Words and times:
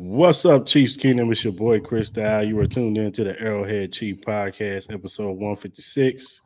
What's 0.00 0.44
up, 0.44 0.64
Chiefs 0.64 0.96
Kingdom? 0.96 1.32
It's 1.32 1.42
your 1.42 1.52
boy 1.52 1.80
Chris 1.80 2.08
Dow. 2.08 2.38
You 2.38 2.56
are 2.60 2.68
tuned 2.68 2.96
in 2.98 3.10
to 3.10 3.24
the 3.24 3.36
Arrowhead 3.40 3.92
Chief 3.92 4.20
Podcast, 4.20 4.94
episode 4.94 5.32
156. 5.32 6.40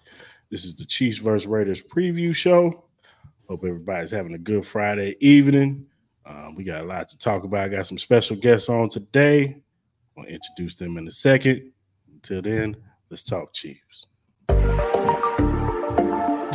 This 0.51 0.65
is 0.65 0.75
the 0.75 0.87
Chiefs 0.87 1.19
vs. 1.19 1.47
Raiders 1.47 1.83
preview 1.83 2.35
show. 2.35 2.87
Hope 3.51 3.63
everybody's 3.63 4.11
having 4.11 4.33
a 4.33 4.39
good 4.39 4.65
Friday 4.65 5.17
evening. 5.21 5.85
Um, 6.25 6.55
we 6.55 6.65
got 6.65 6.81
a 6.81 6.87
lot 6.87 7.11
to 7.11 7.19
talk 7.19 7.45
about. 7.45 7.65
I 7.65 7.69
got 7.69 7.87
some 7.87 7.99
special 7.99 8.37
guests 8.37 8.71
on 8.71 8.89
today. 8.89 9.59
I'll 10.17 10.25
introduce 10.25 10.77
them 10.77 10.97
in 10.97 11.07
a 11.07 11.13
second. 11.13 11.73
Until 12.11 12.41
then, 12.41 12.75
let's 13.11 13.23
talk 13.23 13.53
Chiefs. 13.53 14.07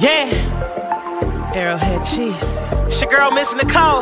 Yeah. 0.02 1.52
Arrowhead 1.54 2.04
Chiefs. 2.06 2.64
It's 2.88 3.00
your 3.00 3.12
girl, 3.12 3.30
Miss 3.30 3.54
Nicole. 3.54 4.02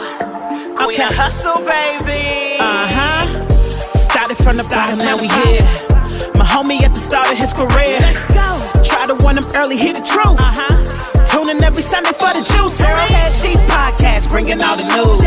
Okay. 0.86 1.10
Hustle, 1.18 1.66
baby. 1.66 2.62
Uh 2.62 2.86
huh. 2.86 3.26
Started 3.50 4.38
from 4.38 4.54
the 4.54 4.66
bottom, 4.70 5.02
now 5.02 5.18
we 5.18 5.26
here. 5.26 5.66
My 6.38 6.46
homie 6.46 6.78
at 6.86 6.94
the 6.94 7.02
start 7.02 7.26
of 7.34 7.42
his 7.42 7.58
career. 7.58 7.98
Let's 8.06 8.22
go. 8.30 8.46
Try 8.86 9.10
to 9.10 9.18
win 9.26 9.34
him 9.34 9.50
early, 9.58 9.82
hear 9.82 9.98
the 9.98 10.06
truth. 10.06 10.38
Uh 10.38 10.46
huh. 10.46 10.78
Tuning 11.26 11.58
every 11.66 11.82
Sunday 11.82 12.14
for 12.14 12.30
the 12.38 12.46
juice. 12.46 12.78
Arrowhead 12.78 13.34
Chiefs 13.34 13.66
podcast, 13.66 14.30
bringing 14.30 14.62
all 14.62 14.78
the 14.78 14.86
news. 14.94 15.26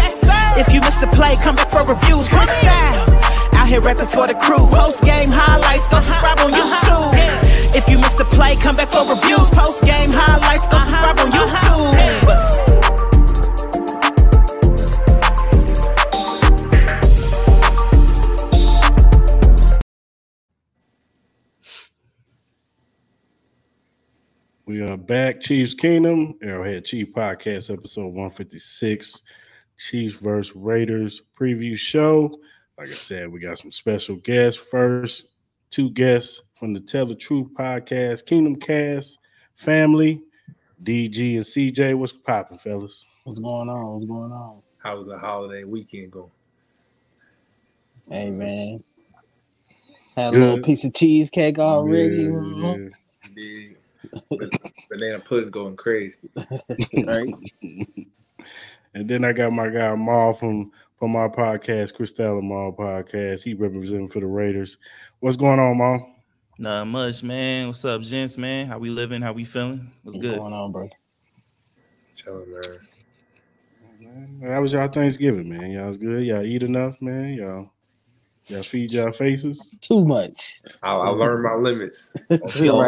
If 0.54 0.70
you 0.70 0.78
missed 0.78 1.02
the 1.02 1.10
play, 1.10 1.34
come 1.42 1.58
back 1.58 1.74
for 1.74 1.82
reviews. 1.82 2.30
Quick 2.30 2.46
style. 2.62 3.58
Out 3.58 3.66
here 3.66 3.82
rapping 3.82 4.14
for 4.14 4.30
the 4.30 4.38
crew. 4.38 4.62
Post 4.70 5.02
game 5.02 5.26
highlights, 5.26 5.90
go 5.90 5.98
subscribe 5.98 6.38
on 6.38 6.54
YouTube. 6.54 7.18
If 7.74 7.90
you 7.90 7.98
missed 7.98 8.22
the 8.22 8.30
play, 8.30 8.54
come 8.54 8.78
back 8.78 8.94
for 8.94 9.02
reviews. 9.10 9.50
Post 9.50 9.82
game 9.82 10.14
highlights, 10.14 10.70
go 10.70 10.78
subscribe 10.86 11.18
on 11.18 11.34
YouTube. 11.34 12.97
We 24.68 24.82
are 24.82 24.98
back, 24.98 25.40
Chiefs 25.40 25.72
Kingdom, 25.72 26.34
Arrowhead 26.42 26.84
Chief 26.84 27.10
Podcast, 27.14 27.72
episode 27.72 28.08
156, 28.08 29.22
Chiefs 29.78 30.16
versus 30.16 30.54
Raiders 30.54 31.22
preview 31.40 31.74
show. 31.74 32.38
Like 32.76 32.90
I 32.90 32.92
said, 32.92 33.32
we 33.32 33.40
got 33.40 33.56
some 33.56 33.72
special 33.72 34.16
guests. 34.16 34.60
First, 34.60 35.28
two 35.70 35.88
guests 35.92 36.42
from 36.54 36.74
the 36.74 36.80
Tell 36.80 37.06
the 37.06 37.14
Truth 37.14 37.54
podcast, 37.54 38.26
Kingdom 38.26 38.56
Kast 38.56 39.18
family, 39.54 40.20
DG 40.82 41.36
and 41.36 41.46
CJ. 41.46 41.94
What's 41.96 42.12
popping, 42.12 42.58
fellas? 42.58 43.06
What's 43.24 43.38
going 43.38 43.70
on? 43.70 43.94
What's 43.94 44.04
going 44.04 44.32
on? 44.32 44.60
How 44.82 44.98
was 44.98 45.06
the 45.06 45.16
holiday 45.16 45.64
weekend 45.64 46.10
going? 46.12 46.30
Hey 48.10 48.30
man, 48.30 48.84
had 50.14 50.28
a 50.28 50.30
Good. 50.32 50.40
little 50.40 50.62
piece 50.62 50.84
of 50.84 50.92
cheesecake 50.92 51.58
already. 51.58 52.24
Yeah, 52.24 52.76
yeah. 53.34 53.68
Banana 54.90 55.20
pudding 55.20 55.50
going 55.50 55.76
crazy. 55.76 56.28
right. 57.04 57.32
and 58.94 59.08
then 59.08 59.24
I 59.24 59.32
got 59.32 59.52
my 59.52 59.68
guy 59.68 59.94
Mal 59.94 60.32
from 60.32 60.72
from 60.98 61.14
our 61.14 61.30
podcast, 61.30 61.94
Cris 61.94 62.10
Style 62.10 62.42
Mal 62.42 62.72
podcast. 62.72 63.42
He 63.42 63.54
representing 63.54 64.08
for 64.08 64.20
the 64.20 64.26
Raiders. 64.26 64.78
What's 65.20 65.36
going 65.36 65.60
on, 65.60 65.78
Mal? 65.78 66.14
Not 66.58 66.88
much, 66.88 67.22
man. 67.22 67.68
What's 67.68 67.84
up, 67.84 68.02
gents, 68.02 68.36
man? 68.36 68.66
How 68.66 68.78
we 68.78 68.90
living? 68.90 69.22
How 69.22 69.32
we 69.32 69.44
feeling? 69.44 69.92
What's, 70.02 70.18
good? 70.18 70.30
What's 70.30 70.32
good? 70.32 70.38
going 70.38 70.52
on, 70.52 70.72
bro? 70.72 70.90
Chilling, 72.16 72.50
man. 72.50 72.62
How 74.42 74.60
was 74.60 74.72
y'all 74.72 74.88
Thanksgiving, 74.88 75.48
man? 75.48 75.70
Y'all 75.70 75.88
was 75.88 75.96
good? 75.96 76.24
Y'all 76.24 76.42
eat 76.42 76.64
enough, 76.64 77.00
man? 77.00 77.34
Y'all 77.34 77.70
y'all 78.48 78.62
feed 78.62 78.92
y'all 78.92 79.12
faces? 79.12 79.70
Too 79.80 80.04
much. 80.04 80.62
I, 80.82 80.94
I 80.94 81.08
learned 81.10 81.42
my 81.44 81.54
limits. 81.54 82.12
well, 82.30 82.82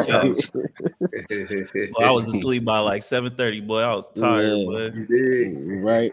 I 2.03 2.10
was 2.10 2.28
asleep 2.28 2.65
by 2.65 2.78
like 2.78 3.03
7:30, 3.03 3.66
boy. 3.66 3.81
I 3.81 3.94
was 3.94 4.09
tired, 4.10 4.44
yeah. 4.44 4.65
boy. 4.65 4.91
You 4.94 5.06
did. 5.06 5.82
Right. 5.82 6.12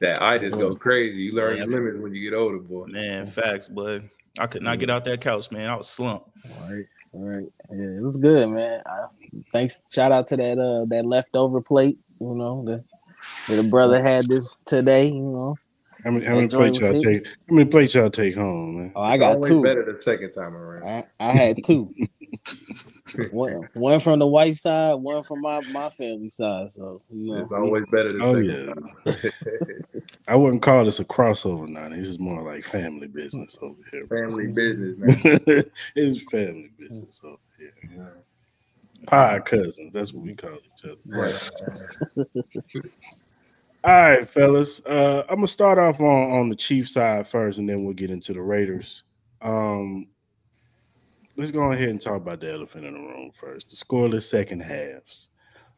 That 0.00 0.20
I 0.20 0.38
just 0.38 0.58
go 0.58 0.74
crazy. 0.74 1.22
You 1.22 1.34
learn 1.34 1.58
your 1.58 1.66
limits 1.66 1.98
when 1.98 2.14
you 2.14 2.28
get 2.28 2.36
older, 2.36 2.58
boy. 2.58 2.86
Man, 2.86 3.26
facts, 3.26 3.68
boy. 3.68 4.00
I 4.38 4.46
could 4.46 4.62
not 4.62 4.78
get 4.78 4.90
out 4.90 5.04
that 5.04 5.20
couch, 5.20 5.50
man. 5.50 5.68
I 5.68 5.76
was 5.76 5.88
slumped. 5.88 6.28
All 6.44 6.70
right, 6.70 6.86
all 7.12 7.20
right. 7.20 7.46
Yeah, 7.70 7.98
it 7.98 8.02
was 8.02 8.16
good, 8.16 8.48
man. 8.48 8.82
I, 8.86 9.06
thanks. 9.52 9.82
Shout 9.90 10.10
out 10.10 10.26
to 10.28 10.36
that 10.36 10.58
uh 10.58 10.86
that 10.86 11.04
leftover 11.04 11.60
plate. 11.60 11.98
You 12.20 12.34
know 12.34 12.64
the 12.64 12.84
the 13.54 13.62
brother 13.62 14.02
had 14.02 14.26
this 14.26 14.56
today. 14.64 15.06
You 15.06 15.22
know. 15.22 15.56
How 16.04 16.10
many, 16.10 16.26
how 16.26 16.34
many 16.34 16.48
plates 16.48 16.80
y'all 16.80 17.00
take? 17.00 17.24
How 17.26 17.54
many 17.54 17.68
plates 17.68 17.94
y'all 17.94 18.10
take 18.10 18.34
home, 18.34 18.76
man? 18.76 18.92
Oh, 18.96 19.02
I 19.02 19.16
got 19.16 19.42
two. 19.42 19.62
Better 19.62 19.84
the 19.84 20.02
second 20.02 20.32
time 20.32 20.54
around. 20.56 20.84
I, 20.84 21.04
I 21.20 21.32
had 21.32 21.64
two. 21.64 21.94
one, 23.30 23.68
one 23.74 24.00
from 24.00 24.18
the 24.18 24.26
wife 24.26 24.56
side, 24.56 24.94
one 24.94 25.22
from 25.22 25.40
my, 25.42 25.60
my 25.70 25.88
family 25.90 26.28
side. 26.28 26.72
So 26.72 27.02
you 27.10 27.34
know, 27.34 27.42
it's 27.42 27.52
always 27.52 27.84
better 27.90 28.08
than 28.08 28.22
oh, 28.22 28.38
yeah. 28.38 29.30
I 30.28 30.36
wouldn't 30.36 30.62
call 30.62 30.84
this 30.84 31.00
a 31.00 31.04
crossover 31.04 31.68
now. 31.68 31.88
This 31.88 32.08
is 32.08 32.18
more 32.18 32.42
like 32.42 32.64
family 32.64 33.06
business 33.06 33.56
over 33.60 33.76
here. 33.90 34.06
Family 34.06 34.48
business, 34.48 34.96
man. 34.98 35.64
it's 35.94 36.22
family 36.30 36.70
business 36.78 37.20
over 37.24 37.36
here. 37.58 37.74
Yeah. 37.96 38.08
Pie 39.06 39.40
cousins. 39.40 39.92
That's 39.92 40.12
what 40.12 40.24
we 40.24 40.34
call 40.34 40.54
each 40.54 40.84
other. 40.84 40.96
Right. 41.06 41.50
All 43.84 43.92
right, 43.92 44.28
fellas. 44.28 44.80
Uh, 44.86 45.24
I'm 45.28 45.36
gonna 45.36 45.46
start 45.48 45.76
off 45.76 46.00
on, 46.00 46.30
on 46.30 46.48
the 46.48 46.54
Chief 46.54 46.88
side 46.88 47.26
first, 47.26 47.58
and 47.58 47.68
then 47.68 47.84
we'll 47.84 47.94
get 47.94 48.12
into 48.12 48.32
the 48.32 48.40
Raiders. 48.40 49.02
Um, 49.40 50.06
let's 51.36 51.50
go 51.50 51.72
ahead 51.72 51.88
and 51.88 52.00
talk 52.00 52.16
about 52.18 52.40
the 52.40 52.52
elephant 52.52 52.84
in 52.84 52.94
the 52.94 53.00
room 53.00 53.32
first. 53.34 53.70
The 53.70 53.76
scoreless 53.76 54.22
second 54.22 54.60
halves. 54.60 55.30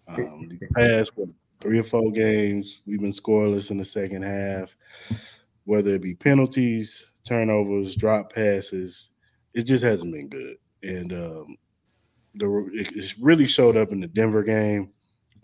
Um, 0.06 0.50
the 0.50 0.66
past 0.74 1.12
what, 1.14 1.30
three 1.62 1.78
or 1.78 1.82
four 1.82 2.12
games, 2.12 2.82
we've 2.84 3.00
been 3.00 3.10
scoreless 3.10 3.70
in 3.70 3.78
the 3.78 3.84
second 3.84 4.20
half. 4.20 4.76
Whether 5.64 5.94
it 5.94 6.02
be 6.02 6.14
penalties, 6.14 7.06
turnovers, 7.26 7.96
drop 7.96 8.34
passes, 8.34 9.12
it 9.54 9.62
just 9.62 9.82
hasn't 9.82 10.12
been 10.12 10.28
good. 10.28 10.56
And 10.82 11.10
um, 11.14 11.56
the 12.34 12.68
it 12.74 13.14
really 13.18 13.46
showed 13.46 13.78
up 13.78 13.92
in 13.92 14.00
the 14.00 14.08
Denver 14.08 14.42
game. 14.42 14.90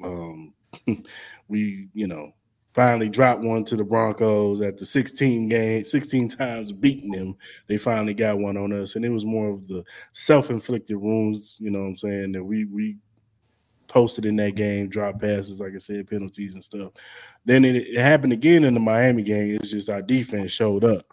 Um, 0.05 0.53
we, 1.49 1.89
you 1.95 2.07
know, 2.07 2.35
finally 2.73 3.09
dropped 3.09 3.43
one 3.43 3.65
to 3.65 3.77
the 3.77 3.85
Broncos 3.85 4.61
after 4.61 4.85
16 4.85 5.49
games, 5.49 5.91
16 5.91 6.29
times 6.29 6.73
beating 6.73 7.11
them. 7.11 7.37
They 7.67 7.77
finally 7.77 8.15
got 8.15 8.39
one 8.39 8.57
on 8.57 8.73
us, 8.73 8.97
and 8.97 9.05
it 9.05 9.11
was 9.11 9.25
more 9.25 9.51
of 9.51 9.67
the 9.67 9.85
self-inflicted 10.13 10.97
wounds. 10.97 11.59
You 11.61 11.71
know 11.71 11.81
what 11.81 11.89
I'm 11.89 11.97
saying 11.97 12.33
that 12.33 12.45
we 12.45 12.65
we 12.67 12.97
posted 13.89 14.25
in 14.25 14.37
that 14.37 14.55
game, 14.55 14.89
drop 14.89 15.21
passes, 15.21 15.61
like 15.61 15.75
I 15.75 15.79
said, 15.79 16.09
penalties 16.09 16.55
and 16.55 16.63
stuff. 16.63 16.93
Then 17.45 17.65
it, 17.65 17.77
it 17.77 17.99
happened 17.99 18.33
again 18.33 18.63
in 18.65 18.75
the 18.75 18.81
Miami 18.81 19.23
game. 19.23 19.57
It's 19.57 19.71
just 19.71 19.91
our 19.91 20.03
defense 20.03 20.53
showed 20.53 20.85
up, 20.85 21.05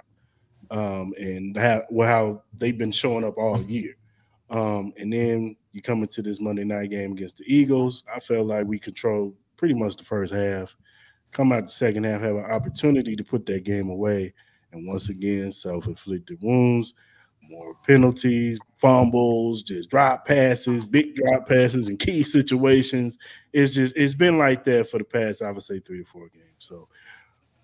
um, 0.69 1.13
and 1.19 1.57
how 1.57 1.84
how 2.01 2.44
they've 2.57 2.78
been 2.78 2.91
showing 2.91 3.24
up 3.24 3.38
all 3.38 3.62
year. 3.63 3.95
Um, 4.50 4.94
and 4.97 5.12
then 5.12 5.57
you 5.74 5.81
come 5.81 6.03
into 6.03 6.22
this 6.22 6.39
Monday 6.39 6.63
night 6.63 6.89
game 6.89 7.12
against 7.12 7.38
the 7.38 7.44
Eagles. 7.53 8.03
I 8.13 8.19
felt 8.19 8.47
like 8.47 8.66
we 8.66 8.79
controlled 8.79 9.35
pretty 9.57 9.74
much 9.74 9.97
the 9.97 10.03
first 10.03 10.34
half 10.34 10.78
come 11.32 11.52
out 11.52 11.64
the 11.64 11.72
second 11.72 12.04
half, 12.04 12.22
have 12.22 12.36
an 12.36 12.46
opportunity 12.46 13.16
to 13.16 13.24
put 13.24 13.46
that 13.48 13.64
game 13.64 13.90
away. 13.90 14.34
And 14.72 14.88
once 14.88 15.10
again, 15.10 15.52
self 15.52 15.88
inflicted 15.88 16.42
wounds, 16.42 16.94
more 17.50 17.76
penalties, 17.86 18.60
fumbles, 18.76 19.64
just 19.64 19.90
drop 19.90 20.26
passes, 20.26 20.86
big 20.86 21.16
drop 21.16 21.48
passes, 21.48 21.90
in 21.90 21.98
key 21.98 22.24
situations. 22.24 23.18
It's 23.54 23.74
just, 23.74 23.96
it's 23.96 24.13
been 24.13 24.38
like 24.38 24.63
that 24.66 24.90
for 24.90 24.98
the 24.98 25.04
past, 25.04 25.42
I 25.42 25.51
would 25.51 25.63
say, 25.63 25.80
three 25.80 26.01
or 26.01 26.06
four 26.06 26.28
games. 26.30 26.46
So, 26.60 26.88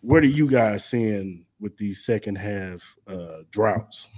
what 0.01 0.23
are 0.23 0.27
you 0.27 0.49
guys 0.49 0.85
seeing 0.85 1.45
with 1.59 1.77
these 1.77 2.05
second 2.05 2.35
half 2.37 2.97
uh, 3.07 3.43
droughts? 3.51 4.09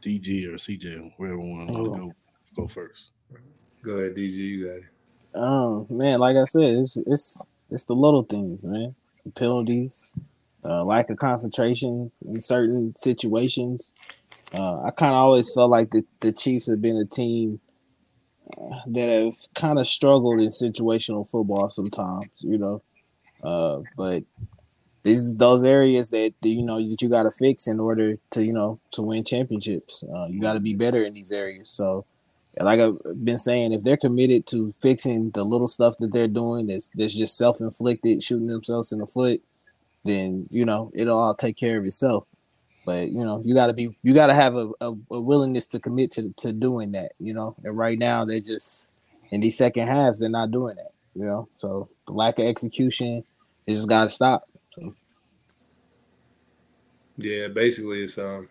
DG 0.00 0.46
or 0.46 0.54
CJ, 0.54 1.12
whoever 1.16 1.38
wants 1.38 1.72
to 1.72 1.78
oh. 1.80 1.96
go, 1.96 2.12
go 2.54 2.68
first. 2.68 3.12
Go 3.84 3.92
ahead, 3.92 4.14
DG. 4.14 4.32
You 4.32 4.66
got 4.66 4.76
it. 4.76 4.84
Um, 5.34 5.86
man, 5.88 6.20
like 6.20 6.36
I 6.36 6.44
said, 6.44 6.62
it's 6.62 6.96
it's 6.96 7.46
it's 7.70 7.84
the 7.84 7.94
little 7.94 8.22
things, 8.22 8.64
man. 8.64 8.94
The 9.24 9.30
penalties, 9.32 10.14
uh, 10.64 10.84
lack 10.84 11.10
of 11.10 11.18
concentration 11.18 12.10
in 12.26 12.40
certain 12.40 12.94
situations. 12.96 13.94
Uh, 14.52 14.82
I 14.82 14.90
kind 14.90 15.12
of 15.12 15.16
always 15.16 15.52
felt 15.52 15.70
like 15.70 15.90
the, 15.90 16.04
the 16.20 16.32
Chiefs 16.32 16.68
have 16.68 16.82
been 16.82 16.98
a 16.98 17.06
team 17.06 17.60
uh, 18.58 18.80
that 18.86 19.24
have 19.24 19.36
kind 19.54 19.78
of 19.78 19.86
struggled 19.86 20.40
in 20.42 20.50
situational 20.50 21.28
football 21.28 21.68
sometimes, 21.70 22.30
you 22.38 22.58
know. 22.58 22.82
Uh, 23.42 23.80
but 23.96 24.24
these 25.02 25.34
those 25.36 25.64
areas 25.64 26.10
that 26.10 26.32
you 26.42 26.62
know 26.62 26.76
that 26.76 27.00
you 27.00 27.08
got 27.08 27.24
to 27.24 27.30
fix 27.30 27.66
in 27.66 27.80
order 27.80 28.16
to 28.30 28.44
you 28.44 28.52
know 28.52 28.78
to 28.92 29.02
win 29.02 29.24
championships. 29.24 30.04
Uh, 30.04 30.26
you 30.26 30.40
got 30.40 30.54
to 30.54 30.60
be 30.60 30.74
better 30.74 31.02
in 31.02 31.14
these 31.14 31.32
areas. 31.32 31.70
So 31.70 32.04
like 32.60 32.80
I've 32.80 33.24
been 33.24 33.38
saying, 33.38 33.72
if 33.72 33.82
they're 33.82 33.96
committed 33.96 34.46
to 34.48 34.70
fixing 34.82 35.30
the 35.30 35.44
little 35.44 35.68
stuff 35.68 35.96
that 36.00 36.12
they're 36.12 36.28
doing 36.28 36.66
that's 36.66 36.90
that's 36.94 37.14
just 37.14 37.36
self 37.36 37.60
inflicted, 37.60 38.22
shooting 38.22 38.46
themselves 38.46 38.92
in 38.92 38.98
the 38.98 39.06
foot, 39.06 39.42
then 40.04 40.46
you 40.50 40.64
know 40.64 40.90
it'll 40.94 41.18
all 41.18 41.34
take 41.34 41.56
care 41.56 41.78
of 41.78 41.84
itself. 41.84 42.26
But 42.84 43.08
you 43.08 43.24
know, 43.24 43.42
you 43.44 43.54
gotta 43.54 43.72
be 43.72 43.90
you 44.02 44.12
gotta 44.12 44.34
have 44.34 44.54
a, 44.54 44.70
a, 44.80 44.90
a 45.10 45.20
willingness 45.20 45.66
to 45.68 45.80
commit 45.80 46.10
to 46.12 46.32
to 46.38 46.52
doing 46.52 46.92
that, 46.92 47.12
you 47.18 47.32
know. 47.32 47.54
And 47.64 47.76
right 47.76 47.98
now 47.98 48.24
they're 48.24 48.40
just 48.40 48.90
in 49.30 49.40
these 49.40 49.56
second 49.56 49.86
halves, 49.86 50.20
they're 50.20 50.28
not 50.28 50.50
doing 50.50 50.76
that, 50.76 50.92
you 51.14 51.24
know. 51.24 51.48
So 51.54 51.88
the 52.06 52.12
lack 52.12 52.38
of 52.38 52.44
execution 52.44 53.24
it 53.66 53.74
just 53.74 53.88
gotta 53.88 54.10
stop. 54.10 54.42
So. 54.74 54.92
Yeah, 57.16 57.48
basically 57.48 58.02
it's 58.02 58.18
um 58.18 58.48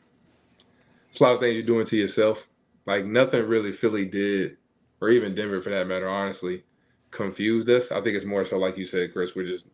it's 1.10 1.20
a 1.20 1.24
lot 1.24 1.34
of 1.34 1.40
things 1.40 1.56
you're 1.56 1.64
doing 1.64 1.86
to 1.86 1.98
yourself. 1.98 2.48
Like 2.86 3.06
nothing 3.06 3.48
really 3.48 3.72
Philly 3.72 4.06
did, 4.06 4.58
or 5.00 5.10
even 5.10 5.36
Denver 5.36 5.62
for 5.62 5.70
that 5.70 5.88
matter, 5.88 6.10
honestly, 6.10 6.64
confused 7.12 7.70
us. 7.70 7.92
I 7.92 8.02
think 8.02 8.16
it's 8.16 8.26
more 8.26 8.46
so 8.46 8.58
like 8.58 8.78
you 8.78 8.86
said, 8.86 9.14
Chris, 9.14 9.36
we're 9.36 9.46
just 9.46 9.68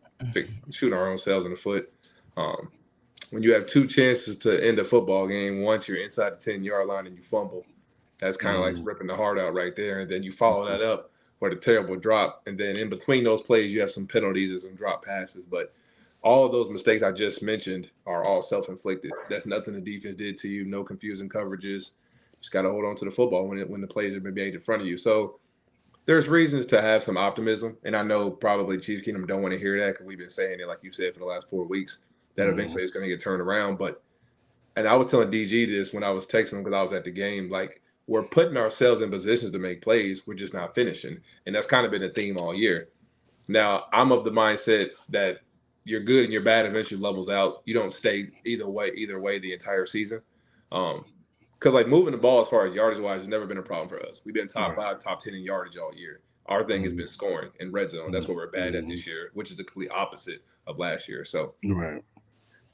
shooting 0.70 0.96
our 0.96 1.10
own 1.10 1.18
selves 1.18 1.44
in 1.44 1.52
the 1.52 1.56
foot. 1.56 1.92
Um, 2.36 2.70
when 3.30 3.42
you 3.42 3.52
have 3.52 3.66
two 3.66 3.86
chances 3.86 4.38
to 4.38 4.66
end 4.66 4.78
a 4.78 4.84
football 4.84 5.26
game, 5.26 5.62
once 5.62 5.88
you're 5.88 6.02
inside 6.02 6.38
the 6.38 6.52
10 6.52 6.64
yard 6.64 6.86
line 6.86 7.06
and 7.06 7.16
you 7.16 7.22
fumble, 7.22 7.64
that's 8.18 8.36
kind 8.36 8.56
of 8.56 8.62
mm. 8.62 8.74
like 8.74 8.86
ripping 8.86 9.06
the 9.06 9.16
heart 9.16 9.38
out 9.38 9.54
right 9.54 9.76
there. 9.76 10.00
And 10.00 10.10
then 10.10 10.22
you 10.22 10.32
follow 10.32 10.66
that 10.66 10.82
up 10.82 11.10
with 11.40 11.52
a 11.52 11.56
terrible 11.56 11.96
drop. 11.96 12.42
And 12.46 12.58
then 12.58 12.76
in 12.76 12.88
between 12.88 13.24
those 13.24 13.42
plays, 13.42 13.72
you 13.72 13.80
have 13.80 13.90
some 13.90 14.06
penalties 14.06 14.50
and 14.50 14.60
some 14.60 14.74
drop 14.74 15.04
passes. 15.04 15.44
But 15.44 15.74
all 16.22 16.44
of 16.44 16.52
those 16.52 16.68
mistakes 16.68 17.02
I 17.02 17.12
just 17.12 17.42
mentioned 17.42 17.90
are 18.06 18.24
all 18.24 18.42
self 18.42 18.68
inflicted. 18.68 19.12
That's 19.28 19.46
nothing 19.46 19.74
the 19.74 19.80
defense 19.80 20.16
did 20.16 20.36
to 20.38 20.48
you, 20.48 20.64
no 20.64 20.82
confusing 20.82 21.28
coverages. 21.28 21.92
Just 22.40 22.52
got 22.52 22.62
to 22.62 22.70
hold 22.70 22.84
on 22.84 22.96
to 22.96 23.04
the 23.04 23.10
football 23.10 23.46
when 23.48 23.58
it, 23.58 23.68
when 23.68 23.80
the 23.80 23.86
plays 23.86 24.14
are 24.14 24.20
being 24.20 24.34
made 24.34 24.54
in 24.54 24.60
front 24.60 24.82
of 24.82 24.88
you. 24.88 24.96
So 24.96 25.38
there's 26.06 26.28
reasons 26.28 26.64
to 26.66 26.80
have 26.80 27.02
some 27.02 27.16
optimism. 27.16 27.76
And 27.84 27.94
I 27.94 28.02
know 28.02 28.30
probably 28.30 28.78
Chief 28.78 29.04
Kingdom 29.04 29.26
don't 29.26 29.42
want 29.42 29.52
to 29.52 29.60
hear 29.60 29.78
that 29.78 29.92
because 29.92 30.06
we've 30.06 30.18
been 30.18 30.30
saying 30.30 30.60
it, 30.60 30.68
like 30.68 30.78
you 30.82 30.92
said, 30.92 31.12
for 31.12 31.20
the 31.20 31.26
last 31.26 31.50
four 31.50 31.64
weeks 31.64 32.02
that 32.36 32.44
mm-hmm. 32.44 32.52
eventually 32.52 32.82
it's 32.82 32.92
going 32.92 33.04
to 33.04 33.10
get 33.10 33.20
turned 33.20 33.42
around. 33.42 33.76
But 33.78 34.02
and 34.76 34.86
I 34.86 34.94
was 34.94 35.10
telling 35.10 35.30
DG 35.30 35.68
this 35.68 35.92
when 35.92 36.04
I 36.04 36.10
was 36.10 36.24
texting 36.24 36.52
him 36.54 36.62
because 36.62 36.78
I 36.78 36.82
was 36.82 36.92
at 36.92 37.04
the 37.04 37.10
game. 37.10 37.50
Like 37.50 37.82
we're 38.06 38.22
putting 38.22 38.56
ourselves 38.56 39.02
in 39.02 39.10
positions 39.10 39.50
to 39.50 39.58
make 39.58 39.82
plays, 39.82 40.26
we're 40.26 40.34
just 40.34 40.54
not 40.54 40.74
finishing, 40.74 41.18
and 41.46 41.54
that's 41.54 41.66
kind 41.66 41.84
of 41.84 41.92
been 41.92 42.04
a 42.04 42.10
theme 42.10 42.38
all 42.38 42.54
year. 42.54 42.88
Now 43.48 43.86
I'm 43.92 44.12
of 44.12 44.24
the 44.24 44.30
mindset 44.30 44.90
that 45.08 45.40
you're 45.84 46.00
good 46.00 46.24
and 46.24 46.32
you're 46.32 46.42
bad 46.42 46.64
eventually 46.64 47.00
levels 47.00 47.28
out. 47.28 47.62
You 47.64 47.74
don't 47.74 47.92
stay 47.92 48.28
either 48.44 48.68
way, 48.68 48.92
either 48.94 49.20
way 49.20 49.38
the 49.38 49.52
entire 49.52 49.86
season. 49.86 50.20
Um, 50.70 51.04
because 51.58 51.74
like 51.74 51.88
moving 51.88 52.12
the 52.12 52.18
ball 52.18 52.40
as 52.40 52.48
far 52.48 52.66
as 52.66 52.74
yardage 52.74 53.00
wise 53.00 53.20
has 53.20 53.28
never 53.28 53.46
been 53.46 53.58
a 53.58 53.62
problem 53.62 53.88
for 53.88 54.04
us. 54.06 54.20
We've 54.24 54.34
been 54.34 54.48
top 54.48 54.70
right. 54.70 54.76
five, 54.76 54.98
top 54.98 55.20
ten 55.20 55.34
in 55.34 55.42
yardage 55.42 55.76
all 55.76 55.94
year. 55.94 56.20
Our 56.46 56.64
thing 56.64 56.76
mm-hmm. 56.76 56.84
has 56.84 56.92
been 56.94 57.06
scoring 57.06 57.50
in 57.60 57.72
red 57.72 57.90
zone. 57.90 58.10
That's 58.10 58.26
what 58.26 58.36
we're 58.36 58.50
bad 58.50 58.72
mm-hmm. 58.72 58.84
at 58.84 58.88
this 58.88 59.06
year, 59.06 59.30
which 59.34 59.50
is 59.50 59.56
the 59.56 59.64
complete 59.64 59.90
opposite 59.90 60.42
of 60.66 60.78
last 60.78 61.08
year. 61.08 61.24
So 61.24 61.54
right. 61.64 62.02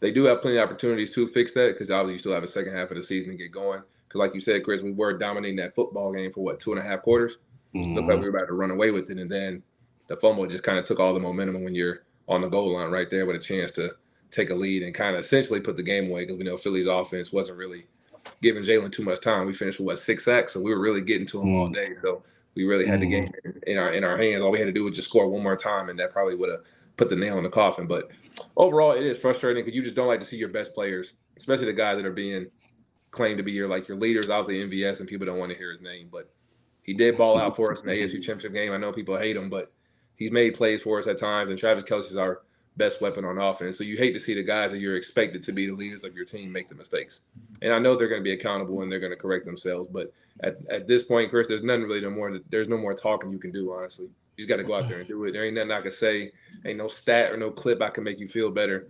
They 0.01 0.13
do 0.13 0.25
have 0.25 0.43
plenty 0.43 0.59
of 0.59 0.65
opportunities 0.65 1.15
to 1.15 1.27
fix 1.27 1.55
that 1.55 1.73
because 1.73 1.91
obviously 1.91 2.13
you 2.13 2.19
still 2.19 2.35
have 2.35 2.43
a 2.43 2.49
second 2.49 2.75
half 2.75 2.91
of 2.91 2.97
the 2.97 3.03
season 3.03 3.31
to 3.31 3.37
get 3.39 3.51
going. 3.51 3.81
Because 4.07 4.19
like 4.19 4.35
you 4.35 4.41
said, 4.41 4.63
Chris, 4.63 4.83
we 4.83 4.93
were 4.93 5.17
dominating 5.17 5.57
that 5.57 5.75
football 5.75 6.13
game 6.13 6.31
for 6.31 6.45
what 6.45 6.61
two 6.61 6.73
and 6.73 6.81
a 6.81 6.85
half 6.85 7.01
quarters. 7.01 7.39
Mm-hmm. 7.75 7.95
Looked 7.95 8.09
like 8.09 8.19
we 8.19 8.29
were 8.29 8.37
about 8.37 8.49
to 8.49 8.53
run 8.53 8.71
away 8.71 8.91
with 8.91 9.11
it, 9.11 9.19
and 9.19 9.31
then 9.31 9.63
the 10.07 10.17
fumble 10.17 10.47
just 10.47 10.63
kind 10.63 10.79
of 10.79 10.85
took 10.85 11.01
all 11.01 11.15
the 11.15 11.21
momentum 11.21 11.65
when 11.65 11.75
you're 11.75 12.05
on 12.29 12.43
the 12.43 12.49
goal 12.49 12.75
line 12.75 12.91
right 12.91 13.09
there 13.11 13.25
with 13.27 13.37
a 13.37 13.41
chance 13.41 13.73
to 13.73 13.95
take 14.31 14.51
a 14.51 14.55
lead 14.55 14.83
and 14.83 14.95
kind 14.95 15.17
of 15.17 15.25
essentially 15.25 15.61
put 15.61 15.77
the 15.77 15.83
game 15.83 16.11
away 16.11 16.25
because 16.25 16.37
we 16.37 16.45
know 16.45 16.57
Philly's 16.57 16.87
offense 16.87 17.33
wasn't 17.33 17.57
really 17.57 17.87
giving 18.43 18.63
Jalen 18.63 18.93
too 18.93 19.03
much 19.03 19.21
time. 19.21 19.47
We 19.47 19.53
finished 19.53 19.79
with 19.79 19.87
what 19.87 19.99
six 19.99 20.25
sacks, 20.25 20.53
so 20.53 20.61
we 20.61 20.71
were 20.71 20.81
really 20.81 21.01
getting 21.01 21.27
to 21.29 21.41
him 21.41 21.49
mm-hmm. 21.49 21.57
all 21.57 21.69
day. 21.69 21.91
So 22.03 22.23
we 22.55 22.65
really 22.65 22.87
had 22.87 23.01
mm-hmm. 23.01 23.11
the 23.11 23.51
game 23.51 23.61
in 23.67 23.79
our 23.79 23.93
in 23.93 24.05
our 24.05 24.17
hands. 24.17 24.43
All 24.43 24.51
we 24.51 24.59
had 24.59 24.67
to 24.67 24.73
do 24.73 24.85
was 24.85 24.97
just 24.97 25.09
score 25.09 25.29
one 25.29 25.43
more 25.43 25.57
time, 25.57 25.89
and 25.89 25.99
that 25.99 26.13
probably 26.13 26.37
would 26.37 26.51
have 26.51 26.61
put 26.97 27.09
the 27.09 27.17
nail 27.17 27.39
in 27.39 27.45
the 27.45 27.51
coffin. 27.51 27.87
But 27.87 28.11
overall, 28.57 28.93
it 28.93 29.05
is 29.05 29.19
frustrating 29.19 29.65
because 29.65 29.77
you 29.77 29.83
just 29.83 29.95
don't 29.95 30.09
like 30.09 30.21
to 30.21 30.27
see 30.27 30.37
your 30.37 30.49
best 30.49 30.75
players, 30.75 31.15
especially 31.37 31.67
the 31.67 31.73
guys 31.73 31.97
that 31.97 32.07
are 32.07 32.13
being 32.13 32.47
claimed 33.11 33.39
to 33.39 33.45
be 33.45 33.53
your 33.53 33.69
like 33.69 33.89
your 33.89 33.97
leaders, 33.97 34.29
obviously 34.29 34.69
MVS, 34.69 35.01
and 35.01 35.09
people 35.09 35.27
don't 35.27 35.39
want 35.39 35.53
to 35.53 35.59
hear 35.59 35.73
his 35.73 35.81
name. 35.81 36.09
But 36.11 36.31
he 36.83 36.95
did 36.95 37.17
ball 37.17 37.39
out 37.39 37.57
for 37.57 37.73
us 37.73 37.81
in 37.81 37.87
the 37.87 37.93
AFC 37.93 38.23
Championship 38.23 38.53
game. 38.53 38.73
I 38.73 38.77
know 38.77 38.93
people 38.93 39.17
hate 39.17 39.37
him, 39.37 39.49
but 39.49 39.73
he's 40.17 40.31
made 40.31 40.55
plays 40.55 40.83
for 40.83 40.99
us 40.99 41.07
at 41.07 41.19
times, 41.19 41.51
and 41.51 41.59
Travis 41.59 41.85
Kelce 41.85 42.11
is 42.11 42.17
our 42.17 42.43
best 42.77 43.01
weapon 43.01 43.25
on 43.25 43.39
offense. 43.39 43.79
So 43.79 43.85
you 43.85 43.97
hate 43.97 44.13
to 44.13 44.21
see 44.21 44.35
the 44.35 44.43
guys 44.43 44.73
that 44.73 44.79
you're 44.79 44.97
expected 44.97 45.43
to 45.45 45.53
be 45.53 45.67
the 45.67 45.75
leaders 45.75 46.05
of 46.05 46.15
your 46.15 46.25
team 46.25 46.53
make 46.53 46.69
the 46.69 46.75
mistakes. 46.75 47.21
And 47.65 47.73
I 47.73 47.79
know 47.79 47.97
they're 47.97 48.09
going 48.09 48.21
to 48.21 48.25
be 48.25 48.35
accountable 48.35 48.83
and 48.83 48.93
they're 48.93 49.01
going 49.01 49.11
to 49.11 49.17
correct 49.17 49.47
themselves. 49.47 49.89
But 49.91 50.13
at, 50.41 50.59
at 50.69 50.87
this 50.87 51.03
point, 51.03 51.31
Chris, 51.31 51.49
there's 51.49 51.63
nothing 51.63 51.85
really 51.85 52.03
no 52.03 52.11
more. 52.11 52.39
There's 52.51 52.69
no 52.69 52.77
more 52.77 52.93
talking 52.93 53.33
you 53.33 53.39
can 53.39 53.53
do, 53.53 53.73
honestly. 53.73 54.05
You 54.05 54.45
just 54.45 54.51
got 54.51 54.57
to 54.57 54.65
go 54.65 54.75
out 54.75 54.87
there 54.87 54.99
and 54.99 55.09
do 55.09 55.25
it. 55.25 55.33
There 55.33 55.45
ain't 55.45 55.55
nothing 55.55 55.71
I 55.71 55.81
can 55.81 55.91
say. 55.91 56.31
Ain't 56.67 56.77
no 56.77 56.89
stat 56.89 57.33
or 57.33 57.39
no 57.39 57.51
clip 57.51 57.81
I 57.81 57.89
can 57.89 58.05
make 58.05 58.19
you 58.19 58.29
feel 58.29 58.51
better. 58.51 58.89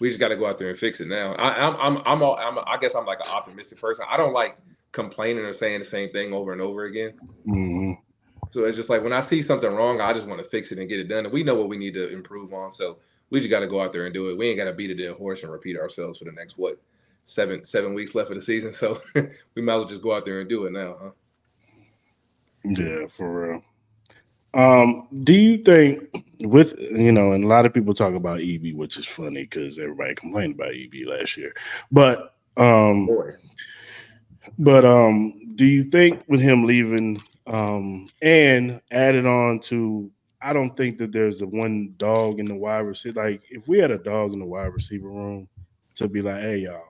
We 0.00 0.08
just 0.08 0.20
got 0.20 0.28
to 0.28 0.36
go 0.36 0.46
out 0.46 0.58
there 0.58 0.68
and 0.68 0.78
fix 0.78 1.00
it 1.00 1.08
now. 1.08 1.32
I, 1.34 1.66
am 1.66 1.76
I'm, 1.80 2.02
I'm, 2.04 2.22
all, 2.22 2.36
I'm, 2.36 2.58
I 2.66 2.76
guess 2.78 2.94
I'm 2.94 3.06
like 3.06 3.20
an 3.20 3.30
optimistic 3.32 3.80
person. 3.80 4.04
I 4.06 4.18
don't 4.18 4.34
like 4.34 4.58
complaining 4.92 5.44
or 5.44 5.54
saying 5.54 5.78
the 5.78 5.84
same 5.86 6.10
thing 6.10 6.34
over 6.34 6.52
and 6.52 6.60
over 6.60 6.84
again. 6.84 7.14
Mm-hmm. 7.46 7.92
So 8.50 8.64
it's 8.64 8.76
just 8.76 8.90
like 8.90 9.02
when 9.02 9.14
I 9.14 9.22
see 9.22 9.40
something 9.40 9.70
wrong, 9.72 10.02
I 10.02 10.12
just 10.12 10.26
want 10.26 10.42
to 10.42 10.48
fix 10.48 10.72
it 10.72 10.78
and 10.78 10.88
get 10.88 11.00
it 11.00 11.08
done. 11.08 11.24
And 11.24 11.32
we 11.32 11.42
know 11.42 11.54
what 11.54 11.68
we 11.68 11.78
need 11.78 11.94
to 11.94 12.12
improve 12.12 12.52
on. 12.52 12.72
So 12.72 12.98
we 13.30 13.38
just 13.38 13.50
got 13.50 13.60
to 13.60 13.68
go 13.68 13.80
out 13.80 13.92
there 13.92 14.04
and 14.04 14.12
do 14.12 14.28
it. 14.28 14.36
We 14.36 14.48
ain't 14.48 14.58
got 14.58 14.64
to 14.64 14.72
beat 14.72 14.90
a 14.90 14.94
dead 14.94 15.16
horse 15.16 15.42
and 15.42 15.52
repeat 15.52 15.78
ourselves 15.78 16.18
for 16.18 16.26
the 16.26 16.32
next 16.32 16.58
what 16.58 16.78
seven 17.24 17.64
seven 17.64 17.94
weeks 17.94 18.14
left 18.14 18.30
of 18.30 18.36
the 18.36 18.42
season. 18.42 18.72
So 18.80 19.00
we 19.54 19.62
might 19.62 19.74
as 19.74 19.78
well 19.78 19.84
just 19.88 20.02
go 20.02 20.14
out 20.14 20.24
there 20.24 20.40
and 20.40 20.48
do 20.48 20.66
it 20.66 20.72
now, 20.72 20.96
huh? 21.00 21.10
Yeah, 22.64 23.06
for 23.06 23.52
real. 23.52 23.62
Um, 24.52 25.06
do 25.22 25.32
you 25.32 25.58
think 25.58 26.08
with 26.40 26.74
you 26.78 27.12
know, 27.12 27.32
and 27.32 27.44
a 27.44 27.46
lot 27.46 27.66
of 27.66 27.72
people 27.72 27.94
talk 27.94 28.14
about 28.14 28.40
EB, 28.40 28.74
which 28.74 28.96
is 28.96 29.06
funny 29.06 29.44
because 29.44 29.78
everybody 29.78 30.14
complained 30.14 30.54
about 30.54 30.74
EB 30.74 31.06
last 31.06 31.36
year, 31.36 31.54
but 31.92 32.34
um, 32.56 33.06
Boy. 33.06 33.32
but 34.58 34.84
um, 34.84 35.32
do 35.54 35.64
you 35.64 35.84
think 35.84 36.24
with 36.26 36.40
him 36.40 36.64
leaving, 36.64 37.22
um, 37.46 38.08
and 38.22 38.80
added 38.90 39.24
on 39.24 39.60
to, 39.60 40.10
I 40.42 40.52
don't 40.52 40.76
think 40.76 40.98
that 40.98 41.12
there's 41.12 41.42
a 41.42 41.46
one 41.46 41.94
dog 41.96 42.40
in 42.40 42.46
the 42.46 42.56
wide 42.56 42.80
receiver. 42.80 43.22
Like 43.22 43.42
if 43.50 43.68
we 43.68 43.78
had 43.78 43.92
a 43.92 43.98
dog 43.98 44.32
in 44.32 44.40
the 44.40 44.46
wide 44.46 44.72
receiver 44.72 45.08
room 45.08 45.48
to 45.94 46.08
be 46.08 46.22
like, 46.22 46.40
hey 46.40 46.58
y'all, 46.58 46.89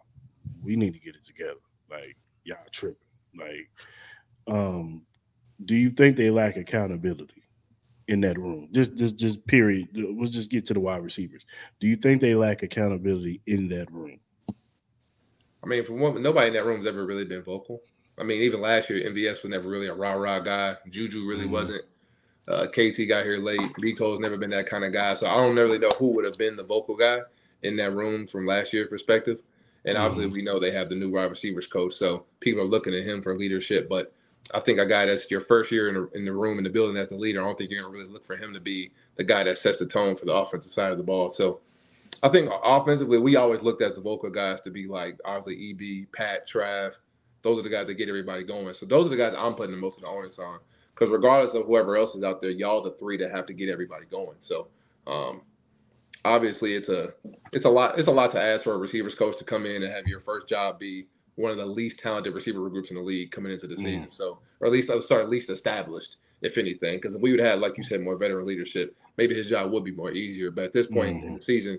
we 0.63 0.77
need 0.77 0.95
to 0.95 1.01
get 1.01 1.17
it 1.17 1.25
together. 1.25 1.61
Like 1.91 2.17
y'all 2.45 2.59
tripping. 2.71 2.97
Like, 3.39 3.71
um, 4.47 5.03
do 5.65 5.77
you 5.77 5.91
think 5.91 6.17
they 6.17 6.31
lack 6.31 6.57
accountability? 6.57 7.41
in 8.11 8.21
that 8.21 8.39
room? 8.39 8.69
Just, 8.73 8.97
just, 8.97 9.17
just 9.17 9.47
period. 9.47 9.89
Let's 9.95 10.33
just 10.33 10.51
get 10.51 10.67
to 10.67 10.75
the 10.75 10.81
wide 10.81 11.03
receivers. 11.03 11.47
Do 11.79 11.87
you 11.87 11.95
think 11.95 12.21
they 12.21 12.35
lack 12.35 12.63
accountability 12.63 13.41
in 13.47 13.69
that 13.69 13.91
room? 13.91 14.19
I 15.63 15.67
mean, 15.67 15.85
for 15.85 15.93
one, 15.95 16.21
nobody 16.21 16.49
in 16.49 16.55
that 16.55 16.67
room 16.67 16.79
has 16.79 16.87
ever 16.87 17.07
really 17.07 17.25
been 17.25 17.43
vocal. 17.43 17.81
I 18.19 18.25
mean, 18.25 18.43
even 18.43 18.61
last 18.61 18.91
year, 18.91 19.09
MVS 19.09 19.43
was 19.43 19.51
never 19.51 19.69
really 19.69 19.87
a 19.87 19.95
rah 19.95 20.13
rah 20.13 20.41
guy. 20.41 20.77
Juju 20.91 21.27
really 21.27 21.45
mm-hmm. 21.45 21.53
wasn't. 21.53 21.85
Uh, 22.49 22.67
KT 22.67 23.07
got 23.09 23.25
here 23.25 23.39
late. 23.39 23.61
Rico's 23.79 24.19
never 24.19 24.37
been 24.37 24.51
that 24.51 24.67
kind 24.67 24.85
of 24.85 24.93
guy. 24.93 25.15
So 25.15 25.29
I 25.29 25.37
don't 25.37 25.55
really 25.55 25.79
know 25.79 25.91
who 25.99 26.13
would 26.15 26.25
have 26.25 26.37
been 26.37 26.57
the 26.57 26.65
vocal 26.65 26.97
guy 26.97 27.21
in 27.63 27.77
that 27.77 27.93
room 27.93 28.27
from 28.27 28.47
last 28.47 28.73
year's 28.73 28.89
perspective. 28.89 29.43
And 29.85 29.97
obviously, 29.97 30.27
mm-hmm. 30.27 30.35
we 30.35 30.43
know 30.43 30.61
they 30.61 30.73
have 30.73 30.89
the 30.89 30.95
new 30.95 31.11
wide 31.11 31.31
receivers 31.31 31.67
coach, 31.67 31.95
so 31.95 32.27
people 32.41 32.63
are 32.63 32.67
looking 32.67 32.95
at 32.95 33.05
him 33.05 33.23
for 33.23 33.37
leadership. 33.37 33.89
But 33.89 34.13
I 34.53 34.61
think 34.61 34.79
a 34.79 34.87
guy 34.87 35.07
that's 35.07 35.31
your 35.31 35.41
first 35.41 35.71
year 35.71 35.89
in 35.89 35.95
the, 35.95 36.19
in 36.19 36.25
the 36.25 36.33
room 36.33 36.59
in 36.59 36.65
the 36.65 36.71
building 36.71 36.97
as 36.97 37.09
the 37.09 37.17
leader, 37.17 37.41
I 37.41 37.45
don't 37.45 37.57
think 37.57 37.71
you're 37.71 37.83
going 37.83 37.93
to 37.93 37.99
really 37.99 38.13
look 38.13 38.25
for 38.25 38.37
him 38.37 38.53
to 38.53 38.61
be 38.61 38.93
the 39.17 39.25
guy 39.25 39.45
that 39.45 39.59
sets 39.59 39.79
the 39.79 39.87
tone 39.87 40.17
for 40.17 40.27
the 40.27 40.33
offensive 40.33 40.73
side 40.73 40.93
of 40.93 40.99
the 40.99 41.05
ball. 41.05 41.31
So 41.31 41.61
I 42.23 42.29
think 42.29 42.51
offensively, 42.65 43.19
we 43.19 43.37
always 43.37 43.63
looked 43.63 43.83
at 43.83 43.95
the 43.95 44.01
vocal 44.01 44.31
guys 44.31 44.61
to 44.63 44.71
be 44.71 44.87
like 44.87 45.19
obviously 45.25 45.71
EB, 45.71 46.13
Pat, 46.13 46.49
Trav. 46.49 46.99
Those 47.43 47.59
are 47.59 47.63
the 47.63 47.71
guys 47.71 47.87
that 47.87 47.95
get 47.95 48.09
everybody 48.09 48.45
going. 48.45 48.75
So 48.75 48.85
those 48.85 49.07
are 49.07 49.11
the 49.11 49.17
guys 49.17 49.35
I'm 49.37 49.55
putting 49.55 49.75
the 49.75 49.81
most 49.81 49.97
of 49.97 50.03
the 50.03 50.09
onus 50.09 50.39
on. 50.39 50.59
Because 50.95 51.09
regardless 51.09 51.55
of 51.55 51.65
whoever 51.65 51.97
else 51.97 52.15
is 52.15 52.23
out 52.23 52.43
there, 52.43 52.51
y'all 52.51 52.83
the 52.83 52.91
three 52.91 53.17
that 53.19 53.31
have 53.31 53.47
to 53.47 53.55
get 53.55 53.71
everybody 53.71 54.05
going. 54.05 54.37
So 54.41 54.69
um, 55.07 55.41
obviously, 56.25 56.75
it's 56.75 56.89
a 56.89 57.15
it's 57.53 57.65
a 57.65 57.71
lot 57.71 57.99
it's 57.99 58.09
a 58.09 58.13
lot 58.13 58.31
to 58.33 58.41
ask 58.41 58.65
for 58.65 58.75
a 58.75 58.79
receivers 58.79 59.15
coach 59.15 59.37
to 59.39 59.45
come 59.45 59.67
in 59.67 59.83
and 59.83 59.93
have 59.93 60.07
your 60.07 60.21
first 60.21 60.49
job 60.49 60.79
be 60.79 61.07
one 61.37 61.51
of 61.51 61.57
the 61.57 61.67
least 61.67 61.99
talented 61.99 62.35
receiver 62.35 62.69
groups 62.69 62.91
in 62.91 62.97
the 62.97 63.03
league 63.03 63.31
coming 63.31 63.53
into 63.53 63.67
the 63.67 63.75
mm. 63.75 63.85
season. 63.85 64.11
So, 64.11 64.39
or 64.61 64.67
at 64.67 64.73
least 64.73 64.89
start 64.89 65.23
at 65.23 65.31
least 65.31 65.51
established, 65.51 66.17
if 66.43 66.59
anything, 66.59 66.97
because 66.97 67.15
if 67.15 67.21
we 67.21 67.31
would 67.31 67.41
have, 67.41 67.61
like 67.61 67.77
you 67.77 67.83
said, 67.83 68.01
more 68.03 68.17
veteran 68.17 68.47
leadership, 68.47 68.97
maybe 69.17 69.35
his 69.35 69.47
job 69.47 69.71
would 69.73 69.85
be 69.85 69.93
more 69.93 70.13
easier. 70.13 70.51
But 70.51 70.65
at 70.65 70.73
this 70.73 70.87
point 70.87 71.17
mm. 71.17 71.27
in 71.27 71.35
the 71.37 71.43
season, 71.43 71.79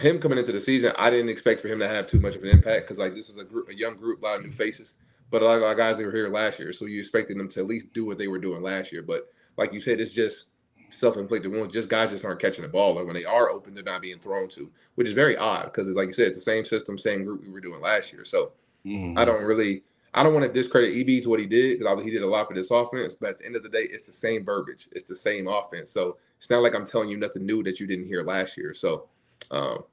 him 0.00 0.20
coming 0.20 0.38
into 0.38 0.52
the 0.52 0.60
season, 0.60 0.92
I 0.96 1.10
didn't 1.10 1.28
expect 1.28 1.60
for 1.60 1.68
him 1.68 1.80
to 1.80 1.88
have 1.88 2.06
too 2.06 2.20
much 2.20 2.36
of 2.36 2.42
an 2.44 2.50
impact 2.50 2.86
because 2.86 2.98
like 2.98 3.14
this 3.14 3.28
is 3.28 3.38
a 3.38 3.44
group, 3.44 3.68
a 3.68 3.74
young 3.74 3.96
group, 3.96 4.22
a 4.22 4.26
lot 4.26 4.38
of 4.38 4.44
new 4.44 4.50
faces, 4.50 4.94
but 5.30 5.42
a 5.42 5.44
lot 5.44 5.62
of 5.62 5.76
guys 5.76 5.96
that 5.96 6.04
were 6.04 6.12
here 6.12 6.28
last 6.28 6.58
year, 6.58 6.72
so 6.72 6.86
you 6.86 7.00
expected 7.00 7.38
them 7.38 7.48
to 7.48 7.60
at 7.60 7.66
least 7.66 7.92
do 7.92 8.06
what 8.06 8.18
they 8.18 8.28
were 8.28 8.38
doing 8.38 8.62
last 8.62 8.92
year. 8.92 9.02
But 9.02 9.28
like 9.56 9.72
you 9.72 9.80
said, 9.80 10.00
it's 10.00 10.14
just 10.14 10.51
self-inflicted 10.92 11.50
wounds. 11.50 11.72
Just 11.72 11.88
guys 11.88 12.10
just 12.10 12.24
aren't 12.24 12.40
catching 12.40 12.62
the 12.62 12.68
ball, 12.68 12.98
or 12.98 13.04
when 13.04 13.14
they 13.14 13.24
are 13.24 13.50
open, 13.50 13.74
they're 13.74 13.82
not 13.82 14.02
being 14.02 14.18
thrown 14.18 14.48
to, 14.50 14.70
which 14.94 15.08
is 15.08 15.14
very 15.14 15.36
odd 15.36 15.64
because, 15.64 15.88
like 15.88 16.06
you 16.06 16.12
said, 16.12 16.28
it's 16.28 16.36
the 16.36 16.42
same 16.42 16.64
system, 16.64 16.98
same 16.98 17.24
group 17.24 17.42
we 17.42 17.50
were 17.50 17.60
doing 17.60 17.80
last 17.80 18.12
year. 18.12 18.24
So 18.24 18.52
mm-hmm. 18.86 19.18
I 19.18 19.24
don't 19.24 19.42
really, 19.42 19.82
I 20.14 20.22
don't 20.22 20.34
want 20.34 20.46
to 20.46 20.52
discredit 20.52 20.96
EB 20.96 21.22
to 21.22 21.30
what 21.30 21.40
he 21.40 21.46
did 21.46 21.78
because 21.78 22.02
he 22.02 22.10
did 22.10 22.22
a 22.22 22.28
lot 22.28 22.48
for 22.48 22.54
this 22.54 22.70
offense. 22.70 23.14
But 23.14 23.30
at 23.30 23.38
the 23.38 23.46
end 23.46 23.56
of 23.56 23.62
the 23.62 23.68
day, 23.68 23.88
it's 23.90 24.06
the 24.06 24.12
same 24.12 24.44
verbiage, 24.44 24.88
it's 24.92 25.08
the 25.08 25.16
same 25.16 25.48
offense. 25.48 25.90
So 25.90 26.18
it's 26.36 26.50
not 26.50 26.62
like 26.62 26.74
I'm 26.74 26.86
telling 26.86 27.08
you 27.08 27.16
nothing 27.16 27.46
new 27.46 27.62
that 27.64 27.80
you 27.80 27.86
didn't 27.86 28.06
hear 28.06 28.22
last 28.22 28.56
year. 28.56 28.74
So 28.74 29.08
Um, 29.50 29.84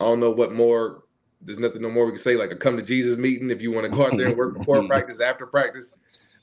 I 0.00 0.04
don't 0.04 0.20
know 0.20 0.30
what 0.30 0.52
more. 0.52 1.04
There's 1.40 1.58
nothing 1.58 1.82
no 1.82 1.90
more 1.90 2.06
we 2.06 2.12
can 2.12 2.20
say. 2.20 2.36
Like 2.36 2.50
a 2.50 2.56
come 2.56 2.76
to 2.76 2.82
Jesus 2.82 3.16
meeting. 3.16 3.50
If 3.50 3.62
you 3.62 3.70
want 3.70 3.84
to 3.84 3.96
go 3.96 4.06
out 4.06 4.16
there 4.16 4.28
and 4.28 4.36
work 4.36 4.58
before 4.58 4.76
mm-hmm. 4.78 4.88
practice, 4.88 5.20
after 5.20 5.46
practice. 5.46 5.94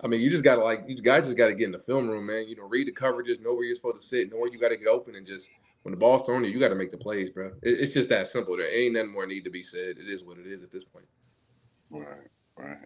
I 0.03 0.07
mean, 0.07 0.19
you 0.21 0.29
just 0.29 0.43
gotta 0.43 0.63
like 0.63 0.83
you 0.87 0.95
guys 1.01 1.25
just 1.25 1.37
gotta 1.37 1.53
get 1.53 1.65
in 1.65 1.71
the 1.71 1.79
film 1.79 2.07
room, 2.07 2.25
man. 2.25 2.47
You 2.47 2.55
know, 2.55 2.63
read 2.63 2.87
the 2.87 2.91
coverages, 2.91 3.41
know 3.41 3.53
where 3.53 3.65
you're 3.65 3.75
supposed 3.75 4.01
to 4.01 4.07
sit, 4.07 4.31
know 4.31 4.37
where 4.37 4.51
you 4.51 4.59
got 4.59 4.69
to 4.69 4.77
get 4.77 4.87
open, 4.87 5.15
and 5.15 5.25
just 5.25 5.49
when 5.83 5.91
the 5.91 5.97
ball's 5.97 6.23
thrown, 6.25 6.43
you, 6.43 6.49
you 6.49 6.59
got 6.59 6.69
to 6.69 6.75
make 6.75 6.91
the 6.91 6.97
plays, 6.97 7.29
bro. 7.29 7.47
It, 7.61 7.79
it's 7.79 7.93
just 7.93 8.09
that 8.09 8.27
simple. 8.27 8.57
There 8.57 8.73
ain't 8.73 8.95
nothing 8.95 9.11
more 9.11 9.25
need 9.25 9.43
to 9.43 9.51
be 9.51 9.61
said. 9.61 9.97
It 9.97 10.09
is 10.09 10.23
what 10.23 10.37
it 10.37 10.47
is 10.47 10.63
at 10.63 10.71
this 10.71 10.83
point. 10.83 11.05
Right, 11.89 12.29
right. 12.57 12.77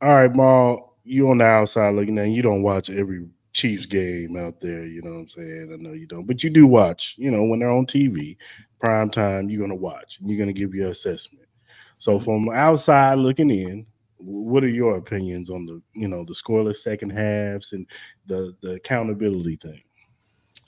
All 0.00 0.14
right, 0.14 0.34
Mal. 0.34 0.96
You 1.04 1.28
on 1.30 1.38
the 1.38 1.44
outside 1.44 1.94
looking 1.94 2.18
in. 2.18 2.30
You 2.30 2.42
don't 2.42 2.62
watch 2.62 2.88
every 2.88 3.26
Chiefs 3.52 3.86
game 3.86 4.36
out 4.36 4.60
there. 4.60 4.86
You 4.86 5.02
know 5.02 5.10
what 5.10 5.18
I'm 5.18 5.28
saying? 5.28 5.70
I 5.72 5.76
know 5.76 5.92
you 5.92 6.06
don't, 6.06 6.26
but 6.26 6.42
you 6.42 6.50
do 6.50 6.66
watch. 6.66 7.16
You 7.18 7.30
know 7.30 7.44
when 7.44 7.58
they're 7.58 7.70
on 7.70 7.86
TV, 7.86 8.36
prime 8.82 9.08
time. 9.08 9.48
You're 9.48 9.60
gonna 9.60 9.76
watch. 9.76 10.18
and 10.18 10.28
You're 10.28 10.38
gonna 10.38 10.52
give 10.52 10.74
your 10.74 10.90
assessment. 10.90 11.46
So 11.98 12.18
from 12.18 12.50
outside 12.50 13.14
looking 13.14 13.50
in, 13.50 13.86
what 14.18 14.64
are 14.64 14.68
your 14.68 14.96
opinions 14.96 15.50
on 15.50 15.64
the 15.64 15.80
you 15.94 16.08
know 16.08 16.24
the 16.24 16.34
scoreless 16.34 16.76
second 16.76 17.10
halves 17.10 17.72
and 17.72 17.88
the 18.26 18.54
the 18.60 18.72
accountability 18.72 19.56
thing? 19.56 19.80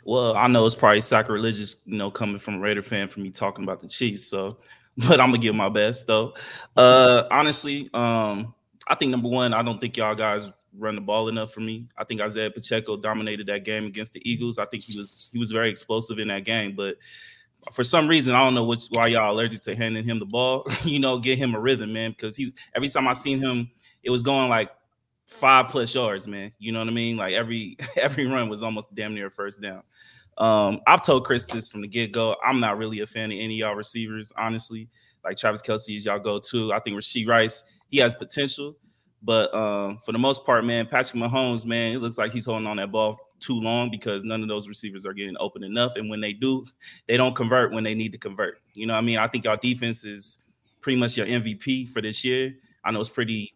Well, 0.05 0.37
I 0.37 0.47
know 0.47 0.65
it's 0.67 0.75
probably 0.75 1.01
sacrilegious, 1.01 1.77
you 1.87 1.97
know, 1.97 2.11
coming 2.11 2.39
from 2.39 2.57
a 2.57 2.59
Raider 2.61 2.83
fan 2.83 3.09
for 3.09 3.21
me 3.21 3.31
talking 3.31 3.65
about 3.65 3.81
the 3.81 3.89
Chiefs. 3.89 4.29
So, 4.29 4.59
but 4.97 5.21
I'm 5.21 5.31
gonna 5.31 5.39
give 5.39 5.57
my 5.57 5.69
best 5.69 6.07
though. 6.07 6.35
Uh 6.77 7.25
honestly, 7.33 7.91
um, 7.95 8.55
I 8.87 8.95
think 8.95 9.11
number 9.11 9.29
one, 9.29 9.53
I 9.53 9.63
don't 9.63 9.81
think 9.81 9.97
y'all 9.97 10.15
guys 10.15 10.53
run 10.77 10.95
the 10.95 11.01
ball 11.01 11.29
enough 11.29 11.53
for 11.53 11.61
me. 11.61 11.89
I 11.97 12.05
think 12.05 12.21
Isiah 12.21 12.51
Pacheco 12.51 12.97
dominated 12.97 13.47
that 13.49 13.65
game 13.65 13.87
against 13.87 14.13
the 14.13 14.29
Eagles. 14.29 14.59
I 14.59 14.67
think 14.67 14.85
he 14.85 14.97
was 14.99 15.31
he 15.33 15.39
was 15.41 15.51
very 15.51 15.69
explosive 15.71 16.21
in 16.21 16.29
that 16.29 16.45
game, 16.45 16.77
but 16.77 16.97
for 17.73 17.85
some 17.85 18.07
reason, 18.09 18.35
I 18.35 18.45
don't 18.45 18.55
know 18.55 18.65
which 18.65 18.87
why 18.91 19.07
y'all 19.07 19.35
allergic 19.35 19.63
to 19.63 19.75
handing 19.75 20.05
him 20.05 20.19
the 20.19 20.27
ball. 20.27 20.67
you 20.85 20.99
know, 20.99 21.19
get 21.19 21.39
him 21.39 21.55
a 21.55 21.61
rhythm, 21.61 21.93
man. 21.93 22.11
Because 22.11 22.37
he 22.37 22.53
every 22.75 22.89
time 22.89 23.09
I 23.09 23.13
seen 23.13 23.41
him, 23.41 23.71
it 24.03 24.11
was 24.11 24.23
going 24.23 24.49
like 24.49 24.71
five 25.27 25.69
plus 25.69 25.95
yards, 25.95 26.27
man. 26.27 26.53
You 26.59 26.73
know 26.73 26.81
what 26.81 26.89
I 26.89 26.93
mean? 26.93 27.17
Like 27.17 27.35
every 27.35 27.77
every 27.97 28.27
run 28.27 28.49
was 28.49 28.63
almost 28.63 28.95
damn 28.95 29.15
near 29.15 29.31
first 29.31 29.61
down. 29.61 29.83
Um, 30.37 30.81
I've 30.87 31.03
told 31.03 31.25
Chris 31.25 31.45
this 31.45 31.69
from 31.69 31.83
the 31.83 31.89
get 31.89 32.13
go. 32.13 32.37
I'm 32.45 32.61
not 32.61 32.77
really 32.77 33.01
a 33.01 33.07
fan 33.07 33.31
of 33.31 33.39
any 33.39 33.57
y'all 33.57 33.75
receivers, 33.75 34.33
honestly. 34.37 34.89
Like 35.23 35.37
Travis 35.37 35.63
Kelce 35.63 35.97
is 35.97 36.05
y'all 36.05 36.19
go 36.19 36.39
to. 36.39 36.73
I 36.73 36.81
think 36.81 36.97
Rashee 36.97 37.27
Rice, 37.27 37.65
he 37.89 37.99
has 37.99 38.13
potential, 38.13 38.77
but 39.23 39.55
um, 39.55 39.99
for 40.05 40.13
the 40.13 40.19
most 40.19 40.45
part, 40.45 40.65
man, 40.65 40.87
Patrick 40.87 41.23
Mahomes, 41.23 41.65
man, 41.65 41.95
it 41.95 41.99
looks 42.01 42.19
like 42.19 42.33
he's 42.33 42.45
holding 42.45 42.67
on 42.67 42.77
that 42.77 42.93
ball 42.93 43.19
too 43.41 43.61
long 43.61 43.91
because 43.91 44.25
none 44.25 44.43
of 44.43 44.49
those 44.49 44.69
receivers 44.69 45.05
are 45.05 45.13
getting 45.13 45.37
open 45.41 45.63
enough. 45.63 45.97
And 45.97 46.09
when 46.09 46.21
they 46.21 46.33
do, 46.33 46.65
they 47.07 47.17
don't 47.17 47.35
convert 47.35 47.73
when 47.73 47.85
they 47.85 47.95
need 47.95 48.13
to 48.13 48.19
convert. 48.19 48.61
You 48.75 48.87
know 48.87 48.95
I 48.95 49.01
mean? 49.01 49.19
I 49.19 49.29
think 49.29 49.47
our 49.47 49.57
defense 49.57 50.05
is 50.05 50.39
pretty 50.81 50.99
much 50.99 51.17
your 51.17 51.27
MVP 51.27 51.89
for 51.89 52.01
this 52.03 52.25
year. 52.25 52.55
I 52.85 52.91
know 52.91 53.01
it's 53.01 53.09
pretty 53.09 53.55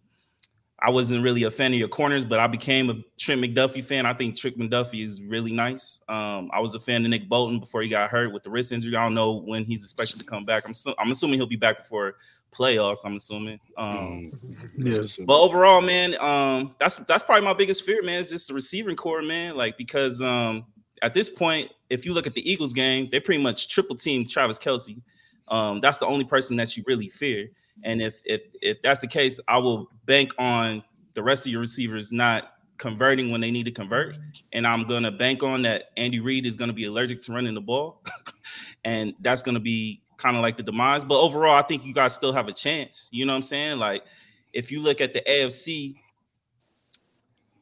I 0.81 0.91
wasn't 0.91 1.25
really 1.25 1.43
a 1.43 1.51
fan 1.51 1.73
of 1.73 1.79
your 1.79 1.89
corners, 1.89 2.25
but 2.25 2.39
I 2.39 2.47
became 2.47 2.89
a 2.89 2.95
Trent 3.19 3.43
McDuffie 3.43 3.83
fan. 3.83 4.07
I 4.07 4.15
think 4.15 4.37
Trent 4.37 4.57
McDuffie 4.57 5.05
is 5.05 5.21
really 5.21 5.53
nice. 5.53 6.01
Um, 6.09 6.51
I 6.53 6.61
was 6.61 6.77
a 6.77 6.79
fan 6.79 7.05
of 7.05 7.11
Nick 7.11 7.29
Bolton 7.29 7.59
before 7.59 7.83
he 7.83 7.89
got 7.89 8.11
hurt 8.11 8.33
with 8.33 8.45
the 8.45 8.51
wrist 8.51 8.71
injury. 8.71 8.95
I 8.95 9.03
don't 9.03 9.15
know 9.15 9.33
when 9.41 9.65
he's 9.65 9.83
expected 9.83 10.21
to 10.21 10.25
come 10.25 10.45
back. 10.45 10.67
I'm 10.67 10.75
su- 10.75 10.95
I'm 10.99 11.11
assuming 11.11 11.41
he'll 11.41 11.47
be 11.49 11.57
back 11.57 11.79
before 11.79 12.15
playoffs. 12.53 13.01
I'm 13.05 13.17
assuming. 13.17 13.59
Um, 13.77 14.31
Yes, 14.77 15.17
but 15.17 15.41
overall, 15.41 15.81
man, 15.81 16.19
um, 16.21 16.77
that's 16.79 16.97
that's 16.97 17.25
probably 17.25 17.45
my 17.45 17.55
biggest 17.55 17.85
fear, 17.85 18.03
man. 18.03 18.21
Is 18.21 18.31
just 18.31 18.47
the 18.47 18.55
receiving 18.55 18.95
core, 18.95 19.23
man. 19.23 19.57
Like 19.57 19.77
because 19.77 20.23
um, 20.23 20.65
at 21.03 21.13
this 21.13 21.29
point, 21.29 21.73
if 21.91 22.07
you 22.07 22.15
look 22.15 22.27
at 22.29 22.35
the 22.35 22.51
Eagles 22.51 22.73
game, 22.73 23.09
they 23.11 23.19
pretty 23.19 23.43
much 23.43 23.69
triple 23.69 23.97
team 23.97 24.25
Travis 24.25 24.59
Kelce. 24.59 25.01
Um, 25.51 25.81
that's 25.81 25.99
the 25.99 26.07
only 26.07 26.25
person 26.25 26.57
that 26.57 26.77
you 26.77 26.85
really 26.87 27.09
fear. 27.09 27.49
And 27.85 28.03
if 28.03 28.21
if 28.25 28.43
if 28.61 28.83
that's 28.83 29.01
the 29.01 29.07
case, 29.07 29.39
I 29.49 29.59
will 29.59 29.89
bank 30.05 30.33
on 30.39 30.83
the 31.15 31.23
rest 31.23 31.47
of 31.47 31.53
your 31.53 31.61
receivers 31.61 32.13
not 32.13 32.53
converting 32.77 33.31
when 33.31 33.41
they 33.41 33.51
need 33.51 33.65
to 33.65 33.73
convert. 33.73 34.17
And 34.53 34.67
I'm 34.67 34.85
gonna 34.85 35.11
bank 35.11 35.43
on 35.43 35.63
that 35.63 35.87
Andy 35.97 36.21
Reid 36.21 36.47
is 36.47 36.57
gonna 36.57 36.73
be 36.73 36.85
allergic 36.85 37.23
to 37.25 37.33
running 37.33 37.55
the 37.55 37.61
ball. 37.61 38.03
and 38.85 39.15
that's 39.21 39.43
gonna 39.43 39.61
be 39.61 40.03
kind 40.17 40.37
of 40.37 40.43
like 40.43 40.57
the 40.57 40.63
demise. 40.63 41.05
But 41.05 41.21
overall, 41.21 41.57
I 41.57 41.63
think 41.63 41.85
you 41.85 41.95
guys 41.95 42.15
still 42.15 42.33
have 42.33 42.49
a 42.49 42.53
chance. 42.53 43.09
You 43.13 43.27
know 43.27 43.33
what 43.33 43.37
I'm 43.37 43.43
saying? 43.43 43.79
Like 43.79 44.05
if 44.53 44.71
you 44.73 44.81
look 44.81 45.01
at 45.01 45.13
the 45.13 45.21
AFC 45.21 45.97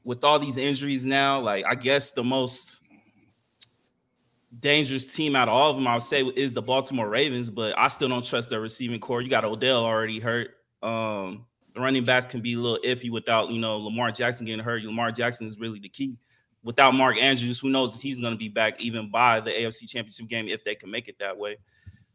with 0.04 0.22
all 0.24 0.38
these 0.38 0.56
injuries 0.56 1.04
now, 1.04 1.40
like 1.40 1.64
I 1.66 1.74
guess 1.74 2.12
the 2.12 2.24
most 2.24 2.82
dangerous 4.58 5.14
team 5.14 5.36
out 5.36 5.48
of 5.48 5.54
all 5.54 5.70
of 5.70 5.76
them, 5.76 5.86
I 5.86 5.94
would 5.94 6.02
say, 6.02 6.22
is 6.22 6.52
the 6.52 6.62
Baltimore 6.62 7.08
Ravens. 7.08 7.50
But 7.50 7.78
I 7.78 7.88
still 7.88 8.08
don't 8.08 8.24
trust 8.24 8.50
their 8.50 8.60
receiving 8.60 9.00
core. 9.00 9.22
You 9.22 9.30
got 9.30 9.44
Odell 9.44 9.84
already 9.84 10.20
hurt. 10.20 10.50
Um, 10.82 11.46
the 11.74 11.80
running 11.80 12.04
backs 12.04 12.26
can 12.26 12.40
be 12.40 12.54
a 12.54 12.58
little 12.58 12.78
iffy 12.84 13.10
without 13.10 13.50
you 13.50 13.60
know 13.60 13.78
Lamar 13.78 14.10
Jackson 14.10 14.46
getting 14.46 14.64
hurt. 14.64 14.82
Lamar 14.82 15.12
Jackson 15.12 15.46
is 15.46 15.58
really 15.58 15.78
the 15.78 15.88
key. 15.88 16.18
Without 16.62 16.94
Mark 16.94 17.16
Andrews, 17.18 17.60
who 17.60 17.70
knows 17.70 17.94
if 17.94 18.02
he's 18.02 18.18
going 18.18 18.32
to 18.32 18.38
be 18.38 18.48
back 18.48 18.82
even 18.82 19.08
by 19.08 19.38
the 19.38 19.52
AFC 19.52 19.88
Championship 19.88 20.26
game 20.26 20.48
if 20.48 20.64
they 20.64 20.74
can 20.74 20.90
make 20.90 21.06
it 21.06 21.16
that 21.20 21.36
way. 21.36 21.58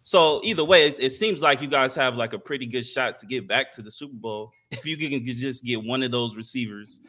So 0.04 0.42
either 0.44 0.66
way, 0.66 0.88
it, 0.88 1.00
it 1.00 1.12
seems 1.12 1.42
like 1.42 1.62
you 1.62 1.68
guys 1.68 1.96
have 1.96 2.18
like 2.18 2.34
a 2.34 2.40
pretty 2.40 2.66
good 2.66 2.86
shot 2.86 3.18
to 3.20 3.28
get 3.28 3.48
back 3.48 3.72
to 3.74 3.82
the 3.82 3.92
Super 3.92 4.16
Bowl 4.16 4.52
if 4.72 4.86
you 4.86 4.98
can 4.98 5.26
just 5.26 5.64
get 5.64 5.82
one 5.82 6.04
of 6.04 6.12
those 6.12 6.36
receivers, 6.36 7.02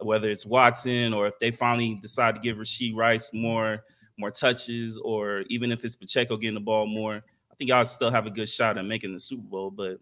whether 0.00 0.30
it's 0.30 0.46
Watson 0.46 1.12
or 1.12 1.26
if 1.26 1.38
they 1.38 1.50
finally 1.50 1.96
decide 1.96 2.34
to 2.36 2.40
give 2.40 2.56
Rashee 2.56 2.94
Rice 2.96 3.30
more 3.34 3.82
more 4.18 4.30
touches, 4.30 4.98
or 4.98 5.44
even 5.48 5.72
if 5.72 5.84
it's 5.84 5.96
Pacheco 5.96 6.36
getting 6.36 6.54
the 6.54 6.60
ball 6.60 6.86
more. 6.86 7.16
I 7.16 7.54
think 7.56 7.70
y'all 7.70 7.84
still 7.84 8.10
have 8.10 8.26
a 8.26 8.30
good 8.30 8.48
shot 8.48 8.76
at 8.76 8.84
making 8.84 9.14
the 9.14 9.20
Super 9.20 9.46
Bowl. 9.46 9.70
But 9.70 9.98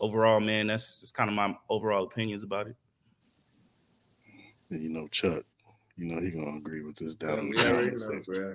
overall, 0.00 0.40
man, 0.40 0.66
that's 0.66 1.00
just 1.00 1.14
kind 1.14 1.30
of 1.30 1.36
my 1.36 1.54
overall 1.68 2.04
opinions 2.04 2.42
about 2.42 2.68
it. 2.68 2.76
you 4.70 4.90
know 4.90 5.08
Chuck. 5.08 5.44
You 5.96 6.06
know 6.06 6.20
he 6.20 6.30
gonna 6.30 6.56
agree 6.56 6.82
with 6.82 6.96
this 6.96 7.14
down. 7.14 7.38
in 7.38 7.50
the 7.50 7.62
Yeah, 7.62 7.80
you 7.80 7.90
know, 7.90 8.22
bro. 8.24 8.54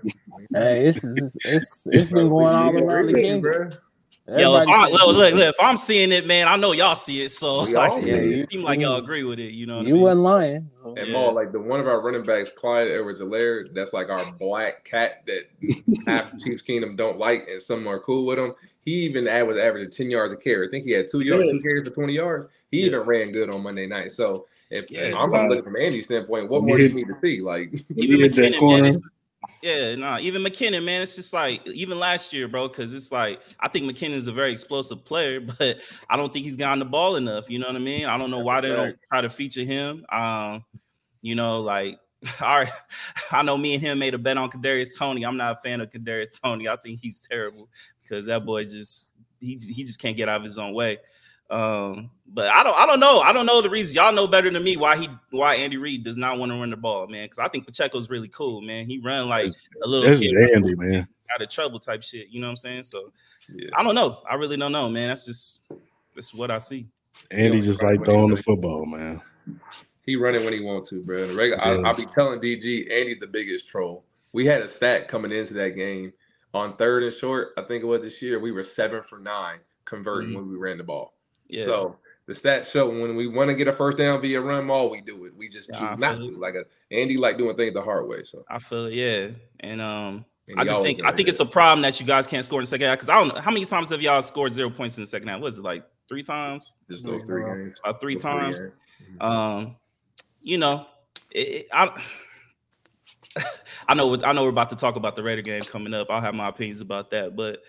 Hey, 0.54 0.88
it's 0.88 1.04
it's 1.04 1.38
it's, 1.46 1.88
it's 1.92 2.12
been 2.12 2.30
going 2.30 2.56
all 2.56 2.76
around 2.76 3.08
the 3.08 3.22
kingdom. 3.22 3.72
Bro. 4.28 4.38
Yo, 4.40 4.56
if, 4.56 4.62
Everybody 4.62 4.72
I, 4.72 4.88
look, 4.90 5.16
look, 5.18 5.34
look, 5.36 5.50
if 5.50 5.56
I'm 5.62 5.78
seeing 5.78 6.12
it, 6.12 6.26
man, 6.26 6.48
I 6.48 6.56
know 6.56 6.72
y'all 6.72 6.96
see 6.96 7.22
it. 7.22 7.30
So 7.30 7.64
We 7.68 7.76
all 7.76 7.94
like, 7.96 8.04
see 8.04 8.10
it. 8.10 8.40
it 8.40 8.52
seems 8.52 8.64
like 8.64 8.80
y'all 8.80 8.96
agree 8.98 9.24
with 9.24 9.38
it. 9.38 9.52
You 9.54 9.68
know, 9.68 9.78
what 9.78 9.86
I 9.86 9.90
you 9.90 9.94
mean? 9.94 10.02
wasn't 10.04 10.22
lying. 10.22 10.66
so- 10.70 10.96
And 10.98 11.08
Yeah. 11.08 11.14
more 11.14 11.32
like 11.32 11.52
the 11.52 11.60
one 11.60 11.80
of 11.80 11.88
our 11.88 12.02
running 12.02 12.24
backs, 12.24 12.50
Clyde 12.50 12.88
Edwards-Helaire, 12.88 13.72
that's 13.76 13.94
like 13.94 14.10
our 14.10 14.26
black 14.40 14.84
cat 14.84 15.24
that 15.28 15.44
half 16.08 16.34
of 16.34 16.40
Chiefs 16.40 16.64
Kingdom 16.64 16.96
don't 16.96 17.20
like, 17.20 17.48
and 17.48 17.62
some 17.62 17.88
are 17.88 18.00
cool 18.00 18.26
with 18.26 18.40
him. 18.40 18.56
He 18.84 18.94
even 19.04 19.28
ad- 19.28 19.48
was 19.48 19.58
averaging 19.58 19.92
10 19.92 20.10
yards 20.10 20.34
a 20.34 20.38
carry. 20.38 20.68
I 20.68 20.72
think 20.72 20.86
he 20.86 20.92
had 20.92 21.08
two 21.08 21.22
yards, 21.22 21.52
two 21.52 21.60
carries 21.62 21.88
for 21.88 21.94
20 21.94 22.14
yards. 22.14 22.48
He 22.72 22.80
even 22.82 23.02
ran 23.02 23.32
good 23.32 23.52
on 23.52 23.62
Monday 23.62 23.86
night. 23.86 24.12
So 24.12 24.48
if 24.72 24.90
Yeah, 24.90 25.16
I'm 25.16 25.30
wow. 25.30 25.48
looking 25.48 25.64
from 25.64 25.76
Andy's 25.76 26.06
standpoint, 26.06 26.50
what 26.50 26.64
more 26.64 26.78
do 26.78 26.84
you 26.84 26.90
need 26.96 27.08
to 27.08 27.18
see? 27.24 27.42
Like 27.42 27.74
even 27.96 28.20
hit 28.22 28.34
that 28.36 28.42
McKinnon, 28.42 28.52
man, 28.52 28.60
corner. 28.60 28.88
it's, 28.88 28.98
yeah, 29.66 29.96
nah, 29.96 30.20
even 30.20 30.44
McKinnon, 30.44 30.84
man, 30.84 31.02
it's 31.02 31.16
just 31.16 31.34
like 31.34 31.66
even 31.66 31.98
last 31.98 32.32
year, 32.32 32.48
bro, 32.48 32.68
because 32.68 32.94
it's 32.94 33.12
like 33.12 33.42
I 33.60 33.68
think 33.68 33.90
McKinnon 33.90 34.14
is 34.14 34.28
a 34.28 34.32
very 34.32 34.52
explosive 34.52 35.04
player, 35.04 35.42
but 35.60 35.80
I 36.10 36.18
don't 36.18 36.32
think 36.32 36.46
he's 36.46 36.56
gotten 36.56 36.80
the 36.80 36.86
ball 36.86 37.16
enough. 37.16 37.50
You 37.50 37.58
know 37.58 37.68
what 37.68 37.76
I 37.76 37.80
mean? 37.80 38.06
I 38.06 38.18
don't 38.18 38.30
know 38.30 38.40
why 38.40 38.62
they 38.62 38.70
don't 38.70 38.98
try 39.12 39.22
to 39.22 39.30
feature 39.30 39.64
him. 39.64 40.06
Um, 40.12 40.64
you 41.22 41.34
know, 41.34 41.62
like 41.62 42.00
all 42.42 42.60
right, 42.60 42.70
I 43.32 43.42
know 43.42 43.58
me 43.58 43.74
and 43.74 43.82
him 43.82 43.98
made 44.00 44.14
a 44.14 44.20
bet 44.20 44.38
on 44.38 44.52
Kadarius 44.52 44.98
Toney. 44.98 45.26
I'm 45.26 45.38
not 45.38 45.58
a 45.58 45.62
fan 45.62 45.82
of 45.82 45.90
Kadarius 45.90 46.40
Toney. 46.40 46.68
I 46.68 46.76
think 46.76 47.00
he's 47.00 47.22
terrible 47.22 47.68
because 48.04 48.28
that 48.28 48.46
boy 48.46 48.66
just 48.66 49.16
he 49.40 49.60
he 49.60 49.84
just 49.84 50.00
can't 50.00 50.16
get 50.16 50.30
out 50.30 50.42
of 50.42 50.46
his 50.46 50.60
own 50.60 50.76
way. 50.76 51.00
Um, 51.50 52.10
but 52.28 52.48
I 52.52 52.64
don't 52.64 52.76
I 52.78 52.86
don't 52.86 53.00
know. 53.00 53.20
I 53.20 53.32
don't 53.32 53.46
know 53.46 53.62
the 53.62 53.70
reason. 53.70 53.96
Y'all 53.96 54.12
know 54.14 54.28
better 54.28 54.50
than 54.50 54.64
me 54.64 54.78
why 54.78 54.98
he 54.98 55.10
why 55.30 55.56
Andy 55.56 55.78
Reid 55.78 56.04
does 56.04 56.18
not 56.18 56.40
want 56.40 56.52
to 56.52 56.58
run 56.58 56.70
the 56.72 56.78
ball, 56.78 57.08
man. 57.08 57.26
Because 57.26 57.40
I 57.40 57.48
think 57.48 57.66
Pacheco's 57.68 58.10
really 58.10 58.28
cool, 58.30 58.62
man. 58.62 58.86
He 58.88 59.00
run 59.00 59.30
like 59.30 59.48
a 59.84 59.88
little 59.88 60.10
This 60.10 60.20
kid 60.20 60.34
is 60.36 60.56
Andy, 60.56 60.76
man. 60.76 61.08
out 61.34 61.42
of 61.42 61.50
trouble 61.50 61.80
type 61.80 62.02
shit. 62.04 62.30
You 62.30 62.42
know 62.42 62.48
what 62.48 62.52
I'm 62.52 62.56
saying? 62.58 62.84
So 62.84 63.12
Yeah. 63.54 63.70
I 63.76 63.84
don't 63.84 63.96
know. 63.96 64.22
I 64.30 64.36
really 64.36 64.58
don't 64.58 64.72
know, 64.72 64.90
man. 64.90 65.10
That's 65.10 65.26
just 65.26 65.62
that's 66.16 66.34
what 66.34 66.50
I 66.50 66.58
see. 66.58 66.88
Andy 67.32 67.62
just 67.62 67.84
like 67.84 68.04
throwing 68.04 68.32
the 68.34 68.42
football, 68.42 68.86
man. 68.86 69.22
he 70.06 70.16
running 70.16 70.44
when 70.44 70.54
he 70.54 70.60
want 70.62 70.86
to, 70.88 71.02
bro. 71.04 71.28
The 71.28 71.36
regular, 71.36 71.64
I, 71.64 71.76
Yeah. 71.76 71.82
I'll 71.88 71.96
be 71.96 72.06
telling 72.08 72.40
DG, 72.42 72.92
Andy's 72.92 73.20
the 73.20 73.28
biggest 73.28 73.70
troll. 73.70 74.04
We 74.34 74.46
had 74.46 74.62
a 74.62 74.68
stat 74.68 75.08
coming 75.08 75.32
into 75.32 75.54
that 75.56 75.76
game 75.76 76.12
on 76.54 76.76
third 76.76 77.04
and 77.04 77.14
short. 77.14 77.50
I 77.58 77.62
think 77.62 77.84
it 77.84 77.88
was 77.88 78.02
this 78.02 78.22
year. 78.22 78.40
We 78.40 78.52
were 78.52 78.64
seven 78.64 79.02
for 79.04 79.20
nine 79.20 79.60
converting 79.86 80.32
Mhm. 80.32 80.36
when 80.36 80.50
we 80.52 80.58
ran 80.58 80.78
the 80.78 80.84
ball. 80.84 81.14
Yeah. 81.48 81.66
So 81.66 81.98
the 82.28 82.34
stats 82.34 82.72
show 82.72 82.90
when 82.90 83.16
we 83.16 83.28
want 83.28 83.50
to 83.50 83.56
get 83.56 83.68
a 83.68 83.72
first 83.72 83.98
down 83.98 84.20
via 84.22 84.42
run 84.42 84.66
ball, 84.68 84.90
we 84.90 85.02
do 85.02 85.26
it. 85.26 85.36
We 85.36 85.48
just 85.48 85.70
Yeah, 85.70 85.92
choose 85.92 86.00
not 86.00 86.18
feel 86.20 86.34
to. 86.34 86.40
Like 86.40 86.56
a, 86.56 86.64
Andy 86.92 87.18
like 87.18 87.38
doing 87.38 87.56
things 87.56 87.74
the 87.74 87.82
hard 87.82 88.08
way. 88.08 88.24
So 88.24 88.44
I 88.50 88.60
feel 88.60 88.86
it, 88.86 88.94
yeah. 88.94 89.28
And 89.60 89.82
um 89.82 90.26
and 90.48 90.60
I 90.60 90.64
just 90.64 90.82
think 90.82 91.02
I 91.04 91.12
think 91.12 91.28
it's 91.30 91.40
a 91.40 91.46
problem 91.46 91.82
that 91.84 92.00
you 92.00 92.06
guys 92.06 92.26
can't 92.28 92.44
score 92.46 92.60
in 92.60 92.64
the 92.64 92.68
second 92.68 92.88
half. 92.88 92.98
Because 92.98 93.10
I 93.10 93.16
don't 93.16 93.30
know 93.34 93.42
how 93.42 93.52
many 93.52 93.66
times 93.66 93.90
have 93.90 94.02
y'all 94.02 94.22
scored 94.22 94.54
zero 94.54 94.70
points 94.70 94.98
in 94.98 95.04
the 95.04 95.08
second 95.08 95.28
half? 95.28 95.42
Was 95.42 95.60
it 95.60 95.64
like 95.64 95.84
three 96.10 96.24
times? 96.24 96.76
just 96.90 97.06
those 97.06 97.24
three 97.24 97.44
games. 97.44 97.80
About 97.84 98.00
three 98.02 98.14
Those 98.16 98.22
times? 98.24 98.62
games. 98.62 98.72
Um, 99.22 99.76
you 100.42 100.58
know, 100.58 100.86
it, 101.32 101.48
it- 101.48 101.68
I 101.74 102.00
I 103.88 103.94
know 103.94 104.16
I 104.24 104.34
know 104.34 104.44
we're 104.44 104.50
about 104.50 104.70
to 104.70 104.76
talk 104.76 104.96
about 104.96 105.16
the 105.16 105.24
Raider 105.24 105.42
game 105.42 105.62
coming 105.62 105.94
up. 105.94 106.08
I'll 106.10 106.22
have 106.22 106.34
my 106.36 106.48
opinions 106.50 106.82
about 106.82 107.12
that, 107.12 107.36
but 107.36 107.62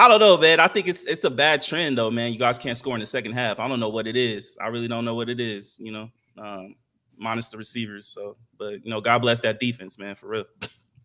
I 0.00 0.08
don't 0.08 0.18
know, 0.18 0.38
man. 0.38 0.60
I 0.60 0.66
think 0.66 0.88
it's 0.88 1.04
it's 1.04 1.24
a 1.24 1.30
bad 1.30 1.60
trend 1.60 1.98
though, 1.98 2.10
man. 2.10 2.32
You 2.32 2.38
guys 2.38 2.58
can't 2.58 2.78
score 2.78 2.94
in 2.94 3.00
the 3.00 3.06
second 3.06 3.32
half. 3.32 3.60
I 3.60 3.68
don't 3.68 3.80
know 3.80 3.90
what 3.90 4.06
it 4.06 4.16
is. 4.16 4.56
I 4.58 4.68
really 4.68 4.88
don't 4.88 5.04
know 5.04 5.14
what 5.14 5.28
it 5.28 5.40
is. 5.40 5.78
You 5.78 5.92
know, 5.92 6.10
um, 6.38 6.74
minus 7.18 7.50
the 7.50 7.58
receivers. 7.58 8.06
So, 8.06 8.38
but 8.58 8.82
you 8.82 8.90
know, 8.90 9.02
God 9.02 9.18
bless 9.18 9.42
that 9.42 9.60
defense, 9.60 9.98
man, 9.98 10.14
for 10.14 10.28
real. 10.28 10.44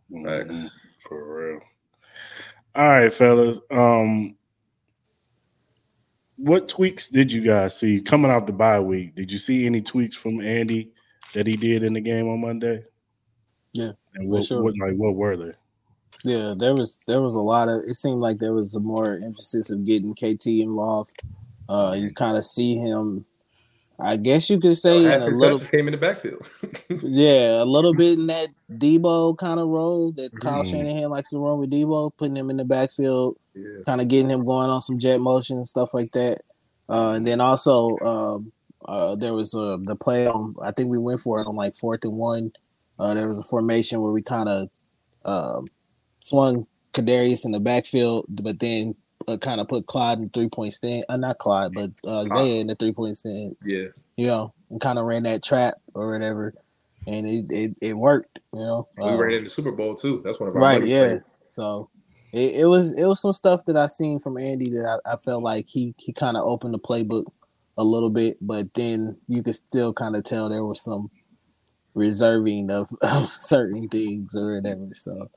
Mm-hmm. 0.10 0.68
For 1.10 1.52
real. 1.52 1.60
All 2.74 2.88
right, 2.88 3.12
fellas. 3.12 3.60
Um, 3.70 4.38
what 6.38 6.70
tweaks 6.70 7.10
did 7.10 7.34
you 7.34 7.42
guys 7.42 7.78
see 7.78 8.00
coming 8.00 8.32
off 8.32 8.46
the 8.46 8.54
bye 8.54 8.80
week? 8.80 9.14
Did 9.14 9.30
you 9.30 9.40
see 9.40 9.66
any 9.66 9.82
tweaks 9.82 10.16
from 10.16 10.40
Andy 10.40 10.94
that 11.34 11.48
he 11.48 11.58
did 11.58 11.84
in 11.84 11.92
the 11.92 12.02
game 12.02 12.30
on 12.30 12.40
Monday? 12.40 12.86
Yeah, 13.74 13.92
and 14.14 14.32
what, 14.32 14.46
sure. 14.46 14.64
what 14.64 14.74
like 14.80 14.96
what 14.96 15.16
were 15.16 15.36
they? 15.36 15.54
Yeah, 16.24 16.54
there 16.58 16.74
was 16.74 17.00
there 17.08 17.22
was 17.22 17.36
a 17.36 17.42
lot 17.42 17.70
of. 17.70 17.82
It 17.88 17.96
seemed 17.96 18.22
like 18.22 18.40
there 18.40 18.54
was 18.54 18.76
a 18.76 18.80
more 18.80 19.16
emphasis 19.16 19.72
of 19.72 19.86
getting 19.86 20.14
KT 20.14 20.48
involved. 20.48 21.22
Uh, 21.68 21.96
you 21.98 22.14
kind 22.14 22.38
of 22.38 22.46
see 22.46 22.78
him. 22.78 23.26
I 23.98 24.18
guess 24.18 24.50
you 24.50 24.60
could 24.60 24.76
say 24.76 25.06
in 25.06 25.22
a 25.22 25.28
little 25.28 25.60
came 25.60 25.88
in 25.88 25.94
the 25.94 25.98
backfield. 25.98 26.46
yeah, 27.02 27.64
a 27.64 27.66
little 27.66 27.94
bit 27.94 28.20
in 28.20 28.28
that 28.28 28.50
Deebo 28.70 29.38
kind 29.38 29.60
of 29.60 29.70
role 29.70 30.12
that 30.14 30.34
mm-hmm. 30.34 30.48
Kyle 30.48 30.66
Shanahan 30.66 31.10
likes 31.10 31.30
to 31.30 31.40
run 31.40 31.60
with 31.60 31.72
Deebo, 31.72 32.12
putting 32.18 32.36
him 32.36 32.50
in 32.50 32.58
the 32.58 32.66
backfield, 32.66 33.38
yeah. 33.54 33.84
kind 33.86 34.02
of 34.02 34.10
getting 34.10 34.30
him 34.30 34.44
going 34.44 34.70
on 34.70 34.82
some 34.82 35.00
jet 35.00 35.22
motion 35.22 35.58
and 35.58 35.68
stuff 35.68 35.94
like 35.94 36.12
that. 36.12 36.42
Uh, 36.90 37.12
and 37.12 37.26
then 37.26 37.40
also 37.40 37.98
um, 38.00 38.52
uh, 38.86 39.16
there 39.16 39.34
was 39.34 39.54
a 39.54 39.78
the 39.84 39.96
play 39.96 40.28
on. 40.28 40.56
I 40.62 40.72
think 40.72 40.90
we 40.90 40.98
went 40.98 41.22
for 41.22 41.40
it 41.40 41.48
on 41.48 41.56
like 41.56 41.76
fourth 41.76 42.04
and 42.04 42.14
one. 42.18 42.52
Uh, 43.00 43.14
there 43.14 43.30
was 43.30 43.40
a 43.40 43.44
formation 43.44 44.02
where 44.02 44.12
we 44.12 44.22
kind 44.22 44.50
of 44.50 44.70
um, 45.26 45.68
swung 46.26 46.66
Kadarius 46.94 47.46
in 47.46 47.52
the 47.52 47.60
backfield, 47.60 48.26
but 48.30 48.60
then 48.60 48.96
uh, 49.28 49.38
kind 49.38 49.62
of 49.62 49.68
put 49.68 49.86
Clyde 49.86 50.20
in 50.20 50.30
three 50.30 50.50
point 50.50 50.74
stand. 50.74 51.06
Uh, 51.08 51.18
not 51.18 51.38
Clyde, 51.38 51.72
but 51.74 51.92
uh, 52.04 52.24
Zaya 52.24 52.56
in 52.56 52.68
the 52.68 52.76
three 52.76 52.94
point 52.94 53.18
stand. 53.18 53.56
Yeah, 53.64 53.88
you 54.18 54.28
know, 54.28 54.54
and 54.70 54.82
kind 54.82 54.98
of 54.98 55.06
ran 55.06 55.24
that 55.24 55.44
trap 55.44 55.76
or 55.94 56.12
whatever, 56.12 56.54
and 57.08 57.28
it 57.28 57.46
it, 57.50 57.76
it 57.82 57.94
worked. 57.98 58.40
You 58.54 58.60
know, 58.60 58.88
we 58.98 59.04
um, 59.06 59.18
ran 59.18 59.34
in 59.34 59.44
the 59.44 59.50
Super 59.50 59.72
Bowl 59.72 59.96
too. 59.96 60.22
That's 60.24 60.40
one 60.40 60.50
of 60.50 60.56
our 60.56 60.62
right. 60.62 60.86
Yeah, 60.86 61.06
players. 61.06 61.22
so. 61.48 61.90
It, 62.34 62.56
it, 62.56 62.66
was 62.66 62.92
it 62.92 63.06
was 63.06 63.22
some 63.22 63.32
stuff 63.32 63.64
that 63.66 63.78
I 63.78 63.88
seen 63.88 64.20
from 64.20 64.38
Andy 64.38 64.70
that 64.72 65.00
I, 65.06 65.14
I 65.14 65.16
felt 65.16 65.42
like 65.42 65.68
he 65.70 65.96
he 65.98 66.12
kind 66.12 66.36
of 66.36 66.46
opened 66.46 66.74
the 66.74 66.80
playbook 66.80 67.28
a 67.78 67.84
little 67.84 68.10
bit, 68.10 68.36
but 68.42 68.74
then 68.74 69.16
you 69.30 69.42
could 69.42 69.56
still 69.56 69.94
kind 69.94 70.18
of 70.18 70.26
tell 70.26 70.50
there 70.50 70.66
was 70.66 70.82
some 70.82 71.10
reserving 71.94 72.70
of, 72.72 72.90
of 73.02 73.28
certain 73.28 73.88
things 73.88 74.36
or 74.36 74.56
whatever. 74.56 74.90
So 74.96 75.30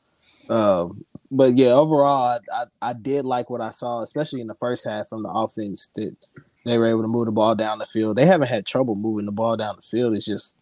um, 0.49 1.05
but 1.31 1.55
yeah, 1.55 1.69
overall, 1.69 2.39
I, 2.53 2.63
I, 2.63 2.91
I 2.91 2.93
did 2.95 3.25
like 3.25 3.51
what 3.51 3.61
I 3.61 3.71
saw, 3.71 4.01
especially 4.01 4.41
in 4.41 4.47
the 4.47 4.55
first 4.55 4.87
half 4.87 5.09
from 5.09 5.23
the 5.23 5.29
offense 5.29 5.91
that 5.97 6.17
they 6.65 6.79
were 6.79 6.87
able 6.87 7.03
to 7.03 7.09
move 7.09 7.27
the 7.27 7.33
ball 7.33 7.55
down 7.55 7.79
the 7.79 7.87
field. 7.87 8.17
They 8.17 8.27
haven't 8.27 8.49
had 8.49 8.67
trouble 8.67 8.95
moving 8.95 9.27
the 9.27 9.33
ball 9.33 9.57
down 9.57 9.77
the 9.77 9.83
field. 9.83 10.15
It's 10.15 10.25
just 10.25 10.55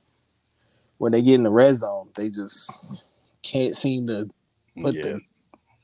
when 0.98 1.12
they 1.12 1.22
get 1.22 1.34
in 1.34 1.42
the 1.42 1.50
red 1.50 1.76
zone, 1.76 2.10
they 2.16 2.30
just 2.30 3.04
can't 3.42 3.76
seem 3.76 4.06
to 4.08 4.28
put 4.80 4.94
yeah. 4.94 5.02
the 5.02 5.20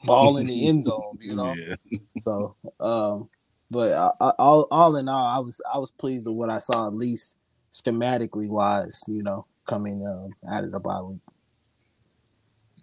ball 0.04 0.36
in 0.36 0.46
the 0.46 0.68
end 0.68 0.84
zone. 0.84 1.18
You 1.20 1.36
know, 1.36 1.54
yeah. 1.54 1.98
so 2.20 2.56
um, 2.80 3.28
but 3.70 3.92
I, 3.92 4.10
I, 4.20 4.30
all 4.38 4.66
all 4.70 4.96
in 4.96 5.08
all, 5.08 5.26
I 5.26 5.38
was 5.38 5.60
I 5.72 5.78
was 5.78 5.90
pleased 5.90 6.26
with 6.26 6.36
what 6.36 6.50
I 6.50 6.58
saw 6.58 6.86
at 6.86 6.94
least 6.94 7.36
schematically 7.72 8.48
wise. 8.48 9.02
You 9.08 9.22
know, 9.22 9.46
coming 9.66 10.06
um, 10.06 10.30
out 10.50 10.64
of 10.64 10.72
the 10.72 10.80
bye 10.80 11.00
week. 11.02 11.20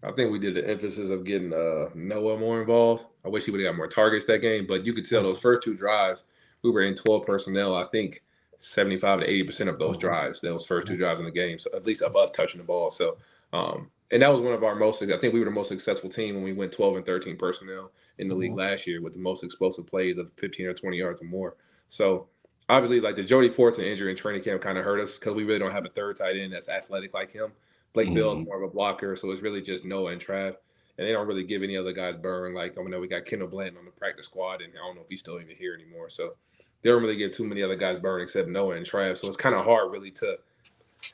I 0.03 0.11
think 0.11 0.31
we 0.31 0.39
did 0.39 0.55
the 0.55 0.67
emphasis 0.67 1.09
of 1.09 1.25
getting 1.25 1.53
uh, 1.53 1.89
Noah 1.93 2.37
more 2.37 2.61
involved. 2.61 3.05
I 3.25 3.29
wish 3.29 3.45
he 3.45 3.51
would 3.51 3.59
have 3.61 3.71
got 3.71 3.77
more 3.77 3.87
targets 3.87 4.25
that 4.25 4.39
game, 4.39 4.65
but 4.65 4.85
you 4.85 4.93
could 4.93 5.07
tell 5.07 5.23
those 5.23 5.39
first 5.39 5.61
two 5.61 5.75
drives, 5.75 6.23
we 6.61 6.71
were 6.71 6.83
in 6.83 6.95
12 6.95 7.25
personnel. 7.25 7.75
I 7.75 7.85
think 7.85 8.23
75 8.59 9.21
to 9.21 9.27
80% 9.27 9.67
of 9.67 9.79
those 9.79 9.97
drives, 9.97 10.41
those 10.41 10.65
first 10.65 10.87
two 10.87 10.97
drives 10.97 11.19
in 11.19 11.25
the 11.25 11.31
game, 11.31 11.59
so 11.59 11.69
at 11.75 11.85
least 11.85 12.01
of 12.01 12.15
us 12.15 12.31
touching 12.31 12.59
the 12.59 12.65
ball. 12.65 12.91
So, 12.91 13.17
um, 13.53 13.89
and 14.11 14.21
that 14.21 14.31
was 14.31 14.41
one 14.41 14.53
of 14.53 14.63
our 14.63 14.75
most, 14.75 15.03
I 15.03 15.17
think 15.17 15.33
we 15.33 15.39
were 15.39 15.45
the 15.45 15.51
most 15.51 15.69
successful 15.69 16.09
team 16.09 16.35
when 16.35 16.43
we 16.43 16.53
went 16.53 16.71
12 16.71 16.97
and 16.97 17.05
13 17.05 17.37
personnel 17.37 17.91
in 18.17 18.27
the 18.27 18.35
league 18.35 18.51
mm-hmm. 18.51 18.59
last 18.59 18.87
year 18.87 19.01
with 19.01 19.13
the 19.13 19.19
most 19.19 19.43
explosive 19.43 19.85
plays 19.85 20.17
of 20.17 20.31
15 20.37 20.65
or 20.67 20.73
20 20.73 20.97
yards 20.97 21.21
or 21.21 21.25
more. 21.25 21.55
So, 21.87 22.27
obviously, 22.69 23.01
like 23.01 23.15
the 23.15 23.23
Jody 23.23 23.49
Fortson 23.49 23.83
injury 23.83 24.11
in 24.11 24.17
training 24.17 24.43
camp 24.43 24.61
kind 24.61 24.77
of 24.77 24.83
hurt 24.83 24.99
us 24.99 25.17
because 25.17 25.35
we 25.35 25.43
really 25.43 25.59
don't 25.59 25.71
have 25.71 25.85
a 25.85 25.89
third 25.89 26.17
tight 26.17 26.37
end 26.37 26.53
that's 26.53 26.69
athletic 26.69 27.13
like 27.13 27.31
him. 27.31 27.51
Blake 27.93 28.07
mm-hmm. 28.07 28.15
Bell 28.15 28.37
is 28.39 28.45
more 28.45 28.57
of 28.57 28.69
a 28.69 28.73
blocker, 28.73 29.15
so 29.15 29.31
it's 29.31 29.41
really 29.41 29.61
just 29.61 29.85
Noah 29.85 30.11
and 30.11 30.21
Trav. 30.21 30.55
And 30.97 31.07
they 31.07 31.13
don't 31.13 31.27
really 31.27 31.43
give 31.43 31.63
any 31.63 31.77
other 31.77 31.93
guys 31.93 32.15
burn. 32.21 32.53
Like 32.53 32.77
I 32.77 32.83
know 32.83 32.99
we 32.99 33.07
got 33.07 33.25
Kendall 33.25 33.47
Blanton 33.47 33.77
on 33.77 33.85
the 33.85 33.91
practice 33.91 34.25
squad, 34.25 34.61
and 34.61 34.73
I 34.73 34.85
don't 34.85 34.95
know 34.95 35.01
if 35.01 35.09
he's 35.09 35.21
still 35.21 35.39
even 35.39 35.55
here 35.55 35.73
anymore. 35.73 36.09
So 36.09 36.35
they 36.81 36.89
don't 36.89 37.01
really 37.01 37.15
give 37.15 37.31
too 37.31 37.45
many 37.45 37.63
other 37.63 37.75
guys 37.75 37.99
burn 37.99 38.21
except 38.21 38.49
Noah 38.49 38.75
and 38.75 38.85
Trav. 38.85 39.17
So 39.17 39.27
it's 39.27 39.37
kind 39.37 39.55
of 39.55 39.65
hard 39.65 39.91
really 39.91 40.11
to. 40.11 40.37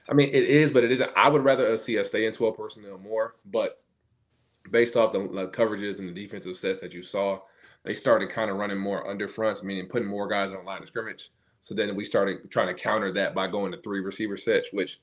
I 0.09 0.13
mean, 0.13 0.29
it 0.29 0.43
is, 0.43 0.71
but 0.71 0.83
it 0.83 0.91
isn't. 0.91 1.11
I 1.15 1.29
would 1.29 1.43
rather 1.43 1.67
us 1.67 1.83
see 1.83 1.99
us 1.99 2.07
stay 2.07 2.25
in 2.25 2.33
12 2.33 2.57
personnel 2.57 2.97
more, 2.97 3.35
but 3.45 3.81
based 4.71 4.95
off 4.95 5.11
the 5.11 5.19
like, 5.19 5.53
coverages 5.53 5.99
and 5.99 6.09
the 6.09 6.13
defensive 6.13 6.57
sets 6.57 6.79
that 6.79 6.93
you 6.93 7.03
saw, 7.03 7.39
they 7.83 7.93
started 7.93 8.29
kind 8.29 8.49
of 8.49 8.57
running 8.57 8.79
more 8.79 9.07
under 9.07 9.27
fronts, 9.27 9.63
meaning 9.63 9.87
putting 9.87 10.07
more 10.07 10.27
guys 10.27 10.51
on 10.51 10.57
the 10.57 10.63
line 10.63 10.81
of 10.81 10.87
scrimmage. 10.87 11.29
So 11.61 11.75
then 11.75 11.95
we 11.95 12.03
started 12.05 12.49
trying 12.51 12.67
to 12.67 12.73
counter 12.73 13.11
that 13.13 13.35
by 13.35 13.47
going 13.47 13.71
to 13.71 13.81
three 13.81 13.99
receiver 13.99 14.37
sets, 14.37 14.69
which 14.71 14.99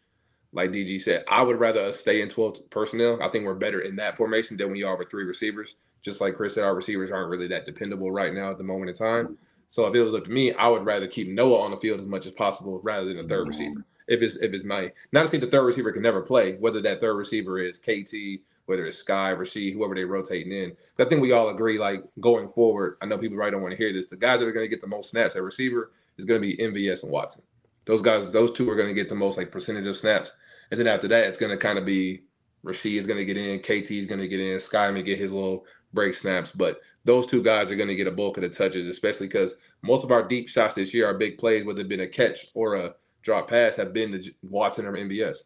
like 0.53 0.71
DG 0.71 1.01
said, 1.01 1.25
I 1.29 1.43
would 1.43 1.59
rather 1.59 1.81
us 1.81 2.01
stay 2.01 2.21
in 2.21 2.29
12 2.29 2.71
personnel. 2.71 3.23
I 3.23 3.29
think 3.29 3.45
we're 3.45 3.55
better 3.55 3.81
in 3.81 3.97
that 3.97 4.17
formation 4.17 4.57
than 4.57 4.71
we 4.71 4.83
are 4.83 4.97
with 4.97 5.11
three 5.11 5.25
receivers. 5.25 5.77
Just 6.03 6.21
like 6.21 6.35
Chris 6.35 6.55
said, 6.55 6.65
our 6.65 6.75
receivers 6.75 7.11
aren't 7.11 7.31
really 7.31 7.47
that 7.49 7.65
dependable 7.65 8.11
right 8.11 8.35
now 8.35 8.51
at 8.51 8.59
the 8.59 8.65
moment 8.65 8.91
in 8.91 8.97
time. 8.97 9.39
So 9.67 9.87
if 9.87 9.95
it 9.95 10.03
was 10.03 10.15
up 10.15 10.25
to 10.25 10.31
me, 10.31 10.53
I 10.53 10.69
would 10.69 10.85
rather 10.85 11.07
keep 11.07 11.29
Noah 11.29 11.63
on 11.63 11.71
the 11.71 11.77
field 11.77 12.01
as 12.01 12.09
much 12.09 12.27
as 12.27 12.33
possible 12.33 12.81
rather 12.83 13.07
than 13.07 13.25
a 13.25 13.29
third 13.29 13.49
receiver. 13.49 13.87
If 14.09 14.21
it's 14.21 14.37
if 14.37 14.53
it's 14.53 14.65
my 14.65 14.93
not 15.13 15.23
to 15.23 15.29
say 15.29 15.39
the 15.39 15.47
third 15.47 15.65
receiver 15.65 15.93
can 15.93 16.03
never 16.03 16.21
play, 16.21 16.57
whether 16.57 16.83
that 16.83 17.01
third 17.01 17.15
receiver 17.15 17.59
is 17.59 17.79
KT, 17.79 18.43
whether 18.67 18.85
it's 18.85 19.03
Skyy, 19.03 19.37
Rashee, 19.37 19.73
whoever 19.73 19.95
they 19.95 20.05
rotating 20.05 20.53
in. 20.53 20.77
I 20.99 21.05
think 21.05 21.23
we 21.23 21.33
all 21.33 21.49
agree, 21.49 21.79
like 21.79 22.03
going 22.21 22.49
forward, 22.49 22.97
I 23.01 23.07
know 23.07 23.17
people 23.17 23.39
right 23.39 23.51
don't 23.51 23.63
want 23.63 23.73
to 23.73 23.79
hear 23.79 23.93
this. 23.93 24.07
The 24.07 24.17
guys 24.17 24.41
that 24.41 24.47
are 24.47 24.53
going 24.53 24.65
to 24.65 24.69
get 24.69 24.81
the 24.81 24.87
most 24.87 25.11
snaps 25.11 25.37
at 25.37 25.43
receiver 25.43 25.93
is 26.19 26.25
going 26.25 26.43
to 26.43 26.47
be 26.47 26.57
MVS 26.57 27.05
and 27.05 27.13
Watson. 27.13 27.43
Those 27.85 28.03
guys, 28.03 28.31
those 28.31 28.53
two 28.53 28.71
are 28.71 28.77
going 28.77 28.89
to 28.89 28.95
get 28.95 29.09
the 29.09 29.15
most 29.15 29.37
like 29.37 29.51
percentage 29.51 29.87
of 29.87 29.97
snaps. 29.97 30.33
And 30.71 30.79
then 30.79 30.87
after 30.87 31.09
that, 31.09 31.25
it's 31.25 31.39
going 31.39 31.51
to 31.51 31.57
kind 31.57 31.79
of 31.79 31.85
be 31.85 32.25
Rashee 32.65 32.97
is 32.97 33.07
going 33.07 33.19
to 33.19 33.25
get 33.25 33.37
in, 33.37 33.59
KT 33.59 33.91
is 33.91 34.07
going 34.07 34.21
to 34.21 34.29
get 34.29 34.41
in, 34.41 34.57
Skyy 34.59 34.93
may 34.95 35.03
get 35.03 35.19
his 35.19 35.33
little 35.33 35.67
break 35.93 36.15
snaps, 36.15 36.53
but 36.53 36.81
those 37.05 37.27
two 37.27 37.43
guys 37.43 37.71
are 37.71 37.77
going 37.77 37.89
to 37.89 37.97
get 37.97 38.07
a 38.07 38.13
bulk 38.13 38.37
of 38.37 38.43
the 38.43 38.49
touches, 38.49 38.87
especially 38.87 39.27
because 39.27 39.57
most 39.83 40.05
of 40.05 40.13
our 40.13 40.23
deep 40.23 40.49
shots 40.49 40.75
this 40.75 40.95
year, 40.95 41.07
our 41.07 41.15
big 41.15 41.39
plays, 41.39 41.65
whether 41.65 41.81
it 41.81 41.89
been 41.89 42.01
a 42.01 42.07
catch 42.07 42.47
or 42.55 42.77
a 42.77 42.95
drop 43.23 43.51
pass, 43.51 43.77
have 43.77 43.93
been 43.93 44.13
to 44.13 44.33
Watson 44.43 44.87
or 44.87 44.93
MVS. 44.93 45.39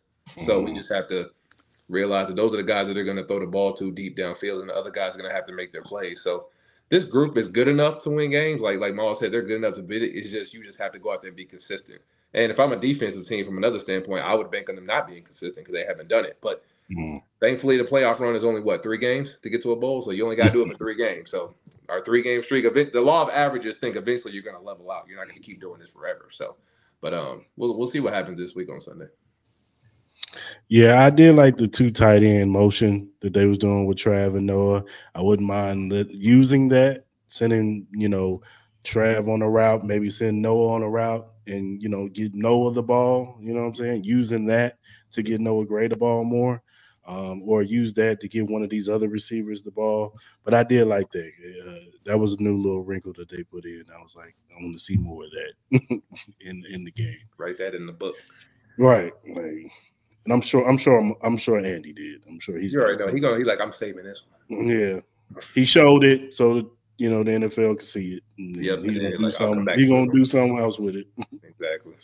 So 0.45 0.61
we 0.61 0.67
mm-hmm. 0.67 0.77
just 0.77 0.93
have 0.93 1.07
to 1.09 1.31
realize 1.89 2.27
that 2.29 2.37
those 2.37 2.53
are 2.53 2.59
the 2.59 2.63
guys 2.63 2.89
that 2.89 2.97
are 2.99 3.05
going 3.05 3.17
to 3.17 3.27
throw 3.27 3.41
the 3.41 3.47
ball 3.47 3.73
to 3.75 3.93
deep 3.93 4.17
downfield, 4.17 4.61
and 4.61 4.69
the 4.69 4.75
other 4.75 4.91
guys 4.91 5.15
are 5.15 5.19
going 5.19 5.31
to 5.31 5.35
have 5.35 5.47
to 5.47 5.55
make 5.55 5.73
their 5.73 5.83
plays. 5.83 6.21
So 6.21 6.49
this 6.89 7.05
group 7.05 7.37
is 7.37 7.49
good 7.49 7.69
enough 7.69 7.99
to 8.01 8.11
win 8.11 8.31
games. 8.31 8.61
Like 8.61 8.79
like 8.79 8.95
Mal 8.95 9.15
said, 9.15 9.33
they're 9.33 9.43
good 9.43 9.57
enough 9.57 9.75
to 9.75 9.83
beat 9.83 10.03
it. 10.03 10.17
It's 10.17 10.31
just 10.31 10.53
you 10.53 10.63
just 10.65 10.81
have 10.81 10.93
to 10.93 10.99
go 10.99 11.13
out 11.13 11.23
there 11.23 11.29
and 11.29 11.37
be 11.37 11.45
consistent. 11.45 12.01
And 12.37 12.53
if 12.53 12.61
I'm 12.61 12.73
a 12.73 12.77
defensive 12.77 13.27
team 13.27 13.47
from 13.47 13.57
another 13.57 13.81
standpoint, 13.81 14.23
I 14.23 14.35
would 14.35 14.51
bank 14.51 14.69
on 14.69 14.77
them 14.77 14.85
not 14.85 15.09
being 15.09 15.23
consistent 15.23 15.67
because 15.67 15.73
they 15.73 15.87
haven't 15.89 16.09
done 16.09 16.27
it. 16.27 16.37
But 16.43 16.63
mm. 16.95 17.19
thankfully, 17.41 17.79
the 17.79 17.85
playoff 17.85 18.21
run 18.21 18.37
is 18.37 18.45
only 18.45 18.61
what 18.61 18.83
three 18.83 18.99
games 18.99 19.39
to 19.43 19.49
get 19.49 19.63
to 19.63 19.73
a 19.73 19.77
bowl, 19.77 20.03
so 20.03 20.11
you 20.11 20.23
only 20.23 20.37
got 20.37 20.49
to 20.49 20.53
do 20.53 20.63
it 20.63 20.69
for 20.71 20.75
three 20.79 20.97
games. 20.97 21.31
So 21.31 21.55
our 21.89 22.05
three 22.05 22.23
game 22.23 22.43
streak, 22.43 22.71
the 22.93 23.01
law 23.01 23.23
of 23.23 23.31
averages, 23.31 23.77
think 23.77 23.97
eventually 23.97 24.35
you're 24.35 24.43
going 24.43 24.55
to 24.55 24.63
level 24.63 24.91
out. 24.91 25.07
You're 25.09 25.17
not 25.17 25.29
going 25.29 25.41
to 25.41 25.47
keep 25.47 25.63
doing 25.63 25.81
this 25.81 25.89
forever. 25.89 26.29
So, 26.31 26.57
but 27.01 27.15
um, 27.15 27.47
we'll 27.57 27.77
we'll 27.77 27.87
see 27.87 28.01
what 28.01 28.13
happens 28.13 28.39
this 28.39 28.55
week 28.55 28.71
on 28.71 28.83
Sunday. 28.83 29.07
Yeah, 30.69 31.03
I 31.03 31.09
did 31.09 31.37
like 31.37 31.57
the 31.57 31.69
two 31.69 31.91
tight 31.91 32.23
end 32.23 32.51
motion 32.51 33.09
that 33.21 33.33
they 33.33 33.47
was 33.47 33.57
doing 33.57 33.87
with 33.87 33.97
Trav 33.97 34.37
and 34.37 34.45
Noah. 34.45 34.85
I 35.15 35.23
wouldn't 35.23 35.49
mind 35.49 35.91
using 36.11 36.69
that, 36.69 37.07
sending 37.29 37.87
you 37.93 38.11
know 38.11 38.43
Trav 38.85 39.27
on 39.33 39.41
a 39.41 39.49
route, 39.49 39.87
maybe 39.87 40.11
send 40.11 40.43
Noah 40.43 40.75
on 40.75 40.83
a 40.83 40.89
route 40.91 41.33
and 41.47 41.81
you 41.83 41.89
know 41.89 42.09
get 42.09 42.35
Noah 42.35 42.73
the 42.73 42.83
ball. 42.83 43.39
You 43.41 43.55
know 43.55 43.61
what 43.63 43.69
I'm 43.69 43.75
saying? 43.75 44.05
Using 44.05 44.47
that 44.47 44.79
to 45.13 45.23
get 45.23 45.41
Noah 45.41 45.67
Gray 45.67 45.89
the 45.89 45.97
ball 45.97 46.25
more, 46.25 46.63
um, 47.07 47.43
or 47.45 47.63
use 47.63 47.93
that 47.95 48.21
to 48.21 48.29
get 48.29 48.49
one 48.51 48.63
of 48.63 48.71
these 48.71 48.89
other 48.89 49.09
receivers 49.09 49.63
the 49.63 49.71
ball. 49.71 50.15
But 50.45 50.55
I 50.55 50.63
did 50.63 50.87
like 50.87 51.11
that. 51.13 51.31
Uh, 51.67 51.91
that 52.05 52.19
was 52.19 52.35
a 52.35 52.43
new 52.43 52.57
little 52.57 52.83
wrinkle 52.83 53.13
that 53.17 53.29
they 53.29 53.43
put 53.43 53.65
in. 53.65 53.85
I 53.95 54.03
was 54.03 54.17
like, 54.17 54.35
I 54.51 54.63
want 54.63 54.75
to 54.75 54.83
see 54.83 54.97
more 54.97 55.25
of 55.25 55.31
that 55.31 56.01
in 56.41 56.65
in 56.71 56.85
the 56.85 56.93
game. 56.93 57.19
Write 57.39 57.59
that 57.59 57.75
in 57.75 57.87
the 57.87 57.93
book. 57.93 58.17
Right. 58.79 59.13
Like, 59.29 59.71
and 60.25 60.33
I'm 60.33 60.41
sure. 60.41 60.69
I'm 60.69 60.77
sure. 60.77 60.99
I'm, 60.99 61.15
I'm 61.23 61.37
sure 61.37 61.59
Andy 61.59 61.93
did. 61.93 62.25
I'm 62.29 62.41
sure 62.41 62.59
he's. 62.59 62.73
You're 62.73 62.89
right. 62.89 62.99
No, 62.99 63.13
he 63.13 63.21
going. 63.21 63.39
He's 63.39 63.47
like, 63.47 63.61
I'm 63.61 63.73
saving 63.73 64.05
this 64.05 64.25
one. 64.49 64.69
Yeah. 64.69 65.01
He 65.55 65.65
showed 65.65 66.05
it 66.05 66.33
so 66.35 66.73
you 66.99 67.11
know 67.11 67.23
the 67.23 67.33
NFL 67.33 67.79
can 67.79 67.87
see 67.87 68.15
it. 68.15 68.23
Yeah, 68.37 68.77
he's 68.77 68.97
gonna, 68.97 69.11
do, 69.11 69.19
like, 69.19 69.33
something, 69.33 69.79
he 69.79 69.89
gonna 69.89 70.13
do 70.13 70.25
something 70.25 70.59
else 70.59 70.79
with 70.79 70.97
it. 70.97 71.07
exactly. 71.43 71.95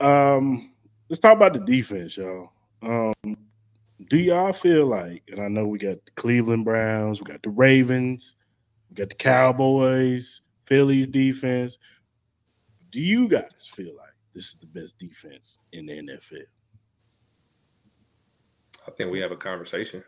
um, 0.00 0.72
let's 1.08 1.20
talk 1.20 1.36
about 1.36 1.52
the 1.52 1.60
defense, 1.60 2.16
y'all. 2.16 2.52
Um, 2.82 3.14
do 4.08 4.18
y'all 4.18 4.52
feel 4.52 4.86
like, 4.86 5.22
and 5.28 5.40
I 5.40 5.48
know 5.48 5.66
we 5.66 5.78
got 5.78 6.04
the 6.04 6.12
Cleveland 6.12 6.64
Browns, 6.64 7.20
we 7.20 7.26
got 7.26 7.42
the 7.42 7.50
Ravens, 7.50 8.36
we 8.88 8.94
got 8.94 9.10
the 9.10 9.14
Cowboys, 9.14 10.42
Philly's 10.64 11.06
defense. 11.06 11.78
Do 12.90 13.02
you 13.02 13.28
guys 13.28 13.68
feel 13.70 13.94
like 13.96 14.14
this 14.34 14.48
is 14.48 14.56
the 14.60 14.66
best 14.66 14.98
defense 14.98 15.58
in 15.72 15.86
the 15.86 15.94
NFL? 15.94 16.44
I 18.86 18.90
think 18.92 19.10
we 19.10 19.20
have 19.20 19.32
a 19.32 19.36
conversation. 19.36 20.02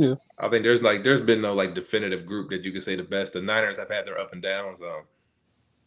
Yeah. 0.00 0.14
I 0.38 0.48
think 0.50 0.64
there's 0.64 0.82
like 0.82 1.04
there's 1.04 1.22
been 1.22 1.42
no 1.42 1.54
like 1.54 1.74
definitive 1.74 2.26
group 2.26 2.50
that 2.50 2.64
you 2.64 2.72
could 2.72 2.84
say 2.84 2.96
the 2.96 3.04
best. 3.04 3.34
The 3.34 3.42
Niners 3.42 3.78
have 3.78 3.90
had 3.90 4.06
their 4.06 4.18
up 4.20 4.32
and 4.32 4.42
downs. 4.42 4.82
Um, 4.82 5.04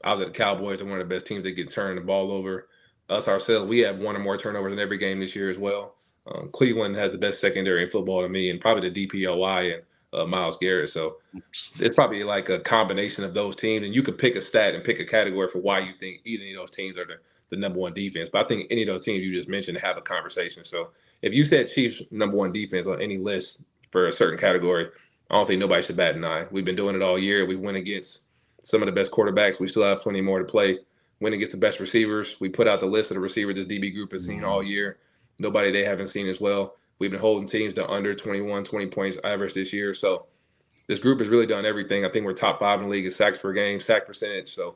I 0.04 0.12
was 0.13 0.21
at 0.21 0.28
the 0.28 0.34
Cowboys, 0.34 0.80
they're 0.80 0.88
one 0.88 0.99
of 1.02 1.08
the 1.10 1.15
best 1.15 1.26
teams 1.28 1.43
that 1.43 1.52
get 1.52 1.69
turned 1.69 1.97
the 1.97 2.02
ball 2.04 2.32
over. 2.32 2.69
Us 3.10 3.28
ourselves, 3.28 3.67
we 3.67 3.80
have 3.80 3.99
one 3.99 4.15
or 4.15 4.19
more 4.19 4.38
turnovers 4.38 4.73
in 4.73 4.80
every 4.80 4.97
game 4.97 5.19
this 5.19 5.36
year 5.36 5.49
as 5.49 5.58
well. 5.58 5.95
Um, 6.28 6.49
Cleveland 6.54 6.95
has 6.95 7.12
the 7.12 7.17
best 7.17 7.41
secondary 7.41 7.84
in 7.84 7.89
football 7.89 8.21
to 8.21 8.30
me, 8.30 8.49
and 8.49 8.62
probably 8.62 8.89
the 8.89 9.08
DPOY 9.08 9.76
and 9.76 9.84
uh, 10.13 10.26
Myles 10.26 10.58
Garrett. 10.60 10.89
So 10.89 11.17
it's 11.80 11.95
probably 11.95 12.23
like 12.23 12.49
a 12.49 12.60
combination 12.60 13.23
of 13.23 13.34
those 13.34 13.56
teams, 13.56 13.86
and 13.86 13.95
you 13.95 14.04
could 14.04 14.17
pick 14.17 14.36
a 14.36 14.41
stat 14.41 14.76
and 14.76 14.84
pick 14.84 14.99
a 14.99 15.06
category 15.06 15.47
for 15.47 15.60
why 15.60 15.80
you 15.80 15.93
think 15.99 16.21
either 16.26 16.45
of 16.58 16.67
those 16.67 16.76
teams 16.76 16.97
are 16.97 17.06
the, 17.06 17.17
the 17.49 17.58
number 17.58 17.80
one 17.80 17.93
defense. 17.93 18.30
But 18.32 18.45
I 18.45 18.47
think 18.47 18.67
any 18.71 18.84
of 18.84 18.88
those 18.88 19.06
teams 19.06 19.23
you 19.26 19.34
just 19.34 19.49
mentioned 19.49 19.78
have 19.80 19.97
a 19.97 20.02
conversation. 20.02 20.63
So 20.63 20.91
if 21.21 21.34
you 21.34 21.43
said 21.43 21.69
Chiefs 21.73 22.04
number 22.12 22.38
one 22.38 22.54
defense 22.54 22.88
on 22.88 23.02
any 23.02 23.17
list 23.17 23.63
for 23.93 24.08
a 24.08 24.12
certain 24.12 24.39
category, 24.39 24.89
I 25.29 25.36
don't 25.36 25.45
think 25.45 25.60
nobody 25.60 25.84
should 25.84 25.95
bat 25.95 26.15
an 26.15 26.25
eye. 26.25 26.47
We've 26.51 26.65
been 26.65 26.75
doing 26.75 26.95
it 26.95 27.01
all 27.03 27.17
year. 27.17 27.45
We 27.45 27.56
went 27.56 27.77
against 27.77 28.23
some 28.63 28.82
of 28.82 28.88
the 28.88 28.91
best 28.91 29.12
quarterbacks. 29.12 29.60
We 29.60 29.67
still 29.67 29.84
have 29.84 30.01
plenty 30.01 30.19
more 30.19 30.39
to 30.39 30.45
play. 30.45 30.79
Went 31.21 31.36
against 31.36 31.51
the 31.51 31.58
best 31.58 31.79
receivers. 31.79 32.36
We 32.41 32.49
put 32.49 32.67
out 32.67 32.79
the 32.79 32.88
list 32.88 33.12
of 33.12 33.15
the 33.15 33.21
receivers 33.21 33.56
this 33.56 33.65
DB 33.65 33.93
group 33.93 34.12
has 34.12 34.25
seen 34.25 34.38
mm-hmm. 34.38 34.49
all 34.49 34.63
year. 34.63 34.97
Nobody 35.39 35.71
they 35.71 35.86
haven't 35.86 36.08
seen 36.08 36.27
as 36.27 36.41
well. 36.41 36.75
We've 36.97 37.12
been 37.12 37.19
holding 37.19 37.47
teams 37.47 37.75
to 37.75 37.88
under 37.89 38.15
21, 38.15 38.63
20 38.63 38.88
points 38.88 39.17
average 39.23 39.53
this 39.53 39.71
year. 39.71 39.93
So 39.93 40.25
this 40.88 40.99
group 40.99 41.19
has 41.19 41.29
really 41.29 41.45
done 41.45 41.65
everything. 41.65 42.03
I 42.03 42.10
think 42.10 42.25
we're 42.25 42.34
top 42.34 42.60
five 42.60 42.79
in 42.79 42.86
the 42.88 42.91
league 42.91 43.06
in 43.06 43.12
sacks 43.12 43.38
per 43.38 43.53
game, 43.53 43.79
sack 43.79 44.08
percentage. 44.08 44.53
So 44.53 44.75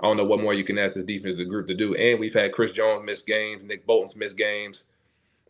I 0.00 0.06
don't 0.06 0.16
know 0.16 0.24
what 0.24 0.40
more 0.40 0.54
you 0.54 0.64
can 0.64 0.78
add 0.78 0.92
to 0.92 1.02
the 1.02 1.16
defense, 1.16 1.38
the 1.38 1.44
group 1.44 1.68
to 1.68 1.74
do. 1.74 1.94
And 1.94 2.18
we've 2.18 2.34
had 2.34 2.52
Chris 2.52 2.72
Jones 2.72 3.04
miss 3.04 3.22
games, 3.22 3.62
Nick 3.62 3.86
Bolton's 3.86 4.16
miss 4.16 4.32
games. 4.32 4.86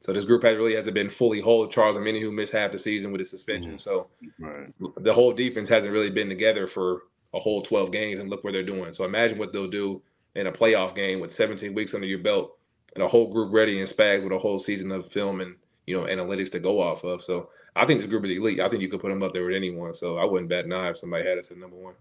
So 0.00 0.12
this 0.12 0.24
group 0.24 0.42
has 0.42 0.56
really 0.56 0.74
hasn't 0.74 0.94
been 0.94 1.08
fully 1.08 1.40
whole. 1.40 1.66
Charles 1.68 1.96
Omenihu 1.96 2.20
who 2.20 2.32
missed 2.32 2.52
half 2.52 2.72
the 2.72 2.78
season 2.78 3.12
with 3.12 3.20
his 3.20 3.30
suspension. 3.30 3.74
Mhm. 3.74 3.80
So 3.80 4.08
Right. 4.38 4.72
the 4.98 5.12
whole 5.12 5.32
defense 5.32 5.68
hasn't 5.68 5.92
really 5.92 6.10
been 6.10 6.28
together 6.28 6.66
for 6.66 7.04
a 7.34 7.38
whole 7.40 7.62
12 7.62 7.90
games 7.92 8.20
and 8.20 8.30
look 8.30 8.44
where 8.44 8.52
they're 8.52 8.62
doing. 8.62 8.92
So 8.92 9.04
imagine 9.04 9.38
what 9.38 9.52
they'll 9.52 9.68
do 9.68 10.02
in 10.34 10.46
a 10.46 10.52
playoff 10.52 10.94
game 10.94 11.20
with 11.20 11.32
17 11.32 11.74
weeks 11.74 11.94
under 11.94 12.06
your 12.06 12.18
belt 12.18 12.56
and 12.94 13.02
a 13.02 13.08
whole 13.08 13.28
group 13.32 13.52
ready 13.52 13.78
and 13.80 13.88
spags 13.88 14.22
with 14.22 14.32
a 14.32 14.38
whole 14.38 14.58
season 14.58 14.92
of 14.92 15.10
film 15.10 15.40
and 15.40 15.56
you 15.86 15.96
know 15.98 16.04
analytics 16.06 16.50
to 16.52 16.58
go 16.60 16.80
off 16.80 17.04
of. 17.04 17.22
So 17.22 17.48
I 17.74 17.86
think 17.86 18.00
this 18.00 18.08
group 18.10 18.24
is 18.24 18.30
elite. 18.30 18.60
I 18.60 18.68
think 18.68 18.82
you 18.82 18.88
could 18.88 19.00
put 19.00 19.08
them 19.10 19.22
up 19.22 19.32
there 19.32 19.44
with 19.46 19.54
anyone. 19.56 19.94
So 19.94 20.18
I 20.18 20.24
wouldn't 20.24 20.50
bat 20.50 20.64
an 20.66 20.72
eye 20.72 20.90
if 20.90 20.98
somebody 20.98 21.26
had 21.26 21.38
us 21.38 21.50
at 21.50 21.58
number 21.58 21.76
one. 21.76 21.94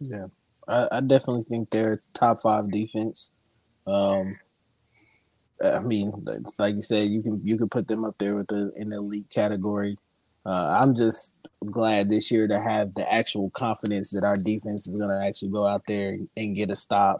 Yeah, 0.00 0.26
I, 0.68 0.88
I 0.92 1.00
definitely 1.00 1.42
think 1.44 1.70
they're 1.70 2.02
top 2.12 2.40
five 2.40 2.70
defense. 2.70 3.30
Um, 3.86 4.38
I 5.62 5.80
mean, 5.80 6.12
like 6.58 6.74
you 6.74 6.82
said, 6.82 7.10
you 7.10 7.22
can 7.22 7.40
you 7.44 7.56
can 7.58 7.68
put 7.68 7.88
them 7.88 8.04
up 8.04 8.16
there 8.18 8.34
with 8.34 8.48
the 8.48 8.72
in 8.76 8.90
the 8.90 8.96
elite 8.96 9.30
category. 9.30 9.96
Uh, 10.46 10.76
I'm 10.80 10.94
just 10.94 11.34
glad 11.64 12.10
this 12.10 12.30
year 12.30 12.46
to 12.48 12.60
have 12.60 12.94
the 12.94 13.10
actual 13.12 13.50
confidence 13.50 14.10
that 14.10 14.24
our 14.24 14.36
defense 14.36 14.86
is 14.86 14.96
going 14.96 15.08
to 15.08 15.26
actually 15.26 15.48
go 15.50 15.66
out 15.66 15.82
there 15.86 16.10
and, 16.10 16.28
and 16.36 16.56
get 16.56 16.70
a 16.70 16.76
stop 16.76 17.18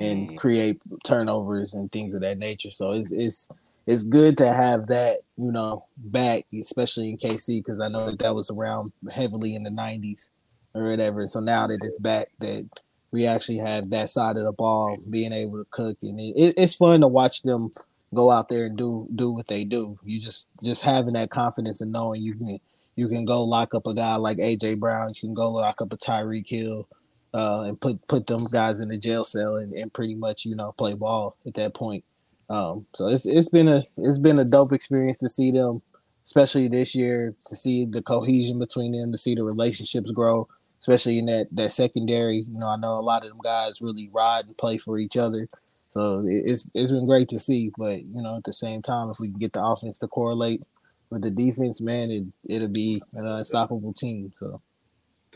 and 0.00 0.28
Mhm. 0.28 0.36
create 0.36 0.82
turnovers 1.04 1.74
and 1.74 1.90
things 1.92 2.14
of 2.14 2.20
that 2.22 2.38
nature. 2.38 2.70
So 2.70 2.92
it's 2.92 3.12
it's 3.12 3.48
it's 3.86 4.04
good 4.04 4.38
to 4.38 4.52
have 4.52 4.86
that 4.88 5.18
you 5.36 5.50
know 5.52 5.86
back, 5.96 6.44
especially 6.58 7.10
in 7.10 7.18
KC 7.18 7.60
because 7.64 7.80
I 7.80 7.88
know 7.88 8.06
that 8.06 8.18
that 8.20 8.34
was 8.34 8.50
around 8.50 8.92
heavily 9.10 9.54
in 9.54 9.64
the 9.64 9.70
'90s 9.70 10.30
or 10.74 10.84
whatever. 10.84 11.26
So 11.26 11.40
now 11.40 11.66
that 11.66 11.80
it's 11.82 11.98
back, 11.98 12.28
that 12.40 12.68
we 13.12 13.26
actually 13.26 13.58
have 13.58 13.90
that 13.90 14.10
side 14.10 14.36
of 14.38 14.44
the 14.44 14.52
ball 14.52 14.96
being 15.08 15.32
able 15.32 15.58
to 15.58 15.66
cook, 15.70 15.98
and 16.02 16.18
it, 16.18 16.32
it, 16.36 16.54
it's 16.56 16.74
fun 16.74 17.02
to 17.02 17.08
watch 17.08 17.42
them 17.42 17.70
go 18.14 18.30
out 18.30 18.48
there 18.48 18.66
and 18.66 18.76
do 18.76 19.06
do 19.14 19.30
what 19.30 19.46
they 19.46 19.64
do. 19.64 19.98
You 20.04 20.20
just 20.20 20.48
just 20.62 20.82
having 20.82 21.14
that 21.14 21.30
confidence 21.30 21.80
and 21.80 21.92
knowing 21.92 22.22
you 22.22 22.34
can 22.34 22.58
you 22.96 23.08
can 23.08 23.24
go 23.24 23.44
lock 23.44 23.74
up 23.74 23.86
a 23.86 23.94
guy 23.94 24.16
like 24.16 24.38
AJ 24.38 24.78
Brown, 24.78 25.10
you 25.10 25.20
can 25.20 25.34
go 25.34 25.50
lock 25.50 25.80
up 25.80 25.92
a 25.92 25.96
Tyreek 25.96 26.48
Hill, 26.48 26.88
uh, 27.34 27.64
and 27.66 27.80
put 27.80 28.06
put 28.08 28.26
them 28.26 28.46
guys 28.50 28.80
in 28.80 28.88
the 28.88 28.96
jail 28.96 29.24
cell 29.24 29.56
and, 29.56 29.72
and 29.74 29.92
pretty 29.92 30.14
much 30.14 30.44
you 30.44 30.54
know 30.54 30.72
play 30.72 30.94
ball 30.94 31.36
at 31.46 31.54
that 31.54 31.74
point. 31.74 32.04
Um, 32.50 32.86
so 32.94 33.08
it's 33.08 33.26
it's 33.26 33.48
been 33.48 33.68
a 33.68 33.84
it's 33.96 34.18
been 34.18 34.38
a 34.38 34.44
dope 34.44 34.72
experience 34.72 35.18
to 35.20 35.28
see 35.28 35.50
them, 35.50 35.82
especially 36.24 36.68
this 36.68 36.94
year, 36.94 37.34
to 37.46 37.56
see 37.56 37.84
the 37.84 38.02
cohesion 38.02 38.58
between 38.58 38.92
them, 38.92 39.12
to 39.12 39.18
see 39.18 39.34
the 39.34 39.44
relationships 39.44 40.10
grow, 40.10 40.48
especially 40.82 41.16
in 41.18 41.26
that 41.26 41.46
that 41.52 41.70
secondary. 41.70 42.38
You 42.38 42.58
know, 42.58 42.66
I 42.66 42.76
know 42.76 42.98
a 42.98 43.00
lot 43.00 43.22
of 43.22 43.28
them 43.30 43.38
guys 43.42 43.80
really 43.80 44.10
ride 44.12 44.46
and 44.46 44.58
play 44.58 44.76
for 44.78 44.98
each 44.98 45.16
other. 45.16 45.46
So 45.92 46.20
it- 46.26 46.42
it's 46.50 46.70
it's 46.74 46.90
been 46.90 47.06
great 47.06 47.28
to 47.28 47.38
see, 47.38 47.70
but 47.78 48.00
you 48.04 48.20
know, 48.22 48.36
at 48.36 48.44
the 48.44 48.52
same 48.52 48.82
time, 48.82 49.08
if 49.10 49.18
we 49.20 49.28
can 49.30 49.38
get 49.38 49.52
the 49.52 49.64
offense 49.64 49.98
to 50.00 50.08
correlate 50.08 50.62
with 51.10 51.22
the 51.22 51.30
defense, 51.30 51.80
man, 51.80 52.10
it 52.10 52.24
it'll 52.48 52.68
be 52.68 53.00
an 53.14 53.26
unstoppable 53.26 53.92
team. 53.94 54.32
So 54.38 54.60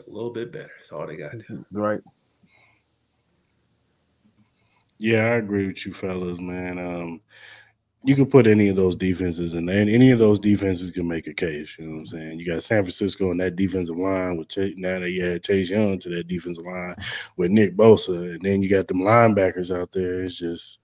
A 0.05 0.09
little 0.09 0.31
bit 0.31 0.51
better. 0.51 0.71
That's 0.77 0.91
all 0.91 1.07
they 1.07 1.15
got. 1.15 1.31
to 1.31 1.37
do. 1.47 1.65
right, 1.71 2.01
Yeah, 4.99 5.25
I 5.25 5.35
agree 5.35 5.67
with 5.67 5.85
you, 5.85 5.93
fellas, 5.93 6.39
man. 6.39 6.77
Um, 6.79 7.21
you 8.07 8.15
could 8.15 8.31
put 8.31 8.47
any 8.47 8.69
of 8.69 8.77
those 8.77 8.95
defenses 8.95 9.53
in 9.53 9.65
there, 9.65 9.81
and 9.81 9.89
any 9.89 10.11
of 10.11 10.19
those 10.19 10.39
defenses 10.39 10.91
can 10.91 11.05
make 11.05 11.27
a 11.27 11.33
case. 11.33 11.75
You 11.77 11.87
know 11.87 11.95
what 11.95 11.99
I'm 11.99 12.07
saying? 12.07 12.39
You 12.39 12.45
got 12.45 12.63
San 12.63 12.81
Francisco 12.81 13.31
and 13.31 13.39
that 13.41 13.57
defensive 13.57 13.97
line 13.97 14.37
with 14.37 14.47
now 14.77 14.99
that 14.99 15.09
you 15.09 15.25
had 15.25 15.43
Chase 15.43 15.69
Young 15.69 15.99
to 15.99 16.09
that 16.11 16.29
defensive 16.29 16.65
line 16.65 16.95
with 17.35 17.51
Nick 17.51 17.75
Bosa, 17.75 18.35
and 18.35 18.41
then 18.41 18.61
you 18.63 18.69
got 18.69 18.87
them 18.87 18.99
linebackers 19.01 19.77
out 19.77 19.91
there. 19.91 20.23
It's 20.23 20.37
just 20.37 20.79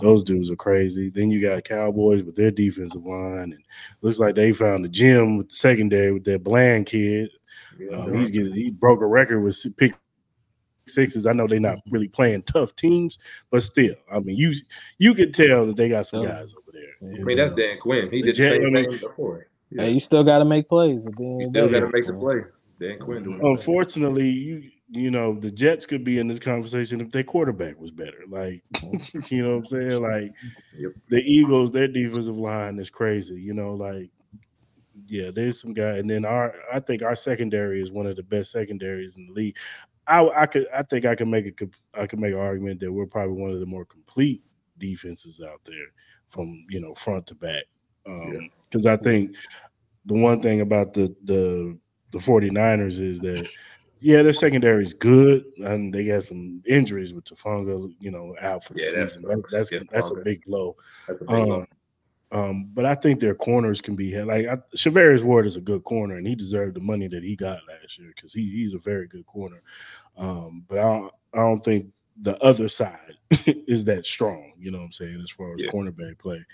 those 0.00 0.24
dudes 0.24 0.50
are 0.50 0.56
crazy. 0.56 1.10
Then 1.10 1.30
you 1.30 1.40
got 1.40 1.62
Cowboys 1.62 2.24
with 2.24 2.34
their 2.34 2.50
defensive 2.50 3.04
line, 3.04 3.52
and 3.52 3.64
looks 4.02 4.18
like 4.18 4.34
they 4.34 4.50
found 4.50 4.84
the 4.84 4.88
gym 4.88 5.36
with 5.36 5.50
the 5.50 5.54
secondary 5.54 6.10
with 6.12 6.24
that 6.24 6.42
Bland 6.42 6.86
kid. 6.86 7.30
Yeah, 7.78 7.98
Uh, 7.98 8.06
he's 8.14 8.32
getting, 8.32 8.52
he 8.52 8.72
broke 8.72 9.00
a 9.00 9.06
record 9.06 9.42
with 9.42 9.64
pick 9.76 9.94
sixes. 10.88 11.26
I 11.26 11.32
know 11.32 11.46
they're 11.46 11.60
not 11.60 11.78
really 11.88 12.08
playing 12.08 12.42
tough 12.42 12.74
teams, 12.74 13.18
but 13.50 13.62
still, 13.62 13.94
I 14.12 14.18
mean, 14.18 14.36
you 14.36 14.52
you 14.98 15.14
can 15.14 15.30
tell 15.30 15.66
that 15.66 15.76
they 15.76 15.88
got 15.88 16.06
some 16.06 16.24
guys. 16.24 16.52
I 17.06 17.22
mean, 17.24 17.36
that's 17.36 17.52
Dan 17.54 17.78
Quinn. 17.78 18.10
He 18.10 18.22
The 18.22 18.32
did 18.32 18.62
the 18.62 18.62
same 18.62 18.74
thing 18.90 18.98
before. 19.00 19.46
Yeah. 19.70 19.82
hey, 19.84 19.90
you 19.92 20.00
still 20.00 20.24
got 20.24 20.38
to 20.38 20.44
make 20.44 20.68
plays 20.68 21.06
at 21.06 21.16
the 21.16 21.24
end 21.24 21.40
You 21.40 21.48
still 21.50 21.68
got 21.68 21.80
to 21.80 21.90
make 21.92 22.06
the 22.06 22.14
play. 22.14 22.40
Dan 22.80 22.98
Quinn 22.98 23.22
doing 23.24 23.38
it. 23.40 23.44
Unfortunately, 23.44 24.28
you 24.28 24.70
you 24.90 25.10
know 25.10 25.34
the 25.38 25.50
Jets 25.50 25.86
could 25.86 26.04
be 26.04 26.18
in 26.18 26.28
this 26.28 26.38
conversation 26.38 27.00
if 27.00 27.10
their 27.10 27.24
quarterback 27.24 27.80
was 27.80 27.90
better. 27.90 28.22
Like, 28.28 28.62
you 29.30 29.42
know 29.42 29.56
what 29.56 29.72
I'm 29.72 29.90
saying? 29.90 30.02
Like 30.02 30.32
Yep. 30.78 30.92
the 31.08 31.20
Eagles, 31.22 31.72
their 31.72 31.88
defensive 31.88 32.36
line 32.36 32.78
is 32.78 32.90
crazy. 32.90 33.40
You 33.40 33.54
know, 33.54 33.74
like 33.74 34.10
yeah, 35.06 35.30
there's 35.34 35.60
some 35.60 35.72
guy, 35.72 35.96
and 35.96 36.08
then 36.08 36.24
our 36.24 36.54
I 36.72 36.80
think 36.80 37.02
our 37.02 37.16
secondary 37.16 37.80
is 37.82 37.90
one 37.90 38.06
of 38.06 38.16
the 38.16 38.22
best 38.22 38.52
secondaries 38.52 39.16
in 39.16 39.26
the 39.26 39.32
league. 39.32 39.56
I 40.06 40.28
I 40.28 40.46
could 40.46 40.66
I 40.72 40.82
think 40.82 41.04
I 41.06 41.14
can 41.14 41.30
make 41.30 41.46
a 41.46 41.48
I 41.48 41.52
co- 41.52 42.02
I 42.02 42.06
can 42.06 42.20
make 42.20 42.32
an 42.32 42.38
argument 42.38 42.80
that 42.80 42.92
we're 42.92 43.06
probably 43.06 43.40
one 43.40 43.50
of 43.50 43.60
the 43.60 43.66
more 43.66 43.84
complete 43.84 44.42
defenses 44.78 45.40
out 45.40 45.60
there 45.64 45.86
from 46.34 46.66
you 46.68 46.80
know 46.80 46.94
front 46.94 47.26
to 47.28 47.34
back. 47.34 47.64
Um 48.06 48.50
because 48.68 48.86
I 48.86 48.96
think 48.96 49.36
the 50.04 50.14
one 50.14 50.42
thing 50.42 50.60
about 50.60 50.92
the 50.92 51.14
the 51.24 51.78
the 52.10 52.18
49ers 52.18 53.00
is 53.00 53.20
that 53.20 53.48
yeah, 54.00 54.22
their 54.22 54.34
secondary 54.34 54.82
is 54.82 54.92
good, 54.92 55.44
and 55.64 55.94
they 55.94 56.04
got 56.04 56.24
some 56.24 56.62
injuries 56.66 57.14
with 57.14 57.24
Hufanga, 57.24 57.90
you 58.00 58.10
know, 58.10 58.34
out 58.40 58.62
for 58.62 58.74
the 58.74 58.80
Yeah, 58.82 59.00
that 59.00 59.08
season. 59.08 59.28
That's 59.28 59.40
sucks. 59.42 59.52
that's, 59.52 59.72
Yeah, 59.72 59.78
that's 59.90 60.10
a 60.10 60.16
big 60.16 60.44
blow. 60.44 60.76
A 61.08 61.32
Um, 61.32 61.66
um, 62.30 62.70
but 62.74 62.84
I 62.84 62.96
think 62.96 63.20
their 63.20 63.34
corners 63.34 63.80
can 63.80 63.94
be 63.94 64.20
like 64.20 64.46
I, 64.46 64.56
Charvarius 64.76 65.22
Ward 65.22 65.46
is 65.46 65.56
a 65.56 65.60
good 65.60 65.84
corner, 65.84 66.16
and 66.16 66.26
he 66.26 66.34
deserved 66.34 66.76
the 66.76 66.80
money 66.80 67.08
that 67.08 67.22
he 67.22 67.36
got 67.36 67.60
last 67.68 67.98
year 67.98 68.12
because 68.14 68.34
he, 68.34 68.50
he's 68.50 68.74
a 68.74 68.78
very 68.78 69.06
good 69.06 69.24
corner. 69.24 69.62
Um, 70.18 70.64
but 70.68 70.78
I 70.78 70.82
don't, 70.82 71.12
I 71.32 71.38
don't 71.38 71.64
think 71.64 71.86
the 72.20 72.40
other 72.42 72.68
side 72.68 73.14
is 73.46 73.84
that 73.86 74.06
strong. 74.06 74.52
You 74.58 74.70
know 74.70 74.78
what 74.78 74.84
I'm 74.84 74.92
saying 74.92 75.20
as 75.22 75.30
far 75.30 75.54
as 75.54 75.62
Yeah. 75.62 75.70
cornerback 75.70 76.18
play. 76.18 76.44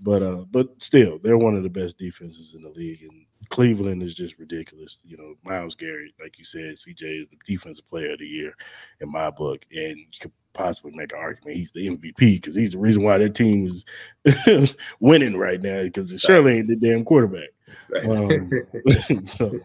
But 0.00 0.22
uh, 0.22 0.44
but 0.50 0.82
still, 0.82 1.18
they're 1.22 1.38
one 1.38 1.56
of 1.56 1.62
the 1.62 1.68
best 1.70 1.98
defenses 1.98 2.54
in 2.54 2.62
the 2.62 2.68
league, 2.70 3.02
and 3.02 3.24
Cleveland 3.48 4.02
is 4.02 4.12
just 4.14 4.38
ridiculous. 4.38 5.00
You 5.06 5.16
know, 5.16 5.34
Myles 5.44 5.74
Garrett, 5.76 6.12
like 6.20 6.38
you 6.38 6.44
said, 6.44 6.74
CJ 6.74 7.22
is 7.22 7.28
the 7.28 7.36
defensive 7.46 7.88
player 7.88 8.12
of 8.12 8.18
the 8.18 8.26
year 8.26 8.54
in 9.00 9.10
my 9.10 9.30
book, 9.30 9.64
and 9.70 9.96
you 9.96 10.06
could 10.20 10.32
possibly 10.52 10.92
make 10.94 11.12
an 11.12 11.18
argument 11.18 11.56
he's 11.56 11.72
the 11.72 11.86
MVP 11.88 12.16
because 12.16 12.54
he's 12.54 12.72
the 12.72 12.78
reason 12.78 13.02
why 13.02 13.18
their 13.18 13.28
team 13.28 13.66
is 13.66 13.84
winning 15.00 15.36
right 15.36 15.60
now 15.60 15.82
because 15.82 16.12
it 16.12 16.20
surely 16.20 16.58
ain't 16.58 16.68
the 16.68 16.76
damn 16.76 17.04
quarterback. 17.04 17.48
Right. 17.90 18.08
um, 18.10 18.50
so 19.24 19.58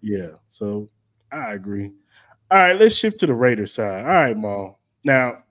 yeah, 0.00 0.28
so 0.48 0.88
I 1.30 1.54
agree. 1.54 1.90
All 2.50 2.58
right, 2.58 2.78
let's 2.78 2.94
shift 2.94 3.20
to 3.20 3.26
the 3.26 3.34
Raiders 3.34 3.72
side. 3.74 4.04
All 4.04 4.10
right, 4.10 4.36
Mal. 4.36 4.78
Now 5.04 5.42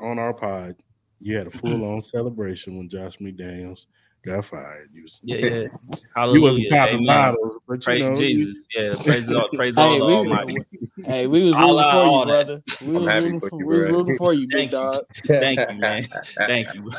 on 0.00 0.18
our 0.18 0.34
pod, 0.34 0.76
You 1.20 1.36
had 1.36 1.46
a 1.46 1.50
full 1.50 1.84
on 1.84 2.00
celebration 2.02 2.76
when 2.76 2.88
Josh 2.88 3.16
McDaniels 3.18 3.86
got 4.24 4.44
fired. 4.44 4.90
You 4.92 5.02
was, 5.04 5.20
Yeah, 5.22 5.36
yeah. 5.36 6.26
you 6.32 6.40
wasn't 6.42 6.68
popping 6.70 6.94
Amen. 6.96 7.06
bottles, 7.06 7.56
but 7.66 7.74
you 7.74 7.80
Praise 7.80 8.10
know, 8.10 8.18
Jesus. 8.18 8.66
Yeah, 8.76 8.90
praise 9.02 9.26
the 9.26 9.48
praise 9.54 9.74
the 9.74 9.80
Hey, 9.82 10.00
Lord 10.00 10.26
we- 10.26 10.32
Almighty. 10.32 10.56
Hey, 11.04 11.26
we 11.28 11.44
was 11.44 11.54
I'll 11.54 11.76
rooting 11.76 11.90
for 11.92 12.04
you, 12.18 12.24
brother. 12.26 12.62
We 12.80 12.92
was 12.98 13.24
rooting 13.24 13.40
for 13.40 13.48
for, 13.50 13.60
you, 13.60 13.66
we 13.66 13.78
was 13.78 13.88
rooting 13.90 14.16
for 14.16 14.34
you, 14.34 14.48
big 14.48 14.70
Thank 14.70 14.72
you. 14.72 14.78
dog. 14.78 15.04
Thank 15.28 15.70
you, 15.70 15.78
man. 15.78 16.02
Thank 16.48 16.74
you. 16.74 16.90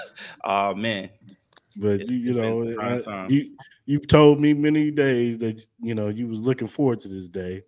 Oh 0.45 0.73
man. 0.73 1.09
But 1.75 2.01
It's- 2.01 2.09
you, 2.09 2.15
you 2.17 2.33
know, 2.33 2.73
I- 2.79 3.27
you 3.27 3.43
you've 3.85 4.07
told 4.07 4.39
me 4.39 4.53
many 4.53 4.91
days 4.91 5.37
that 5.39 5.61
you 5.81 5.93
know 5.93 6.07
you 6.07 6.27
was 6.27 6.39
looking 6.39 6.67
forward 6.67 6.99
to 7.01 7.07
this 7.09 7.27
day, 7.27 7.63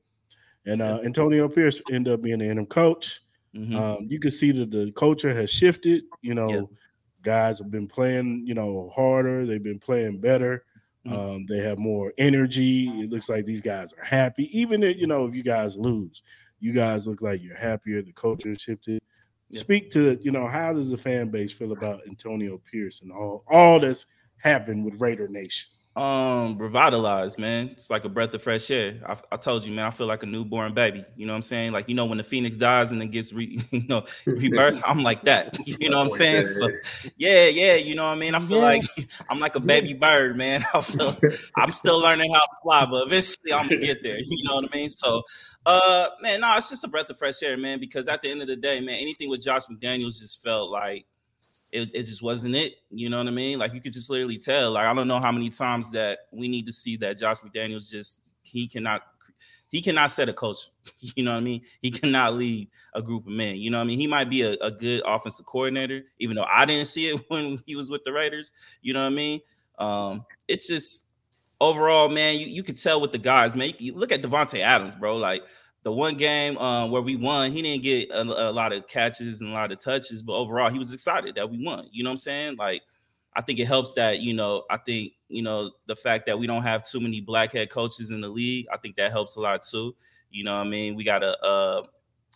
and 0.66 0.82
uh, 0.82 1.00
Antonio 1.04 1.48
Pierce 1.50 1.82
ended 1.92 2.14
up 2.14 2.22
being 2.22 2.40
the 2.40 2.46
interim 2.46 2.66
coach. 2.66 3.20
Mhm. 3.56 3.76
Um, 3.76 4.08
you 4.10 4.20
can 4.20 4.32
see 4.32 4.52
that 4.52 4.72
the 4.72 4.92
culture 4.92 5.34
has 5.34 5.50
shifted. 5.50 6.04
You 6.22 6.36
know, 6.36 6.50
Yeah. 6.50 6.62
guys 7.24 7.60
have 7.60 7.70
been 7.70 7.88
playing, 7.88 8.46
you 8.46 8.54
know, 8.54 8.92
harder. 8.96 9.46
They've 9.46 9.62
been 9.64 9.80
playing 9.80 10.20
better. 10.20 10.66
Mhm. 11.06 11.14
Um, 11.14 11.46
they 11.48 11.60
have 11.62 11.80
more 11.80 12.14
energy. 12.18 12.88
It 13.02 13.10
looks 13.10 13.30
like 13.30 13.46
these 13.46 13.62
guys 13.62 13.94
are 13.94 14.04
happy. 14.06 14.50
Even 14.58 14.84
if 14.84 14.98
you 14.98 15.08
know 15.08 15.26
if 15.26 15.34
you 15.34 15.44
guys 15.44 15.78
lose, 15.78 16.24
you 16.60 16.74
guys 16.74 17.08
look 17.08 17.22
like 17.22 17.42
you're 17.42 17.56
happier. 17.58 18.02
The 18.02 18.12
culture 18.14 18.50
has 18.50 18.62
shifted. 18.62 19.02
Yeah. 19.50 19.60
Speak 19.60 19.90
to 19.92 20.20
you 20.22 20.32
know 20.32 20.46
how 20.48 20.74
does 20.74 20.92
the 20.92 20.98
fan 20.98 21.30
base 21.30 21.52
feel 21.52 21.72
about 21.72 22.06
Antonio 22.08 22.60
Pierce 22.60 23.02
and 23.02 23.12
all 23.12 23.44
all 23.48 23.80
that's 23.80 24.06
happened 24.38 24.86
with 24.86 25.02
Raider 25.02 25.28
Nation? 25.28 25.72
Um 26.00 26.58
revitalized 26.58 27.38
man. 27.38 27.70
It's 27.74 27.90
like 27.90 28.06
a 28.06 28.10
breath 28.10 28.34
of 28.34 28.42
fresh 28.42 28.72
air. 28.72 29.02
I, 29.06 29.18
I 29.34 29.38
told 29.38 29.66
you 29.66 29.74
man 29.74 29.86
i 29.86 29.90
feel 29.90 30.08
like 30.08 30.24
a 30.24 30.26
newborn 30.26 30.74
baby. 30.74 31.04
You 31.18 31.26
know 31.26 31.34
what 31.34 31.38
i'm 31.38 31.42
saying? 31.42 31.74
Like 31.74 31.90
you 31.90 31.96
know 31.96 32.06
when 32.06 32.18
the 32.18 32.24
phoenix 32.24 32.56
dies 32.56 32.94
and 32.94 33.02
then 33.02 33.10
gets 33.10 33.34
re, 33.34 33.62
you 33.72 33.86
know 33.88 34.06
rebirth 34.26 34.82
i'm 34.86 35.04
like 35.04 35.24
that. 35.26 35.58
You 35.80 35.90
know 35.90 35.98
what 35.98 36.04
i'm 36.04 36.10
saying? 36.10 36.44
So 36.44 36.70
yeah 37.18 37.48
yeah 37.48 37.76
you 37.76 37.96
know 37.96 38.06
what 38.06 38.12
i 38.12 38.16
mean? 38.16 38.34
I 38.34 38.40
feel 38.40 38.60
like 38.60 38.84
i'm 39.30 39.40
like 39.40 39.56
a 39.56 39.60
baby 39.60 39.94
bird 39.94 40.38
man. 40.38 40.64
I 40.74 40.82
feel 40.82 41.16
i'm 41.58 41.72
still 41.72 42.00
learning 42.00 42.34
how 42.34 42.40
to 42.40 42.48
fly 42.64 42.86
but 42.86 43.08
eventually 43.08 43.54
i'm 43.54 43.68
gonna 43.68 43.82
get 43.82 44.02
there 44.02 44.20
you 44.20 44.44
know 44.44 44.56
what 44.56 44.70
i 44.74 44.78
mean? 44.78 44.90
So 44.90 45.24
uh 45.66 46.08
man 46.22 46.42
no 46.42 46.56
it's 46.56 46.70
just 46.70 46.86
a 46.86 46.88
breath 46.88 47.10
of 47.10 47.18
fresh 47.18 47.44
air 47.44 47.58
man 47.58 47.80
because 47.80 48.08
at 48.08 48.22
the 48.22 48.32
end 48.32 48.42
of 48.42 48.48
the 48.48 48.56
day 48.56 48.80
man 48.80 48.96
anything 48.96 49.30
with 49.30 49.42
josh 49.42 49.64
mcdaniels 49.66 50.20
just 50.20 50.42
felt 50.42 50.72
like 50.72 51.06
it, 51.72 51.90
it 51.94 52.04
just 52.04 52.22
wasn't 52.22 52.56
it. 52.56 52.76
You 52.90 53.10
know 53.10 53.18
what 53.18 53.28
I 53.28 53.32
mean? 53.32 53.60
Like 53.60 53.74
you 53.74 53.82
could 53.82 53.94
just 53.94 54.10
literally 54.10 54.38
tell. 54.38 54.72
Like 54.72 54.86
I 54.86 54.94
don't 54.94 55.08
know 55.08 55.20
how 55.20 55.32
many 55.32 55.50
times 55.50 55.92
that 55.92 56.20
we 56.32 56.48
need 56.48 56.66
to 56.66 56.74
see 56.74 56.98
that 56.98 57.18
Josh 57.18 57.40
McDaniels 57.40 57.90
just 57.90 58.34
he 58.42 58.68
cannot 58.68 59.02
he 59.70 59.82
cannot 59.82 60.12
set 60.12 60.30
a 60.30 60.34
culture. 60.34 60.70
You 61.16 61.24
know 61.24 61.32
what 61.32 61.38
I 61.38 61.42
mean? 61.42 61.62
He 61.82 61.92
cannot 61.92 62.36
lead 62.36 62.70
a 62.94 63.02
group 63.02 63.26
of 63.26 63.32
men. 63.32 63.58
You 63.58 63.70
know 63.70 63.78
what 63.78 63.84
I 63.84 63.88
mean? 63.88 64.00
He 64.00 64.08
might 64.08 64.30
be 64.30 64.42
a, 64.42 64.54
a 64.54 64.72
good 64.72 65.02
offensive 65.06 65.46
coordinator, 65.46 66.04
even 66.20 66.36
though 66.36 66.46
I 66.52 66.66
didn't 66.66 66.88
see 66.88 67.10
it 67.10 67.22
when 67.30 67.62
he 67.66 67.76
was 67.76 67.90
with 67.90 68.04
the 68.04 68.12
Raiders. 68.12 68.52
You 68.82 68.94
know 68.94 69.02
what 69.02 69.14
I 69.14 69.16
mean? 69.16 69.40
Um, 69.78 70.26
it's 70.48 70.68
just 70.68 71.06
overall, 71.62 72.10
man, 72.10 72.38
you, 72.40 72.48
you 72.48 72.64
could 72.64 72.82
tell 72.82 73.00
with 73.00 73.12
the 73.12 73.18
guys, 73.18 73.56
man. 73.56 73.70
You, 73.70 73.74
you 73.80 73.96
look 73.96 74.12
at 74.12 74.22
Davante 74.22 74.60
Adams, 74.60 74.96
bro. 74.96 75.18
Like 75.18 75.44
the 75.84 75.92
one 75.92 76.16
game 76.16 76.58
uh, 76.58 76.88
where 76.88 77.02
we 77.02 77.16
won, 77.16 77.52
he 77.52 77.62
didn't 77.62 77.84
get 77.84 78.10
a, 78.12 78.22
a 78.22 78.52
lot 78.52 78.74
of 78.74 78.88
catches 78.88 79.42
and 79.42 79.50
a 79.50 79.54
lot 79.54 79.72
of 79.72 79.80
touches, 79.80 80.22
but 80.22 80.34
overall, 80.34 80.70
he 80.70 80.80
was 80.80 80.94
excited 80.94 81.36
that 81.36 81.50
we 81.50 81.64
won. 81.64 81.88
You 81.92 82.04
know 82.04 82.10
what 82.10 82.14
I'm 82.14 82.18
saying? 82.18 82.58
Like, 82.58 82.82
I 83.36 83.42
think 83.42 83.60
it 83.60 83.66
helps 83.66 83.94
that 83.94 84.20
you 84.20 84.34
know. 84.34 84.64
I 84.70 84.78
think 84.78 85.14
you 85.30 85.42
know 85.42 85.72
the 85.88 85.96
fact 85.96 86.26
that 86.26 86.38
we 86.38 86.48
don't 86.48 86.64
have 86.64 86.84
too 86.84 87.00
many 87.00 87.22
black 87.22 87.54
head 87.54 87.70
coaches 87.70 88.12
in 88.12 88.22
the 88.22 88.28
league. 88.28 88.66
I 88.74 88.78
think 88.78 88.96
that 88.98 89.12
helps 89.12 89.36
a 89.36 89.42
lot 89.42 89.62
too. 89.62 89.96
You 90.32 90.44
know 90.44 90.58
what 90.58 90.66
I 90.66 90.70
mean? 90.70 90.96
We 90.96 91.04
got 91.04 91.24
a 91.24 91.40
uh, 91.42 91.84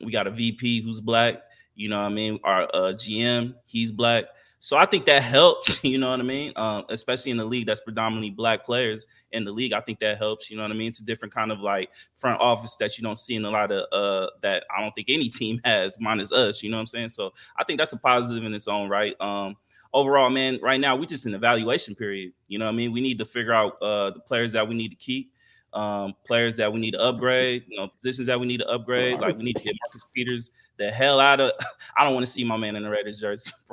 we 0.03 0.11
got 0.11 0.27
a 0.27 0.31
VP 0.31 0.81
who's 0.81 1.01
black. 1.01 1.41
You 1.75 1.89
know 1.89 1.99
what 1.99 2.11
I 2.11 2.13
mean? 2.13 2.39
Our 2.43 2.63
uh, 2.73 2.93
GM, 2.93 3.55
he's 3.65 3.91
black. 3.91 4.25
So 4.63 4.77
I 4.77 4.85
think 4.85 5.03
that 5.07 5.21
helps, 5.23 5.83
you 5.83 5.97
know 5.97 6.11
what 6.11 6.21
I 6.21 6.23
mean? 6.23 6.53
Um, 6.55 6.85
especially 6.87 7.31
in 7.31 7.37
the 7.37 7.43
league 7.43 7.67
that's 7.67 7.81
predominantly 7.81 8.29
black 8.29 8.63
players 8.63 9.05
in 9.33 9.43
the 9.43 9.51
league. 9.51 9.73
I 9.73 9.81
think 9.81 9.99
that 9.99 10.17
helps, 10.17 10.49
you 10.49 10.55
know 10.55 10.63
what 10.63 10.71
I 10.71 10.73
mean? 10.73 10.87
It's 10.87 11.01
a 11.01 11.05
different 11.05 11.33
kind 11.33 11.51
of 11.51 11.59
like 11.59 11.89
front 12.13 12.39
office 12.39 12.77
that 12.77 12.97
you 12.97 13.03
don't 13.03 13.17
see 13.17 13.35
in 13.35 13.43
a 13.43 13.49
lot 13.51 13.73
of 13.73 13.85
uh 13.91 14.29
that 14.41 14.63
I 14.73 14.79
don't 14.79 14.93
think 14.95 15.09
any 15.09 15.27
team 15.39 15.59
has, 15.65 15.97
minus 15.99 16.31
us, 16.31 16.63
you 16.63 16.71
know 16.71 16.77
what 16.77 16.81
I'm 16.81 16.87
saying? 16.87 17.09
So 17.09 17.33
I 17.57 17.65
think 17.65 17.77
that's 17.77 17.91
a 17.91 17.97
positive 17.97 18.45
in 18.45 18.53
its 18.53 18.69
own 18.69 18.87
right. 18.87 19.19
Um 19.19 19.57
overall, 19.93 20.29
man, 20.29 20.59
right 20.63 20.79
now 20.79 20.95
we're 20.95 21.07
just 21.07 21.25
in 21.25 21.35
evaluation 21.35 21.93
period. 21.93 22.31
You 22.47 22.57
know 22.57 22.65
what 22.65 22.71
I 22.71 22.75
mean? 22.75 22.93
We 22.93 23.01
need 23.01 23.19
to 23.19 23.25
figure 23.25 23.53
out 23.53 23.73
uh 23.81 24.11
the 24.11 24.21
players 24.21 24.53
that 24.53 24.65
we 24.65 24.75
need 24.75 24.91
to 24.91 24.95
keep, 24.95 25.32
um, 25.75 26.13
players 26.25 26.55
that 26.57 26.71
we 26.71 26.79
need 26.79 26.91
to 26.91 26.99
upgrade, 27.01 27.63
you 27.67 27.77
know, 27.77 27.87
positions 27.87 28.27
that 28.27 28.39
we 28.39 28.45
need 28.45 28.57
to 28.59 28.67
upgrade. 28.67 29.19
Like 29.19 29.37
we 29.37 29.43
need 29.43 29.55
to 29.57 29.63
get 29.63 29.75
Marcus 29.83 30.05
Peters 30.15 30.51
the 30.77 30.89
hell 30.91 31.19
out 31.19 31.39
of 31.39 31.51
I 31.97 32.03
don't 32.03 32.13
want 32.13 32.25
to 32.25 32.31
see 32.31 32.43
my 32.43 32.57
man 32.57 32.75
in 32.75 32.83
the 32.83 32.89
Raiders 32.89 33.19
jersey, 33.19 33.51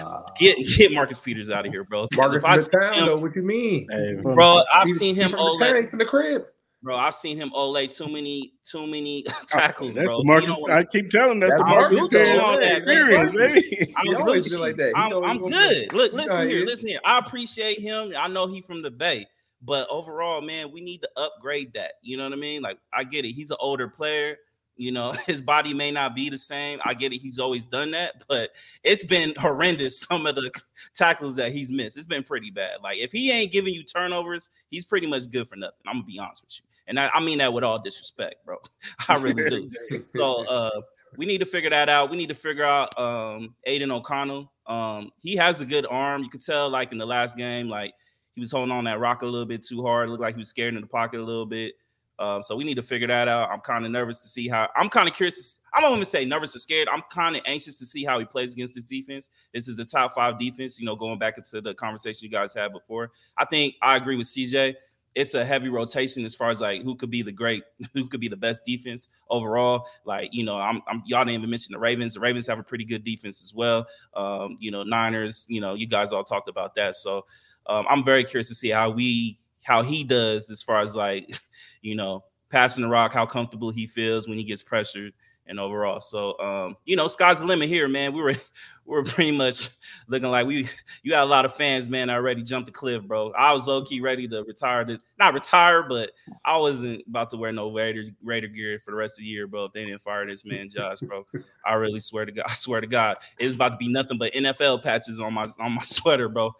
bro. 0.00 0.24
Get 0.38 0.56
get 0.76 0.92
Marcus 0.92 1.18
Peters 1.18 1.50
out 1.50 1.64
of 1.66 1.72
here, 1.72 1.84
bro. 1.84 2.02
'Cause 2.08 2.16
Marcus 2.16 2.36
if 2.36 2.44
I 2.44 2.56
see 2.58 2.70
town, 2.70 2.94
him- 2.94 3.06
though. 3.06 3.16
What 3.16 3.34
you 3.36 3.42
mean? 3.42 3.86
Hey, 3.90 4.14
bro, 4.22 4.62
I've 4.72 4.86
He's- 4.86 4.98
seen 4.98 5.16
him 5.16 5.34
all 5.36 5.58
the 5.58 5.64
ole, 5.66 5.72
town, 5.72 5.80
he's 5.82 5.90
from 5.90 5.98
the 5.98 6.04
crib. 6.04 6.44
bro. 6.82 6.96
I've 6.96 7.14
seen 7.14 7.36
him 7.38 7.50
ole 7.54 7.86
too 7.88 8.08
many 8.08 8.52
too 8.62 8.86
many 8.86 9.24
tackles, 9.48 9.94
that's 9.94 10.06
bro. 10.10 10.16
the 10.18 10.22
He 10.22 10.28
Marcus. 10.28 10.50
wanna- 10.58 10.74
I 10.74 10.84
keep 10.84 11.10
telling 11.10 11.32
him 11.32 11.40
that's, 11.40 11.54
That's 11.54 11.70
the 11.70 11.74
Marcus 11.76 11.98
Marcus 11.98 12.18
Peters 12.22 12.38
on 12.40 12.60
that, 12.60 12.86
man. 12.86 13.20
experience, 13.30 13.34
eh? 13.34 13.84
I'm 13.96 14.06
He 14.06 14.14
always 14.14 14.48
been 14.50 14.58
Gucci. 14.58 14.62
like 14.62 14.76
that. 14.76 14.92
I'm, 14.96 15.24
I'm 15.24 15.44
good. 15.44 15.92
Look, 15.92 16.12
listen 16.12 16.36
how 16.36 16.42
he 16.42 16.48
here, 16.50 16.64
is. 16.64 16.70
listen 16.70 16.88
here. 16.90 17.00
I 17.04 17.18
appreciate 17.18 17.78
him. 17.80 18.12
I 18.16 18.28
know 18.28 18.46
he 18.46 18.60
from 18.60 18.82
the 18.82 18.90
Bay, 18.92 19.26
but 19.64 19.88
overall, 19.88 20.40
man, 20.40 20.70
we 20.70 20.80
need 20.80 21.02
to 21.02 21.10
upgrade 21.16 21.72
that. 21.74 21.94
You 22.02 22.16
know 22.16 22.24
what 22.24 22.32
I 22.32 22.36
mean? 22.36 22.62
Like, 22.62 22.78
I 22.92 23.04
get 23.04 23.24
it. 23.24 23.32
He's 23.32 23.50
an 23.50 23.56
older 23.60 23.88
player. 23.88 24.36
You 24.76 24.92
know, 24.92 25.12
his 25.26 25.40
body 25.40 25.72
may 25.72 25.90
not 25.90 26.14
be 26.14 26.28
the 26.28 26.38
same. 26.38 26.80
I 26.84 26.94
get 26.94 27.12
it. 27.12 27.18
He's 27.18 27.38
always 27.38 27.64
done 27.64 27.92
that, 27.92 28.24
but 28.28 28.50
it's 28.82 29.04
been 29.04 29.34
horrendous. 29.36 30.00
Some 30.08 30.26
of 30.26 30.34
the 30.34 30.50
tackles 30.94 31.36
that 31.36 31.52
he's 31.52 31.70
missed, 31.70 31.96
it's 31.96 32.06
been 32.06 32.24
pretty 32.24 32.50
bad. 32.50 32.78
Like, 32.82 32.98
if 32.98 33.12
he 33.12 33.30
ain't 33.30 33.52
giving 33.52 33.72
you 33.72 33.82
turnovers, 33.82 34.50
he's 34.70 34.84
pretty 34.84 35.06
much 35.06 35.30
good 35.30 35.48
for 35.48 35.56
nothing. 35.56 35.78
I'm 35.86 35.96
gonna 35.96 36.06
be 36.06 36.18
honest 36.18 36.44
with 36.44 36.58
you, 36.58 36.64
and 36.88 36.98
I, 36.98 37.10
I 37.14 37.20
mean 37.20 37.38
that 37.38 37.52
with 37.52 37.64
all 37.64 37.78
disrespect, 37.78 38.44
bro. 38.44 38.56
I 39.08 39.16
really 39.18 39.68
do. 39.90 40.04
So 40.08 40.46
uh 40.46 40.80
we 41.16 41.26
need 41.26 41.38
to 41.38 41.46
figure 41.46 41.70
that 41.70 41.88
out. 41.88 42.10
We 42.10 42.16
need 42.16 42.28
to 42.28 42.34
figure 42.34 42.64
out 42.64 42.98
um 42.98 43.54
Aidan 43.64 43.92
O'Connell. 43.92 44.52
Um 44.66 45.10
he 45.18 45.36
has 45.36 45.60
a 45.60 45.66
good 45.66 45.86
arm. 45.88 46.22
You 46.22 46.28
could 46.28 46.44
tell 46.44 46.68
like 46.68 46.92
in 46.92 46.98
the 46.98 47.06
last 47.06 47.36
game, 47.36 47.68
like 47.68 47.94
he 48.34 48.40
was 48.40 48.50
holding 48.50 48.72
on 48.72 48.84
that 48.84 48.98
rock 48.98 49.22
a 49.22 49.26
little 49.26 49.46
bit 49.46 49.64
too 49.64 49.82
hard. 49.82 50.08
Looked 50.08 50.22
like 50.22 50.34
he 50.34 50.38
was 50.38 50.48
scared 50.48 50.74
in 50.74 50.80
the 50.80 50.86
pocket 50.86 51.20
a 51.20 51.24
little 51.24 51.46
bit. 51.46 51.74
Um, 52.18 52.42
so 52.42 52.54
we 52.54 52.62
need 52.62 52.76
to 52.76 52.82
figure 52.82 53.08
that 53.08 53.26
out. 53.26 53.50
I'm 53.50 53.60
kind 53.60 53.84
of 53.84 53.90
nervous 53.90 54.20
to 54.20 54.28
see 54.28 54.48
how 54.48 54.68
I'm 54.76 54.88
kind 54.88 55.08
of 55.08 55.14
curious. 55.14 55.58
I 55.72 55.80
don't 55.80 55.92
even 55.92 56.04
say 56.04 56.24
nervous 56.24 56.54
or 56.54 56.60
scared. 56.60 56.88
I'm 56.92 57.02
kind 57.10 57.34
of 57.34 57.42
anxious 57.44 57.78
to 57.80 57.86
see 57.86 58.04
how 58.04 58.18
he 58.20 58.24
plays 58.24 58.52
against 58.52 58.76
this 58.76 58.84
defense. 58.84 59.28
This 59.52 59.66
is 59.66 59.76
the 59.76 59.84
top 59.84 60.12
five 60.12 60.38
defense, 60.38 60.78
you 60.78 60.86
know, 60.86 60.94
going 60.94 61.18
back 61.18 61.38
into 61.38 61.60
the 61.60 61.74
conversation 61.74 62.24
you 62.24 62.30
guys 62.30 62.54
had 62.54 62.72
before. 62.72 63.10
I 63.36 63.44
think 63.46 63.74
I 63.82 63.96
agree 63.96 64.16
with 64.16 64.28
CJ 64.28 64.76
it's 65.14 65.34
a 65.34 65.44
heavy 65.44 65.68
rotation 65.68 66.24
as 66.24 66.34
far 66.34 66.50
as 66.50 66.60
like 66.60 66.82
who 66.82 66.96
could 66.96 67.10
be 67.10 67.22
the 67.22 67.32
great, 67.32 67.62
who 67.94 68.08
could 68.08 68.20
be 68.20 68.28
the 68.28 68.36
best 68.36 68.64
defense 68.64 69.08
overall. 69.30 69.86
Like, 70.04 70.34
you 70.34 70.44
know, 70.44 70.56
I'm, 70.56 70.82
I'm 70.86 71.02
y'all 71.06 71.24
didn't 71.24 71.38
even 71.38 71.50
mention 71.50 71.72
the 71.72 71.78
Ravens. 71.78 72.14
The 72.14 72.20
Ravens 72.20 72.46
have 72.46 72.58
a 72.58 72.64
pretty 72.64 72.84
good 72.84 73.04
defense 73.04 73.42
as 73.42 73.54
well. 73.54 73.86
Um, 74.14 74.56
you 74.60 74.70
know, 74.70 74.82
Niners, 74.82 75.46
you 75.48 75.60
know, 75.60 75.74
you 75.74 75.86
guys 75.86 76.12
all 76.12 76.24
talked 76.24 76.48
about 76.48 76.74
that. 76.74 76.96
So 76.96 77.26
um, 77.66 77.86
I'm 77.88 78.02
very 78.02 78.24
curious 78.24 78.48
to 78.48 78.54
see 78.54 78.70
how 78.70 78.90
we 78.90 79.38
how 79.64 79.82
he 79.82 80.04
does 80.04 80.50
as 80.50 80.62
far 80.62 80.80
as 80.82 80.94
like, 80.94 81.38
you 81.82 81.94
know, 81.94 82.24
passing 82.50 82.82
the 82.82 82.88
rock, 82.88 83.12
how 83.12 83.26
comfortable 83.26 83.70
he 83.70 83.86
feels 83.86 84.28
when 84.28 84.38
he 84.38 84.44
gets 84.44 84.62
pressured 84.62 85.12
and 85.46 85.58
overall. 85.58 86.00
So 86.00 86.38
um, 86.38 86.76
you 86.84 86.96
know, 86.96 87.08
sky's 87.08 87.40
the 87.40 87.46
limit 87.46 87.68
here, 87.68 87.88
man. 87.88 88.12
We 88.12 88.22
were 88.22 88.34
we 88.34 88.38
were 88.86 89.02
pretty 89.02 89.32
much 89.32 89.70
looking 90.08 90.30
like 90.30 90.46
we 90.46 90.68
you 91.02 91.10
got 91.10 91.24
a 91.24 91.30
lot 91.30 91.44
of 91.44 91.54
fans, 91.54 91.88
man, 91.88 92.10
already 92.10 92.42
jumped 92.42 92.66
the 92.66 92.72
cliff, 92.72 93.02
bro. 93.02 93.32
I 93.32 93.52
was 93.52 93.66
low 93.66 93.82
key 93.82 94.00
ready 94.00 94.28
to 94.28 94.42
retire 94.44 94.84
this, 94.84 94.98
not 95.18 95.34
retire, 95.34 95.82
but 95.82 96.10
I 96.44 96.58
wasn't 96.58 97.02
about 97.08 97.30
to 97.30 97.36
wear 97.36 97.52
no 97.52 97.72
Raider 97.72 98.04
Raider 98.22 98.48
gear 98.48 98.80
for 98.84 98.90
the 98.90 98.96
rest 98.96 99.18
of 99.18 99.24
the 99.24 99.28
year, 99.28 99.46
bro. 99.46 99.66
If 99.66 99.72
they 99.72 99.84
didn't 99.84 100.02
fire 100.02 100.26
this 100.26 100.44
man, 100.44 100.68
Josh, 100.68 101.00
bro. 101.00 101.24
I 101.64 101.74
really 101.74 102.00
swear 102.00 102.24
to 102.24 102.32
God, 102.32 102.44
I 102.48 102.54
swear 102.54 102.80
to 102.80 102.86
God, 102.86 103.16
it 103.38 103.46
was 103.46 103.54
about 103.54 103.72
to 103.72 103.78
be 103.78 103.88
nothing 103.88 104.18
but 104.18 104.32
NFL 104.32 104.82
patches 104.82 105.20
on 105.20 105.34
my 105.34 105.46
on 105.58 105.72
my 105.72 105.82
sweater, 105.84 106.28
bro. 106.28 106.52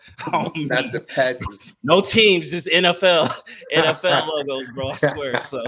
Me. 0.54 0.64
Not 0.66 0.92
the 0.92 1.00
patches. 1.00 1.76
No 1.82 2.00
teams, 2.00 2.50
just 2.50 2.68
NFL, 2.68 3.32
NFL 3.72 4.28
logos, 4.28 4.70
bro. 4.70 4.90
I 4.90 4.96
swear. 4.96 5.38
So 5.38 5.62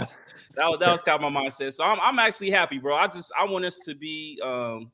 that 0.56 0.68
was 0.68 0.78
that 0.78 0.90
was 0.90 1.02
kind 1.02 1.22
of 1.22 1.32
my 1.32 1.42
mindset. 1.42 1.74
So 1.74 1.84
I'm 1.84 1.98
I'm 2.00 2.18
actually 2.18 2.50
happy, 2.50 2.78
bro. 2.78 2.96
I 2.96 3.06
just 3.06 3.30
I 3.38 3.44
want 3.44 3.64
us 3.64 3.78
to 3.80 3.94
be 3.94 4.40
um 4.42 4.90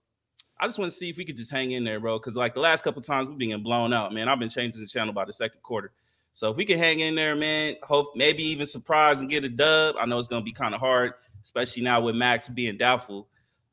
I 0.62 0.66
just 0.66 0.78
want 0.78 0.92
to 0.92 0.96
see 0.96 1.10
if 1.10 1.16
we 1.16 1.24
could 1.24 1.34
just 1.34 1.50
hang 1.50 1.72
in 1.72 1.82
there, 1.82 1.98
bro. 1.98 2.16
Cause 2.20 2.36
like 2.36 2.54
the 2.54 2.60
last 2.60 2.84
couple 2.84 3.02
times 3.02 3.28
we've 3.28 3.36
been 3.36 3.64
blown 3.64 3.92
out, 3.92 4.14
man. 4.14 4.28
I've 4.28 4.38
been 4.38 4.48
changing 4.48 4.80
the 4.80 4.86
channel 4.86 5.12
by 5.12 5.24
the 5.24 5.32
second 5.32 5.60
quarter. 5.60 5.90
So 6.30 6.50
if 6.50 6.56
we 6.56 6.64
can 6.64 6.78
hang 6.78 7.00
in 7.00 7.16
there, 7.16 7.34
man, 7.34 7.74
hope 7.82 8.12
maybe 8.14 8.44
even 8.44 8.64
surprise 8.64 9.22
and 9.22 9.28
get 9.28 9.42
a 9.42 9.48
dub. 9.48 9.96
I 9.98 10.06
know 10.06 10.20
it's 10.20 10.28
gonna 10.28 10.44
be 10.44 10.52
kind 10.52 10.72
of 10.72 10.78
hard, 10.78 11.14
especially 11.42 11.82
now 11.82 12.00
with 12.00 12.14
Maxx 12.14 12.48
being 12.48 12.76
doubtful. 12.76 13.26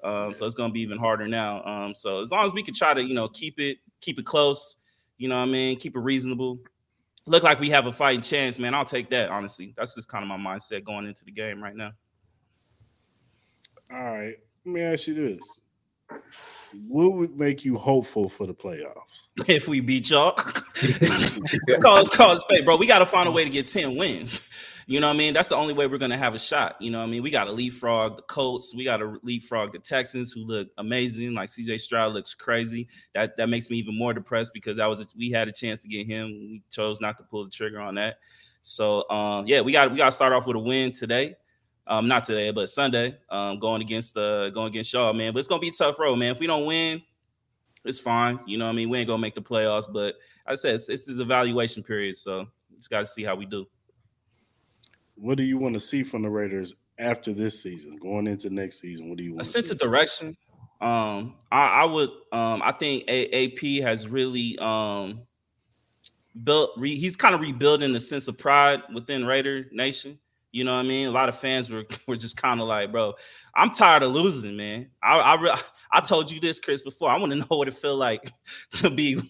Um, 0.04 0.34
so 0.34 0.48
it's 0.48 0.56
gonna 0.56 0.74
be 0.74 0.82
even 0.82 0.98
harder 0.98 1.28
now. 1.28 1.64
Um, 1.64 1.94
so 1.94 2.22
as 2.22 2.32
long 2.32 2.48
as 2.48 2.54
we 2.54 2.64
can 2.64 2.74
try 2.74 2.96
to, 2.96 3.04
you 3.04 3.14
know, 3.14 3.28
keep 3.28 3.60
it, 3.60 3.78
keep 4.02 4.18
it 4.18 4.26
close, 4.26 4.78
you 5.20 5.30
know 5.30 5.38
what 5.38 5.48
I 5.48 5.52
mean, 5.52 5.78
keep 5.78 5.96
it 5.96 6.00
reasonable. 6.00 6.58
Look 7.28 7.44
like 7.44 7.60
we 7.60 7.70
have 7.70 7.86
a 7.86 7.92
fighting 7.92 8.22
chance, 8.22 8.58
man. 8.58 8.74
I'll 8.74 8.84
take 8.84 9.12
that, 9.12 9.30
honestly. 9.30 9.76
That's 9.78 9.94
just 9.94 10.08
kind 10.08 10.24
of 10.24 10.28
my 10.28 10.38
mindset 10.38 10.84
going 10.84 11.06
into 11.06 11.24
the 11.24 11.32
game 11.32 11.62
right 11.62 11.76
now. 11.76 11.92
All 13.92 14.04
right. 14.04 14.38
Let 14.66 14.74
me 14.74 14.82
ask 14.82 15.06
you 15.06 15.14
this. 15.14 15.60
What 16.88 17.14
would 17.14 17.38
make 17.38 17.66
you 17.66 17.76
hopeful 17.78 18.30
for 18.30 18.48
the 18.48 18.54
playoffs? 18.54 19.28
If 19.48 19.70
we 19.70 19.80
beat 19.80 20.10
y'all, 20.10 20.34
cause 21.82 22.10
cause 22.10 22.44
pay, 22.50 22.62
bro. 22.62 22.76
We 22.76 22.88
got 22.88 23.00
to 23.00 23.06
find 23.06 23.30
a 23.30 23.32
way 23.32 23.46
to 23.46 23.50
get 23.50 23.68
ten 23.68 23.96
wins. 23.96 24.48
You 24.86 25.00
know 25.00 25.08
what 25.08 25.14
I 25.14 25.18
mean? 25.18 25.34
That's 25.36 25.48
the 25.48 25.56
only 25.56 25.74
way 25.74 25.88
we're 25.88 26.00
gonna 26.00 26.18
have 26.18 26.36
a 26.36 26.40
shot. 26.40 26.76
You 26.82 26.92
know 26.92 26.98
what 26.98 27.06
I 27.06 27.08
mean? 27.08 27.22
We 27.22 27.30
got 27.30 27.46
to 27.46 27.52
leapfrog 27.52 28.18
the 28.18 28.24
Colts. 28.24 28.74
We 28.76 28.84
got 28.84 28.98
to 28.98 29.20
leapfrog 29.22 29.72
the 29.72 29.80
Texans, 29.80 30.32
who 30.32 30.42
look 30.42 30.70
amazing. 30.78 31.36
Like 31.36 31.50
CJ 31.50 31.80
Stroud 31.80 32.14
looks 32.14 32.34
crazy. 32.34 32.88
That 33.14 33.38
that 33.38 33.50
makes 33.50 33.70
me 33.70 33.78
even 33.78 33.96
more 33.96 34.14
depressed 34.14 34.52
because 34.54 34.78
that 34.78 34.88
was 34.88 35.02
a, 35.02 35.06
we 35.16 35.30
had 35.30 35.48
a 35.48 35.52
chance 35.52 35.80
to 35.82 35.88
get 35.88 36.08
him. 36.08 36.28
We 36.28 36.64
chose 36.72 37.00
not 37.00 37.18
to 37.20 37.24
pull 37.24 37.46
the 37.46 37.52
trigger 37.52 37.80
on 37.80 37.96
that. 37.96 38.18
So 38.62 39.10
um, 39.10 39.46
yeah, 39.48 39.62
we 39.62 39.72
got 39.72 39.92
we 39.92 39.98
got 39.98 40.06
to 40.06 40.12
start 40.12 40.34
off 40.34 40.48
with 40.48 40.56
a 40.56 40.60
win 40.60 40.92
today. 40.92 41.36
Um, 41.90 42.08
not 42.08 42.24
today, 42.24 42.52
but 42.52 42.70
Sunday. 42.70 43.18
Um, 43.30 43.60
going 43.60 43.82
against 43.82 44.16
uh 44.16 44.52
going 44.52 44.68
against 44.68 44.94
y'all, 44.94 45.12
man. 45.12 45.34
But 45.34 45.40
it's 45.40 45.48
gonna 45.48 45.60
be 45.60 45.70
a 45.70 45.74
tough 45.74 46.00
road, 46.00 46.16
man. 46.18 46.32
If 46.32 46.40
we 46.40 46.48
don't 46.48 46.66
win, 46.66 47.02
it's 47.84 48.00
fine. 48.00 48.40
You 48.46 48.58
know 48.58 48.66
what 48.66 48.72
I 48.72 48.76
mean? 48.76 48.90
We 48.90 49.00
ain't 49.00 49.08
gonna 49.08 49.22
make 49.22 49.36
the 49.36 49.42
playoffs, 49.42 49.92
but 49.92 50.16
I 50.46 50.56
said 50.56 50.76
it's, 50.76 50.88
this 50.88 51.08
is 51.08 51.20
evaluation 51.20 51.84
period, 51.84 52.16
so 52.16 52.48
we 52.70 52.78
just 52.78 52.90
got 52.90 53.00
to 53.00 53.06
see 53.06 53.24
how 53.24 53.36
we 53.36 53.46
do. 53.46 53.66
What 55.16 55.38
do 55.38 55.44
you 55.44 55.58
want 55.58 55.74
to 55.74 55.80
see 55.80 56.04
from 56.04 56.22
the 56.22 56.30
Raiders 56.30 56.76
after 56.98 57.34
this 57.34 57.62
season, 57.62 57.98
going 57.98 58.28
into 58.28 58.50
next 58.50 58.80
season? 58.80 59.10
What 59.10 59.18
do 59.18 59.24
you 59.24 59.32
want? 59.32 59.42
A 59.42 59.46
sense 59.46 59.68
see? 59.68 59.74
of 59.74 59.80
direction. 59.80 60.38
Um, 60.82 61.36
I, 61.52 61.82
I 61.82 61.86
would. 61.86 62.10
Um, 62.32 62.62
I 62.62 62.72
think 62.72 63.04
a- 63.08 63.48
AP 63.48 63.84
has 63.84 64.08
really 64.08 64.58
um 64.60 65.22
built. 66.44 66.72
Re, 66.78 66.96
he's 66.96 67.16
kind 67.16 67.36
of 67.36 67.42
rebuilding 67.42 67.94
the 67.94 68.00
sense 68.00 68.28
of 68.28 68.38
pride 68.38 68.84
within 68.94 69.26
Raider 69.26 69.68
Nation. 69.72 70.20
You 70.52 70.64
know 70.64 70.74
what 70.74 70.80
I 70.80 70.88
mean? 70.88 71.08
A 71.08 71.12
lot 71.12 71.30
of 71.30 71.38
fans 71.38 71.70
were 71.70 71.86
were 72.08 72.18
just 72.18 72.38
kind 72.38 72.60
of 72.60 72.68
like, 72.68 72.92
bro, 72.92 73.14
I'm 73.56 73.70
tired 73.70 74.04
of 74.04 74.12
losing, 74.12 74.58
man. 74.58 74.90
I 75.04 75.20
I, 75.20 75.42
re- 75.42 75.56
I 75.92 76.00
told 76.00 76.32
you 76.32 76.40
this, 76.40 76.60
Chris, 76.60 76.82
before. 76.82 77.10
I 77.10 77.18
want 77.18 77.32
to 77.32 77.38
know 77.38 77.46
what 77.50 77.68
it 77.68 77.74
feel 77.74 77.96
like 77.96 78.32
to 78.72 78.90
be, 78.90 79.22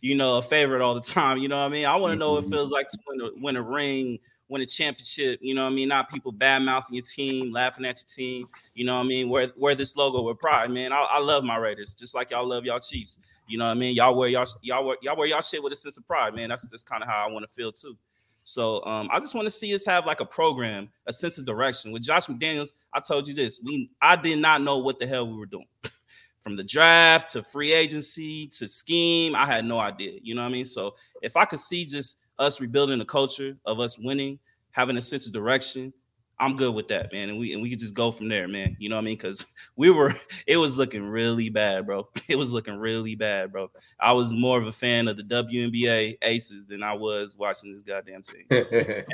you 0.00 0.14
know, 0.14 0.38
a 0.38 0.42
favorite 0.42 0.82
all 0.82 0.94
the 0.94 1.00
time. 1.00 1.38
You 1.38 1.48
know 1.48 1.58
what 1.58 1.66
I 1.66 1.68
mean? 1.68 1.86
I 1.86 1.96
want 1.96 2.12
to 2.12 2.16
know 2.16 2.32
what 2.32 2.38
it 2.38 2.46
mm-hmm. 2.46 2.54
feels 2.54 2.70
like 2.70 2.88
to 2.88 2.98
win 3.06 3.20
a, 3.20 3.30
win 3.36 3.56
a 3.56 3.62
ring, 3.62 4.18
win 4.48 4.62
a 4.62 4.66
championship. 4.66 5.38
You 5.42 5.54
know 5.54 5.64
what 5.64 5.72
I 5.72 5.74
mean? 5.74 5.88
Not 5.88 6.10
people 6.10 6.32
bad 6.32 6.62
mouthing 6.62 6.94
your 6.94 7.04
team, 7.04 7.52
laughing 7.52 7.84
at 7.84 7.98
your 7.98 8.06
team. 8.06 8.46
You 8.74 8.86
know 8.86 8.96
what 8.96 9.04
I 9.04 9.08
mean? 9.08 9.28
Wear 9.28 9.52
wear 9.56 9.74
this 9.74 9.96
logo 9.96 10.22
with 10.22 10.38
pride, 10.38 10.70
man. 10.70 10.92
I, 10.92 11.06
I 11.10 11.18
love 11.20 11.44
my 11.44 11.56
Raiders, 11.56 11.94
just 11.94 12.14
like 12.14 12.30
y'all 12.30 12.46
love 12.46 12.64
y'all 12.64 12.80
Chiefs. 12.80 13.18
You 13.46 13.58
know 13.58 13.66
what 13.66 13.72
I 13.72 13.74
mean? 13.74 13.94
Y'all 13.94 14.14
wear 14.14 14.30
y'all 14.30 14.46
y'all 14.62 14.86
wear 14.86 14.96
y'all 15.02 15.16
wear 15.16 15.26
y'all 15.26 15.42
shit 15.42 15.62
with 15.62 15.74
a 15.74 15.76
sense 15.76 15.98
of 15.98 16.06
pride, 16.06 16.34
man. 16.34 16.48
That's 16.48 16.68
that's 16.68 16.82
kind 16.82 17.02
of 17.02 17.08
how 17.08 17.26
I 17.26 17.30
want 17.30 17.44
to 17.48 17.54
feel 17.54 17.72
too. 17.72 17.96
So 18.44 18.84
um, 18.84 19.08
I 19.10 19.20
just 19.20 19.34
want 19.34 19.46
to 19.46 19.50
see 19.50 19.74
us 19.74 19.86
have 19.86 20.04
like 20.04 20.20
a 20.20 20.24
program, 20.24 20.90
a 21.06 21.12
sense 21.12 21.38
of 21.38 21.46
direction. 21.46 21.92
With 21.92 22.02
Josh 22.02 22.26
McDaniels, 22.26 22.74
I 22.92 23.00
told 23.00 23.26
you 23.26 23.32
this: 23.32 23.60
we 23.64 23.90
I 24.02 24.16
did 24.16 24.38
not 24.38 24.60
know 24.60 24.78
what 24.78 24.98
the 24.98 25.06
hell 25.06 25.26
we 25.26 25.36
were 25.36 25.46
doing. 25.46 25.66
From 26.38 26.54
the 26.54 26.62
draft 26.62 27.32
to 27.32 27.42
free 27.42 27.72
agency 27.72 28.46
to 28.48 28.68
scheme, 28.68 29.34
I 29.34 29.46
had 29.46 29.64
no 29.64 29.80
idea. 29.80 30.20
You 30.22 30.34
know 30.34 30.42
what 30.42 30.48
I 30.48 30.52
mean? 30.52 30.66
So 30.66 30.94
if 31.22 31.38
I 31.38 31.46
could 31.46 31.58
see 31.58 31.86
just 31.86 32.18
us 32.38 32.60
rebuilding 32.60 32.98
the 32.98 33.06
culture 33.06 33.56
of 33.64 33.80
us 33.80 33.98
winning, 33.98 34.38
having 34.72 34.98
a 34.98 35.00
sense 35.00 35.26
of 35.26 35.32
direction, 35.32 35.90
I'm 36.38 36.56
good 36.56 36.74
with 36.74 36.88
that, 36.88 37.12
man. 37.12 37.28
And 37.28 37.38
we 37.38 37.52
and 37.52 37.62
we 37.62 37.70
could 37.70 37.78
just 37.78 37.94
go 37.94 38.10
from 38.10 38.28
there, 38.28 38.48
man. 38.48 38.76
You 38.80 38.88
know 38.88 38.96
what 38.96 39.02
I 39.02 39.04
mean? 39.04 39.16
Because 39.16 39.46
we 39.76 39.90
were, 39.90 40.14
it 40.46 40.56
was 40.56 40.76
looking 40.76 41.04
really 41.04 41.48
bad, 41.48 41.86
bro. 41.86 42.08
It 42.28 42.36
was 42.36 42.52
looking 42.52 42.76
really 42.76 43.14
bad, 43.14 43.52
bro. 43.52 43.70
I 44.00 44.12
was 44.12 44.32
more 44.32 44.58
of 44.58 44.66
a 44.66 44.72
fan 44.72 45.08
of 45.08 45.16
the 45.16 45.22
WNBA 45.22 46.16
Aces 46.22 46.66
than 46.66 46.82
I 46.82 46.94
was 46.94 47.36
watching 47.36 47.72
this 47.72 47.82
goddamn 47.82 48.22
team. 48.22 48.46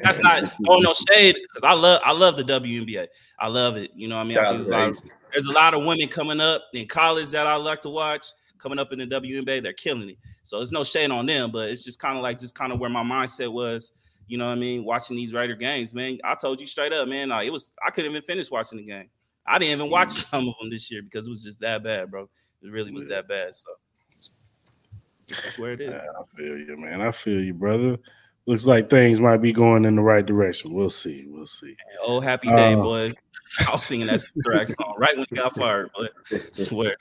that's 0.02 0.20
not 0.20 0.50
oh 0.68 0.78
no 0.78 0.92
shade 0.92 1.34
because 1.34 1.62
I 1.62 1.74
love 1.74 2.00
I 2.04 2.12
love 2.12 2.36
the 2.36 2.44
WNBA. 2.44 3.08
I 3.38 3.48
love 3.48 3.76
it. 3.76 3.90
You 3.94 4.08
know 4.08 4.16
what 4.16 4.22
I 4.22 4.24
mean? 4.24 4.38
I 4.38 4.52
there's, 4.52 4.68
a 4.68 4.70
lot 4.70 4.90
of, 4.90 4.98
there's 5.32 5.46
a 5.46 5.52
lot 5.52 5.74
of 5.74 5.84
women 5.84 6.08
coming 6.08 6.40
up 6.40 6.62
in 6.72 6.86
college 6.86 7.30
that 7.30 7.46
I 7.46 7.56
like 7.56 7.82
to 7.82 7.90
watch 7.90 8.26
coming 8.58 8.78
up 8.78 8.92
in 8.92 9.00
the 9.00 9.06
WNBA. 9.06 9.62
They're 9.62 9.72
killing 9.72 10.10
it. 10.10 10.18
So 10.44 10.58
there's 10.58 10.72
no 10.72 10.84
shade 10.84 11.10
on 11.10 11.26
them, 11.26 11.50
but 11.50 11.68
it's 11.68 11.84
just 11.84 11.98
kind 11.98 12.16
of 12.16 12.22
like 12.22 12.38
just 12.38 12.54
kind 12.54 12.72
of 12.72 12.78
where 12.78 12.90
my 12.90 13.02
mindset 13.02 13.52
was 13.52 13.92
you 14.30 14.38
know 14.38 14.46
what 14.46 14.52
I 14.52 14.60
mean? 14.60 14.84
Watching 14.84 15.16
these 15.16 15.34
Raider 15.34 15.56
games, 15.56 15.92
man. 15.92 16.18
I 16.22 16.36
told 16.36 16.60
you 16.60 16.66
straight 16.66 16.92
up, 16.92 17.08
man. 17.08 17.30
Like, 17.30 17.48
it 17.48 17.50
was 17.50 17.74
I 17.84 17.90
couldn't 17.90 18.12
even 18.12 18.22
finish 18.22 18.48
watching 18.48 18.78
the 18.78 18.84
game. 18.84 19.10
I 19.44 19.58
didn't 19.58 19.72
even 19.72 19.90
watch 19.90 20.10
mm. 20.10 20.30
some 20.30 20.48
of 20.48 20.54
them 20.60 20.70
this 20.70 20.88
year 20.88 21.02
because 21.02 21.26
it 21.26 21.30
was 21.30 21.42
just 21.42 21.60
that 21.62 21.82
bad, 21.82 22.12
bro. 22.12 22.28
It 22.62 22.70
really 22.70 22.92
was 22.92 23.08
that 23.08 23.26
bad. 23.26 23.56
So 23.56 23.70
that's 25.26 25.58
where 25.58 25.72
it 25.72 25.80
is. 25.80 26.00
I 26.00 26.36
feel 26.36 26.56
you, 26.56 26.76
man. 26.76 27.00
I 27.00 27.10
feel 27.10 27.42
you, 27.42 27.54
brother. 27.54 27.98
Looks 28.46 28.66
like 28.66 28.88
things 28.88 29.18
might 29.18 29.38
be 29.38 29.52
going 29.52 29.84
in 29.84 29.96
the 29.96 30.02
right 30.02 30.24
direction. 30.24 30.72
We'll 30.72 30.90
see. 30.90 31.26
We'll 31.28 31.48
see. 31.48 31.74
Oh, 32.00 32.20
happy 32.20 32.48
day, 32.50 32.74
uh, 32.74 32.76
boy. 32.76 33.12
I 33.66 33.72
was 33.72 33.82
singing 33.82 34.06
that 34.06 34.24
track 34.44 34.68
song 34.68 34.94
right 34.96 35.16
when 35.16 35.26
he 35.28 35.34
got 35.34 35.56
fired, 35.56 35.90
but 35.98 36.12
I 36.32 36.40
swear. 36.52 36.96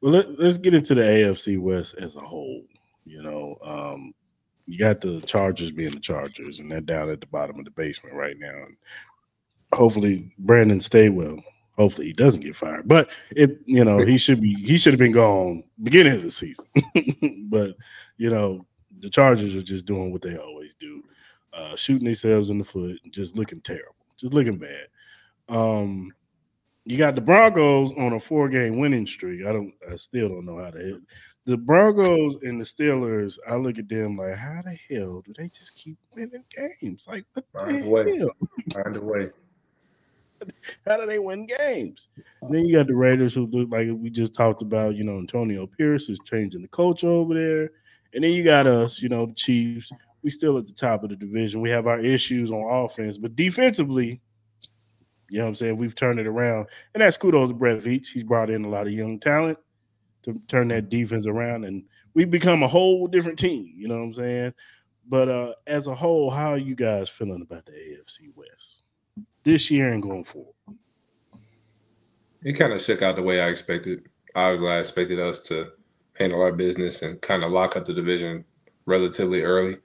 Well, 0.00 0.12
let, 0.12 0.26
us 0.38 0.56
get 0.56 0.74
into 0.74 0.94
the 0.94 1.02
AFC 1.02 1.58
West 1.58 1.96
as 1.98 2.14
a 2.14 2.20
whole. 2.20 2.62
You 3.04 3.22
know, 3.22 3.58
um, 3.64 4.14
you 4.70 4.78
got 4.78 5.00
the 5.00 5.20
Chargers 5.22 5.72
being 5.72 5.90
the 5.90 6.00
Chargers, 6.00 6.60
and 6.60 6.70
they're 6.70 6.80
down 6.80 7.10
at 7.10 7.20
the 7.20 7.26
bottom 7.26 7.58
of 7.58 7.64
the 7.64 7.72
basement 7.72 8.14
right 8.14 8.36
now. 8.38 8.54
And 8.54 8.76
hopefully, 9.72 10.32
Brandon 10.38 10.80
stay 10.80 11.08
well. 11.08 11.42
Hopefully, 11.76 12.06
he 12.06 12.12
doesn't 12.12 12.42
get 12.42 12.54
fired. 12.54 12.86
But 12.86 13.10
it, 13.34 13.58
you 13.66 13.84
know, 13.84 13.98
he 13.98 14.16
should 14.16 14.40
be. 14.40 14.54
He 14.54 14.78
should 14.78 14.92
have 14.92 15.00
been 15.00 15.12
gone 15.12 15.64
beginning 15.82 16.14
of 16.14 16.22
the 16.22 16.30
season. 16.30 16.66
but 17.50 17.74
you 18.16 18.30
know, 18.30 18.64
the 19.00 19.10
Chargers 19.10 19.56
are 19.56 19.62
just 19.62 19.86
doing 19.86 20.12
what 20.12 20.22
they 20.22 20.36
always 20.36 20.74
do, 20.74 21.02
uh, 21.52 21.74
shooting 21.74 22.04
themselves 22.04 22.50
in 22.50 22.58
the 22.58 22.64
foot, 22.64 23.00
and 23.02 23.12
just 23.12 23.36
looking 23.36 23.60
terrible, 23.60 23.96
just 24.16 24.34
looking 24.34 24.58
bad. 24.58 24.86
Um, 25.48 26.12
you 26.90 26.98
got 26.98 27.14
the 27.14 27.20
Broncos 27.20 27.92
on 27.96 28.14
a 28.14 28.20
four 28.20 28.48
game 28.48 28.78
winning 28.80 29.06
streak. 29.06 29.46
I 29.46 29.52
don't 29.52 29.72
I 29.88 29.94
still 29.94 30.28
don't 30.28 30.44
know 30.44 30.58
how 30.58 30.70
to 30.70 30.78
hit. 30.78 30.96
The 31.46 31.56
Broncos 31.56 32.36
and 32.42 32.60
the 32.60 32.64
Steelers, 32.64 33.38
I 33.48 33.54
look 33.54 33.78
at 33.78 33.88
them 33.88 34.16
like, 34.16 34.34
how 34.34 34.60
the 34.64 34.76
hell 34.88 35.22
do 35.24 35.32
they 35.36 35.44
just 35.44 35.76
keep 35.76 35.96
winning 36.16 36.44
games? 36.50 37.06
Like 37.08 37.24
what 37.32 37.44
Find 37.52 37.84
the 37.84 37.88
way. 37.88 38.18
hell? 38.18 38.30
Find 38.72 38.96
a 38.96 39.00
way. 39.00 39.30
How 40.84 40.96
do 40.96 41.06
they 41.06 41.20
win 41.20 41.46
games? 41.46 42.08
And 42.42 42.52
then 42.52 42.64
you 42.64 42.76
got 42.76 42.88
the 42.88 42.96
Raiders 42.96 43.34
who 43.34 43.46
look 43.46 43.70
like 43.70 43.86
we 43.92 44.10
just 44.10 44.34
talked 44.34 44.62
about, 44.62 44.96
you 44.96 45.04
know, 45.04 45.18
Antonio 45.18 45.68
Pierce 45.68 46.08
is 46.08 46.18
changing 46.24 46.62
the 46.62 46.68
coach 46.68 47.04
over 47.04 47.34
there. 47.34 47.70
And 48.14 48.24
then 48.24 48.32
you 48.32 48.42
got 48.42 48.66
us, 48.66 49.00
you 49.00 49.08
know, 49.08 49.26
the 49.26 49.34
Chiefs. 49.34 49.92
We 50.22 50.30
still 50.30 50.58
at 50.58 50.66
the 50.66 50.72
top 50.72 51.04
of 51.04 51.10
the 51.10 51.16
division. 51.16 51.60
We 51.60 51.70
have 51.70 51.86
our 51.86 52.00
issues 52.00 52.50
on 52.50 52.68
offense, 52.68 53.16
but 53.16 53.36
defensively, 53.36 54.20
you 55.30 55.38
know 55.38 55.44
what 55.44 55.50
I'm 55.50 55.54
saying? 55.54 55.76
We've 55.76 55.94
turned 55.94 56.20
it 56.20 56.26
around. 56.26 56.66
And 56.94 57.00
that's 57.00 57.16
kudos 57.16 57.50
to 57.50 57.54
Brett 57.54 57.78
Veach. 57.78 58.08
He's 58.08 58.24
brought 58.24 58.50
in 58.50 58.64
a 58.64 58.68
lot 58.68 58.86
of 58.86 58.92
young 58.92 59.18
talent 59.20 59.58
to 60.22 60.34
turn 60.48 60.68
that 60.68 60.88
defense 60.88 61.26
around. 61.26 61.64
And 61.64 61.84
we've 62.14 62.30
become 62.30 62.62
a 62.62 62.68
whole 62.68 63.06
different 63.06 63.38
team. 63.38 63.72
You 63.76 63.88
know 63.88 63.96
what 63.96 64.04
I'm 64.04 64.12
saying? 64.14 64.54
But 65.08 65.28
uh, 65.28 65.52
as 65.66 65.86
a 65.86 65.94
whole, 65.94 66.30
how 66.30 66.50
are 66.50 66.58
you 66.58 66.74
guys 66.74 67.08
feeling 67.08 67.42
about 67.42 67.66
the 67.66 67.72
AFC 67.72 68.34
West 68.34 68.82
this 69.44 69.70
year 69.70 69.92
and 69.92 70.02
going 70.02 70.24
forward? 70.24 70.54
It 72.42 72.54
kind 72.54 72.72
of 72.72 72.80
shook 72.80 73.02
out 73.02 73.16
the 73.16 73.22
way 73.22 73.40
I 73.40 73.48
expected. 73.48 74.08
Obviously, 74.34 74.68
I 74.68 74.78
expected 74.78 75.20
us 75.20 75.40
to 75.42 75.68
handle 76.18 76.42
our 76.42 76.52
business 76.52 77.02
and 77.02 77.20
kind 77.20 77.44
of 77.44 77.50
lock 77.50 77.76
up 77.76 77.84
the 77.84 77.94
division 77.94 78.44
relatively 78.86 79.42
early. 79.42 79.76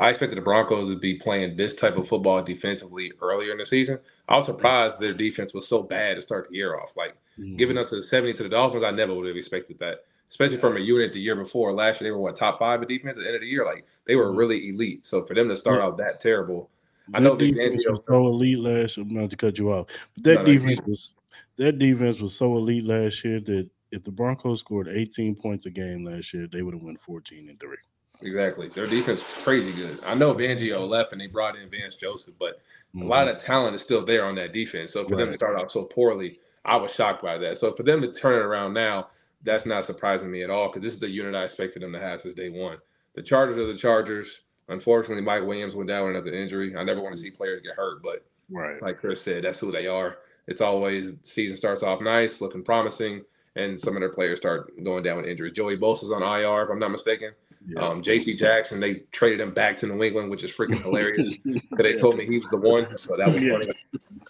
I 0.00 0.08
expected 0.08 0.38
the 0.38 0.42
Broncos 0.42 0.88
to 0.88 0.96
be 0.96 1.14
playing 1.14 1.56
this 1.56 1.76
type 1.76 1.98
of 1.98 2.08
football 2.08 2.42
defensively 2.42 3.12
earlier 3.20 3.52
in 3.52 3.58
the 3.58 3.66
season. 3.66 3.98
I 4.28 4.38
was 4.38 4.46
surprised 4.46 4.98
their 4.98 5.12
defense 5.12 5.52
was 5.52 5.68
so 5.68 5.82
bad 5.82 6.16
to 6.16 6.22
start 6.22 6.48
the 6.48 6.56
year 6.56 6.80
off. 6.80 6.96
Like 6.96 7.16
mm-hmm. 7.38 7.56
giving 7.56 7.76
up 7.76 7.86
to 7.88 7.96
the 7.96 8.02
70 8.02 8.32
to 8.34 8.42
the 8.44 8.48
Dolphins, 8.48 8.82
I 8.82 8.92
never 8.92 9.14
would 9.14 9.26
have 9.26 9.36
expected 9.36 9.78
that. 9.80 10.04
Especially 10.26 10.56
from 10.56 10.78
a 10.78 10.80
unit 10.80 11.12
the 11.12 11.20
year 11.20 11.36
before. 11.36 11.74
Last 11.74 12.00
year 12.00 12.08
they 12.08 12.12
were 12.12 12.20
what 12.22 12.34
top 12.34 12.58
five 12.58 12.80
in 12.80 12.88
defense 12.88 13.18
at 13.18 13.24
the 13.24 13.26
end 13.26 13.34
of 13.34 13.42
the 13.42 13.46
year. 13.46 13.66
Like 13.66 13.84
they 14.06 14.16
were 14.16 14.28
mm-hmm. 14.28 14.38
really 14.38 14.70
elite. 14.70 15.04
So 15.04 15.22
for 15.22 15.34
them 15.34 15.48
to 15.50 15.56
start 15.56 15.82
off 15.82 15.98
that 15.98 16.18
terrible, 16.18 16.70
that 17.08 17.18
I 17.18 17.20
know 17.20 17.36
defense 17.36 17.84
was 17.86 18.00
so 18.08 18.26
elite 18.26 18.58
last 18.58 18.96
year. 18.96 19.04
I'm 19.06 19.14
not 19.14 19.28
to 19.30 19.36
cut 19.36 19.58
you 19.58 19.70
off, 19.70 19.88
but 20.14 20.24
that 20.24 20.34
no, 20.36 20.44
defense 20.44 20.80
was 20.86 21.16
that 21.56 21.78
defense 21.78 22.20
was 22.20 22.34
so 22.34 22.56
elite 22.56 22.84
last 22.84 23.22
year 23.22 23.40
that 23.40 23.68
if 23.90 24.02
the 24.04 24.12
Broncos 24.12 24.60
scored 24.60 24.88
18 24.88 25.34
points 25.34 25.66
a 25.66 25.70
game 25.70 26.04
last 26.04 26.32
year, 26.32 26.46
they 26.46 26.62
would 26.62 26.72
have 26.72 26.82
won 26.82 26.96
14 26.96 27.48
and 27.50 27.60
three. 27.60 27.76
Exactly. 28.22 28.68
Their 28.68 28.86
defense 28.86 29.18
was 29.18 29.44
crazy 29.44 29.72
good. 29.72 29.98
I 30.04 30.14
know 30.14 30.34
Fangio 30.34 30.86
left 30.86 31.12
and 31.12 31.20
they 31.20 31.26
brought 31.26 31.56
in 31.56 31.70
Vance 31.70 31.96
Joseph, 31.96 32.34
but 32.38 32.60
mm-hmm. 32.94 33.02
a 33.02 33.06
lot 33.06 33.28
of 33.28 33.38
talent 33.38 33.74
is 33.74 33.82
still 33.82 34.04
there 34.04 34.24
on 34.24 34.34
that 34.36 34.52
defense. 34.52 34.92
So 34.92 35.06
for 35.06 35.14
right. 35.14 35.20
them 35.20 35.28
to 35.28 35.34
start 35.34 35.56
off 35.56 35.70
so 35.70 35.84
poorly, 35.84 36.38
I 36.64 36.76
was 36.76 36.94
shocked 36.94 37.22
by 37.22 37.38
that. 37.38 37.58
So 37.58 37.72
for 37.72 37.82
them 37.82 38.02
to 38.02 38.12
turn 38.12 38.34
it 38.34 38.44
around 38.44 38.74
now, 38.74 39.08
that's 39.42 39.66
not 39.66 39.84
surprising 39.84 40.30
me 40.30 40.42
at 40.42 40.50
all 40.50 40.68
because 40.68 40.82
this 40.82 40.92
is 40.92 41.00
the 41.00 41.08
unit 41.08 41.34
I 41.34 41.44
expect 41.44 41.72
for 41.72 41.78
them 41.78 41.92
to 41.92 42.00
have 42.00 42.20
since 42.20 42.34
day 42.34 42.50
one. 42.50 42.78
The 43.14 43.22
Chargers 43.22 43.58
are 43.58 43.66
the 43.66 43.76
Chargers. 43.76 44.42
Unfortunately, 44.68 45.22
Mike 45.22 45.44
Williams 45.44 45.74
went 45.74 45.88
down 45.88 46.06
with 46.06 46.16
another 46.16 46.32
injury. 46.32 46.76
I 46.76 46.84
never 46.84 47.00
want 47.00 47.14
to 47.14 47.20
see 47.20 47.30
players 47.30 47.62
get 47.62 47.74
hurt, 47.74 48.02
but 48.02 48.24
right. 48.50 48.80
like 48.82 48.98
Chris 48.98 49.20
said, 49.20 49.44
that's 49.44 49.58
who 49.58 49.72
they 49.72 49.86
are. 49.86 50.18
It's 50.46 50.60
always 50.60 51.12
season 51.22 51.56
starts 51.56 51.82
off 51.82 52.00
nice, 52.00 52.40
looking 52.40 52.62
promising, 52.62 53.22
and 53.56 53.78
some 53.78 53.96
of 53.96 54.00
their 54.00 54.12
players 54.12 54.38
start 54.38 54.72
going 54.82 55.02
down 55.02 55.16
with 55.16 55.26
injury. 55.26 55.50
Joey 55.50 55.76
Bosa's 55.76 56.12
on 56.12 56.22
IR, 56.22 56.62
if 56.62 56.70
I'm 56.70 56.78
not 56.78 56.90
mistaken. 56.90 57.32
Yeah. 57.66 57.80
Um, 57.80 58.02
J.C. 58.02 58.34
Jackson, 58.36 58.80
they 58.80 58.94
traded 59.12 59.40
him 59.40 59.52
back 59.52 59.76
to 59.76 59.86
New 59.86 60.02
England, 60.02 60.30
which 60.30 60.42
is 60.42 60.50
freaking 60.50 60.80
hilarious 60.82 61.36
because 61.44 61.62
they 61.78 61.94
told 61.94 62.16
me 62.16 62.24
he 62.26 62.36
was 62.36 62.48
the 62.48 62.56
one, 62.56 62.96
so 62.96 63.16
that 63.16 63.28
was 63.28 63.46
funny. 63.46 63.70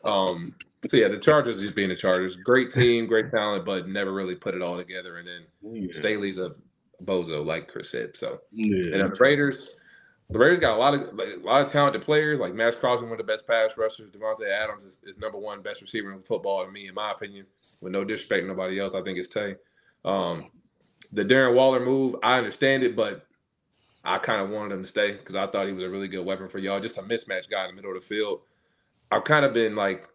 Um, 0.04 0.54
So 0.88 0.96
yeah, 0.96 1.08
the 1.08 1.18
Chargers 1.18 1.60
just 1.60 1.74
being 1.74 1.90
the 1.90 1.96
Chargers. 1.96 2.36
Great 2.36 2.70
team, 2.70 3.06
great 3.06 3.30
talent, 3.30 3.64
but 3.66 3.86
never 3.88 4.12
really 4.12 4.34
put 4.34 4.54
it 4.54 4.62
all 4.62 4.74
together. 4.74 5.18
And 5.18 5.28
then 5.28 5.42
Yeah. 5.62 5.92
Staley's 5.92 6.38
a 6.38 6.54
bozo, 7.04 7.44
like 7.44 7.68
Chris 7.68 7.90
said. 7.90 8.16
So 8.16 8.40
Yeah. 8.50 8.94
and 8.96 9.06
the 9.08 9.16
Raiders, 9.20 9.76
the 10.30 10.38
Raiders 10.38 10.58
got 10.58 10.74
a 10.76 10.80
lot 10.80 10.94
of 10.94 11.14
like, 11.14 11.28
a 11.36 11.46
lot 11.46 11.62
of 11.62 11.70
talented 11.70 12.02
players. 12.02 12.40
Like 12.40 12.54
Maxx 12.54 12.76
Crosby, 12.76 13.04
one 13.04 13.12
of 13.12 13.18
the 13.18 13.24
best 13.24 13.46
pass 13.46 13.76
rushers. 13.76 14.10
Davante 14.10 14.48
Adams 14.50 14.84
is, 14.84 14.98
is 15.04 15.18
number 15.18 15.38
one 15.38 15.60
best 15.60 15.82
receiver 15.82 16.12
in 16.12 16.20
football, 16.20 16.64
to 16.64 16.72
me, 16.72 16.88
in 16.88 16.94
my 16.94 17.12
opinion. 17.12 17.46
With 17.80 17.92
no 17.92 18.02
disrespect, 18.04 18.42
to 18.42 18.48
nobody 18.48 18.80
else. 18.80 18.94
I 18.94 19.02
think 19.02 19.18
it's 19.18 19.28
Tay. 19.28 19.56
Um, 20.04 20.50
the 21.12 21.24
Darren 21.24 21.54
Waller 21.54 21.80
move, 21.80 22.16
I 22.22 22.38
understand 22.38 22.82
it, 22.82 22.94
but 22.96 23.26
I 24.04 24.18
kind 24.18 24.40
of 24.40 24.50
wanted 24.50 24.74
him 24.74 24.82
to 24.82 24.88
stay 24.88 25.12
because 25.12 25.34
I 25.34 25.46
thought 25.46 25.66
he 25.66 25.72
was 25.72 25.84
a 25.84 25.90
really 25.90 26.08
good 26.08 26.24
weapon 26.24 26.48
for 26.48 26.58
y'all. 26.58 26.80
Just 26.80 26.98
a 26.98 27.02
mismatch 27.02 27.50
guy 27.50 27.64
in 27.64 27.70
the 27.70 27.74
middle 27.74 27.94
of 27.94 28.00
the 28.00 28.06
field. 28.06 28.40
I've 29.10 29.24
kind 29.24 29.44
of 29.44 29.52
been 29.52 29.74
like, 29.74 30.08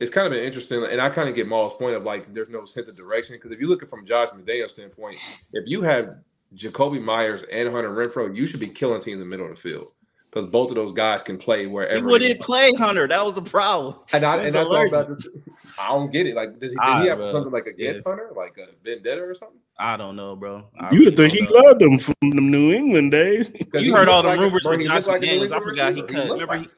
it's 0.00 0.10
kind 0.10 0.26
of 0.26 0.32
been 0.32 0.42
interesting, 0.42 0.82
and 0.84 1.00
I 1.00 1.08
kind 1.10 1.28
of 1.28 1.34
get 1.34 1.46
Mal's 1.46 1.74
point 1.74 1.94
of 1.94 2.04
like, 2.04 2.32
there's 2.32 2.48
no 2.48 2.64
sense 2.64 2.88
of 2.88 2.96
direction 2.96 3.36
because 3.36 3.52
if 3.52 3.60
you 3.60 3.68
look 3.68 3.82
at 3.82 3.90
from 3.90 4.06
Josh 4.06 4.28
McDaniel's 4.30 4.72
standpoint, 4.72 5.16
if 5.52 5.64
you 5.66 5.82
have 5.82 6.16
Jakobi 6.54 7.02
Meyers 7.02 7.44
and 7.44 7.68
Hunter 7.68 7.90
Renfrow, 7.90 8.34
you 8.34 8.46
should 8.46 8.60
be 8.60 8.68
killing 8.68 9.00
teams 9.00 9.14
in 9.14 9.20
the 9.20 9.26
middle 9.26 9.46
of 9.46 9.54
the 9.54 9.60
field 9.60 9.92
because 10.24 10.46
both 10.46 10.70
of 10.70 10.76
those 10.76 10.92
guys 10.92 11.22
can 11.22 11.38
play 11.38 11.66
wherever. 11.66 11.96
He 11.96 12.02
wouldn't 12.02 12.40
play 12.40 12.72
Hunter. 12.72 13.06
That 13.06 13.24
was 13.24 13.34
the 13.34 13.42
problem. 13.42 13.96
And, 14.12 14.24
I, 14.24 14.36
and 14.38 14.54
that's 14.54 14.68
all 14.68 14.86
about 14.86 15.08
this. 15.08 15.28
I 15.78 15.88
don't 15.88 16.10
get 16.10 16.26
it. 16.26 16.34
Like, 16.34 16.58
does 16.60 16.72
he, 16.72 16.78
did 16.78 17.02
he 17.02 17.08
have 17.08 17.18
bro. 17.18 17.32
something 17.32 17.52
like 17.52 17.66
against 17.66 18.02
Yeah. 18.04 18.10
Hunter, 18.10 18.30
like 18.36 18.56
a 18.58 18.66
vendetta 18.84 19.22
or 19.22 19.34
something? 19.34 19.58
I 19.78 19.96
don't 19.96 20.16
know, 20.16 20.36
bro. 20.36 20.64
I 20.78 20.90
You 20.92 21.04
would 21.04 21.18
really 21.18 21.30
think 21.30 21.48
he 21.48 21.54
know. 21.54 21.60
loved 21.62 21.80
them 21.80 21.98
from 21.98 22.14
the 22.20 22.40
New 22.40 22.72
England 22.72 23.10
days. 23.12 23.50
You 23.74 23.80
he 23.80 23.90
heard 23.90 24.08
all 24.08 24.22
the 24.22 24.28
like- 24.30 24.40
rumors 24.40 24.62
bro, 24.62 24.72
with 24.72 24.80
he 24.80 24.86
Josh 24.88 25.06
looked 25.06 25.08
like 25.08 25.22
a 25.22 25.26
McDaniels. 25.26 25.52
I 25.52 25.60
forgot 25.60 25.94
he 25.94 26.02
receiver. 26.02 26.22
cut. 26.22 26.30
Remember, 26.32 26.46
like- 26.56 26.60
he, 26.62 26.68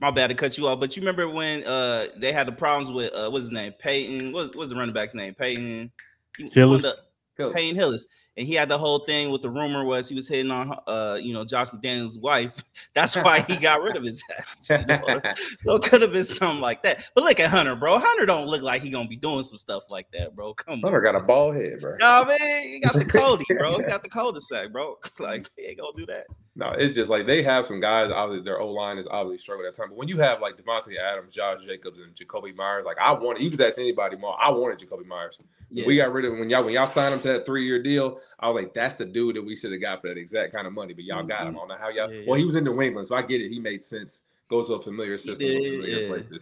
my 0.00 0.10
bad 0.12 0.28
to 0.28 0.34
cut 0.34 0.56
you 0.56 0.68
off, 0.68 0.78
but 0.78 0.96
you 0.96 1.02
remember 1.02 1.28
when 1.28 1.64
uh 1.64 2.06
they 2.16 2.32
had 2.32 2.46
the 2.46 2.52
problems 2.52 2.90
with 2.90 3.12
uh 3.14 3.28
what's 3.30 3.44
his 3.46 3.50
name 3.52 3.72
Peyton? 3.80 4.32
What's 4.32 4.54
what's 4.54 4.70
the 4.70 4.76
running 4.76 4.94
back's 4.94 5.14
name? 5.14 5.34
Peyton 5.34 5.90
He- 6.36 6.44
he 6.44 6.50
Hillis? 6.50 6.84
wanted 6.84 6.96
to- 7.38 7.52
Payne 7.52 7.74
Hillis. 7.74 8.06
And 8.38 8.46
he 8.46 8.54
had 8.54 8.68
the 8.68 8.78
whole 8.78 9.00
thing 9.00 9.30
with 9.30 9.42
the 9.42 9.50
rumor 9.50 9.84
was 9.84 10.08
he 10.08 10.14
was 10.14 10.28
hitting 10.28 10.52
on 10.52 10.72
uh 10.86 11.18
you 11.20 11.32
know 11.34 11.44
Josh 11.44 11.70
McDaniel's 11.70 12.16
wife. 12.16 12.62
That's 12.94 13.16
why 13.16 13.40
he 13.40 13.56
got 13.56 13.82
rid 13.82 13.96
of 13.96 14.04
his 14.04 14.22
ass. 14.38 14.70
you 14.70 14.86
know? 14.86 15.20
So 15.58 15.74
it 15.74 15.82
could 15.82 16.02
have 16.02 16.12
been 16.12 16.24
something 16.24 16.60
like 16.60 16.82
that. 16.84 17.10
But 17.14 17.24
look 17.24 17.40
at 17.40 17.50
Hunter, 17.50 17.74
bro. 17.74 17.98
Hunter 17.98 18.26
don't 18.26 18.46
look 18.46 18.62
like 18.62 18.80
he 18.80 18.90
gonna 18.90 19.08
be 19.08 19.16
doing 19.16 19.42
some 19.42 19.58
stuff 19.58 19.84
like 19.90 20.08
that, 20.12 20.36
bro. 20.36 20.54
Come 20.54 20.74
on. 20.74 20.80
Hunter 20.82 21.00
got 21.00 21.16
a 21.16 21.20
bald 21.20 21.56
head, 21.56 21.80
bro. 21.80 21.96
No, 21.98 22.24
man, 22.24 22.62
he 22.62 22.78
got 22.78 22.94
the 22.94 23.04
Cody, 23.04 23.44
bro. 23.58 23.72
He 23.72 23.82
got 23.88 24.04
the 24.04 24.08
cul-de-sac, 24.08 24.72
bro. 24.72 24.96
Like 25.18 25.44
he 25.56 25.64
ain't 25.64 25.80
gonna 25.80 25.96
do 25.96 26.06
that. 26.06 26.26
No, 26.58 26.70
it's 26.70 26.92
just 26.92 27.08
like 27.08 27.24
they 27.24 27.40
have 27.44 27.66
some 27.66 27.78
guys. 27.78 28.10
Obviously, 28.10 28.42
their 28.44 28.60
O 28.60 28.72
line 28.72 28.98
is 28.98 29.06
obviously 29.08 29.38
struggling 29.38 29.68
at 29.68 29.74
time. 29.74 29.90
But 29.90 29.96
when 29.96 30.08
you 30.08 30.18
have 30.18 30.40
like 30.40 30.56
Davante 30.56 30.98
Adams, 30.98 31.32
Josh 31.32 31.64
Jacobs, 31.64 32.00
and 32.00 32.12
Jakobi 32.16 32.52
Meyers, 32.52 32.84
like 32.84 32.98
I 32.98 33.12
wanted, 33.12 33.44
you 33.44 33.50
could 33.50 33.60
ask 33.60 33.78
anybody 33.78 34.16
more. 34.16 34.36
I 34.42 34.50
wanted 34.50 34.80
Jakobi 34.80 35.06
Meyers. 35.06 35.38
Yeah. 35.70 35.86
We 35.86 35.96
got 35.96 36.12
rid 36.12 36.24
of 36.24 36.32
him 36.32 36.40
when 36.40 36.50
y'all 36.50 36.64
when 36.64 36.74
y'all 36.74 36.88
signed 36.88 37.14
him 37.14 37.20
to 37.20 37.28
that 37.28 37.46
three 37.46 37.64
year 37.64 37.80
deal. 37.80 38.18
I 38.40 38.48
was 38.48 38.60
like, 38.60 38.74
that's 38.74 38.96
the 38.96 39.04
dude 39.04 39.36
that 39.36 39.46
we 39.46 39.54
should 39.54 39.70
have 39.70 39.80
got 39.80 40.00
for 40.00 40.08
that 40.08 40.18
exact 40.18 40.52
kind 40.52 40.66
of 40.66 40.72
money. 40.72 40.94
But 40.94 41.04
y'all 41.04 41.22
got 41.22 41.42
him. 41.42 41.54
I 41.54 41.58
don't 41.60 41.68
know 41.68 41.76
how 41.78 41.90
y'all. 41.90 42.12
Yeah, 42.12 42.22
Well, 42.26 42.36
yeah. 42.36 42.40
he 42.40 42.44
was 42.44 42.56
in 42.56 42.64
New 42.64 42.82
England, 42.82 43.06
so 43.06 43.14
I 43.14 43.22
get 43.22 43.40
it. 43.40 43.50
He 43.50 43.60
made 43.60 43.80
sense. 43.80 44.24
Go 44.50 44.64
to 44.64 44.72
a 44.72 44.82
familiar 44.82 45.16
system, 45.16 45.36
familiar 45.46 46.00
yeah. 46.00 46.08
places. 46.08 46.38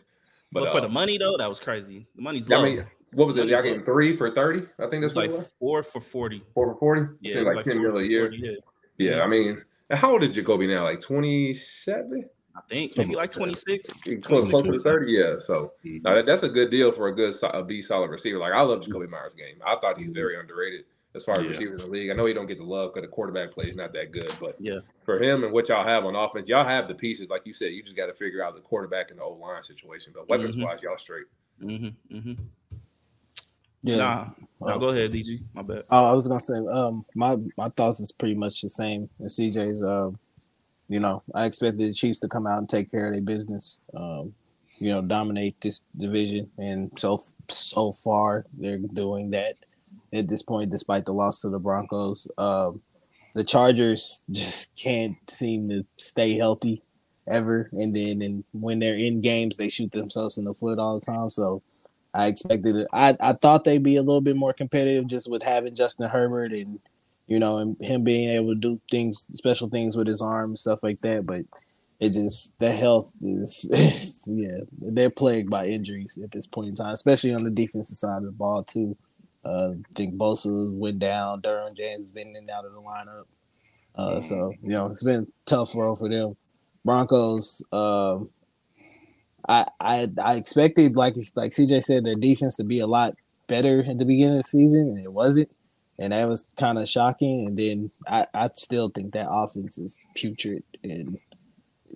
but, 0.51 0.61
But, 0.61 0.71
for 0.71 0.79
uh, 0.79 0.81
the 0.81 0.89
money 0.89 1.19
though, 1.19 1.37
that 1.37 1.49
was 1.49 1.61
crazy. 1.61 2.07
The 2.17 2.23
money's 2.23 2.51
I 2.51 2.63
mean, 2.63 2.87
what 3.13 3.27
was 3.27 3.37
it? 3.37 3.49
Y'all 3.49 3.61
gave 3.61 3.73
low. 3.73 3.79
him 3.81 3.85
three 3.85 4.17
for 4.17 4.31
thirty. 4.31 4.63
I 4.79 4.87
think 4.87 5.03
that's 5.03 5.15
like 5.15 5.31
what 5.31 5.37
it 5.37 5.39
was. 5.41 5.55
four 5.59 5.83
for 5.83 6.01
forty. 6.01 6.43
Four 6.55 6.73
for 6.73 6.79
forty. 6.79 7.03
Yeah, 7.21 7.41
like, 7.41 7.57
like 7.57 7.65
ten 7.67 7.83
four 7.83 8.01
a 8.01 8.03
year. 8.03 8.31
40, 8.31 8.39
yeah. 8.39 8.53
Yeah, 8.99 9.23
I 9.23 9.27
mean, 9.27 9.63
and 9.91 9.99
how 9.99 10.13
old 10.13 10.23
is 10.23 10.31
Jakobi 10.31 10.69
now? 10.69 10.85
Like 10.85 11.01
twenty 11.01 11.55
seven. 11.55 12.29
I 12.55 12.61
think 12.71 12.97
maybe 12.97 13.15
like 13.15 13.31
26. 13.31 14.01
Close, 14.23 14.49
26, 14.49 14.51
close 14.51 14.63
to 14.63 14.79
30, 14.79 15.13
yeah. 15.13 15.35
So 15.41 15.75
Mhm. 15.85 16.03
that, 16.05 16.25
that's 16.25 16.43
a 16.43 16.49
good 16.49 16.71
deal 16.71 16.91
for 16.91 17.09
a 17.09 17.15
good 17.15 17.35
so- 17.35 17.49
a 17.51 17.63
B 17.63 17.83
solid 17.83 18.11
receiver. 18.11 18.39
Like 18.39 18.55
I 18.55 18.63
love 18.63 18.81
Jakobi 18.81 19.11
Meyers' 19.11 19.35
game. 19.35 19.57
I 19.67 19.77
thought 19.77 19.99
he's 19.99 20.09
very 20.09 20.39
underrated 20.41 20.87
as 21.15 21.23
far 21.23 21.35
as 21.35 21.43
Yeah. 21.43 21.49
receivers 21.49 21.83
in 21.83 21.87
the 21.89 21.93
league. 21.93 22.11
I 22.11 22.15
know 22.15 22.25
he 22.25 22.33
don't 22.33 22.47
get 22.47 22.57
the 22.57 22.65
love 22.65 22.95
because 22.95 23.07
the 23.07 23.13
quarterback 23.13 23.51
play 23.51 23.67
is 23.67 23.77
not 23.77 23.93
that 23.93 24.11
good, 24.11 24.33
but 24.41 24.57
Yeah. 24.59 24.79
for 25.05 25.23
him 25.23 25.45
and 25.45 25.53
what 25.53 25.69
y'all 25.69 25.85
have 25.85 26.07
on 26.07 26.17
offense, 26.17 26.49
y'all 26.49 26.65
have 26.65 26.89
the 26.89 26.95
pieces. 26.95 27.29
Like 27.29 27.43
you 27.45 27.53
said, 27.53 27.73
you 27.75 27.83
just 27.83 27.95
got 27.97 28.07
to 28.07 28.15
figure 28.15 28.43
out 28.43 28.55
the 28.55 28.63
quarterback 28.63 29.11
and 29.11 29.21
the 29.21 29.25
O 29.25 29.33
line 29.35 29.63
situation. 29.63 30.15
But 30.17 30.27
weapons 30.31 30.57
wise, 30.57 30.83
y'all 30.83 30.97
straight. 30.97 31.27
Mm-hmm, 31.63 32.17
mm-hmm. 32.17 32.33
Yeah. 33.87 33.97
Nah, 33.99 34.25
nah, 34.61 34.75
Oh. 34.75 34.79
go 34.79 34.89
ahead, 34.89 35.13
DG. 35.13 35.41
My 35.55 35.63
bad. 35.63 35.83
Oh, 35.91 36.07
I 36.07 36.13
was 36.13 36.27
gonna 36.27 36.41
say, 36.41 36.59
um, 36.73 37.05
my 37.15 37.37
my 37.57 37.69
thoughts 37.71 38.01
is 38.01 38.11
pretty 38.13 38.35
much 38.35 38.61
the 38.61 38.69
same 38.71 39.09
as 39.25 39.37
CJ's. 39.37 39.83
Um, 39.83 40.19
you 40.89 40.99
know, 41.01 41.23
I 41.35 41.45
expected 41.47 41.79
the 41.79 41.93
Chiefs 41.93 42.19
to 42.21 42.29
come 42.29 42.47
out 42.47 42.59
and 42.59 42.69
take 42.69 42.91
care 42.91 43.07
of 43.07 43.13
their 43.13 43.23
business. 43.23 43.79
Um, 43.95 44.35
you 44.79 44.89
know, 44.89 45.03
dominate 45.03 45.61
this 45.61 45.85
division, 45.97 46.51
and 46.59 46.91
so 46.99 47.19
so 47.49 47.93
far 47.93 48.45
they're 48.59 48.79
doing 48.79 49.31
that 49.31 49.55
at 50.13 50.29
this 50.29 50.43
point, 50.43 50.71
despite 50.71 51.05
the 51.07 51.15
loss 51.15 51.43
to 51.43 51.49
the 51.49 51.59
Broncos. 51.61 52.27
Um, 52.39 52.83
the 53.35 53.45
Chargers 53.45 54.25
just 54.33 54.77
can't 54.83 55.17
seem 55.31 55.69
to 55.69 55.87
stay 55.97 56.33
healthy 56.35 56.83
ever, 57.29 57.69
and 57.73 57.95
then 57.95 58.21
and 58.23 58.45
when 58.53 58.81
they're 58.81 58.97
in 58.97 59.21
games, 59.21 59.59
they 59.59 59.69
shoot 59.69 59.93
themselves 59.93 60.39
in 60.39 60.45
the 60.45 60.53
foot 60.53 60.81
all 60.81 60.99
the 60.99 61.07
time. 61.07 61.31
So. 61.31 61.63
I 62.17 62.29
expected 62.29 62.77
it. 62.77 62.89
I, 62.95 63.15
I 63.21 63.35
thought 63.35 63.65
they'd 63.65 63.83
be 63.83 63.97
a 63.97 64.03
little 64.03 64.23
bit 64.23 64.37
more 64.37 64.55
competitive 64.55 65.07
just 65.07 65.31
with 65.31 65.43
having 65.43 65.75
Justin 65.75 66.09
Herbert 66.09 66.53
and 66.53 66.81
you 67.27 67.39
know 67.39 67.59
and 67.59 67.77
him 67.81 68.05
being 68.05 68.31
able 68.31 68.55
to 68.55 68.61
do 68.61 68.81
things 68.91 69.27
special 69.35 69.69
things 69.69 69.97
with 69.97 70.07
his 70.07 70.23
arm 70.23 70.51
and 70.51 70.59
stuff 70.59 70.83
like 70.83 71.01
that. 71.03 71.27
But 71.27 71.43
it 72.01 72.15
just 72.15 72.59
the 72.59 72.73
health 72.73 73.13
is, 73.23 74.27
yeah 74.33 74.61
they're 74.81 75.11
plagued 75.11 75.51
by 75.51 75.67
injuries 75.67 76.19
at 76.23 76.31
this 76.31 76.47
point 76.47 76.69
in 76.71 76.75
time, 76.75 76.95
especially 76.95 77.35
on 77.35 77.45
the 77.45 77.51
defensive 77.51 77.99
side 77.99 78.19
of 78.19 78.25
the 78.25 78.33
ball 78.33 78.65
too. 78.65 78.97
Uh, 79.45 79.75
I 79.79 79.95
think 79.95 80.15
Bosa 80.15 80.73
went 80.73 80.99
down. 80.99 81.43
Derwin 81.43 81.77
James 81.77 81.97
has 81.97 82.11
been 82.11 82.29
in 82.31 82.37
and 82.37 82.51
out 82.51 82.65
of 82.65 82.73
the 82.73 82.81
lineup. 82.81 83.27
Uh, 83.95 84.23
so 84.23 84.55
you 84.63 84.75
know 84.75 84.87
it's 84.87 85.03
been 85.03 85.25
a 85.25 85.27
tough 85.45 85.75
road 85.75 85.97
for 85.97 86.09
them. 86.09 86.35
Broncos. 86.83 87.63
Um, 87.73 88.31
I, 89.49 89.67
I 89.81 90.09
I 90.23 90.37
expected 90.37 90.97
like 90.97 91.15
like 91.35 91.53
CJ 91.53 91.85
said 91.85 92.05
their 92.05 92.17
defense 92.17 92.57
to 92.57 92.65
be 92.65 92.81
a 92.81 92.87
lot 92.87 93.15
better 93.47 93.85
at 93.89 93.99
the 93.99 94.05
beginning 94.05 94.33
of 94.33 94.39
the 94.39 94.45
season 94.45 94.89
and 94.89 95.05
it 95.05 95.13
wasn't. 95.13 95.51
And 95.99 96.13
that 96.13 96.29
was 96.29 96.47
kind 96.59 96.79
of 96.79 96.89
shocking. 96.89 97.47
And 97.47 97.59
then 97.59 97.91
I, 98.07 98.27
I 98.35 98.51
still 98.55 98.91
think 98.91 99.15
that 99.15 99.29
offense 99.31 99.79
is 99.79 99.99
putrid 100.15 100.63
and 100.85 101.19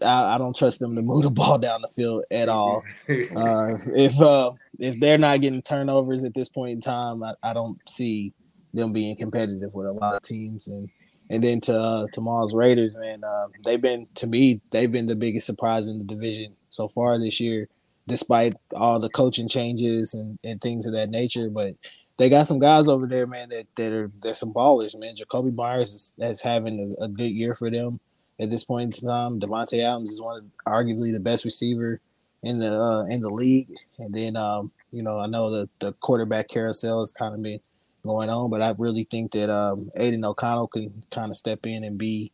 I, 0.03 0.35
I 0.35 0.39
don't 0.39 0.57
trust 0.57 0.81
them 0.81 0.97
to 0.97 1.03
move 1.03 1.25
the 1.25 1.31
ball 1.31 1.59
down 1.59 1.83
the 1.83 1.89
field 1.89 2.25
at 2.31 2.49
all. 2.49 2.83
Uh, 3.37 3.77
if 3.95 4.21
uh, 4.21 4.53
if 4.79 4.99
they're 5.01 5.19
not 5.19 5.41
getting 5.41 5.63
turnovers 5.63 6.25
at 6.25 6.35
this 6.35 6.49
point 6.49 6.73
in 6.73 6.81
time 6.81 7.23
I, 7.23 7.35
I 7.43 7.53
don't 7.53 7.79
see 7.89 8.33
them 8.73 8.93
being 8.93 9.17
competitive 9.17 9.75
with 9.75 9.87
a 9.87 9.93
lot 9.93 10.15
of 10.15 10.23
teams. 10.23 10.69
And 10.69 10.89
and 11.29 11.43
then 11.43 11.61
to 11.63 11.77
uh, 11.77 12.07
tomorrow's 12.13 12.55
Raiders, 12.55 12.95
man, 12.97 13.25
uh, 13.25 13.49
they've 13.65 13.81
been 13.81 14.07
to 14.17 14.27
me 14.27 14.61
they've 14.71 14.91
been 14.91 15.07
the 15.09 15.17
biggest 15.17 15.47
surprise 15.47 15.89
in 15.89 15.99
the 15.99 16.05
division 16.05 16.55
so 16.71 16.89
far 16.89 17.19
this 17.19 17.41
year, 17.41 17.69
despite 18.09 18.55
all 18.75 18.99
the 18.99 19.11
coaching 19.11 19.49
changes 19.49 20.15
and, 20.15 20.39
and 20.43 20.61
things 20.61 20.87
of 20.87 20.95
that 20.95 21.11
nature. 21.11 21.51
But 21.51 21.77
they 22.17 22.29
got 22.29 22.47
some 22.47 22.59
guys 22.59 22.89
over 22.89 23.07
there, 23.07 23.27
man, 23.27 23.51
that, 23.51 23.67
that 23.77 23.93
are 23.93 24.11
they're 24.23 24.35
some 24.35 24.53
ballers, 24.53 24.99
man. 24.99 25.15
Jakobi 25.15 25.55
Meyers 25.55 25.93
is, 25.93 26.15
is 26.19 26.41
having 26.41 26.97
a, 26.99 27.05
a 27.05 27.09
good 27.09 27.31
year 27.31 27.55
for 27.55 27.71
them 27.71 28.01
at 28.41 28.51
this 28.51 28.65
point 28.65 29.01
in 29.01 29.09
time. 29.09 29.41
Davante 29.41 29.85
Adams 29.85 30.13
is 30.13 30.23
one 30.23 30.39
of 30.39 30.45
arguably 30.67 31.13
the 31.13 31.21
best 31.21 31.45
receiver 31.45 32.01
in 32.43 32.59
the 32.59 32.79
uh, 32.79 33.05
in 33.05 33.21
the 33.21 33.31
league, 33.31 33.69
and 33.99 34.15
then 34.15 34.37
um, 34.37 34.73
you 34.93 35.03
know 35.03 35.19
I 35.19 35.27
know 35.27 35.51
the 35.51 35.69
the 35.79 35.93
quarterback 35.95 36.49
carousel 36.49 37.01
has 37.01 37.13
kind 37.13 37.35
of 37.35 37.43
been 37.43 37.61
going 38.05 38.31
on, 38.31 38.51
but 38.51 38.63
I 38.63 38.75
really 38.79 39.05
think 39.05 39.33
that 39.33 39.51
um, 39.51 39.91
Aidan 39.97 40.25
O'Connell 40.25 40.69
can 40.69 41.03
kind 41.11 41.31
of 41.31 41.37
step 41.37 41.67
in 41.67 41.85
and 41.85 41.99
be 41.99 42.33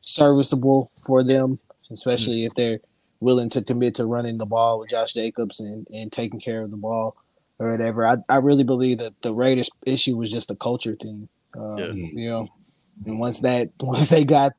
serviceable 0.00 0.90
for 1.04 1.22
them, 1.22 1.58
especially 1.90 2.44
if 2.44 2.54
they're 2.54 2.80
willing 3.24 3.48
to 3.50 3.62
commit 3.62 3.94
to 3.96 4.06
running 4.06 4.38
the 4.38 4.46
ball 4.46 4.78
with 4.78 4.90
Josh 4.90 5.14
Jacobs 5.14 5.58
and, 5.58 5.88
and 5.92 6.12
taking 6.12 6.38
care 6.38 6.62
of 6.62 6.70
the 6.70 6.76
ball 6.76 7.16
or 7.58 7.72
whatever. 7.72 8.06
I, 8.06 8.16
I 8.28 8.36
really 8.36 8.64
believe 8.64 8.98
that 8.98 9.20
the 9.22 9.34
Raiders 9.34 9.70
issue 9.86 10.16
was 10.16 10.30
just 10.30 10.50
a 10.50 10.56
culture 10.56 10.94
thing. 10.94 11.28
Um, 11.58 11.78
Yeah. 11.78 11.92
You 11.92 12.28
know, 12.30 12.48
and 13.06 13.18
once 13.18 13.40
that 13.40 13.70
once 13.80 14.08
they 14.08 14.24
got, 14.24 14.52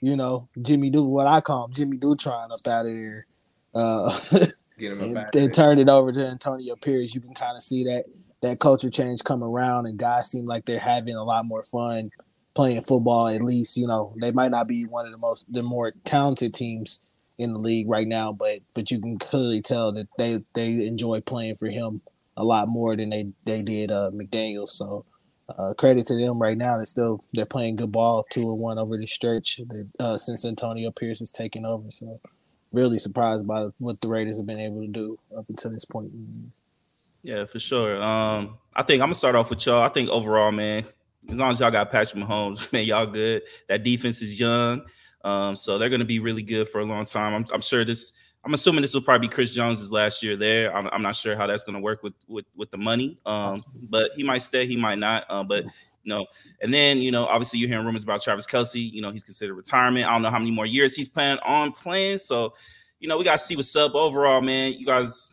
you 0.00 0.16
know, 0.16 0.48
Jimmy 0.62 0.88
Do 0.90 1.02
what 1.02 1.26
I 1.26 1.40
call 1.40 1.66
him, 1.66 1.72
Jimmy 1.72 1.98
Dutron 1.98 2.50
up 2.52 2.72
out 2.72 2.86
of 2.86 2.94
there, 2.94 3.26
uh, 3.74 4.18
Get 4.78 4.92
him 4.92 5.00
a 5.00 5.04
and 5.04 5.14
back. 5.14 5.32
then 5.32 5.50
turned 5.50 5.80
it 5.80 5.88
over 5.88 6.12
to 6.12 6.26
Antonio 6.26 6.76
Pierce, 6.76 7.14
you 7.14 7.20
can 7.20 7.34
kind 7.34 7.56
of 7.56 7.62
see 7.62 7.84
that 7.84 8.04
that 8.42 8.60
culture 8.60 8.90
change 8.90 9.24
come 9.24 9.42
around, 9.42 9.86
and 9.86 9.98
guys 9.98 10.30
seem 10.30 10.46
like 10.46 10.66
they're 10.66 10.78
having 10.78 11.16
a 11.16 11.24
lot 11.24 11.44
more 11.46 11.64
fun 11.64 12.10
playing 12.54 12.82
football. 12.82 13.28
At 13.28 13.42
least 13.42 13.76
you 13.76 13.86
know 13.86 14.14
they 14.20 14.32
might 14.32 14.50
not 14.50 14.68
be 14.68 14.84
one 14.84 15.06
of 15.06 15.12
the 15.12 15.18
most 15.18 15.50
the 15.50 15.62
more 15.62 15.92
talented 16.04 16.54
teams 16.54 17.00
in 17.38 17.52
the 17.52 17.58
league 17.58 17.88
right 17.88 18.06
now, 18.06 18.32
but 18.32 18.60
but 18.74 18.90
you 18.90 19.00
can 19.00 19.18
clearly 19.18 19.62
tell 19.62 19.92
that 19.92 20.08
they 20.18 20.40
they 20.54 20.86
enjoy 20.86 21.20
playing 21.20 21.56
for 21.56 21.68
him 21.68 22.00
a 22.36 22.44
lot 22.44 22.68
more 22.68 22.96
than 22.96 23.10
they 23.10 23.26
they 23.44 23.62
did 23.62 23.90
uh, 23.90 24.10
McDaniel. 24.12 24.68
So. 24.68 25.04
Uh, 25.48 25.72
credit 25.74 26.04
to 26.04 26.16
them 26.16 26.40
right 26.40 26.58
now. 26.58 26.74
They're 26.74 26.84
still 26.84 27.22
they're 27.32 27.46
playing 27.46 27.76
good 27.76 27.92
ball, 27.92 28.26
two 28.32 28.50
and 28.50 28.58
one 28.58 28.78
over 28.80 28.98
the 28.98 29.06
stretch 29.06 29.58
that, 29.58 29.88
uh, 30.00 30.16
since 30.16 30.44
Antonio 30.44 30.90
Pierce 30.90 31.20
has 31.20 31.30
taken 31.30 31.64
over. 31.64 31.88
So 31.92 32.20
really 32.72 32.98
surprised 32.98 33.46
by 33.46 33.68
what 33.78 34.00
the 34.00 34.08
Raiders 34.08 34.36
have 34.36 34.46
been 34.46 34.60
able 34.60 34.82
to 34.82 34.88
do 34.88 35.18
up 35.36 35.46
until 35.48 35.70
this 35.70 35.84
point. 35.84 36.12
Yeah, 37.22 37.44
for 37.46 37.58
sure. 37.58 38.00
Um, 38.00 38.58
I 38.74 38.82
think 38.82 39.02
I'm 39.02 39.06
gonna 39.06 39.14
start 39.14 39.34
off 39.34 39.50
with 39.50 39.64
y'all. 39.66 39.82
I 39.82 39.88
think 39.88 40.10
overall, 40.10 40.52
man, 40.52 40.84
as 41.30 41.38
long 41.38 41.52
as 41.52 41.60
y'all 41.60 41.70
got 41.70 41.90
Patrick 41.90 42.22
Mahomes, 42.22 42.72
man, 42.72 42.84
y'all 42.84 43.06
good. 43.06 43.42
That 43.68 43.82
defense 43.82 44.22
is 44.22 44.38
young, 44.38 44.82
um, 45.26 45.56
so 45.56 45.76
they're 45.76 45.88
gonna 45.88 46.04
be 46.04 46.20
really 46.20 46.42
good 46.42 46.68
for 46.68 46.80
a 46.80 46.84
long 46.84 47.04
time. 47.04 47.34
I'm, 47.34 47.44
I'm 47.52 47.60
sure 47.60 47.84
this. 47.84 48.12
I'm 48.44 48.54
assuming 48.54 48.82
this 48.82 48.94
will 48.94 49.02
probably 49.02 49.26
be 49.26 49.34
Chris 49.34 49.50
Jones's 49.50 49.90
last 49.90 50.22
year 50.22 50.36
there. 50.36 50.74
I'm, 50.74 50.86
I'm 50.92 51.02
not 51.02 51.16
sure 51.16 51.34
how 51.34 51.48
that's 51.48 51.64
gonna 51.64 51.80
work 51.80 52.04
with 52.04 52.14
with 52.28 52.44
with 52.54 52.70
the 52.70 52.78
money, 52.78 53.18
um, 53.26 53.56
but 53.90 54.12
he 54.14 54.22
might 54.22 54.38
stay, 54.38 54.66
he 54.66 54.76
might 54.76 54.98
not. 54.98 55.24
Uh, 55.28 55.42
but 55.42 55.64
you 55.64 56.14
know, 56.14 56.26
and 56.62 56.72
then 56.72 56.98
you 56.98 57.10
know, 57.10 57.26
obviously 57.26 57.58
you're 57.58 57.68
hearing 57.68 57.84
rumors 57.84 58.04
about 58.04 58.22
Travis 58.22 58.46
Kelce. 58.46 58.92
You 58.92 59.02
know, 59.02 59.10
he's 59.10 59.24
considered 59.24 59.54
retirement. 59.54 60.06
I 60.06 60.12
don't 60.12 60.22
know 60.22 60.30
how 60.30 60.38
many 60.38 60.52
more 60.52 60.66
years 60.66 60.94
he's 60.94 61.08
planning 61.08 61.42
on 61.44 61.72
playing. 61.72 62.18
So, 62.18 62.54
you 63.00 63.08
know, 63.08 63.18
we 63.18 63.24
gotta 63.24 63.38
see 63.38 63.56
what's 63.56 63.74
up 63.74 63.96
overall, 63.96 64.40
man. 64.40 64.74
You 64.74 64.86
guys 64.86 65.32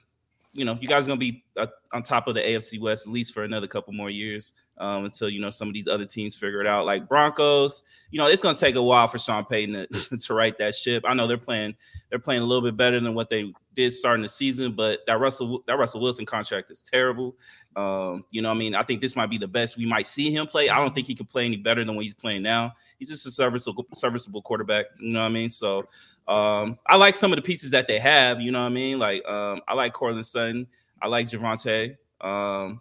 you 0.54 0.66
know, 0.66 0.76
you 0.82 0.88
guys 0.88 1.06
gonna 1.06 1.20
be 1.20 1.44
uh, 1.56 1.68
on 1.94 2.02
top 2.02 2.28
of 2.28 2.34
the 2.34 2.41
AFC 2.41 2.80
West 2.80 3.06
at 3.06 3.14
least 3.14 3.32
for 3.32 3.44
another 3.44 3.68
couple 3.68 3.94
more 3.94 4.10
years 4.10 4.54
um, 4.78 5.05
until 5.05 5.30
you 5.30 5.39
know 5.39 5.49
some 5.49 5.67
of 5.67 5.74
these 5.74 5.88
other 5.88 6.05
teams 6.05 6.36
figure 6.36 6.61
it 6.61 6.67
out. 6.67 6.86
Like 6.86 7.07
Broncos, 7.07 7.84
you 8.11 8.17
know, 8.17 8.28
it's 8.28 8.41
gonna 8.41 8.57
take 8.57 8.76
a 8.76 8.82
while 8.82 9.07
for 9.07 9.19
Sean 9.19 9.45
Payton 9.45 9.88
to, 9.91 10.17
to 10.17 10.34
right 10.34 10.57
that 10.57 10.76
ship. 10.76 11.03
I 11.07 11.13
know 11.13 11.28
they're 11.28 11.38
playing 11.38 11.76
they're 12.09 12.19
playing 12.19 12.41
a 12.41 12.45
little 12.45 12.63
bit 12.63 12.76
better 12.76 12.99
than 12.99 13.13
what 13.13 13.30
they 13.30 13.53
did 13.76 13.91
starting 13.91 14.21
the 14.21 14.28
season, 14.28 14.74
but 14.74 14.99
that 15.07 15.19
Russell 15.19 15.63
that 15.67 15.78
Russell 15.78 16.01
Wilson 16.01 16.26
contract 16.26 16.71
is 16.71 16.82
terrible. 16.82 17.36
Um, 17.76 18.26
you 18.32 18.41
know, 18.41 18.51
I 18.51 18.53
mean, 18.53 18.76
I 18.76 18.84
think 18.84 19.01
this 19.01 19.15
might 19.15 19.30
be 19.30 19.38
the 19.38 19.47
best 19.47 19.78
we 19.78 19.86
might 19.86 20.07
see 20.07 20.32
him 20.32 20.47
play. 20.47 20.69
I 20.69 20.78
don't 20.78 20.93
think 20.93 21.07
he 21.07 21.15
can 21.15 21.26
play 21.26 21.45
any 21.45 21.57
better 21.57 21.84
than 21.84 21.95
what 21.95 22.03
he's 22.03 22.13
playing 22.13 22.43
now. 22.43 22.74
He's 22.99 23.09
just 23.09 23.26
a 23.26 23.32
serviceable 23.32 23.86
serviceable 23.93 24.41
quarterback. 24.41 24.86
You 24.99 25.13
know 25.13 25.19
what 25.19 25.28
I 25.28 25.30
mean? 25.30 25.49
So 25.49 25.88
um, 26.28 26.78
I 26.88 26.95
like 26.95 27.15
some 27.15 27.32
of 27.32 27.36
the 27.36 27.41
pieces 27.41 27.71
that 27.71 27.88
they 27.88 27.99
have. 27.99 28.41
You 28.41 28.51
know 28.51 28.61
what 28.61 28.67
I 28.67 28.69
mean? 28.69 28.99
Like 28.99 29.28
um, 29.28 29.61
I 29.67 29.74
like 29.74 29.93
Courtland 29.93 30.26
Sutton. 30.26 30.67
I 31.01 31.07
like 31.07 31.28
Javonte. 31.28 31.97
Um, 32.21 32.80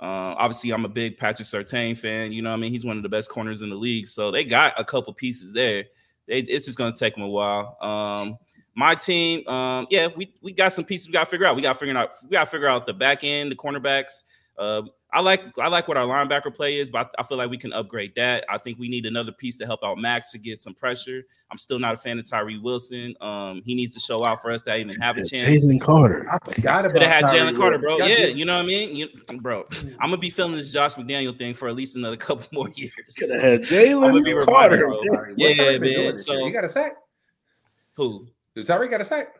uh, 0.00 0.36
obviously, 0.38 0.70
I'm 0.72 0.84
a 0.84 0.88
big 0.88 1.16
Patrick 1.16 1.48
Surtain 1.48 1.96
fan. 1.96 2.32
You 2.32 2.42
know 2.42 2.52
I 2.52 2.56
mean? 2.56 2.72
He's 2.72 2.84
one 2.84 2.96
of 2.96 3.02
the 3.02 3.08
best 3.08 3.30
corners 3.30 3.62
in 3.62 3.70
the 3.70 3.76
league. 3.76 4.08
So 4.08 4.30
they 4.30 4.44
got 4.44 4.78
a 4.78 4.84
couple 4.84 5.12
pieces 5.14 5.52
there. 5.52 5.84
It's 6.28 6.66
just 6.66 6.76
going 6.76 6.92
to 6.92 6.98
take 6.98 7.14
them 7.14 7.22
a 7.22 7.28
while. 7.28 7.76
Um, 7.80 8.36
my 8.74 8.94
team, 8.94 9.46
um, 9.46 9.86
yeah, 9.90 10.08
we 10.14 10.34
we 10.42 10.52
got 10.52 10.72
some 10.72 10.84
pieces 10.84 11.06
we 11.06 11.12
got 11.12 11.24
to 11.24 11.30
figure 11.30 11.46
out. 11.46 11.56
We 11.56 11.62
got 11.62 11.78
figure 11.78 11.96
out 11.96 12.10
we 12.24 12.30
got 12.30 12.44
to 12.44 12.50
figure 12.50 12.68
out 12.68 12.84
the 12.84 12.92
back 12.92 13.22
end, 13.22 13.50
the 13.50 13.56
cornerbacks. 13.56 14.24
Uh, 14.58 14.82
I 15.12 15.20
like 15.20 15.56
I 15.58 15.68
like 15.68 15.86
what 15.88 15.96
our 15.96 16.04
linebacker 16.06 16.54
play 16.54 16.78
is, 16.78 16.90
but 16.90 17.10
I, 17.16 17.20
I, 17.20 17.22
feel 17.22 17.38
like 17.38 17.48
we 17.48 17.56
can 17.56 17.72
upgrade 17.72 18.12
that. 18.16 18.44
I 18.50 18.58
think 18.58 18.78
we 18.78 18.88
need 18.88 19.06
another 19.06 19.30
piece 19.32 19.56
to 19.58 19.64
help 19.66 19.80
out 19.84 19.98
Maxx 19.98 20.32
to 20.32 20.38
get 20.38 20.58
some 20.58 20.74
pressure. 20.74 21.22
I'm 21.50 21.58
still 21.58 21.78
not 21.78 21.94
a 21.94 21.96
fan 21.96 22.18
of 22.18 22.28
Tyree 22.28 22.58
Wilson. 22.58 23.14
Um, 23.20 23.62
he 23.64 23.74
needs 23.74 23.94
to 23.94 24.00
show 24.00 24.24
out 24.24 24.42
for 24.42 24.50
us 24.50 24.62
to 24.64 24.76
even 24.76 25.00
have 25.00 25.16
a 25.16 25.24
chance. 25.24 25.42
Jalen 25.42 25.80
Carter. 25.80 26.26
I 26.30 26.38
forgot 26.38 26.80
about 26.84 26.92
Could 26.92 27.02
have 27.02 27.10
had 27.10 27.24
Jalen 27.26 27.56
Carter, 27.56 27.78
bro. 27.78 27.96
Wilson. 27.96 28.16
Yeah, 28.18 28.26
you 28.26 28.44
know 28.44 28.56
what 28.56 28.64
I 28.64 28.66
mean, 28.66 28.96
you, 28.96 29.08
bro. 29.40 29.64
I'm 30.00 30.10
gonna 30.10 30.18
be 30.18 30.28
feeling 30.28 30.52
this 30.52 30.72
Josh 30.72 30.94
McDaniel 30.96 31.38
thing 31.38 31.54
for 31.54 31.68
at 31.68 31.76
least 31.76 31.96
another 31.96 32.16
couple 32.18 32.46
more 32.52 32.68
years. 32.74 32.92
Could 33.16 33.30
have 33.30 33.40
had 33.40 33.72
I'ma 33.72 34.10
be 34.12 34.22
Jalen 34.22 34.24
reminded, 34.24 34.44
Carter. 34.44 34.78
bro. 34.78 35.02
Tyree, 35.14 35.34
Yeah, 35.36 35.48
what 35.48 35.56
Tyree 35.56 35.78
been 35.78 35.82
man, 35.82 35.92
doing 35.94 36.16
so- 36.16 36.44
he 36.44 36.50
got 36.50 36.64
a 36.64 36.68
sack. 36.68 36.96
Who? 37.94 38.26
Did 38.54 38.66
Tyree 38.66 38.88
got 38.88 39.00
a 39.00 39.04
sack? 39.04 39.36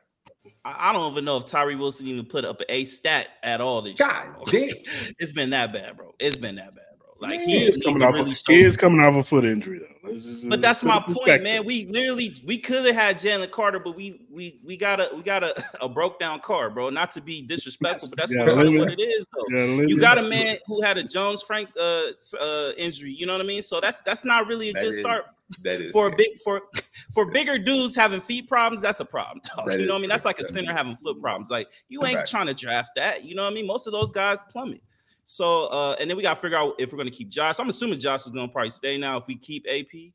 I 0.65 0.93
don't 0.93 1.13
even 1.13 1.25
know 1.25 1.37
if 1.37 1.47
Tyree 1.47 1.77
Wilson 1.77 2.07
even 2.07 2.25
put 2.25 2.45
up 2.45 2.61
a 2.69 2.85
stat 2.85 3.29
at 3.43 3.61
all 3.61 3.83
this 3.83 3.99
year. 3.99 4.09
God 4.09 4.47
damn. 4.47 4.69
it's 5.19 5.33
been 5.33 5.51
that 5.51 5.73
bad, 5.73 5.97
bro. 5.97 6.15
It's 6.19 6.37
been 6.37 6.57
that 6.57 6.75
bad. 6.75 6.85
Like 7.19 7.33
He 7.33 7.39
he 7.47 7.65
is 7.67 7.83
coming 7.83 8.03
off. 8.03 8.15
really 8.15 8.33
a, 8.33 8.53
he 8.53 8.61
is 8.61 8.77
coming 8.77 9.01
off 9.01 9.15
a 9.15 9.23
foot 9.25 9.45
injury 9.45 9.79
though. 9.79 10.11
Let's 10.11 10.25
just- 10.25 10.49
But 10.49 10.61
that's 10.61 10.83
my 10.83 11.01
point, 11.01 11.43
man. 11.43 11.65
We 11.65 11.87
literally 11.87 12.35
we 12.45 12.59
could 12.59 12.85
have 12.85 12.95
had 12.95 13.17
Jalen 13.17 13.51
Carter, 13.51 13.79
but 13.79 13.97
we 13.97 14.21
we 14.31 14.61
we 14.65 14.77
got 14.77 15.01
a 15.01 15.09
we 15.17 15.23
got 15.23 15.43
a, 15.43 15.55
a 15.81 15.89
broke 15.89 16.19
down 16.21 16.41
car, 16.41 16.69
bro. 16.69 16.91
Not 16.91 17.11
to 17.13 17.21
be 17.23 17.41
disrespectful, 17.43 18.11
but 18.11 18.19
that's 18.19 18.35
Yeah, 18.35 18.45
kind 18.47 18.79
what 18.79 18.91
it 18.93 19.01
is, 19.03 19.27
though. 19.35 19.57
Yeah, 19.57 19.85
You 19.87 19.99
got 19.99 20.19
a 20.19 20.23
man 20.23 20.59
who 20.67 20.83
had 20.83 20.99
a 20.99 21.03
Jones 21.05 21.43
Frank 21.43 21.71
uh, 21.81 22.09
uh 22.41 22.73
injury. 22.77 23.13
You 23.13 23.25
know 23.27 23.33
what 23.33 23.41
I 23.41 23.45
mean? 23.45 23.63
So 23.63 23.81
that's 23.81 24.03
that's 24.03 24.25
not 24.25 24.47
really 24.47 24.69
a 24.71 24.73
That 24.75 24.81
good 24.83 24.89
is- 24.89 24.99
start 24.99 25.25
That 25.63 25.81
is 25.81 25.93
for 25.93 26.09
a 26.09 26.15
big 26.15 26.41
for 26.45 26.63
for 27.15 27.31
bigger 27.31 27.59
dudes 27.59 27.97
having 27.97 28.21
feet 28.21 28.47
problems. 28.49 28.83
That's 28.83 29.01
a 29.01 29.05
problem. 29.07 29.41
dog. 29.57 29.71
That 29.71 29.81
you 29.81 29.87
know 29.87 29.95
what 29.95 29.99
I 29.99 30.01
mean? 30.03 30.11
That's 30.11 30.25
like 30.27 30.37
a 30.39 30.43
correct. 30.43 30.53
center 30.53 30.73
having 30.75 30.97
foot 30.97 31.21
problems. 31.21 31.51
Like 31.51 31.69
you 31.89 32.05
ain't 32.05 32.15
Correct. 32.17 32.31
trying 32.31 32.47
to 32.47 32.55
draft 32.55 32.91
that. 32.97 33.25
You 33.25 33.35
know 33.35 33.45
what 33.45 33.53
I 33.53 33.55
mean? 33.55 33.67
Most 33.67 33.87
of 33.87 33.93
those 33.95 34.13
guys 34.13 34.39
plummet. 34.51 34.83
So 35.27 35.67
uh, 35.67 35.97
and 35.99 36.09
then 36.09 36.17
we 36.17 36.23
got 36.23 36.35
to 36.35 36.41
figure 36.41 36.57
out 36.57 36.75
if 36.79 36.93
we're 36.93 36.99
going 36.99 37.11
to 37.11 37.17
keep 37.17 37.29
Josh. 37.29 37.59
I'm 37.59 37.69
assuming 37.69 37.99
Josh 37.99 38.27
is 38.27 38.33
going 38.33 38.47
to 38.47 38.53
probably 38.53 38.71
stay 38.71 38.97
now 38.97 39.17
if 39.19 39.27
we 39.27 39.37
keep 39.37 39.67
AP. 39.69 40.13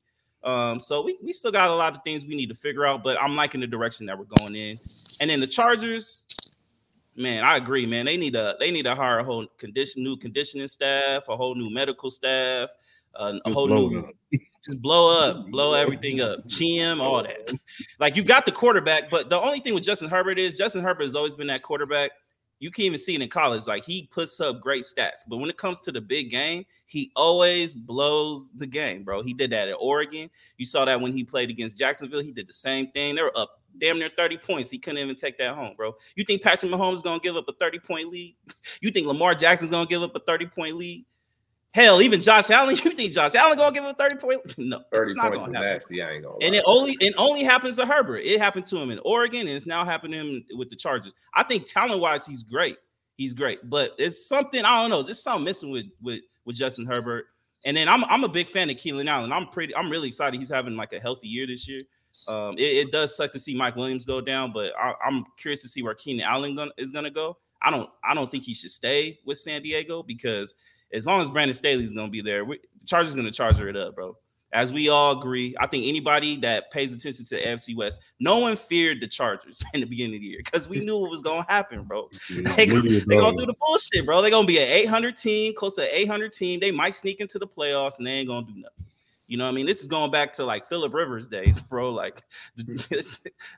Um, 0.50 0.80
so 0.80 1.04
we, 1.04 1.18
we 1.22 1.34
still 1.34 1.52
got 1.52 1.70
a 1.70 1.76
lot 1.76 1.96
of 1.96 2.02
things 2.04 2.26
we 2.26 2.34
need 2.34 2.48
to 2.48 2.56
figure 2.56 2.86
out, 2.86 3.04
but 3.04 3.22
I'm 3.22 3.36
liking 3.36 3.62
the 3.62 3.68
direction 3.68 4.06
that 4.08 4.18
we're 4.18 4.26
going 4.40 4.56
in. 4.56 4.80
And 5.20 5.30
then 5.30 5.40
the 5.42 5.46
Chargers, 5.46 6.24
man, 7.16 7.44
I 7.44 7.58
agree, 7.58 7.86
man. 7.86 8.06
They 8.06 8.16
need 8.16 8.36
a 8.36 8.56
they 8.58 8.72
need 8.72 8.84
to 8.84 8.96
hire 8.96 9.20
a 9.20 9.24
whole 9.24 9.46
condition 9.58 10.02
new 10.02 10.16
conditioning 10.16 10.70
staff, 10.70 11.28
a 11.28 11.36
whole 11.36 11.56
new 11.56 11.70
medical 11.70 12.10
staff, 12.10 12.70
uh, 13.14 13.38
a 13.44 13.52
whole 13.52 13.68
new 13.68 14.00
up. 14.00 14.06
just 14.64 14.82
blow 14.82 15.12
up, 15.20 15.48
blow 15.52 15.74
everything 15.74 16.22
up, 16.22 16.48
Chim, 16.48 17.02
all 17.02 17.22
that. 17.22 17.52
Like 18.00 18.16
you 18.16 18.24
got 18.24 18.46
the 18.46 18.52
quarterback, 18.54 19.10
but 19.10 19.30
the 19.30 19.40
only 19.40 19.60
thing 19.60 19.74
with 19.74 19.84
Justin 19.84 20.10
Herbert 20.10 20.40
is 20.40 20.54
Justin 20.54 20.84
Herbert 20.84 21.04
has 21.04 21.16
always 21.16 21.36
been 21.36 21.48
that 21.48 21.62
quarterback. 21.62 22.12
You 22.62 22.70
can 22.70 22.84
even 22.86 23.00
see 23.00 23.16
it 23.16 23.22
in 23.22 23.28
college. 23.28 23.66
Like 23.66 23.84
he 23.84 24.08
puts 24.12 24.40
up 24.40 24.62
great 24.62 24.84
stats, 24.84 25.22
but 25.28 25.38
when 25.38 25.50
it 25.50 25.58
comes 25.58 25.82
to 25.82 25.92
the 25.92 26.00
big 26.00 26.30
game, 26.30 26.64
he 26.86 27.12
always 27.16 27.76
blows 27.76 28.52
the 28.56 28.68
game, 28.68 29.04
bro. 29.04 29.24
He 29.24 29.34
did 29.34 29.50
that 29.52 29.68
at 29.68 29.78
Oregon. 29.80 30.30
You 30.58 30.66
saw 30.66 30.86
that 30.86 31.02
when 31.02 31.12
he 31.12 31.24
played 31.24 31.50
against 31.50 31.76
Jacksonville. 31.76 32.22
He 32.22 32.32
did 32.32 32.48
the 32.48 32.54
same 32.54 32.92
thing. 32.92 33.16
They 33.16 33.24
were 33.24 33.36
up 33.36 33.62
damn 33.80 33.98
near 33.98 34.12
30 34.16 34.38
points. 34.38 34.70
He 34.70 34.78
couldn't 34.78 35.00
even 35.00 35.16
take 35.16 35.40
that 35.40 35.56
home, 35.56 35.74
bro. 35.76 35.96
You 36.16 36.24
think 36.24 36.44
Patrick 36.44 36.72
Mahomes 36.72 36.98
is 36.98 37.02
gonna 37.02 37.20
give 37.20 37.36
up 37.36 37.50
a 37.50 37.54
30 37.54 37.80
point 37.80 38.10
lead? 38.10 38.36
You 38.80 38.92
think 38.92 39.08
Lamar 39.08 39.34
Jackson's 39.34 39.72
gonna 39.72 39.88
give 39.88 40.04
up 40.04 40.16
a 40.16 40.20
30 40.20 40.46
point 40.46 40.76
lead? 40.76 41.06
Hell, 41.74 42.02
even 42.02 42.20
Josh 42.20 42.50
Allen. 42.50 42.76
You 42.84 42.92
think 42.92 43.14
Josh 43.14 43.34
Allen 43.36 43.58
gonna 43.58 43.72
give 43.74 43.84
up 43.86 43.98
30 43.98 44.16
point? 44.18 44.42
No, 44.58 44.82
thirty 44.92 45.12
it's 45.12 45.16
not 45.16 45.32
points 45.34 45.46
gonna 45.46 45.58
happen. 45.58 45.74
nasty. 45.74 46.02
I 46.02 46.12
ain't 46.12 46.24
gonna. 46.24 46.36
And 46.42 46.54
lie. 46.54 46.60
it 46.60 46.64
only 46.66 46.98
it 47.00 47.14
only 47.18 47.44
happens 47.44 47.78
to 47.78 47.86
Herbert. 47.86 48.20
It 48.20 48.40
happened 48.40 48.66
to 48.66 48.78
him 48.78 48.92
in 48.92 49.00
Oregon, 49.06 49.42
and 49.42 49.50
it's 49.50 49.66
now 49.66 49.86
happening 49.86 50.44
with 50.58 50.70
the 50.70 50.76
Chargers. 50.76 51.14
I 51.34 51.44
think 51.44 51.66
talent 51.66 52.02
wise, 52.02 52.26
he's 52.26 52.44
great. 52.44 52.78
He's 53.16 53.34
great, 53.34 53.70
but 53.70 53.98
there's 53.98 54.26
something 54.26 54.66
I 54.66 54.82
don't 54.82 54.90
know, 54.90 55.04
just 55.04 55.24
something 55.24 55.46
missing 55.46 55.70
with 55.70 55.88
with 56.02 56.22
with 56.46 56.56
Justin 56.58 56.88
Herbert. 56.88 57.26
And 57.66 57.78
then 57.78 57.88
I'm 57.88 58.04
I'm 58.06 58.24
a 58.24 58.30
big 58.30 58.48
fan 58.48 58.70
of 58.70 58.78
Keenan 58.78 59.08
Allen. 59.08 59.32
I'm 59.32 59.48
pretty 59.48 59.76
I'm 59.76 59.90
really 59.90 60.08
excited 60.08 60.40
he's 60.40 60.50
having 60.50 60.76
like 60.76 60.92
a 60.94 61.00
healthy 61.00 61.28
year 61.28 61.46
this 61.46 61.68
year. 61.68 61.80
Um, 62.28 62.58
it, 62.58 62.88
it 62.88 62.92
does 62.92 63.16
suck 63.16 63.32
to 63.32 63.40
see 63.40 63.56
Mike 63.56 63.78
Williams 63.78 64.04
go 64.04 64.20
down, 64.20 64.52
but 64.52 64.74
I, 64.78 64.94
I'm 65.06 65.24
curious 65.38 65.62
to 65.62 65.70
see 65.70 65.82
where 65.82 65.94
Keenan 65.94 66.26
Allen 66.26 66.56
gonna, 66.56 66.72
is 66.78 66.92
going 66.92 67.06
to 67.06 67.12
go. 67.12 67.38
I 67.62 67.72
don't 67.72 67.90
I 68.04 68.14
don't 68.14 68.30
think 68.30 68.44
he 68.44 68.54
should 68.54 68.72
stay 68.72 69.20
with 69.26 69.38
San 69.38 69.62
Diego 69.62 70.04
because 70.04 70.56
as 70.94 71.06
long 71.06 71.22
as 71.22 71.30
Brandon 71.30 71.54
Staley's 71.54 71.94
going 71.94 72.08
to 72.08 72.12
be 72.12 72.22
there, 72.22 72.46
we, 72.46 72.60
the 72.80 72.86
Chargers 72.86 73.16
going 73.16 73.26
to 73.26 73.32
charger 73.32 73.68
it 73.70 73.76
up, 73.76 73.96
bro. 73.96 74.18
As 74.54 74.74
we 74.74 74.90
all 74.90 75.18
agree, 75.18 75.56
I 75.62 75.68
think 75.68 75.88
anybody 75.88 76.36
that 76.38 76.72
pays 76.72 76.94
attention 76.94 77.24
to 77.24 77.36
the 77.36 77.42
AFC 77.42 77.74
West, 77.74 78.02
no 78.20 78.40
one 78.40 78.58
feared 78.58 79.00
the 79.00 79.08
Chargers 79.08 79.64
in 79.74 79.80
the 79.80 79.86
beginning 79.86 80.16
of 80.16 80.22
the 80.22 80.28
year 80.28 80.42
because 80.44 80.68
we 80.68 80.80
knew 80.80 80.98
what 80.98 81.10
was 81.10 81.22
going 81.22 81.44
to 81.44 81.50
happen, 81.50 81.84
bro. 81.84 82.10
They, 82.30 82.66
they 82.66 83.18
gonna 83.18 83.38
do 83.38 83.46
the 83.46 83.56
bullshit, 83.60 84.06
bro. 84.06 84.22
They're 84.22 84.30
gonna 84.30 84.46
be 84.46 84.60
an 84.60 84.68
800 84.68 85.16
team, 85.16 85.54
close 85.56 85.76
to 85.76 86.00
800 86.00 86.34
team. 86.34 86.60
They 86.60 86.72
might 86.72 86.96
sneak 86.96 87.22
into 87.22 87.40
the 87.40 87.48
playoffs 87.48 87.98
and 87.98 88.06
they 88.08 88.12
ain't 88.12 88.28
gonna 88.28 88.46
do 88.46 88.56
nothing. 88.56 88.86
You 89.32 89.38
know 89.38 89.46
what 89.46 89.52
I 89.52 89.54
mean? 89.54 89.66
This 89.66 89.82
is 89.82 89.88
going 89.88 90.12
back 90.12 90.34
to 90.34 90.44
like 90.44 90.66
Philip 90.66 90.94
Rivers 90.94 91.30
days, 91.30 91.62
bro. 91.70 91.94
Like, 91.94 92.22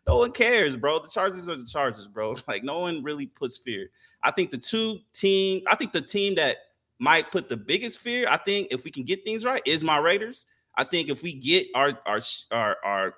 no 0.07 0.17
one 0.17 0.31
cares, 0.31 0.77
bro. 0.77 0.99
The 0.99 1.09
Chargers 1.09 1.49
are 1.49 1.57
the 1.57 1.65
Chargers, 1.65 2.05
bro. 2.05 2.35
Like, 2.47 2.63
no 2.63 2.77
one 2.77 3.01
really 3.01 3.25
puts 3.25 3.57
fear. 3.57 3.89
I 4.21 4.29
think 4.29 4.51
the 4.51 4.59
two 4.59 4.99
team, 5.13 5.63
I 5.67 5.75
think 5.75 5.91
the 5.91 6.01
team 6.01 6.35
that 6.35 6.57
might 6.99 7.31
put 7.31 7.49
the 7.49 7.57
biggest 7.57 7.99
fear, 7.99 8.27
I 8.29 8.37
think 8.37 8.67
if 8.71 8.83
we 8.83 8.91
can 8.91 9.03
get 9.03 9.25
things 9.25 9.45
right, 9.45 9.61
is 9.65 9.83
my 9.83 9.97
Raiders. 9.97 10.45
I 10.75 10.83
think 10.83 11.09
if 11.09 11.23
we 11.23 11.33
get 11.33 11.67
our 11.75 11.99
our 12.05 12.19
our, 12.51 12.77
our 12.83 13.13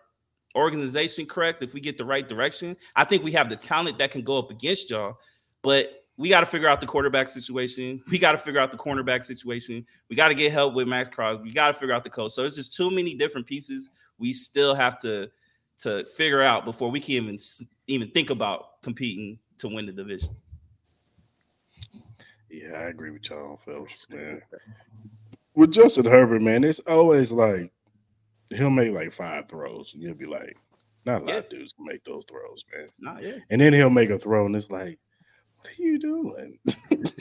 organization 0.55 1.25
correct, 1.25 1.61
if 1.63 1.73
we 1.73 1.81
get 1.81 1.97
the 1.97 2.05
right 2.05 2.27
direction, 2.27 2.77
I 2.95 3.03
think 3.03 3.23
we 3.23 3.31
have 3.33 3.49
the 3.49 3.55
talent 3.55 3.97
that 3.99 4.11
can 4.11 4.21
go 4.21 4.37
up 4.37 4.49
against 4.49 4.89
y'all. 4.89 5.17
But 5.61 6.05
we 6.17 6.29
got 6.29 6.39
to 6.41 6.45
figure 6.45 6.69
out 6.69 6.79
the 6.79 6.87
quarterback 6.87 7.27
situation. 7.27 8.01
We 8.09 8.19
got 8.19 8.31
to 8.31 8.37
figure 8.37 8.61
out 8.61 8.71
the 8.71 8.77
cornerback 8.77 9.23
situation. 9.23 9.85
We 10.09 10.15
got 10.15 10.29
to 10.29 10.33
get 10.33 10.51
help 10.51 10.73
with 10.73 10.87
Maxx 10.87 11.09
Crosby. 11.09 11.43
We 11.43 11.51
got 11.51 11.67
to 11.67 11.73
figure 11.73 11.93
out 11.93 12.03
the 12.03 12.09
coach. 12.09 12.31
So 12.31 12.43
it's 12.43 12.55
just 12.55 12.73
too 12.73 12.89
many 12.89 13.13
different 13.13 13.45
pieces 13.47 13.89
we 14.17 14.31
still 14.33 14.75
have 14.75 14.99
to 15.01 15.29
to 15.77 16.05
figure 16.05 16.41
out 16.41 16.63
before 16.63 16.89
we 16.89 17.01
can 17.01 17.11
even 17.15 17.37
even 17.87 18.09
think 18.11 18.29
about 18.29 18.81
competing 18.81 19.37
to 19.57 19.67
win 19.67 19.85
the 19.85 19.91
division. 19.91 20.35
Yeah, 22.63 22.73
I 22.73 22.83
agree 22.83 23.11
with 23.11 23.29
y'all, 23.29 23.57
fellas, 23.57 24.05
man. 24.09 24.41
With 25.55 25.71
Justin 25.71 26.05
Herbert, 26.05 26.41
man, 26.41 26.63
it's 26.63 26.79
always 26.81 27.31
like 27.31 27.71
he'll 28.49 28.69
make 28.69 28.91
like 28.93 29.11
five 29.11 29.47
throws, 29.47 29.93
and 29.93 30.03
you'll 30.03 30.15
be 30.15 30.25
like, 30.25 30.57
not 31.05 31.21
a 31.21 31.25
lot 31.25 31.37
of 31.37 31.49
dudes 31.49 31.73
can 31.73 31.85
make 31.85 32.03
those 32.03 32.23
throws, 32.25 32.65
man. 32.73 32.87
Not 32.99 33.23
yet. 33.23 33.39
And 33.49 33.61
then 33.61 33.73
he'll 33.73 33.89
make 33.89 34.09
a 34.09 34.17
throw, 34.17 34.45
and 34.45 34.55
it's 34.55 34.69
like, 34.69 34.99
what 35.57 35.69
are 35.77 35.81
you 35.81 35.99
doing? 35.99 36.59
It's 36.91 37.15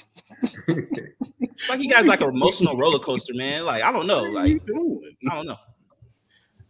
like 1.69 1.81
he 1.81 1.89
got 1.89 2.07
like 2.07 2.21
an 2.21 2.29
emotional 2.35 2.77
roller 2.77 2.99
coaster, 2.99 3.35
man. 3.35 3.65
Like 3.65 3.83
I 3.83 3.93
don't 3.93 4.07
know. 4.07 4.23
What 4.31 4.37
are 4.37 4.47
you 4.47 4.55
Like 4.55 4.67
doing? 4.67 5.17
I 5.31 5.35
don't 5.35 5.47
know. 5.47 5.57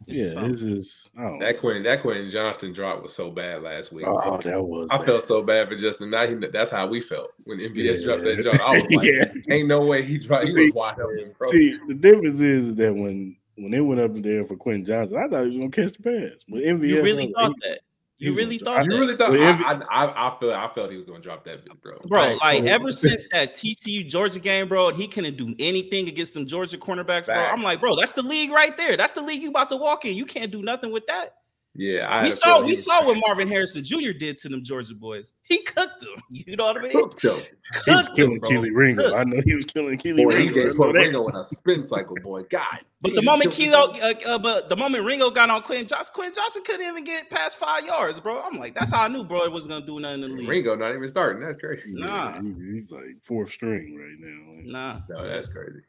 It's 0.07 0.35
yeah, 0.35 0.49
this 0.49 0.61
is 0.61 1.11
that 1.41 1.59
Quentin 1.59 1.83
that 1.85 2.03
Quentin 2.03 2.31
Johnston 2.31 2.73
drop 2.73 3.03
was 3.03 3.15
so 3.15 3.31
bad 3.31 3.63
last 3.63 3.93
week. 3.93 4.07
Oh, 4.07 4.39
that 4.39 4.63
was. 4.63 4.87
I 4.91 4.99
bad. 4.99 5.07
felt 5.07 5.25
so 5.25 5.43
bad 5.43 5.69
for 5.69 5.77
Justin. 5.77 6.11
Now 6.11 6.27
he, 6.27 6.35
that's 6.35 6.71
how 6.71 6.87
we 6.87 7.01
felt 7.01 7.31
when 7.45 7.59
MVS 7.59 8.01
yeah. 8.01 8.05
dropped 8.05 8.25
that 8.25 8.43
drop. 8.43 8.61
I 8.61 8.75
was 8.75 8.83
like, 8.91 9.07
yeah. 9.07 9.55
ain't 9.55 9.69
no 9.69 9.85
way 9.85 10.03
he 10.03 10.19
dropped. 10.19 10.49
He 10.49 10.55
see, 10.55 10.65
was 10.65 10.73
wide 10.73 11.01
open. 11.01 11.35
See, 11.49 11.79
the 11.89 11.95
difference 11.95 12.41
is 12.41 12.75
that 12.77 12.95
when 12.95 13.37
when 13.57 13.71
they 13.71 13.81
went 13.81 14.01
up 14.01 14.15
there 14.15 14.45
for 14.45 14.57
Quentin 14.57 14.85
Johnston, 14.85 15.19
I 15.19 15.29
thought 15.29 15.43
he 15.43 15.49
was 15.49 15.57
gonna 15.57 15.71
catch 15.71 15.97
the 15.97 16.03
pass. 16.03 16.45
But 16.49 16.61
MVS, 16.61 16.89
you 16.89 17.03
really 17.03 17.33
thought 17.33 17.55
that. 17.63 17.81
You 18.25 18.35
really 18.35 18.59
thought? 18.59 18.85
You 18.85 18.99
really 18.99 19.17
thought? 19.17 19.39
I, 19.39 19.81
I, 19.91 20.29
I, 20.29 20.39
feel 20.39 20.53
I 20.53 20.69
felt 20.69 20.91
he 20.91 20.97
was 20.97 21.07
going 21.07 21.21
to 21.21 21.29
drop 21.29 21.45
that, 21.45 21.65
bro. 21.83 21.99
Bro, 22.07 22.39
like 22.41 22.65
ever 22.65 22.93
since 22.93 23.29
that 23.33 23.53
TCU 23.53 24.07
Georgia 24.07 24.41
game, 24.41 24.69
bro, 24.69 24.93
he 24.93 25.07
couldn't 25.07 25.37
do 25.37 25.55
anything 25.59 26.09
against 26.09 26.35
them 26.35 26.47
Georgia 26.47 26.79
cornerbacks, 26.79 27.27
bro. 27.27 27.37
I'm 27.37 27.63
like, 27.63 27.81
bro, 27.81 27.97
that's 27.97 28.13
the 28.13 28.23
league 28.23 28.51
right 28.51 28.77
there. 28.77 28.97
That's 28.97 29.13
the 29.13 29.23
league 29.23 29.43
you 29.43 29.51
about 29.51 29.71
to 29.71 29.77
walk 29.77 30.05
in. 30.05 30.17
You 30.17 30.27
can't 30.27 30.51
do 30.51 30.63
nothing 30.63 30.93
with 30.93 31.07
that. 31.07 31.37
Yeah, 31.77 32.07
I 32.09 32.23
we 32.23 32.31
saw 32.31 32.63
we 32.63 32.75
saw 32.75 33.05
what 33.05 33.21
Marvin 33.27 33.49
Harrison 33.49 33.83
Jr. 33.83 34.13
did 34.13 34.39
to 34.39 34.49
them 34.49 34.63
Georgia 34.63 34.95
boys. 34.95 35.33
He 35.43 35.63
cooked 35.63 36.01
them. 36.01 36.11
You 36.31 36.57
know 36.57 36.65
what 36.65 36.79
I 36.79 36.83
mean? 36.83 36.93
Cooked 36.93 37.23
them. 37.23 37.41
Cooked 37.73 37.87
he 37.87 37.93
was 37.93 38.09
killing 38.15 38.41
Kelee 38.41 38.71
Ringo. 38.75 39.03
Cooked. 39.03 39.17
I 39.17 39.25
know 39.25 39.41
he 39.45 39.55
was 39.55 39.67
killing 39.67 39.97
Kelee 39.99 40.25
boy, 40.25 40.35
Ringo. 40.35 40.43
He 40.43 40.55
gave 40.55 40.79
Ringo 40.79 41.29
in 41.29 41.37
a 41.37 41.45
spin 41.45 41.83
cycle, 41.83 42.17
boy. 42.23 42.43
God. 42.45 42.81
But 43.01 43.15
the 43.15 43.23
moment 43.23 43.51
Kilo, 43.51 43.93
uh, 43.93 44.15
uh, 44.27 44.39
but 44.39 44.69
the 44.69 44.77
moment 44.77 45.05
Ringo 45.05 45.31
got 45.31 45.51
on 45.51 45.63
Quinn 45.63 45.87
Johnson, 45.87 46.13
Quinn 46.15 46.33
Johnson 46.35 46.63
couldn't 46.65 46.87
even 46.87 47.05
get 47.05 47.31
past 47.31 47.59
five 47.59 47.85
yards, 47.85 48.21
bro. 48.21 48.41
I'm 48.41 48.59
like, 48.59 48.75
that's 48.75 48.91
how 48.91 49.05
I 49.05 49.09
knew, 49.09 49.25
bro, 49.25 49.45
it 49.45 49.53
wasn't 49.53 49.73
gonna 49.73 49.87
do 49.87 50.01
nothing 50.01 50.23
in 50.23 50.31
the 50.31 50.37
league. 50.37 50.49
Ringo 50.49 50.75
not 50.75 50.95
even 50.95 51.09
starting. 51.09 51.43
That's 51.43 51.57
crazy. 51.57 51.93
Nah, 51.93 52.41
he's 52.41 52.91
like 52.91 53.17
fourth 53.23 53.51
string 53.51 53.97
right 53.97 54.17
now. 54.19 54.73
Nah, 54.73 55.01
no, 55.09 55.29
that's 55.29 55.49
crazy. 55.49 55.81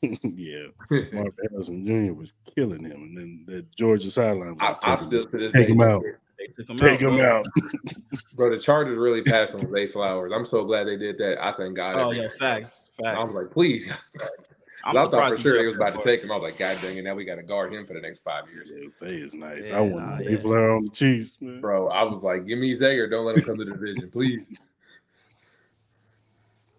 yeah, 0.02 0.66
Mark 1.12 1.34
Harrison 1.50 1.84
Jr. 1.84 2.12
was 2.12 2.32
killing 2.54 2.84
him, 2.84 3.02
and 3.02 3.16
then 3.16 3.44
the 3.46 3.66
Georgia 3.76 4.10
sideline. 4.10 4.56
I, 4.60 4.76
I 4.84 4.96
still 4.96 5.26
to 5.26 5.38
this 5.38 5.52
take 5.52 5.66
day, 5.66 5.72
him 5.72 5.80
out. 5.80 6.04
Him 6.56 6.76
take 6.76 7.02
out, 7.02 7.08
him 7.08 7.16
bro. 7.16 7.38
out, 7.38 7.46
bro. 8.34 8.50
The 8.50 8.60
Chargers 8.60 8.96
really 8.96 9.22
passed 9.22 9.56
on 9.56 9.72
Zay 9.72 9.88
Flowers. 9.88 10.30
I'm 10.32 10.46
so 10.46 10.64
glad 10.64 10.86
they 10.86 10.96
did 10.96 11.18
that. 11.18 11.44
I 11.44 11.50
thank 11.50 11.74
God. 11.74 11.96
Oh 11.96 12.12
yeah, 12.12 12.28
facts, 12.28 12.90
facts. 12.96 13.16
I 13.16 13.18
was 13.18 13.34
like, 13.34 13.50
please. 13.50 13.92
i 14.84 14.92
thought 14.92 15.10
for 15.10 15.40
sure 15.40 15.60
he 15.60 15.66
was 15.66 15.74
about 15.74 16.00
to 16.00 16.00
take 16.00 16.22
him. 16.22 16.30
I 16.30 16.34
was 16.34 16.44
like, 16.44 16.56
God 16.56 16.78
dang 16.80 16.96
it! 16.96 17.02
Now 17.02 17.16
we 17.16 17.24
got 17.24 17.34
to 17.34 17.42
guard 17.42 17.74
him 17.74 17.84
for 17.84 17.94
the 17.94 18.00
next 18.00 18.20
five 18.20 18.44
years. 18.52 18.70
Yeah, 18.72 19.08
Zay 19.08 19.16
is 19.16 19.34
nice. 19.34 19.68
Yeah, 19.68 19.78
I 19.78 19.80
want 19.80 20.06
nah, 20.06 20.16
Zay 20.18 20.30
yeah. 20.30 20.38
Flower 20.38 20.76
on 20.76 20.84
the 20.84 20.90
Chiefs, 20.90 21.38
man. 21.40 21.60
Bro, 21.60 21.88
I 21.88 22.04
was 22.04 22.22
like, 22.22 22.46
give 22.46 22.60
me 22.60 22.72
Zay 22.72 22.96
or 22.98 23.08
don't 23.08 23.26
let 23.26 23.36
him 23.36 23.44
come 23.44 23.58
to 23.58 23.64
the 23.64 23.72
division, 23.72 24.08
please. 24.08 24.48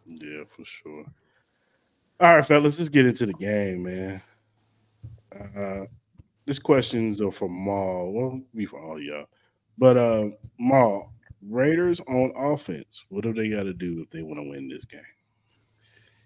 Yeah, 0.07 0.43
for 0.47 0.63
sure. 0.63 1.05
All 2.22 2.36
right, 2.36 2.45
fellas, 2.45 2.78
let's 2.78 2.89
get 2.89 3.05
into 3.05 3.26
the 3.26 3.34
game, 3.34 3.84
man. 3.84 4.22
Uh, 5.34 5.86
this 6.45 6.59
questions 6.59 7.22
are 7.22 7.32
from 7.32 7.63
Mal. 7.63 8.11
Well, 8.11 8.41
be 8.53 8.65
for 8.65 8.82
all 8.82 9.01
y'all. 9.01 9.26
But 9.78 9.95
uh 9.95 10.30
Mal, 10.59 11.13
Raiders 11.47 12.01
on 12.01 12.34
offense, 12.36 13.05
what 13.07 13.24
do 13.24 13.32
they 13.32 13.49
got 13.49 13.63
to 13.63 13.74
do 13.74 14.01
if 14.01 14.09
they 14.09 14.22
want 14.22 14.38
to 14.38 14.49
win 14.49 14.67
this 14.67 14.84
game? 14.84 14.99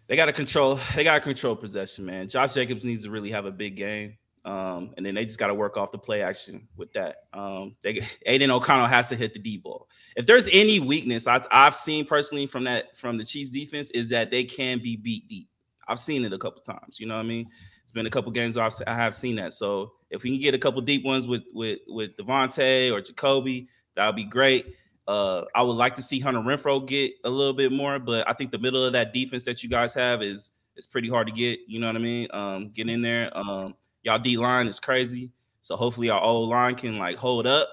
They 0.08 0.16
got 0.16 0.26
to 0.26 0.34
control. 0.34 0.80
They 0.96 1.04
got 1.04 1.16
to 1.16 1.22
control 1.22 1.56
possession, 1.56 2.06
man. 2.06 2.28
Josh 2.28 2.56
Jacobs 2.56 2.84
needs 2.84 3.04
to 3.04 3.12
really 3.12 3.30
have 3.30 3.46
a 3.46 3.52
big 3.52 3.76
game, 3.76 4.18
um, 4.46 4.96
and 4.98 5.06
then 5.06 5.14
they 5.14 5.26
just 5.26 5.38
got 5.38 5.48
to 5.48 5.54
work 5.54 5.78
off 5.78 5.91
the 5.91 6.00
play 6.00 6.24
action 6.24 6.68
with 6.76 6.91
that. 6.94 7.18
Um, 7.34 7.76
they, 7.84 8.02
Aidan 8.26 8.50
O'Connell 8.50 8.88
has 8.88 9.10
to 9.10 9.16
hit 9.16 9.34
the 9.34 9.39
D 9.39 9.58
ball. 9.58 9.88
If 10.16 10.26
there's 10.26 10.50
any 10.52 10.80
weakness 10.80 11.28
I, 11.28 11.46
I've 11.52 11.76
seen 11.76 12.06
personally 12.06 12.48
from 12.48 12.64
that 12.64 12.98
from 12.98 13.20
the 13.20 13.24
Chiefs 13.24 13.52
defense 13.52 13.91
is 13.91 14.10
that 14.10 14.32
they 14.32 14.44
can 14.44 14.80
be 14.80 14.96
beat 14.96 15.28
deep. 15.28 15.50
I've 15.88 16.00
seen 16.00 16.26
it 16.26 16.34
a 16.34 16.38
couple 16.38 16.62
times. 16.62 17.00
You 17.00 17.08
know 17.08 17.16
what 17.16 17.22
I 17.22 17.28
mean? 17.28 17.50
It's 17.84 17.92
been 17.92 18.06
a 18.06 18.10
couple 18.10 18.32
games 18.32 18.58
I've, 18.58 18.74
I 18.88 18.96
have 18.96 19.14
seen 19.14 19.36
that. 19.38 19.54
So 19.54 19.94
if 20.10 20.24
we 20.24 20.32
can 20.32 20.42
get 20.42 20.54
a 20.54 20.58
couple 20.58 20.82
deep 20.82 21.04
ones 21.04 21.28
with 21.28 21.44
with 21.54 21.80
with 21.88 22.16
Davante 22.18 22.92
or 22.92 23.02
Jakobi, 23.02 23.68
that 23.96 24.06
would 24.08 24.16
be 24.16 24.26
great. 24.26 24.76
Uh, 25.08 25.44
I 25.54 25.62
would 25.62 25.74
like 25.74 25.96
to 25.96 26.02
see 26.02 26.20
Hunter 26.20 26.40
Renfrow 26.40 26.88
get 26.88 27.12
a 27.26 27.30
little 27.30 27.54
bit 27.54 27.72
more, 27.72 28.00
but 28.00 28.28
I 28.30 28.34
think 28.34 28.52
the 28.52 28.58
middle 28.58 28.86
of 28.86 28.94
that 28.94 29.14
defense 29.14 29.44
that 29.44 29.62
you 29.62 29.70
guys 29.70 29.94
have 29.96 30.22
is 30.22 30.54
is 30.76 30.88
pretty 30.88 31.10
hard 31.10 31.28
to 31.28 31.34
get. 31.34 31.60
You 31.68 31.80
know 31.80 31.88
what 31.88 31.96
I 31.96 32.00
mean? 32.00 32.28
Um, 32.32 32.70
get 32.70 32.90
in 32.90 33.02
there. 33.02 33.36
Um, 33.38 33.76
y'all 34.04 34.20
D 34.20 34.38
line 34.38 34.68
is 34.68 34.80
crazy, 34.80 35.32
so 35.62 35.76
hopefully 35.76 36.10
our 36.10 36.22
old 36.22 36.50
line 36.50 36.76
can 36.76 36.98
like 36.98 37.18
hold 37.18 37.46
up. 37.46 37.70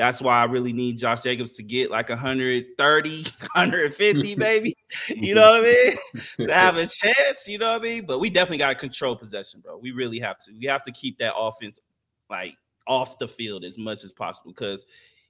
That's 0.00 0.22
why 0.22 0.40
I 0.40 0.44
really 0.44 0.72
need 0.72 0.96
Josh 0.96 1.20
Jacobs 1.20 1.52
to 1.56 1.62
get 1.62 1.90
like 1.90 2.08
130, 2.08 3.22
150, 3.22 4.34
baby. 4.36 4.74
you 5.08 5.34
know 5.34 5.52
what 5.52 5.60
I 5.60 5.62
mean? 5.62 5.96
to 6.48 6.54
have 6.54 6.78
a 6.78 6.86
chance, 6.86 7.46
you 7.46 7.58
know 7.58 7.72
what 7.74 7.82
I 7.82 7.84
mean? 7.84 8.06
But 8.06 8.18
we 8.18 8.30
definitely 8.30 8.56
got 8.56 8.70
to 8.70 8.76
control 8.76 9.14
possession, 9.14 9.60
bro. 9.60 9.76
We 9.76 9.90
really 9.90 10.18
have 10.18 10.38
to. 10.38 10.52
We 10.58 10.64
have 10.68 10.84
to 10.84 10.92
keep 10.92 11.18
that 11.18 11.34
offense 11.36 11.80
like 12.30 12.56
off 12.86 13.18
the 13.18 13.28
field 13.28 13.62
as 13.62 13.76
much 13.76 14.02
as 14.02 14.10
possible 14.10 14.52
because 14.52 14.86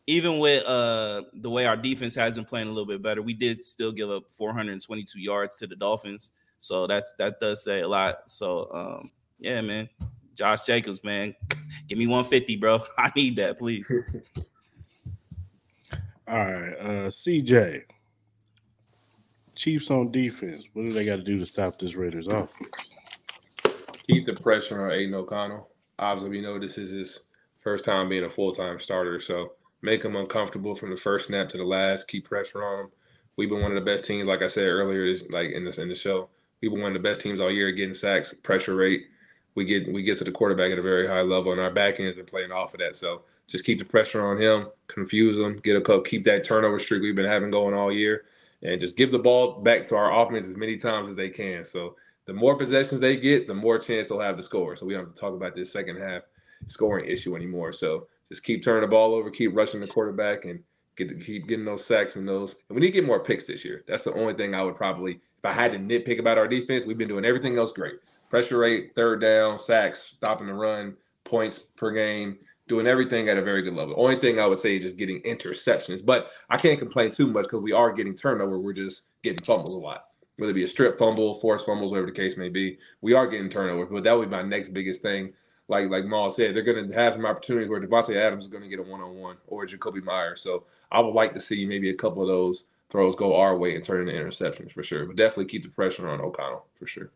even 0.07 0.39
with 0.39 0.64
uh 0.66 1.23
the 1.41 1.51
way 1.51 1.66
our 1.66 1.77
defense 1.77 2.14
has 2.14 2.37
been 2.37 2.45
playing 2.45 2.68
a 2.68 2.71
little 2.71 2.87
bit 2.87 3.03
better, 3.03 3.23
we 3.23 3.35
did 3.35 3.64
still 3.64 3.91
give 3.91 4.09
up 4.09 4.31
422 4.31 5.18
yards 5.18 5.57
to 5.57 5.66
the 5.66 5.75
Dolphins. 5.75 6.31
So 6.59 6.87
that's 6.87 7.12
that 7.18 7.41
does 7.41 7.64
say 7.64 7.81
a 7.81 7.89
lot. 7.89 8.31
So 8.31 8.71
um 8.73 9.11
yeah, 9.41 9.62
man. 9.62 9.89
Josh 10.33 10.64
Jacobs, 10.64 11.03
man. 11.03 11.35
Give 11.89 11.99
me 11.99 12.07
150, 12.07 12.55
bro. 12.55 12.81
I 12.97 13.11
need 13.16 13.35
that, 13.35 13.59
please. 13.59 13.93
All 16.31 16.39
right, 16.39 16.74
uh, 16.78 17.11
CJ. 17.11 17.83
Chiefs 19.57 19.91
on 19.91 20.12
defense. 20.12 20.62
What 20.74 20.87
do 20.87 20.93
they 20.93 21.05
got 21.05 21.16
to 21.16 21.22
do 21.24 21.41
to 21.41 21.45
stop 21.45 21.76
this 21.76 21.97
Raiders 21.97 22.28
offense? 22.28 22.70
Keep 24.09 24.26
the 24.26 24.35
pressure 24.35 24.87
on 24.87 24.93
Aidan 24.93 25.14
O'Connell. 25.14 25.68
Obviously, 25.99 26.31
we 26.31 26.41
know 26.41 26.57
this 26.57 26.78
is 26.78 26.93
his 26.93 27.24
first 27.59 27.85
time 27.85 28.09
being 28.09 28.22
a 28.22 28.31
full 28.31 28.53
time 28.53 28.78
starter, 28.78 29.18
so 29.18 29.55
make 29.83 30.05
him 30.05 30.14
uncomfortable 30.14 30.76
from 30.76 30.91
the 30.91 30.97
first 30.97 31.26
snap 31.26 31.49
to 31.49 31.59
the 31.59 31.64
last. 31.64 32.07
Keep 32.07 32.28
pressure 32.28 32.64
on 32.64 32.85
him. 32.85 32.91
We've 33.35 33.49
been 33.49 33.62
one 33.62 33.76
of 33.76 33.85
the 33.85 33.91
best 33.91 34.05
teams, 34.05 34.28
like 34.28 34.43
I 34.43 34.47
said 34.47 34.68
earlier, 34.68 35.12
like 35.31 35.51
in 35.51 35.64
this 35.64 35.78
in 35.78 35.89
the 35.89 35.97
show. 35.97 36.28
We've 36.62 36.70
been 36.70 36.81
one 36.81 36.95
of 36.95 37.03
the 37.03 37.09
best 37.09 37.20
teams 37.20 37.41
all 37.41 37.51
year 37.51 37.72
getting 37.72 37.93
sacks, 37.93 38.35
pressure 38.35 38.76
rate. 38.76 39.07
We 39.57 39.64
get 39.64 39.93
we 39.93 40.05
get 40.05 40.16
to 40.18 40.24
the 40.24 40.31
quarterback 40.31 40.70
at 40.70 40.78
a 40.78 40.83
very 40.83 41.09
high 41.09 41.22
level, 41.22 41.51
and 41.51 41.61
our 41.61 41.72
back 41.72 41.99
end 41.99 42.07
has 42.07 42.14
been 42.14 42.24
playing 42.24 42.53
off 42.53 42.72
of 42.72 42.78
that. 42.78 42.95
So 42.95 43.22
just 43.51 43.64
keep 43.64 43.78
the 43.78 43.84
pressure 43.84 44.24
on 44.24 44.40
him, 44.40 44.68
confuse 44.86 45.38
him, 45.38 45.57
get 45.57 45.76
a 45.76 45.80
cup, 45.80 46.07
keep 46.07 46.24
that 46.24 46.44
turnover 46.44 46.78
streak 46.78 47.03
we've 47.03 47.16
been 47.16 47.26
having 47.26 47.51
going 47.51 47.74
all 47.74 47.92
year, 47.92 48.24
and 48.62 48.80
just 48.80 48.96
give 48.96 49.11
the 49.11 49.18
ball 49.18 49.61
back 49.61 49.86
to 49.86 49.96
our 49.96 50.22
offense 50.22 50.46
as 50.46 50.57
many 50.57 50.76
times 50.76 51.11
as 51.11 51.16
they 51.16 51.28
can. 51.28 51.64
So 51.64 51.96
the 52.26 52.32
more 52.32 52.57
possessions 52.57 53.01
they 53.01 53.16
get, 53.16 53.48
the 53.48 53.55
more 53.55 53.78
chance 53.78 54.09
they'll 54.09 54.20
have 54.20 54.36
to 54.36 54.42
score. 54.42 54.76
So 54.76 54.86
we 54.86 54.94
don't 54.94 55.07
have 55.07 55.14
to 55.14 55.20
talk 55.20 55.34
about 55.34 55.57
this 55.57 55.72
second 55.72 56.01
half 56.01 56.22
scoring 56.66 57.07
issue 57.07 57.34
anymore. 57.34 57.72
So 57.72 58.07
just 58.28 58.44
keep 58.44 58.62
turning 58.62 58.82
the 58.82 58.86
ball 58.86 59.14
over, 59.14 59.30
keep 59.30 59.55
rushing 59.57 59.80
the 59.80 59.88
quarterback, 59.88 60.44
and 60.44 60.61
get 60.94 61.09
to 61.09 61.16
keep 61.16 61.48
getting 61.48 61.64
those 61.64 61.84
sacks 61.84 62.14
and 62.14 62.28
those. 62.28 62.55
And 62.68 62.76
we 62.76 62.82
need 62.82 62.92
to 62.92 63.01
get 63.01 63.07
more 63.07 63.20
picks 63.20 63.44
this 63.44 63.64
year. 63.64 63.82
That's 63.88 64.05
the 64.05 64.14
only 64.14 64.34
thing 64.34 64.55
I 64.55 64.62
would 64.62 64.76
probably, 64.76 65.14
if 65.14 65.44
I 65.44 65.53
had 65.53 65.72
to 65.72 65.78
nitpick 65.78 66.20
about 66.20 66.38
our 66.38 66.46
defense, 66.46 66.86
we've 66.86 66.98
been 66.98 67.09
doing 67.09 67.24
everything 67.24 67.59
else 67.59 67.72
great. 67.72 67.96
Pressure 68.28 68.59
rate, 68.59 68.94
third 68.94 69.20
down, 69.20 69.59
sacks, 69.59 70.01
stopping 70.01 70.46
the 70.46 70.55
run, 70.55 70.96
points 71.24 71.59
per 71.59 71.90
game 71.90 72.38
doing 72.71 72.87
everything 72.87 73.29
at 73.29 73.37
a 73.37 73.43
very 73.43 73.62
good 73.62 73.75
level. 73.75 73.97
Only 73.99 74.14
thing 74.14 74.39
I 74.39 74.47
would 74.47 74.61
say 74.61 74.77
is 74.77 74.83
just 74.83 74.97
getting 74.97 75.21
interceptions, 75.23 76.07
but 76.07 76.31
I 76.49 76.57
can't 76.57 76.79
complain 76.79 77.11
too 77.11 77.27
much 77.27 77.47
because 77.47 77.61
we 77.61 77.73
are 77.73 77.93
getting 77.93 78.14
turnover. 78.14 78.61
We're 78.61 78.73
just 78.73 79.09
getting 79.23 79.45
fumbles 79.45 79.75
a 79.75 79.81
lot, 79.81 80.05
whether 80.37 80.53
it 80.53 80.55
be 80.55 80.62
a 80.62 80.68
strip 80.68 80.97
fumble, 80.97 81.35
forced 81.41 81.66
fumbles, 81.66 81.91
whatever 81.91 82.07
the 82.07 82.12
case 82.12 82.37
may 82.37 82.49
be. 82.49 82.79
We 83.01 83.12
are 83.12 83.27
getting 83.27 83.49
turnovers, 83.49 83.89
but 83.91 84.05
that 84.05 84.16
would 84.16 84.31
be 84.31 84.37
my 84.37 84.43
next 84.43 84.68
biggest 84.68 85.03
thing. 85.03 85.33
Like 85.66 85.91
like 85.91 86.05
Mal 86.05 86.31
said, 86.31 86.55
they're 86.55 86.62
going 86.62 86.89
to 86.89 86.95
have 86.95 87.14
some 87.14 87.27
opportunities 87.27 87.68
where 87.68 87.81
Davante 87.81 88.14
Adams 88.14 88.45
is 88.45 88.51
going 88.51 88.62
to 88.62 88.68
get 88.68 88.79
a 88.79 88.83
one 88.83 89.01
on 89.01 89.16
one 89.16 89.37
or 89.49 89.66
Jakobi 89.66 90.05
Meyers. 90.05 90.41
So 90.41 90.64
I 90.93 91.01
would 91.01 91.14
like 91.14 91.35
to 91.35 91.41
see 91.41 91.66
maybe 91.66 91.91
a 91.91 91.95
couple 91.95 92.23
of 92.23 92.29
those 92.29 92.66
throws 92.89 93.16
go 93.16 93.35
our 93.35 93.57
way 93.57 93.75
and 93.75 93.83
turn 93.83 94.09
into 94.09 94.21
interceptions 94.21 94.71
for 94.71 94.85
sure. 94.85 95.07
But 95.07 95.16
definitely 95.16 95.47
keep 95.47 95.64
the 95.64 95.71
pressure 95.71 96.09
on 96.09 96.21
O'Connell 96.21 96.66
for 96.75 96.87
sure. 96.87 97.11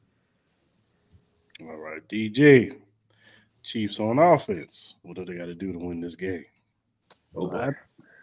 All 1.61 1.77
right, 1.77 2.07
DG. 2.09 2.77
Chiefs 3.65 3.99
on 3.99 4.19
offense. 4.19 4.95
What 5.03 5.17
do 5.17 5.25
they 5.25 5.35
got 5.35 5.47
to 5.47 5.55
do 5.55 5.73
to 5.73 5.79
win 5.79 6.01
this 6.01 6.17
game? 6.17 6.45
Oh, 7.35 7.51
I, 7.51 7.71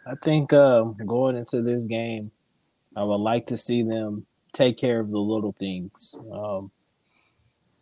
I 0.06 0.16
think 0.24 0.54
uh, 0.54 0.84
going 1.06 1.36
into 1.36 1.62
this 1.62 1.86
game, 1.86 2.32
I 2.96 3.04
would 3.04 3.16
like 3.16 3.48
to 3.48 3.58
see 3.58 3.84
them 3.84 4.26
take 4.54 4.78
care 4.78 5.00
of 5.00 5.10
the 5.10 5.20
little 5.20 5.54
things. 5.60 6.18
Um, 6.32 6.72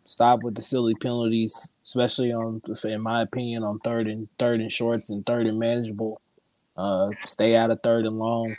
stop 0.04 0.42
with 0.42 0.54
the 0.54 0.62
silly 0.62 0.94
penalties, 0.94 1.70
especially 1.84 2.32
on, 2.32 2.62
in 2.84 3.00
my 3.00 3.22
opinion, 3.22 3.62
on 3.62 3.78
third 3.80 4.08
and 4.08 4.28
third 4.38 4.60
and 4.60 4.72
shorts 4.72 5.10
and 5.10 5.24
third 5.24 5.46
and 5.46 5.58
manageable. 5.58 6.20
Uh, 6.76 7.10
stay 7.24 7.56
out 7.56 7.70
of 7.70 7.82
third 7.82 8.06
and 8.06 8.18
long. 8.18 8.56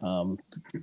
Um, 0.00 0.38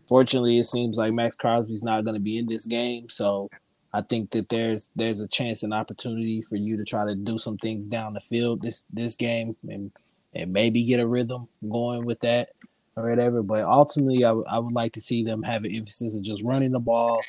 fortunately, 0.08 0.58
it 0.58 0.66
seems 0.66 0.98
like 0.98 1.14
Maxx 1.14 1.36
Crosby's 1.36 1.84
not 1.84 2.04
going 2.04 2.16
to 2.16 2.22
be 2.22 2.38
in 2.38 2.48
this 2.48 2.66
game, 2.66 3.08
so 3.10 3.50
I 3.94 4.02
think 4.02 4.32
that 4.32 4.50
there's 4.50 4.90
there's 4.96 5.22
a 5.22 5.28
chance 5.28 5.64
and 5.64 5.74
opportunity 5.74 6.42
for 6.42 6.56
you 6.56 6.78
to 6.78 6.84
try 6.84 7.06
to 7.06 7.16
do 7.16 7.38
some 7.38 7.58
things 7.58 7.88
down 7.88 8.14
the 8.14 8.20
field 8.20 8.62
this 8.62 8.84
this 8.92 9.16
game 9.16 9.56
and 9.68 9.92
and 10.34 10.54
maybe 10.54 10.86
get 10.86 11.00
a 11.00 11.08
rhythm 11.08 11.48
going 11.68 12.06
with 12.06 12.20
that 12.20 12.50
or 12.96 13.10
whatever. 13.10 13.42
But 13.42 13.66
ultimately, 13.66 14.24
I, 14.24 14.30
w- 14.30 14.46
I 14.50 14.60
would 14.60 14.74
like 14.74 14.94
to 14.94 15.02
see 15.02 15.24
them 15.24 15.44
have 15.44 15.64
an 15.64 15.72
emphasis 15.74 16.16
of 16.16 16.22
just 16.22 16.44
running 16.44 16.72
the 16.72 16.80
ball, 16.80 17.22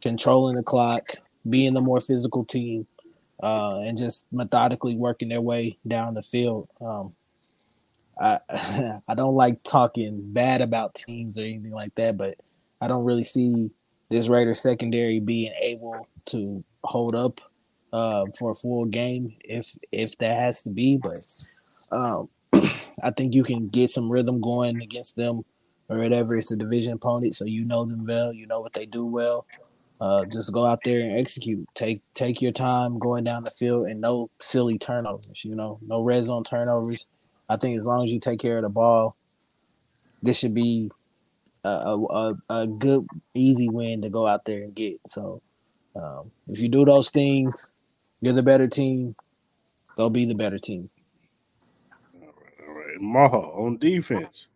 controlling 0.00 0.56
the 0.56 0.62
clock, 0.62 1.16
being 1.48 1.74
the 1.74 1.82
more 1.82 2.00
physical 2.00 2.44
team, 2.44 2.86
uh, 3.42 3.80
and 3.84 3.98
just 3.98 4.26
methodically 4.32 4.96
working 4.96 5.28
their 5.28 5.40
way 5.40 5.78
down 5.86 6.14
the 6.14 6.22
field. 6.22 6.68
Um, 6.80 7.14
I 8.18 8.40
I 9.08 9.14
don't 9.14 9.34
like 9.34 9.62
talking 9.62 10.32
bad 10.32 10.62
about 10.62 10.94
teams 10.94 11.36
or 11.36 11.42
anything 11.42 11.72
like 11.72 11.94
that, 11.96 12.16
but 12.16 12.36
I 12.80 12.88
don't 12.88 13.04
really 13.04 13.24
see 13.24 13.70
this 14.10 14.28
Raiders 14.28 14.60
secondary 14.60 15.20
being 15.20 15.52
able 15.62 16.06
to 16.26 16.64
hold 16.84 17.14
up 17.14 17.40
uh, 17.92 18.24
for 18.38 18.50
a 18.50 18.54
full 18.54 18.84
game 18.84 19.34
if 19.44 19.76
if 19.92 20.16
that 20.18 20.38
has 20.40 20.62
to 20.62 20.70
be. 20.70 20.96
But 20.96 21.18
um, 21.90 22.28
I 23.02 23.10
think 23.10 23.34
you 23.34 23.44
can 23.44 23.68
get 23.68 23.90
some 23.90 24.10
rhythm 24.10 24.40
going 24.40 24.80
against 24.82 25.16
them 25.16 25.42
or 25.88 25.98
whatever. 25.98 26.36
It's 26.36 26.50
a 26.50 26.56
division 26.56 26.94
opponent, 26.94 27.34
so 27.34 27.44
you 27.44 27.64
know 27.64 27.84
them 27.84 28.04
well. 28.06 28.32
You 28.32 28.46
know 28.46 28.60
what 28.60 28.74
they 28.74 28.86
do 28.86 29.04
well. 29.04 29.46
Uh, 30.00 30.24
just 30.26 30.52
go 30.52 30.64
out 30.64 30.84
there 30.84 31.00
and 31.00 31.16
execute. 31.16 31.66
Take 31.74 32.02
take 32.14 32.40
your 32.40 32.52
time 32.52 32.98
going 32.98 33.24
down 33.24 33.44
the 33.44 33.50
field 33.50 33.88
and 33.88 34.00
no 34.00 34.30
silly 34.40 34.78
turnovers. 34.78 35.44
You 35.44 35.54
know, 35.54 35.78
no 35.84 36.02
red 36.02 36.24
zone 36.24 36.44
turnovers. 36.44 37.06
I 37.48 37.56
think 37.56 37.78
as 37.78 37.86
long 37.86 38.04
as 38.04 38.10
you 38.10 38.20
take 38.20 38.40
care 38.40 38.58
of 38.58 38.62
the 38.62 38.68
ball, 38.68 39.16
this 40.22 40.38
should 40.38 40.54
be 40.54 40.90
a, 41.68 41.96
a, 41.96 42.34
a 42.50 42.66
good 42.66 43.06
easy 43.34 43.68
win 43.68 44.02
to 44.02 44.10
go 44.10 44.26
out 44.26 44.44
there 44.44 44.62
and 44.62 44.74
get. 44.74 44.98
So 45.06 45.42
um, 45.94 46.30
if 46.48 46.60
you 46.60 46.68
do 46.68 46.84
those 46.84 47.10
things, 47.10 47.70
you're 48.20 48.34
the 48.34 48.42
better 48.42 48.66
team. 48.66 49.14
Go 49.96 50.08
be 50.10 50.24
the 50.24 50.34
better 50.34 50.58
team. 50.58 50.88
All 52.20 52.28
right, 52.28 52.68
all 52.68 52.74
right. 52.74 53.00
Maha 53.00 53.38
on 53.38 53.78
defense. 53.78 54.48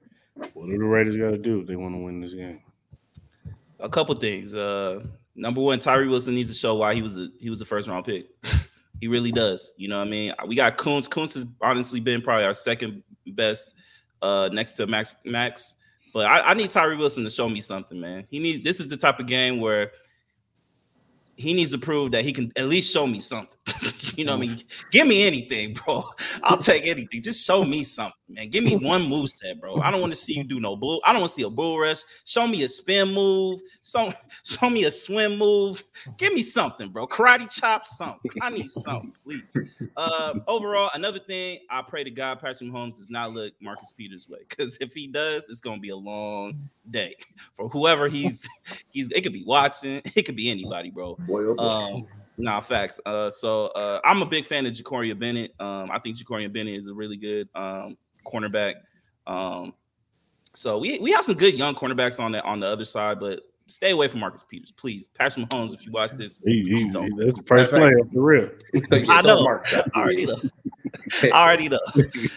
What 0.54 0.66
do 0.66 0.78
the 0.78 0.84
Raiders 0.84 1.16
got 1.16 1.30
to 1.30 1.38
do 1.38 1.60
if 1.60 1.66
they 1.66 1.76
want 1.76 1.94
to 1.94 1.98
win 1.98 2.20
this 2.20 2.34
game? 2.34 2.60
A 3.80 3.88
couple 3.88 4.14
things. 4.14 4.54
Uh, 4.54 5.04
number 5.34 5.60
one, 5.60 5.78
Tyree 5.78 6.08
Wilson 6.08 6.34
needs 6.34 6.48
to 6.48 6.54
show 6.54 6.74
why 6.76 6.94
he 6.94 7.02
was 7.02 7.16
a 7.16 7.28
he 7.38 7.50
was 7.50 7.60
a 7.60 7.64
first 7.64 7.88
round 7.88 8.04
pick. 8.04 8.28
he 9.00 9.08
really 9.08 9.32
does. 9.32 9.74
You 9.76 9.88
know 9.88 9.98
what 9.98 10.06
I 10.06 10.10
mean? 10.10 10.32
We 10.46 10.54
got 10.54 10.78
Koonce. 10.78 11.08
Koonce 11.08 11.34
has 11.34 11.46
honestly 11.60 12.00
been 12.00 12.22
probably 12.22 12.44
our 12.44 12.54
second 12.54 13.02
best 13.26 13.74
uh, 14.22 14.48
next 14.52 14.72
to 14.74 14.86
Maxx 14.86 15.14
Maxx. 15.24 15.76
But 16.12 16.26
I, 16.26 16.50
I 16.50 16.54
need 16.54 16.70
Tyree 16.70 16.96
Wilson 16.96 17.24
to 17.24 17.30
show 17.30 17.48
me 17.48 17.60
something, 17.60 17.98
man. 17.98 18.26
He 18.30 18.38
needs 18.38 18.62
this 18.62 18.80
is 18.80 18.88
the 18.88 18.96
type 18.96 19.18
of 19.18 19.26
game 19.26 19.60
where 19.60 19.92
he 21.36 21.54
needs 21.54 21.72
to 21.72 21.78
prove 21.78 22.12
that 22.12 22.24
he 22.24 22.32
can 22.32 22.52
at 22.56 22.66
least 22.66 22.92
show 22.92 23.06
me 23.06 23.18
something. 23.18 23.58
you 24.16 24.24
know 24.24 24.36
what 24.36 24.44
I 24.44 24.48
mean? 24.48 24.62
Give 24.90 25.06
me 25.06 25.26
anything, 25.26 25.74
bro. 25.74 26.04
I'll 26.42 26.58
take 26.58 26.86
anything. 26.86 27.22
Just 27.22 27.46
show 27.46 27.64
me 27.64 27.82
something, 27.82 28.12
man. 28.34 28.48
Give 28.48 28.64
me 28.64 28.76
one 28.82 29.08
move 29.08 29.30
set, 29.30 29.60
bro. 29.60 29.76
I 29.76 29.90
don't 29.90 30.00
want 30.00 30.12
to 30.12 30.18
see 30.18 30.34
you 30.34 30.44
do 30.44 30.60
no 30.60 30.76
bull. 30.76 31.00
I 31.04 31.12
don't 31.12 31.20
want 31.20 31.30
to 31.30 31.34
see 31.34 31.42
a 31.42 31.50
bull 31.50 31.78
rush. 31.78 32.02
Show 32.24 32.46
me 32.46 32.62
a 32.62 32.68
spin 32.68 33.12
move. 33.12 33.60
Show, 33.82 34.12
show 34.44 34.70
me 34.70 34.84
a 34.84 34.90
swim 34.90 35.38
move. 35.38 35.82
Give 36.16 36.32
me 36.32 36.42
something, 36.42 36.90
bro. 36.90 37.06
Karate 37.06 37.52
chop, 37.52 37.86
something. 37.86 38.30
I 38.40 38.50
need 38.50 38.70
something, 38.70 39.12
please. 39.24 39.56
Uh, 39.96 40.34
overall, 40.46 40.90
another 40.94 41.18
thing, 41.18 41.60
I 41.70 41.82
pray 41.82 42.04
to 42.04 42.10
God 42.10 42.40
Patrick 42.40 42.70
Mahomes 42.70 42.98
does 42.98 43.10
not 43.10 43.32
look 43.32 43.52
Marcus 43.60 43.90
Peters' 43.90 44.28
way. 44.28 44.40
Because 44.48 44.76
if 44.80 44.92
he 44.92 45.06
does, 45.06 45.48
it's 45.48 45.60
gonna 45.60 45.80
be 45.80 45.90
a 45.90 45.96
long 45.96 46.68
day 46.90 47.14
for 47.52 47.68
whoever 47.68 48.08
he's 48.08 48.48
he's 48.90 49.08
it 49.08 49.22
could 49.22 49.32
be 49.32 49.44
Watson, 49.44 50.02
it 50.16 50.22
could 50.22 50.36
be 50.36 50.50
anybody, 50.50 50.90
bro. 50.90 51.16
Boy, 51.26 51.44
oh 51.44 51.54
boy. 51.54 51.62
Um, 51.62 52.06
nah, 52.38 52.60
facts. 52.60 53.00
Uh, 53.06 53.30
so 53.30 53.66
uh, 53.68 54.00
I'm 54.04 54.22
a 54.22 54.26
big 54.26 54.44
fan 54.44 54.66
of 54.66 54.72
Jakorian 54.72 55.18
Bennett. 55.18 55.54
Um, 55.60 55.90
I 55.90 55.98
think 55.98 56.16
Jakorian 56.16 56.52
Bennett 56.52 56.76
is 56.76 56.88
a 56.88 56.94
really 56.94 57.16
good 57.16 57.48
um 57.54 57.96
cornerback. 58.22 58.74
Um, 59.26 59.74
so 60.54 60.78
we 60.78 60.98
we 60.98 61.12
have 61.12 61.24
some 61.24 61.36
good 61.36 61.54
young 61.54 61.74
cornerbacks 61.74 62.20
on 62.20 62.32
the 62.32 62.42
on 62.44 62.60
the 62.60 62.66
other 62.66 62.84
side, 62.84 63.18
but 63.20 63.40
stay 63.66 63.90
away 63.92 64.06
from 64.08 64.20
Marcus 64.20 64.44
Peters, 64.44 64.70
please. 64.72 65.08
Patrick 65.08 65.48
Mahomes, 65.48 65.72
if 65.72 65.86
you 65.86 65.92
watch 65.92 66.12
this, 66.12 66.38
He, 66.44 66.60
he, 66.62 66.90
don't. 66.90 67.04
he- 67.04 67.24
that's 67.24 67.34
the 67.34 67.42
first 67.44 67.70
play 67.70 67.92
of 67.98 68.10
the 68.10 68.20
real. 68.20 68.50
I 69.08 69.22
know. 69.22 69.46
I 69.74 69.82
already 69.98 70.26
know. 70.26 70.36
I 71.22 71.28
already 71.32 71.68
know. 71.70 71.78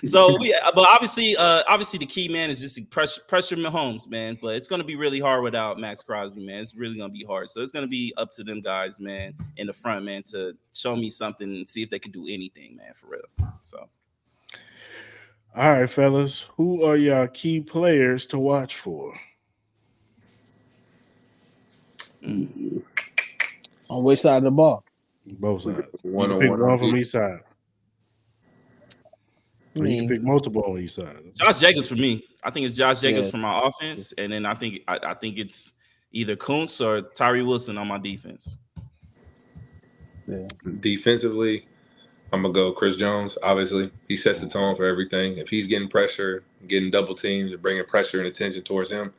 So 0.06 0.38
we, 0.40 0.56
but 0.74 0.88
obviously, 0.88 1.36
uh, 1.36 1.64
obviously 1.68 2.00
the 2.00 2.06
key 2.06 2.30
man 2.30 2.50
is 2.50 2.62
just 2.62 2.78
to 2.78 2.84
pressure 2.86 3.22
pressure 3.28 3.58
Mahomes, 3.58 4.08
man. 4.08 4.38
But 4.42 4.56
it's 4.56 4.70
gonna 4.70 4.84
be 4.86 4.96
really 4.96 5.20
hard 5.20 5.44
without 5.44 5.78
Maxx 5.78 6.04
Crosby, 6.04 6.46
man. 6.46 6.62
It's 6.62 6.74
really 6.76 6.98
gonna 6.98 7.12
be 7.12 7.26
hard. 7.26 7.50
So 7.50 7.62
it's 7.62 7.72
gonna 7.72 7.86
be 7.88 8.14
up 8.16 8.32
to 8.34 8.44
them 8.44 8.62
guys, 8.62 9.02
man, 9.02 9.34
in 9.58 9.68
the 9.68 9.74
front, 9.74 10.06
man, 10.06 10.24
to 10.28 10.54
show 10.74 10.96
me 10.96 11.10
something 11.10 11.50
and 11.50 11.68
see 11.68 11.84
if 11.84 11.90
they 11.90 12.00
can 12.00 12.12
do 12.12 12.28
anything, 12.30 12.78
man, 12.78 12.94
for 12.94 13.08
real. 13.08 13.50
So 13.62 13.90
All 15.56 15.72
right, 15.72 15.90
fellas. 15.90 16.50
Who 16.58 16.84
are 16.84 16.98
your 16.98 17.28
key 17.30 17.62
players 17.62 18.26
to 18.28 18.40
watch 18.40 18.76
for? 18.76 19.14
Mm. 22.24 22.82
On 23.90 24.04
which 24.04 24.20
side 24.20 24.38
of 24.38 24.44
the 24.44 24.52
ball? 24.52 24.84
Both 25.26 25.64
sides. 25.64 25.88
One 26.04 26.30
You 26.30 26.36
on 26.36 26.42
pick 26.42 26.50
one 26.50 26.60
one 26.62 26.80
from 26.80 26.96
each. 26.98 27.06
each 27.06 27.12
side. 27.12 27.40
I 29.76 29.80
Or 29.80 29.88
you 29.88 29.96
can 30.02 30.06
mm. 30.06 30.10
pick 30.10 30.24
multiple 30.24 30.64
on 30.64 30.80
each 30.80 30.94
side. 30.94 31.18
Josh 31.36 31.60
Jacobs 31.60 31.88
for 31.88 31.96
me. 31.96 32.26
I 32.44 32.52
think 32.52 32.66
it's 32.66 32.76
Josh 32.76 33.02
Jacobs 33.02 33.28
Yeah. 33.28 33.32
for 33.32 33.38
my 33.38 33.62
offense, 33.68 34.12
and 34.18 34.32
then 34.34 34.46
I 34.46 34.56
think 34.56 34.82
I, 34.88 34.98
I 35.04 35.14
think 35.14 35.38
it's 35.38 35.74
either 36.12 36.36
Koonce 36.36 36.86
or 36.86 37.02
Tyree 37.14 37.44
Wilson 37.44 37.78
on 37.78 37.88
my 37.88 37.98
defense. 37.98 38.56
yeah. 40.28 40.48
Defensively, 40.80 41.68
I'm 42.34 42.42
gonna 42.42 42.54
go 42.54 42.72
Chris 42.72 42.96
Jones. 42.96 43.38
Obviously, 43.44 43.92
he 44.08 44.18
sets 44.18 44.42
the 44.42 44.48
tone 44.48 44.76
for 44.76 44.86
everything. 44.86 45.38
If 45.38 45.50
he's 45.50 45.68
getting 45.68 45.88
pressure, 45.88 46.44
getting 46.68 46.92
double 46.92 47.16
teams, 47.16 47.56
bringing 47.56 47.86
pressure 47.86 48.20
and 48.20 48.28
attention 48.28 48.64
towards 48.64 48.92
him, 48.92 49.14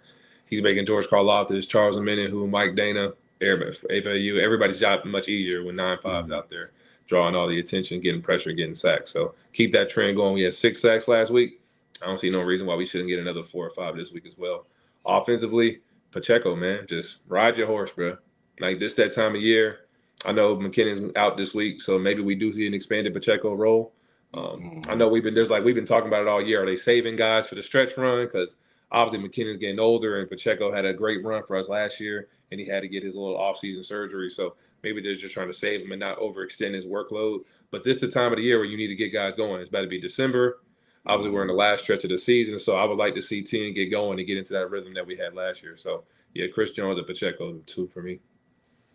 he's 0.46 0.62
making 0.62 0.86
George 0.86 1.06
Karlaftis, 1.06 1.68
Charles 1.68 1.98
Minute, 1.98 2.30
who 2.30 2.46
Mike 2.46 2.72
Danna, 2.72 3.14
FAU, 3.40 4.40
everybody's 4.40 4.80
job 4.80 5.04
much 5.04 5.28
easier 5.28 5.64
when 5.64 5.76
nine 5.76 5.98
fives 5.98 6.30
mm-hmm. 6.30 6.34
out 6.34 6.48
there 6.48 6.70
drawing 7.06 7.34
all 7.34 7.48
the 7.48 7.58
attention, 7.58 8.00
getting 8.00 8.22
pressure, 8.22 8.52
getting 8.52 8.74
sacks. 8.74 9.10
So 9.10 9.34
keep 9.52 9.72
that 9.72 9.88
trend 9.88 10.16
going. 10.16 10.34
We 10.34 10.42
had 10.42 10.54
six 10.54 10.80
sacks 10.80 11.08
last 11.08 11.30
week. 11.30 11.60
I 12.02 12.06
don't 12.06 12.18
see 12.18 12.30
no 12.30 12.42
reason 12.42 12.66
why 12.66 12.74
we 12.74 12.86
shouldn't 12.86 13.08
get 13.08 13.18
another 13.18 13.42
four 13.42 13.66
or 13.66 13.70
five 13.70 13.96
this 13.96 14.12
week 14.12 14.26
as 14.26 14.36
well. 14.36 14.66
Offensively, 15.06 15.80
Pacheco, 16.10 16.54
man, 16.56 16.86
just 16.86 17.18
ride 17.28 17.56
your 17.56 17.66
horse, 17.66 17.92
bro. 17.92 18.18
Like 18.60 18.78
this, 18.78 18.94
that 18.94 19.12
time 19.12 19.34
of 19.34 19.40
year. 19.40 19.80
I 20.24 20.32
know 20.32 20.56
McKinnon's 20.56 21.14
out 21.16 21.36
this 21.36 21.54
week, 21.54 21.80
so 21.82 21.98
maybe 21.98 22.22
we 22.22 22.34
do 22.34 22.52
see 22.52 22.66
an 22.66 22.74
expanded 22.74 23.12
Pacheco 23.12 23.54
role. 23.54 23.92
Um, 24.34 24.82
I 24.88 24.94
know 24.94 25.08
we've 25.08 25.22
been 25.22 25.34
there's 25.34 25.50
like 25.50 25.64
we've 25.64 25.74
been 25.74 25.84
talking 25.86 26.08
about 26.08 26.22
it 26.22 26.28
all 26.28 26.42
year. 26.42 26.62
Are 26.62 26.66
they 26.66 26.76
saving 26.76 27.16
guys 27.16 27.46
for 27.46 27.54
the 27.54 27.62
stretch 27.62 27.96
run? 27.96 28.24
Because 28.24 28.56
obviously 28.90 29.28
McKinnon's 29.28 29.58
getting 29.58 29.78
older, 29.78 30.20
and 30.20 30.28
Pacheco 30.28 30.72
had 30.72 30.84
a 30.84 30.94
great 30.94 31.24
run 31.24 31.42
for 31.42 31.56
us 31.56 31.68
last 31.68 32.00
year, 32.00 32.28
and 32.50 32.60
he 32.60 32.66
had 32.66 32.80
to 32.80 32.88
get 32.88 33.02
his 33.02 33.14
little 33.14 33.38
offseason 33.38 33.84
surgery. 33.84 34.30
So 34.30 34.56
maybe 34.82 35.00
they're 35.00 35.14
just 35.14 35.34
trying 35.34 35.48
to 35.48 35.52
save 35.52 35.82
him 35.82 35.92
and 35.92 36.00
not 36.00 36.18
overextend 36.18 36.74
his 36.74 36.86
workload. 36.86 37.40
But 37.70 37.84
this 37.84 37.96
is 37.96 38.00
the 38.00 38.08
time 38.08 38.32
of 38.32 38.38
the 38.38 38.44
year 38.44 38.58
where 38.58 38.66
you 38.66 38.76
need 38.76 38.88
to 38.88 38.94
get 38.94 39.12
guys 39.12 39.34
going. 39.34 39.60
It's 39.60 39.70
about 39.70 39.82
to 39.82 39.88
be 39.88 40.00
December. 40.00 40.60
Obviously, 41.06 41.30
we're 41.32 41.42
in 41.42 41.48
the 41.48 41.54
last 41.54 41.84
stretch 41.84 42.02
of 42.04 42.10
the 42.10 42.18
season, 42.18 42.58
so 42.58 42.76
I 42.76 42.84
would 42.84 42.98
like 42.98 43.14
to 43.14 43.22
see 43.22 43.42
Ten 43.42 43.72
get 43.74 43.90
going 43.90 44.18
and 44.18 44.26
get 44.26 44.38
into 44.38 44.54
that 44.54 44.70
rhythm 44.70 44.92
that 44.94 45.06
we 45.06 45.16
had 45.16 45.34
last 45.34 45.62
year. 45.62 45.76
So 45.76 46.04
yeah, 46.34 46.46
Chris 46.52 46.72
Jones 46.72 46.98
and 46.98 47.06
Pacheco 47.06 47.60
two 47.64 47.86
for 47.86 48.02
me. 48.02 48.20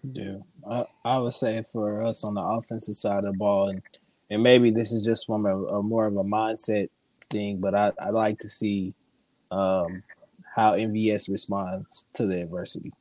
Yeah, 0.03 0.37
I, 0.69 0.85
I 1.05 1.17
would 1.19 1.33
say 1.33 1.61
for 1.61 2.01
us 2.01 2.23
on 2.23 2.33
the 2.33 2.41
offensive 2.41 2.95
side 2.95 3.23
of 3.23 3.33
the 3.33 3.37
ball, 3.37 3.69
and, 3.69 3.81
and 4.29 4.41
maybe 4.41 4.71
this 4.71 4.91
is 4.91 5.05
just 5.05 5.27
from 5.27 5.45
a, 5.45 5.65
a 5.65 5.83
more 5.83 6.07
of 6.07 6.17
a 6.17 6.23
mindset 6.23 6.89
thing, 7.29 7.57
but 7.57 7.75
I, 7.75 7.91
I 7.99 8.09
like 8.09 8.39
to 8.39 8.49
see 8.49 8.93
um, 9.51 10.03
how 10.55 10.75
MVS 10.75 11.29
responds 11.29 12.07
to 12.13 12.25
the 12.25 12.41
adversity. 12.41 12.91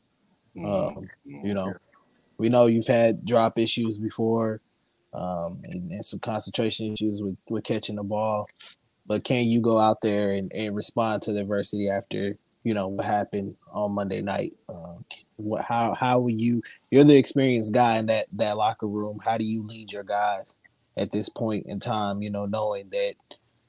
Um, 0.63 1.09
you 1.25 1.55
know, 1.55 1.73
we 2.37 2.49
know 2.49 2.67
you've 2.67 2.87
had 2.87 3.25
drop 3.25 3.59
issues 3.59 3.99
before 3.99 4.61
um, 5.15 5.61
and, 5.65 5.91
and 5.91 6.05
some 6.05 6.21
concentration 6.21 6.93
issues 6.93 7.23
with, 7.23 7.37
with 7.49 7.65
catching 7.65 7.97
the 7.97 8.03
ball, 8.03 8.49
but 9.07 9.25
can 9.25 9.45
you 9.45 9.61
go 9.61 9.79
out 9.79 10.01
there 10.03 10.33
and, 10.33 10.53
and 10.53 10.77
respond 10.77 11.23
to 11.23 11.33
the 11.33 11.41
adversity 11.41 11.89
after 11.89 12.37
you 12.65 12.75
know 12.75 12.89
what 12.89 13.07
happened 13.07 13.57
on 13.73 13.93
Monday 13.93 14.23
night? 14.23 14.55
Um, 14.69 15.05
what 15.37 15.65
how 15.65 15.95
how 15.95 16.21
will 16.21 16.31
you? 16.31 16.63
You're 16.91 17.05
the 17.05 17.17
experienced 17.17 17.73
guy 17.73 17.99
in 17.99 18.07
that 18.07 18.27
that 18.33 18.57
locker 18.57 18.87
room. 18.87 19.19
How 19.25 19.39
do 19.39 19.45
you 19.45 19.67
lead 19.67 19.93
your 19.93 20.05
guys 20.05 20.57
at 20.97 21.13
this 21.13 21.29
point 21.29 21.67
in 21.67 21.81
time? 21.81 22.23
You 22.23 22.31
know, 22.31 22.47
knowing 22.47 22.91
that 22.91 23.15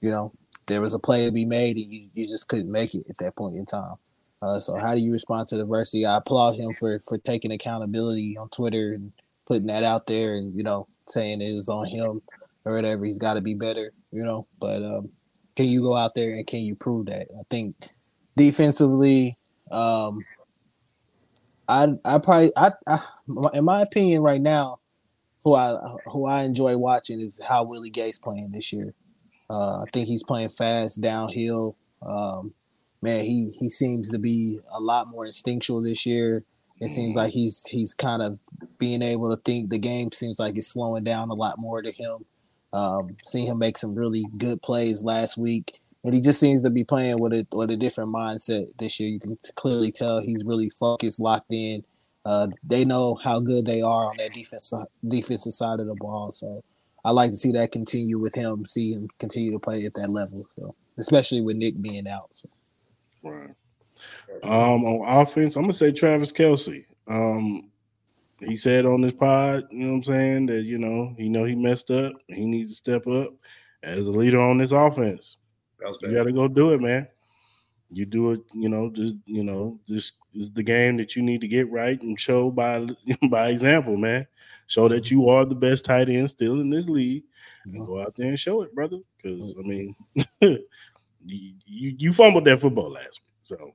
you 0.02 0.12
know 0.12 0.34
there 0.68 0.82
was 0.82 0.94
a 0.94 1.00
play 1.00 1.26
to 1.26 1.32
be 1.32 1.46
made 1.46 1.78
and 1.78 1.94
you, 1.94 2.08
you 2.14 2.28
just 2.28 2.48
couldn't 2.48 2.72
make 2.72 2.94
it 2.94 3.06
at 3.10 3.18
that 3.20 3.36
point 3.36 3.58
in 3.58 3.66
time. 3.66 3.96
Uh, 4.42 4.60
so 4.60 4.76
how 4.76 4.94
do 4.94 5.00
you 5.00 5.12
respond 5.12 5.48
to 5.48 5.62
adversity? 5.62 6.06
I 6.06 6.18
applaud 6.18 6.56
him 6.56 6.74
for 6.74 6.98
for 7.00 7.18
taking 7.18 7.52
accountability 7.52 8.38
on 8.38 8.50
Twitter 8.50 8.94
and 8.94 9.12
putting 9.46 9.68
that 9.68 9.84
out 9.84 10.08
there 10.08 10.36
and 10.36 10.56
you 10.56 10.64
know 10.64 10.88
saying 11.08 11.42
it 11.42 11.56
was 11.56 11.70
on 11.70 11.88
him 11.88 12.22
or 12.66 12.76
whatever. 12.76 13.06
He's 13.06 13.20
got 13.20 13.36
to 13.36 13.42
be 13.42 13.54
better, 13.54 13.92
you 14.12 14.24
know. 14.24 14.48
But 14.60 14.84
um, 14.84 15.10
can 15.56 15.68
you 15.68 15.82
go 15.82 15.96
out 15.96 16.16
there 16.16 16.34
and 16.36 16.48
can 16.48 16.62
you 16.62 16.76
prove 16.76 17.08
that? 17.08 17.28
I 17.38 17.44
think 17.50 17.76
defensively, 18.36 19.38
um, 19.72 20.20
I 21.68 21.88
I 22.04 22.18
probably 22.18 22.52
I, 22.56 22.72
I 22.88 23.00
in 23.54 23.66
my 23.66 23.82
opinion 23.82 24.22
right 24.22 24.42
now, 24.42 24.80
who 25.44 25.56
I 25.56 25.78
who 26.08 26.26
I 26.26 26.44
enjoy 26.44 26.78
watching 26.78 27.20
is 27.20 27.40
how 27.48 27.64
Willie 27.64 27.90
Gay's 27.90 28.20
playing 28.20 28.52
this 28.52 28.74
year. 28.74 28.94
Uh, 29.50 29.82
I 29.82 29.86
think 29.92 30.08
he's 30.08 30.24
playing 30.24 30.50
fast 30.50 31.02
downhill. 31.02 31.76
Um, 32.02 32.54
man, 33.02 33.26
he 33.26 33.52
he 33.60 33.70
seems 33.70 34.12
to 34.12 34.20
be 34.20 34.60
a 34.72 34.82
lot 34.82 35.08
more 35.08 35.26
instinctual 35.26 35.82
this 35.82 36.06
year. 36.06 36.44
It 36.80 36.90
seems 36.90 37.16
like 37.16 37.32
he's 37.32 37.66
he's 37.68 37.94
kind 37.94 38.22
of 38.22 38.40
being 38.80 39.02
able 39.02 39.30
to 39.30 39.42
think 39.42 39.70
the 39.70 39.78
game 39.78 40.12
seems 40.12 40.40
like 40.40 40.58
it's 40.58 40.68
slowing 40.68 41.04
down 41.04 41.30
a 41.30 41.36
lot 41.36 41.60
more 41.60 41.82
to 41.82 41.92
him. 41.92 42.26
Um, 42.74 43.18
seeing 43.26 43.48
him 43.48 43.60
make 43.60 43.78
some 43.78 43.94
really 43.94 44.26
good 44.38 44.62
plays 44.62 45.04
last 45.04 45.38
week, 45.38 45.81
and 46.04 46.14
he 46.14 46.22
just 46.22 46.39
seems 46.39 46.62
to 46.64 46.70
be 46.70 46.84
playing 46.84 47.20
with 47.20 47.34
a 47.34 47.45
with 47.52 47.72
a 47.72 47.78
different 47.78 48.12
mindset 48.12 48.68
this 48.78 48.99
year. 48.99 49.10
You 49.10 49.20
can 49.20 49.38
clearly 49.56 49.91
tell 49.91 50.20
he's 50.20 50.43
really 50.43 50.70
focused, 50.70 51.20
locked 51.20 51.52
in. 51.52 51.84
Uh, 52.26 52.47
they 52.64 52.86
know 52.86 53.16
how 53.16 53.39
good 53.39 53.66
they 53.66 53.82
are 53.82 54.08
on 54.08 54.16
that 54.18 54.34
defense 54.34 54.74
defensive 55.08 55.54
side 55.54 55.80
of 55.80 55.88
the 55.88 55.95
ball. 55.95 56.32
So 56.32 56.64
I 57.04 57.12
like 57.12 57.32
to 57.32 57.38
see 57.38 57.52
that 57.54 57.72
continue 57.72 58.20
with 58.20 58.36
him, 58.36 58.66
see 58.66 58.93
him 58.93 59.10
continue 59.20 59.52
to 59.52 59.60
play 59.60 59.86
at 59.86 59.93
that 59.95 60.10
level. 60.10 60.47
So 60.56 60.76
especially 60.97 61.41
with 61.41 61.58
Nick 61.58 61.82
being 61.82 62.08
out. 62.08 62.28
So. 62.32 62.49
Right. 63.24 63.52
Um, 64.43 64.84
on 64.86 65.22
offense, 65.22 65.56
I'm 65.56 65.64
gonna 65.64 65.74
say 65.74 65.91
Travis 65.91 66.32
Kelce. 66.32 66.86
Um, 67.08 67.70
he 68.39 68.56
said 68.56 68.86
on 68.86 69.02
this 69.02 69.14
pod, 69.14 69.68
you 69.70 69.80
know 69.80 69.89
what 69.89 69.95
I'm 69.97 70.04
saying, 70.04 70.45
that 70.47 70.64
you 70.64 70.80
know, 70.80 71.14
he 71.18 71.30
know 71.30 71.43
he 71.43 71.54
messed 71.54 71.91
up. 71.91 72.14
He 72.28 72.45
needs 72.45 72.70
to 72.70 72.76
step 72.76 73.08
up 73.08 73.34
as 73.84 74.08
a 74.08 74.12
leader 74.12 74.39
on 74.39 74.58
this 74.58 74.72
offense. 74.72 75.38
You 76.02 76.16
got 76.16 76.24
to 76.24 76.32
go 76.32 76.48
do 76.48 76.74
it, 76.74 76.82
man. 76.82 77.08
You 77.94 78.06
do 78.06 78.32
it, 78.32 78.42
you 78.54 78.70
know, 78.70 78.90
just 78.90 79.18
you 79.26 79.44
know, 79.44 79.78
this 79.86 80.14
is 80.34 80.50
the 80.52 80.64
game 80.64 80.96
that 80.98 81.16
you 81.16 81.22
need 81.22 81.42
to 81.42 81.48
get 81.48 81.70
right 81.70 82.02
and 82.02 82.18
show 82.18 82.50
by 82.50 82.88
by 83.30 83.50
example, 83.50 83.98
man. 83.98 84.28
Show 84.68 84.88
that 84.88 85.12
you 85.12 85.28
are 85.28 85.44
the 85.44 85.56
best 85.56 85.84
tight 85.84 86.08
end 86.10 86.30
still 86.30 86.62
in 86.62 86.70
this 86.70 86.88
league, 86.88 87.24
and 87.66 87.86
go 87.86 88.02
out 88.02 88.16
there 88.16 88.30
and 88.30 88.40
show 88.40 88.62
it, 88.62 88.74
brother. 88.74 89.00
Because 89.18 89.56
I 89.60 89.62
mean, 89.62 89.96
you, 90.42 90.60
you 91.26 91.96
you 91.98 92.14
fumbled 92.14 92.46
that 92.46 92.62
football 92.62 92.92
last 92.92 93.20
week, 93.20 93.34
so 93.44 93.74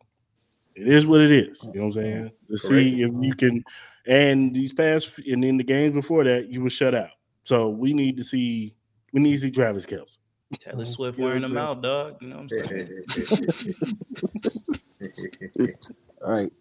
it 0.75 0.89
is 0.89 1.07
what 1.07 1.21
it 1.21 1.31
is. 1.31 1.63
You 1.65 1.73
know 1.75 1.81
what 1.81 1.87
I'm 1.87 1.93
saying? 1.93 2.31
To 2.51 2.59
see 2.59 3.03
if 3.03 3.11
you 3.21 3.35
can, 3.35 3.65
and 4.07 4.55
these 4.55 4.73
past 4.73 5.19
and 5.19 5.45
in 5.45 5.59
the 5.59 5.65
games 5.65 5.95
before 5.95 6.25
that, 6.25 6.49
you 6.49 6.63
were 6.63 6.71
shut 6.71 6.95
out. 6.95 7.11
So 7.43 7.69
we 7.69 7.93
need 7.93 8.17
to 8.17 8.25
see 8.25 8.75
we 9.13 9.21
need 9.21 9.33
to 9.33 9.39
see 9.39 9.51
Travis 9.51 9.87
Kelce. 9.87 10.19
Taylor 10.59 10.83
oh, 10.83 10.85
Swift 10.85 11.19
wearing 11.19 11.43
them 11.43 11.57
out, 11.57 11.83
dog. 11.83 12.17
You 12.21 12.29
know 12.29 12.37
what 12.37 12.43
I'm 12.43 12.51
saying? 12.51 13.05
All 16.25 16.33
right. 16.33 16.53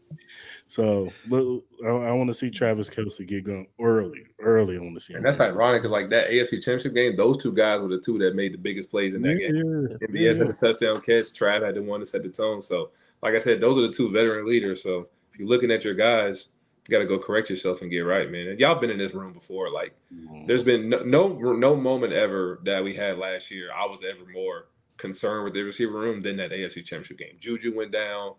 So 0.67 1.07
I, 1.31 1.87
I 1.87 2.11
want 2.11 2.27
to 2.27 2.33
see 2.33 2.49
Travis 2.49 2.89
Kelce 2.89 3.25
get 3.27 3.43
going 3.43 3.67
early, 3.79 4.23
early. 4.39 4.77
I 4.77 4.79
want 4.79 4.95
to 4.95 4.99
see, 4.99 5.13
and 5.13 5.23
that's 5.23 5.39
ironic 5.39 5.83
because 5.83 5.91
like 5.91 6.09
that 6.09 6.29
AFC 6.29 6.53
Championship 6.53 6.95
game, 6.95 7.15
those 7.15 7.37
two 7.37 7.53
guys 7.53 7.79
were 7.79 7.87
the 7.87 7.99
two 7.99 8.17
that 8.19 8.35
made 8.35 8.53
the 8.53 8.57
biggest 8.57 8.89
plays 8.89 9.13
in 9.13 9.21
that 9.21 9.39
yeah, 9.39 9.49
game. 9.49 9.87
MVS 10.09 10.19
yeah. 10.19 10.33
had 10.33 10.47
the 10.47 10.53
touchdown 10.53 11.01
catch, 11.01 11.31
Trav 11.33 11.63
had 11.63 11.75
the 11.75 11.83
one 11.83 11.99
to 11.99 12.05
set 12.05 12.23
the 12.23 12.29
tone. 12.29 12.63
So, 12.63 12.89
like 13.21 13.35
I 13.35 13.39
said, 13.39 13.61
those 13.61 13.77
are 13.77 13.87
the 13.87 13.93
two 13.93 14.09
veteran 14.11 14.47
leaders. 14.47 14.81
So, 14.81 15.07
if 15.31 15.39
you're 15.39 15.47
looking 15.47 15.71
at 15.71 15.83
your 15.83 15.93
guys, 15.93 16.47
you 16.87 16.91
got 16.91 16.99
to 16.99 17.05
go 17.05 17.17
correct 17.17 17.49
yourself 17.49 17.81
and 17.81 17.89
get 17.89 18.01
right, 18.01 18.29
man. 18.29 18.47
And 18.47 18.59
y'all 18.59 18.75
been 18.75 18.91
in 18.91 18.99
this 18.99 19.13
room 19.13 19.33
before. 19.33 19.71
Like, 19.71 19.95
mm-hmm. 20.13 20.45
there's 20.45 20.63
been 20.63 20.89
no, 20.89 20.99
no 20.99 21.27
no 21.53 21.75
moment 21.75 22.13
ever 22.13 22.59
that 22.63 22.83
we 22.83 22.93
had 22.93 23.17
last 23.17 23.49
year. 23.49 23.69
I 23.75 23.85
was 23.85 24.03
ever 24.03 24.29
more 24.31 24.67
concerned 24.97 25.45
with 25.45 25.53
the 25.53 25.63
receiver 25.63 25.97
room 25.97 26.21
than 26.21 26.37
that 26.37 26.51
AFC 26.51 26.85
Championship 26.85 27.17
game. 27.17 27.37
Juju 27.39 27.75
went 27.75 27.91
down, 27.91 28.33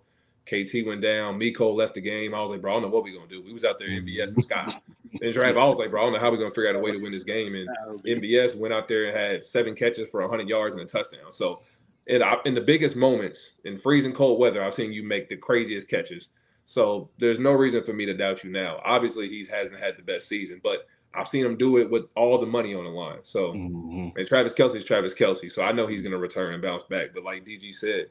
KT 0.46 0.86
went 0.86 1.02
down, 1.02 1.38
Miko 1.38 1.72
left 1.72 1.94
the 1.94 2.00
game. 2.00 2.34
I 2.34 2.40
was 2.40 2.52
like, 2.52 2.62
bro, 2.62 2.72
I 2.72 2.74
don't 2.76 2.82
know 2.82 2.88
what 2.88 3.02
we 3.02 3.12
gonna 3.12 3.28
do. 3.28 3.42
We 3.42 3.52
was 3.52 3.64
out 3.64 3.78
there 3.78 3.88
MVS 3.88 4.34
and 4.34 4.44
Scott. 4.44 4.80
and 5.20 5.32
Drive, 5.32 5.56
I 5.56 5.64
was 5.64 5.78
like, 5.78 5.90
bro, 5.90 6.02
I 6.02 6.04
don't 6.04 6.12
know 6.12 6.20
how 6.20 6.30
we 6.30 6.38
gonna 6.38 6.50
figure 6.50 6.70
out 6.70 6.76
a 6.76 6.78
way 6.78 6.92
to 6.92 6.98
win 6.98 7.12
this 7.12 7.24
game. 7.24 7.54
And 7.56 7.68
MVS 8.04 8.56
went 8.56 8.72
out 8.72 8.86
there 8.86 9.06
and 9.06 9.16
had 9.16 9.44
seven 9.44 9.74
catches 9.74 10.08
for 10.08 10.20
100 10.20 10.48
yards 10.48 10.74
and 10.74 10.82
a 10.82 10.86
touchdown. 10.86 11.32
So, 11.32 11.62
in, 12.06 12.22
in 12.44 12.54
the 12.54 12.60
biggest 12.60 12.94
moments 12.94 13.56
in 13.64 13.76
freezing 13.76 14.12
cold 14.12 14.38
weather, 14.38 14.62
I've 14.62 14.74
seen 14.74 14.92
you 14.92 15.02
make 15.02 15.28
the 15.28 15.36
craziest 15.36 15.88
catches. 15.88 16.30
So 16.66 17.10
there's 17.18 17.38
no 17.38 17.52
reason 17.52 17.84
for 17.84 17.92
me 17.92 18.06
to 18.06 18.12
doubt 18.12 18.42
you 18.42 18.50
now. 18.50 18.80
Obviously, 18.84 19.28
he 19.28 19.46
hasn't 19.46 19.80
had 19.80 19.96
the 19.96 20.02
best 20.02 20.26
season, 20.28 20.60
but 20.64 20.88
I've 21.14 21.28
seen 21.28 21.46
him 21.46 21.56
do 21.56 21.78
it 21.78 21.88
with 21.88 22.06
all 22.16 22.38
the 22.38 22.46
money 22.46 22.74
on 22.74 22.84
the 22.84 22.90
line. 22.90 23.20
So 23.22 23.52
mm-hmm. 23.52 24.18
and 24.18 24.26
Travis 24.26 24.52
Kelce's 24.52 24.82
Travis 24.82 25.14
Kelce. 25.14 25.50
So 25.50 25.62
I 25.62 25.70
know 25.70 25.86
he's 25.86 26.02
gonna 26.02 26.18
return 26.18 26.54
and 26.54 26.62
bounce 26.62 26.82
back. 26.82 27.10
But 27.14 27.22
like 27.22 27.44
DG 27.44 27.72
said, 27.72 28.06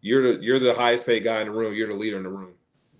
you're 0.00 0.34
the 0.34 0.42
you're 0.42 0.58
the 0.58 0.74
highest 0.74 1.06
paid 1.06 1.22
guy 1.22 1.42
in 1.42 1.46
the 1.46 1.52
room. 1.52 1.74
You're 1.74 1.88
the 1.88 1.94
leader 1.94 2.16
in 2.16 2.24
the 2.24 2.28
room. 2.28 2.54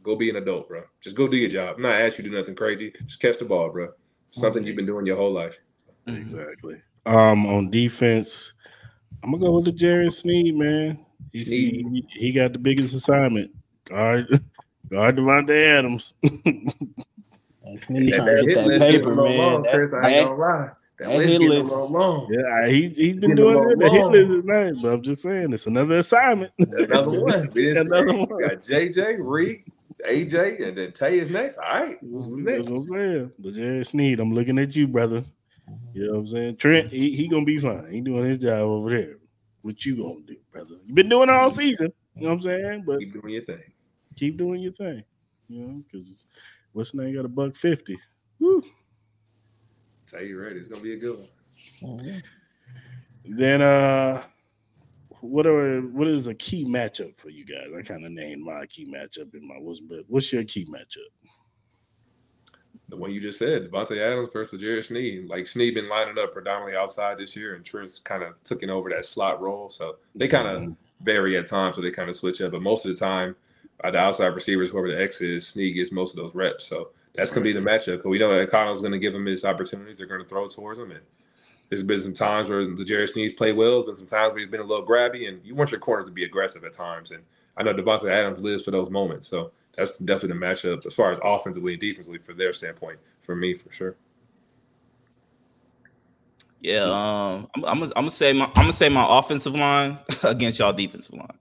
Go 0.05 0.14
be 0.14 0.30
an 0.30 0.36
adult, 0.36 0.68
bro. 0.68 0.84
Just 1.00 1.16
go 1.16 1.26
do 1.26 1.36
your 1.36 1.50
job. 1.50 1.74
I'm 1.76 1.82
not 1.82 2.00
asking 2.00 2.24
you 2.24 2.30
to 2.30 2.36
do 2.36 2.40
nothing 2.40 2.55
crazy. 2.55 2.92
Just 3.05 3.20
catch 3.20 3.38
the 3.38 3.44
ball, 3.44 3.70
bro. 3.70 3.88
Something 4.30 4.64
you've 4.64 4.76
been 4.76 4.86
doing 4.86 5.05
your 5.05 5.16
whole 5.16 5.32
life. 5.32 5.59
Exactly. 6.07 6.80
Um, 7.07 7.44
on 7.46 7.70
defense, 7.70 8.55
I'm 9.24 9.32
gonna 9.32 9.44
go 9.44 9.57
with 9.57 9.64
the 9.64 9.72
Jared 9.72 10.12
Sneed, 10.12 10.57
man. 10.57 11.05
He, 11.32 11.42
he, 11.42 12.07
he 12.14 12.32
got 12.32 12.53
the 12.53 12.59
biggest 12.61 12.94
assignment. 12.94 13.50
Guard 13.84 14.40
Guard 14.93 15.16
Davante 15.16 15.78
Adams. 15.78 16.12
Sneed 17.78 18.12
trying 18.12 18.26
to 18.26 18.45
get 18.47 18.68
that 18.68 18.80
paper, 18.80 19.14
man. 19.14 19.38
Long, 19.38 19.62
that, 19.62 19.72
Chris, 19.72 19.90
I 19.95 20.09
ain't 20.11 20.28
gonna 20.28 20.38
lie. 20.38 20.70
That, 20.99 21.09
that 21.09 21.26
hit 21.26 21.40
list. 21.40 21.72
Long. 21.72 22.28
Yeah, 22.30 22.68
he, 22.68 22.90
he's 22.90 23.16
been 23.16 23.34
doing 23.34 23.62
good. 23.62 23.78
The 23.78 23.88
hit 23.88 24.05
list 24.09 24.30
is 24.30 24.45
nice, 24.45 24.78
but 24.78 24.93
I'm 24.93 25.03
just 25.03 25.22
saying 25.22 25.55
it's 25.55 25.66
another 25.66 26.01
assignment. 26.01 26.53
Another 26.59 27.09
one. 27.22 27.32
another 27.57 28.16
one. 28.18 28.28
got 28.28 28.61
JJ, 28.61 29.16
Reed, 29.20 29.64
AJ, 30.07 30.62
and 30.68 30.76
then 30.76 30.93
Tay 30.93 31.20
is 31.20 31.30
next. 31.30 31.57
All 31.57 31.64
right. 31.64 31.99
That's 32.03 32.68
what 32.68 32.82
I'm 32.82 32.88
saying. 32.93 33.32
The 33.38 33.51
Jerry 33.51 33.84
Sneed, 33.86 34.20
I'm 34.20 34.34
looking 34.34 34.59
at 34.59 34.76
you, 34.76 34.86
brother. 34.86 35.20
Mm-hmm. 35.20 35.74
You 35.95 36.07
know 36.07 36.12
what 36.12 36.18
I'm 36.18 36.26
saying? 36.26 36.57
Trent, 36.59 36.93
he, 36.93 37.16
he 37.16 37.28
gonna 37.28 37.47
be 37.47 37.57
fine. 37.57 37.90
He 37.90 38.03
doing 38.03 38.28
his 38.28 38.36
job 38.36 38.61
over 38.61 38.90
there. 38.90 39.16
What 39.62 39.86
you 39.86 39.97
gonna 39.97 40.20
do, 40.26 40.36
brother? 40.53 40.74
You've 40.84 40.95
been 40.95 41.09
doing 41.09 41.30
all 41.30 41.49
mm-hmm. 41.49 41.59
season. 41.59 41.95
You 42.14 42.24
know 42.24 42.28
what 42.28 42.34
I'm 42.34 42.43
saying? 42.43 42.84
But 42.86 42.99
keep 42.99 43.14
doing 43.14 43.32
your 43.32 43.45
thing 43.45 43.71
keep 44.16 44.36
doing 44.36 44.60
your 44.60 44.72
thing. 44.72 45.04
You 45.48 45.66
know, 45.66 45.82
because 45.84 46.26
what's 46.72 46.94
name 46.94 47.14
got 47.14 47.24
a 47.24 47.28
buck 47.28 47.56
fifty. 47.56 47.98
Woo. 48.38 48.62
Tell 50.06 50.22
you 50.22 50.40
ready, 50.40 50.56
it's 50.56 50.68
gonna 50.68 50.82
be 50.82 50.94
a 50.94 50.98
good 50.98 51.18
one. 51.18 51.28
Mm-hmm. 51.82 53.36
Then 53.36 53.62
uh 53.62 54.22
what 55.20 55.46
are 55.46 55.80
what 55.80 56.08
is 56.08 56.26
a 56.26 56.34
key 56.34 56.64
matchup 56.64 57.16
for 57.16 57.30
you 57.30 57.44
guys? 57.44 57.68
I 57.76 57.82
kind 57.82 58.04
of 58.04 58.12
named 58.12 58.44
my 58.44 58.66
key 58.66 58.86
matchup 58.86 59.34
in 59.34 59.46
my 59.46 59.56
wisdom, 59.58 59.88
but 59.88 60.04
what's 60.08 60.32
your 60.32 60.44
key 60.44 60.66
matchup? 60.66 61.30
The 62.88 62.96
one 62.96 63.12
you 63.12 63.20
just 63.20 63.38
said, 63.38 63.70
Davante 63.70 63.96
Adams 63.98 64.30
versus 64.32 64.60
Jared 64.60 64.84
Sneed. 64.84 65.26
Like 65.26 65.46
Sneed 65.46 65.74
been 65.74 65.88
lining 65.88 66.18
up 66.18 66.34
predominantly 66.34 66.76
outside 66.76 67.16
this 67.16 67.34
year, 67.34 67.54
and 67.54 67.64
Trent's 67.64 67.98
kind 67.98 68.22
of 68.22 68.34
taking 68.42 68.68
over 68.68 68.90
that 68.90 69.06
slot 69.06 69.40
role. 69.40 69.70
So 69.70 69.96
they 70.14 70.28
kind 70.28 70.46
of 70.46 70.60
mm-hmm. 70.60 70.72
vary 71.00 71.38
at 71.38 71.46
times, 71.46 71.76
so 71.76 71.82
they 71.82 71.90
kind 71.90 72.10
of 72.10 72.16
switch 72.16 72.42
up. 72.42 72.52
But 72.52 72.60
most 72.60 72.84
of 72.84 72.92
the 72.92 72.98
time, 72.98 73.34
the 73.91 73.99
outside 73.99 74.26
receivers, 74.26 74.70
whoever 74.70 74.89
the 74.89 75.03
X 75.03 75.20
is, 75.20 75.49
Sneed 75.49 75.74
gets 75.74 75.93
most 75.93 76.16
of 76.16 76.16
those 76.16 76.35
reps. 76.35 76.64
So 76.64 76.91
that's 77.14 77.30
going 77.30 77.45
to 77.45 77.53
be 77.53 77.59
the 77.59 77.64
matchup 77.64 77.97
because 77.97 78.05
we 78.11 78.18
know 78.18 78.35
that 78.35 78.51
Connell's 78.51 78.80
going 78.80 78.93
to 78.93 78.99
give 78.99 79.14
him 79.14 79.26
his 79.26 79.45
opportunities. 79.45 79.99
They're 79.99 80.07
going 80.07 80.22
to 80.22 80.28
throw 80.28 80.49
towards 80.49 80.78
him. 80.78 80.93
And 80.93 81.01
there's 81.68 81.83
been 81.83 82.01
some 82.01 82.14
times 82.14 82.49
where 82.49 82.66
the 82.66 82.85
Jerry 82.85 83.09
Sneed's 83.09 83.35
play 83.35 83.53
well. 83.53 83.83
There's 83.83 83.99
been 83.99 84.09
some 84.09 84.18
times 84.18 84.33
where 84.33 84.41
he's 84.41 84.51
been 84.51 84.61
a 84.61 84.64
little 84.64 84.87
grabby, 84.87 85.28
and 85.28 85.45
you 85.45 85.55
want 85.55 85.70
your 85.70 85.80
corners 85.80 86.07
to 86.07 86.12
be 86.12 86.24
aggressive 86.24 86.64
at 86.64 86.72
times. 86.72 87.11
And 87.11 87.22
I 87.57 87.62
know 87.62 87.74
Davante 87.74 88.11
Adams 88.11 88.41
lives 88.41 88.64
for 88.64 88.70
those 88.70 88.91
moments. 88.91 89.26
So 89.28 89.53
that's 89.76 89.99
definitely 89.99 90.39
the 90.39 90.45
matchup 90.45 90.87
as 90.87 90.95
far 90.95 91.12
as 91.12 91.18
offensively 91.22 91.72
and 91.72 91.80
defensively 91.80 92.18
for 92.18 92.35
their 92.35 92.53
standpoint, 92.53 92.99
for 93.20 93.35
me, 93.35 93.55
for 93.55 93.72
sure. 93.72 93.97
Yeah, 96.61 96.85
um, 96.85 97.49
I'm, 97.55 97.64
I'm, 97.64 97.80
gonna, 97.80 97.93
I'm, 97.97 98.03
gonna 98.03 98.11
say 98.11 98.33
my 98.33 98.45
I'm 98.45 98.53
gonna 98.55 98.72
say 98.72 98.89
my 98.89 99.05
offensive 99.18 99.55
line 99.55 99.99
against 100.22 100.61
y'all 100.61 100.72
defensive 100.72 101.14
line. 101.14 101.39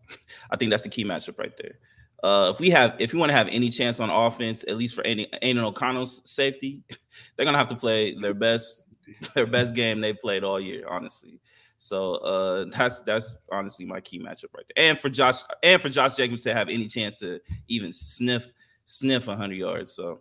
I 0.50 0.58
think 0.58 0.72
that's 0.72 0.82
the 0.82 0.90
key 0.90 1.06
matchup 1.06 1.38
right 1.38 1.56
there. 1.62 1.78
Uh, 2.24 2.52
if 2.54 2.60
we 2.60 2.70
have, 2.70 2.96
if 3.00 3.14
you 3.14 3.20
want 3.20 3.30
to 3.30 3.36
have 3.36 3.48
any 3.50 3.70
chance 3.70 4.00
on 4.00 4.10
offense, 4.10 4.64
at 4.68 4.78
least 4.78 4.94
for 4.94 5.06
any 5.06 5.28
Aidan 5.42 5.64
O'Connell's 5.64 6.22
safety, 6.30 6.82
they're 7.36 7.46
gonna 7.46 7.58
have 7.58 7.68
to 7.70 7.76
play 7.76 8.14
their 8.14 8.34
best, 8.34 8.88
their 9.36 9.48
best 9.48 9.74
game 9.74 10.02
they 10.02 10.14
played 10.14 10.44
all 10.44 10.60
year, 10.60 10.88
honestly. 10.88 11.40
So 11.78 12.16
uh, 12.18 12.66
that's 12.72 13.02
that's 13.02 13.36
honestly 13.52 13.86
my 13.86 14.00
key 14.02 14.20
matchup 14.20 14.54
right 14.56 14.66
there. 14.76 14.90
And 14.90 15.00
for 15.00 15.10
Josh, 15.10 15.38
and 15.64 15.82
for 15.82 15.90
Josh 15.90 16.16
Jacobs 16.16 16.44
to 16.44 16.54
have 16.54 16.70
any 16.70 16.86
chance 16.86 17.18
to 17.20 17.40
even 17.68 17.92
sniff 17.92 18.52
sniff 18.86 19.26
100 19.26 19.56
yards. 19.56 19.92
So 19.92 20.20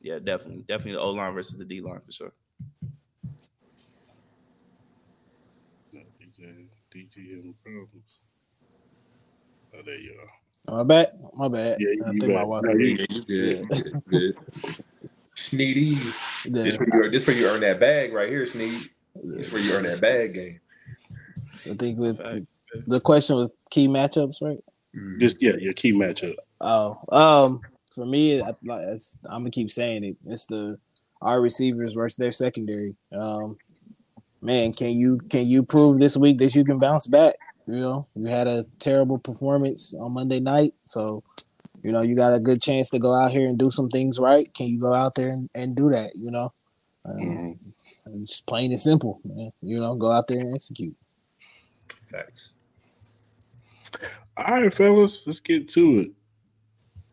yeah, 0.00 0.18
definitely, 0.18 0.64
definitely 0.66 0.92
the 0.92 1.00
O 1.00 1.10
line 1.10 1.32
versus 1.32 1.58
the 1.58 1.64
D 1.64 1.80
line 1.80 2.00
for 2.04 2.12
sure. 2.12 2.32
DJ, 5.94 6.66
DJ 6.92 7.54
problems. 7.62 8.18
Oh, 9.74 9.82
there 9.84 9.98
you 9.98 10.18
are. 10.20 10.45
My 10.68 10.82
bad. 10.82 11.12
My 11.34 11.48
bad. 11.48 11.78
Yeah, 11.80 12.06
I 12.06 12.10
think 12.10 12.32
my 12.32 12.44
wife. 12.44 12.62
No, 12.64 12.72
you, 12.72 13.06
you 13.08 13.24
good. 13.24 13.68
Yeah. 13.70 14.00
good. 14.08 14.36
Sneedy. 15.36 15.96
Yeah. 16.44 16.62
This 16.62 16.78
where 16.78 17.04
you 17.04 17.10
this 17.10 17.26
where 17.26 17.36
you 17.36 17.46
earn 17.46 17.60
that 17.60 17.78
bag 17.78 18.12
right 18.12 18.28
here, 18.28 18.46
Sneed. 18.46 18.90
This 19.14 19.46
is 19.46 19.52
where 19.52 19.60
you 19.60 19.72
earn 19.74 19.84
that 19.84 20.00
bag 20.00 20.34
game. 20.34 20.60
I 21.70 21.74
think 21.74 21.98
with 21.98 22.18
the 22.86 23.00
question 23.00 23.36
was 23.36 23.54
key 23.70 23.88
matchups, 23.88 24.42
right? 24.42 24.58
Mm. 24.94 25.20
Just 25.20 25.40
yeah, 25.42 25.56
your 25.56 25.72
key 25.72 25.92
matchup. 25.92 26.36
Oh, 26.60 26.98
um, 27.12 27.60
for 27.94 28.06
me, 28.06 28.40
I, 28.40 28.48
am 28.48 28.96
gonna 29.24 29.50
keep 29.50 29.70
saying 29.70 30.04
it. 30.04 30.16
It's 30.24 30.46
the 30.46 30.78
our 31.22 31.40
receivers 31.40 31.92
versus 31.92 32.16
their 32.16 32.32
secondary. 32.32 32.94
Um, 33.12 33.56
man, 34.40 34.72
can 34.72 34.90
you 34.90 35.18
can 35.18 35.46
you 35.46 35.62
prove 35.62 35.98
this 35.98 36.16
week 36.16 36.38
that 36.38 36.54
you 36.54 36.64
can 36.64 36.78
bounce 36.78 37.06
back? 37.06 37.34
You 37.66 37.80
know, 37.80 38.06
you 38.14 38.26
had 38.26 38.46
a 38.46 38.64
terrible 38.78 39.18
performance 39.18 39.94
on 39.94 40.12
Monday 40.12 40.40
night, 40.40 40.72
so 40.84 41.22
you 41.82 41.92
know, 41.92 42.02
you 42.02 42.16
got 42.16 42.34
a 42.34 42.40
good 42.40 42.60
chance 42.62 42.90
to 42.90 42.98
go 42.98 43.14
out 43.14 43.30
here 43.30 43.48
and 43.48 43.58
do 43.58 43.70
some 43.70 43.88
things 43.88 44.18
right. 44.18 44.52
Can 44.54 44.66
you 44.66 44.80
go 44.80 44.92
out 44.92 45.14
there 45.14 45.30
and, 45.30 45.48
and 45.54 45.76
do 45.76 45.90
that? 45.90 46.16
You 46.16 46.30
know, 46.30 46.52
um, 47.04 47.16
mm-hmm. 47.16 48.22
it's 48.22 48.40
plain 48.40 48.72
and 48.72 48.80
simple, 48.80 49.20
man. 49.24 49.52
You 49.62 49.80
know, 49.80 49.94
go 49.94 50.10
out 50.10 50.26
there 50.26 50.40
and 50.40 50.54
execute. 50.54 50.96
Facts. 52.04 52.50
All 54.36 54.62
right, 54.62 54.72
fellas, 54.72 55.22
let's 55.26 55.40
get 55.40 55.68
to 55.70 56.00
it. 56.00 56.10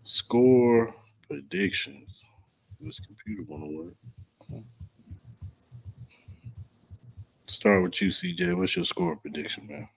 Score 0.03 0.93
predictions. 1.27 2.23
This 2.81 2.99
computer 2.99 3.43
want 3.47 3.63
to 3.63 3.77
work. 3.77 4.63
Start 7.47 7.83
with 7.83 8.01
you, 8.01 8.09
CJ. 8.09 8.57
What's 8.57 8.75
your 8.75 8.83
score 8.83 9.15
prediction, 9.15 9.67
man? 9.67 9.87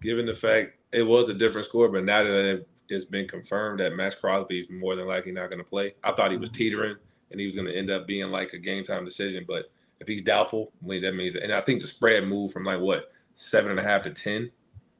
Given 0.00 0.26
the 0.26 0.34
fact 0.34 0.78
it 0.92 1.02
was 1.02 1.28
a 1.28 1.34
different 1.34 1.66
score, 1.66 1.88
but 1.88 2.04
now 2.04 2.22
that 2.22 2.64
it's 2.88 3.04
been 3.04 3.28
confirmed 3.28 3.80
that 3.80 3.94
Maxx 3.94 4.14
Crosby 4.16 4.60
is 4.60 4.70
more 4.70 4.96
than 4.96 5.06
likely 5.06 5.32
not 5.32 5.50
going 5.50 5.62
to 5.62 5.68
play, 5.68 5.94
I 6.04 6.12
thought 6.12 6.30
he 6.30 6.36
was 6.36 6.48
teetering 6.50 6.96
and 7.30 7.40
he 7.40 7.46
was 7.46 7.54
going 7.54 7.66
to 7.66 7.76
end 7.76 7.90
up 7.90 8.06
being 8.06 8.30
like 8.30 8.52
a 8.52 8.58
game 8.58 8.84
time 8.84 9.04
decision. 9.04 9.44
But 9.46 9.70
if 10.00 10.08
he's 10.08 10.22
doubtful, 10.22 10.72
that 10.82 11.14
means, 11.14 11.36
and 11.36 11.52
I 11.52 11.60
think 11.60 11.80
the 11.80 11.86
spread 11.86 12.26
moved 12.26 12.52
from 12.52 12.64
like 12.64 12.80
what 12.80 13.12
seven 13.34 13.70
and 13.70 13.80
a 13.80 13.82
half 13.82 14.02
to 14.02 14.10
10 14.10 14.50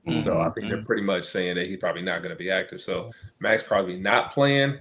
mm-hmm. 0.06 0.20
So 0.22 0.40
I 0.40 0.50
think 0.50 0.68
they're 0.68 0.82
pretty 0.82 1.02
much 1.02 1.24
saying 1.26 1.56
that 1.56 1.66
he's 1.66 1.78
probably 1.78 2.02
not 2.02 2.22
going 2.22 2.30
to 2.30 2.38
be 2.38 2.50
active. 2.50 2.80
So 2.80 3.10
Maxx 3.40 3.62
Crosby 3.62 3.96
not 3.96 4.32
playing. 4.32 4.78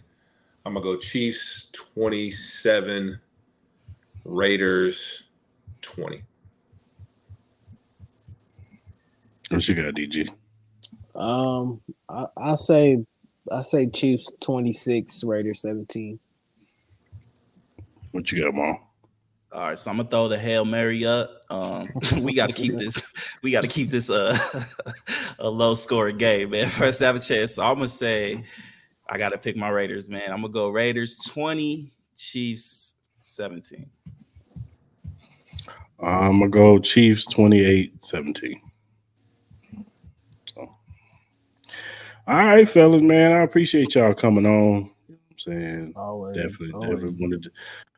I'm 0.65 0.74
gonna 0.74 0.84
go 0.84 0.97
Chiefs 0.97 1.70
27, 1.72 3.18
Raiders 4.26 5.24
20. 5.82 6.24
What 9.50 9.68
you 9.68 9.76
got, 9.76 9.93
DG? 9.93 10.30
Um, 11.16 11.82
I, 12.10 12.26
I 12.38 12.56
say 12.58 13.04
I 13.52 13.62
say 13.62 13.88
Chiefs 13.88 14.32
26, 14.41 15.24
Raiders 15.24 15.62
17. 15.62 16.20
What 18.12 18.32
you 18.32 18.43
got, 18.43 18.54
Mal? 18.54 18.88
All 19.54 19.62
right, 19.70 19.78
so 19.80 19.89
I'm 19.89 19.98
gonna 19.98 20.10
throw 20.10 20.28
the 20.28 20.38
hail 20.38 20.66
mary 20.66 21.06
up. 21.06 21.41
Um, 21.50 21.89
we 22.18 22.34
got 22.34 22.48
to 22.48 22.54
keep 22.54 22.76
this. 22.78 23.02
We 23.43 23.52
got 23.52 23.62
to 23.62 23.68
keep 23.68 23.91
this 23.91 24.10
uh, 24.10 24.36
a 25.39 25.50
low 25.50 25.76
scoring 25.76 26.18
game, 26.18 26.50
man. 26.50 26.70
First 26.70 27.00
have 27.02 27.16
a 27.16 27.20
chance. 27.20 27.54
So 27.54 27.64
I'm 27.64 27.76
gonna 27.76 27.88
say 27.88 28.43
I 29.08 29.18
got 29.18 29.30
to 29.30 29.38
pick 29.38 29.56
my 29.56 29.70
Raiders, 29.70 30.10
man. 30.10 30.32
I'm 30.32 30.41
gonna 30.41 30.50
go 30.50 30.70
Raiders 30.70 31.18
20, 31.18 31.93
Chiefs 32.18 32.95
17. 33.20 33.86
I'm 36.00 36.39
gonna 36.39 36.50
go 36.50 36.80
Chiefs 36.80 37.26
28 37.28 38.04
17. 38.04 38.62
So, 40.54 40.62
all 40.62 40.76
right, 42.36 42.67
fellas, 42.67 43.01
man. 43.01 43.32
I 43.32 43.41
appreciate 43.43 43.95
y'all 43.95 44.13
coming 44.13 44.45
on. 44.45 44.91
I'm 45.09 45.38
saying 45.38 45.93
always, 45.95 46.36
definitely, 46.36 46.73
always. 46.73 46.89
definitely 46.89 47.17
wanted 47.21 47.43
to 47.43 47.51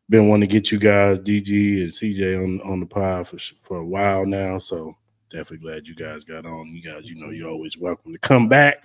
been 0.09 0.27
wanting 0.27 0.49
to 0.49 0.53
get 0.53 0.71
you 0.71 0.80
guys, 0.80 1.19
DG 1.19 1.84
and 1.84 1.91
CJ, 1.91 2.43
on 2.43 2.61
on 2.61 2.80
the 2.80 2.86
pod 2.86 3.27
for 3.27 3.38
for 3.61 3.77
a 3.77 3.86
while 3.86 4.25
now. 4.25 4.57
So 4.57 4.95
definitely 5.30 5.69
glad 5.69 5.88
you 5.88 5.95
guys 5.95 6.23
got 6.23 6.45
on. 6.45 6.67
You 6.67 6.82
guys, 6.82 7.09
you 7.09 7.15
know, 7.23 7.32
you're 7.32 7.49
always 7.49 7.77
welcome 7.77 8.11
to 8.11 8.19
come 8.19 8.47
back. 8.47 8.84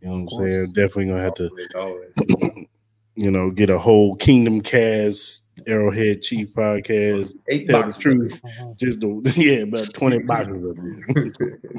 You 0.00 0.08
know 0.08 0.24
what 0.24 0.32
I'm 0.32 0.44
saying? 0.44 0.72
Definitely 0.72 1.06
gonna 1.06 1.22
have 1.22 1.34
to, 1.34 2.66
you 3.14 3.30
know, 3.30 3.50
get 3.50 3.70
a 3.70 3.78
whole 3.78 4.16
Kingdom 4.16 4.60
Kast 4.60 5.42
Arrowhead 5.66 6.22
Chief 6.22 6.52
podcast. 6.52 7.34
Eight 7.48 7.66
tell 7.66 7.82
boxes. 7.82 7.96
the 7.96 8.02
truth. 8.02 8.40
Uh-huh. 8.44 8.74
Just 8.76 9.00
the 9.00 9.34
yeah, 9.36 9.62
about 9.62 9.92
20 9.92 10.18
boxes 10.20 10.64
of 10.64 10.76
it. 10.78 11.76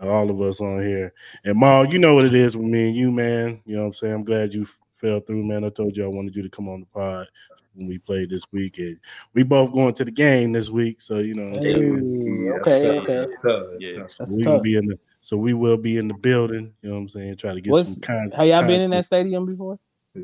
All 0.00 0.30
of 0.30 0.40
us 0.40 0.60
on 0.60 0.80
here. 0.80 1.12
And 1.44 1.58
Mal, 1.58 1.92
you 1.92 1.98
know 1.98 2.14
what 2.14 2.24
it 2.24 2.34
is 2.34 2.56
with 2.56 2.66
me 2.66 2.88
and 2.88 2.96
you, 2.96 3.10
man. 3.10 3.60
You 3.66 3.76
know 3.76 3.82
what 3.82 3.86
I'm 3.88 3.92
saying? 3.94 4.14
I'm 4.14 4.24
glad 4.24 4.54
you 4.54 4.66
fell 4.96 5.20
through, 5.20 5.44
man. 5.44 5.64
I 5.64 5.70
told 5.70 5.96
you 5.96 6.04
I 6.04 6.08
wanted 6.08 6.36
you 6.36 6.42
to 6.42 6.48
come 6.48 6.68
on 6.68 6.80
the 6.80 6.86
pod 6.86 7.26
when 7.74 7.88
we 7.88 7.98
played 7.98 8.30
this 8.30 8.44
week, 8.52 8.78
and 8.78 8.98
we 9.34 9.42
both 9.42 9.72
going 9.72 9.94
to 9.94 10.04
the 10.04 10.10
game 10.10 10.52
this 10.52 10.70
week. 10.70 11.00
So 11.00 11.18
you 11.18 11.34
know, 11.34 11.52
hey, 11.60 11.74
okay, 12.60 12.98
okay, 12.98 13.26
yeah, 13.80 14.02
That's 14.18 14.36
we 14.36 14.42
tough. 14.42 14.54
will 14.54 14.60
be 14.60 14.76
in 14.76 14.86
the 14.86 14.98
so 15.20 15.36
we 15.36 15.54
will 15.54 15.76
be 15.76 15.98
in 15.98 16.08
the 16.08 16.14
building. 16.14 16.72
You 16.82 16.90
know 16.90 16.96
what 16.96 17.02
I'm 17.02 17.08
saying? 17.08 17.36
Try 17.36 17.54
to 17.54 17.60
get 17.60 17.70
What's, 17.70 17.94
some 17.94 18.00
kind. 18.00 18.34
Have 18.34 18.46
y'all 18.46 18.62
been 18.62 18.82
in 18.82 18.90
that 18.90 19.06
stadium 19.06 19.46
before? 19.46 19.78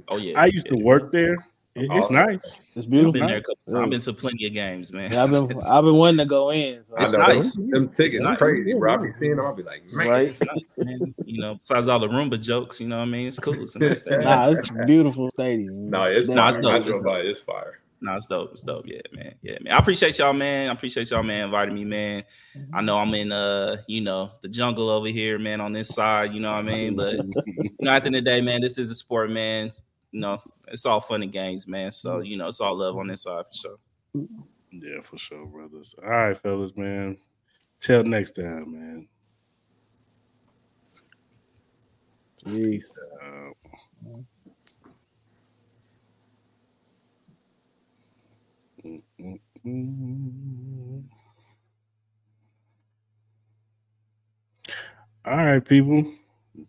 Oh 0.09 0.16
yeah, 0.16 0.41
I 0.41 0.47
used 0.47 0.66
yeah. 0.66 0.77
to 0.77 0.85
work 0.85 1.12
there. 1.12 1.37
It, 1.77 1.89
it's 1.91 2.07
oh, 2.09 2.14
nice. 2.14 2.61
It's 2.77 2.87
beautiful. 2.87 3.20
I've 3.20 3.29
been, 3.29 3.43
there 3.66 3.83
I've 3.83 3.91
been 3.91 4.01
to 4.01 4.12
plenty 4.12 4.47
of 4.47 4.53
games, 4.53 4.93
man. 4.93 5.11
Yeah, 5.11 5.25
I've 5.25 5.31
been 5.31 5.51
I've 5.70 5.83
been 5.83 5.95
wanting 5.95 6.18
to 6.18 6.25
go 6.25 6.53
in. 6.53 6.85
So 6.85 6.95
it's 6.99 7.12
nice. 7.12 7.57
Them 7.57 7.89
tickets 7.97 8.20
nice. 8.20 8.39
crazy, 8.39 8.75
bro. 8.75 8.95
I 8.95 8.97
be 8.99 9.12
seeing 9.18 9.37
them. 9.37 9.45
I'll 9.45 9.57
be 9.57 9.64
like, 9.64 9.83
man, 9.93 10.09
right? 10.09 10.27
Nice, 10.27 11.14
you 11.25 11.41
know, 11.41 11.55
besides 11.55 11.89
all 11.89 11.99
the 11.99 12.07
Roomba 12.07 12.41
jokes, 12.41 12.81
you 12.81 12.87
know 12.87 12.99
what 12.99 13.03
I 13.03 13.07
mean? 13.07 13.27
It's 13.27 13.41
cool. 13.41 13.61
It's 13.61 13.75
a 13.75 13.81
nice 13.81 14.07
nah, 14.09 14.51
it's 14.51 14.72
a 14.72 14.85
beautiful 14.85 15.29
stadium. 15.31 15.91
No, 15.91 16.05
it's, 16.05 16.29
nah, 16.29 16.49
it's 16.49 16.59
dope. 16.59 16.75
I 16.75 16.79
drove 16.79 17.03
by. 17.03 17.18
It's 17.20 17.41
fire. 17.41 17.81
No, 18.01 18.14
it's 18.14 18.27
dope. 18.27 18.53
It's 18.53 18.62
dope. 18.62 18.85
Yeah, 18.87 19.01
man. 19.12 19.35
Yeah, 19.43 19.57
man. 19.61 19.72
I 19.72 19.79
appreciate 19.79 20.16
y'all, 20.18 20.33
man. 20.33 20.68
I 20.68 20.72
appreciate 20.72 21.11
y'all, 21.11 21.22
man, 21.25 21.47
inviting 21.47 21.75
me, 21.75 21.85
man. 21.85 22.22
I 22.72 22.83
know 22.83 22.99
I'm 22.99 23.12
in 23.14 23.33
uh, 23.33 23.79
you 23.89 24.01
know, 24.01 24.31
the 24.43 24.49
jungle 24.49 24.91
over 24.91 25.09
here, 25.09 25.41
man, 25.41 25.61
on 25.61 25.72
this 25.72 25.89
side, 25.89 26.35
you 26.35 26.41
know 26.41 26.53
what 26.53 26.59
I 26.59 26.62
mean? 26.62 26.95
But 26.95 27.14
you 27.14 27.72
know, 27.81 27.91
at 27.91 28.03
the 28.03 28.09
end 28.09 28.16
of 28.16 28.25
the 28.25 28.31
day, 28.31 28.41
man, 28.43 28.61
this 28.61 28.79
is 28.79 28.91
a 28.93 28.95
sport, 28.95 29.31
man. 29.31 29.70
You 30.14 30.20
know, 30.20 30.40
it's 30.68 30.86
all 30.86 31.00
fun 31.00 31.24
and 31.24 31.32
games, 31.32 31.66
man. 31.66 31.90
So, 31.90 32.20
you 32.20 32.36
know, 32.36 32.46
it's 32.46 32.60
all 32.60 32.78
love 32.78 32.96
on 32.96 33.08
this 33.08 33.24
side 33.24 33.44
for 33.46 33.52
sure. 33.52 33.78
Yeah, 34.70 35.00
for 35.02 35.18
sure, 35.18 35.44
brothers. 35.44 35.94
All 36.02 36.08
right, 36.08 36.38
fellas, 36.38 36.72
man. 36.76 37.16
Till 37.80 38.04
next 38.04 38.32
time, 38.32 38.72
man. 38.72 39.08
Peace. 42.44 43.00
Mm-hmm. 48.84 49.34
All 55.24 55.36
right, 55.36 55.64
people. 55.64 56.04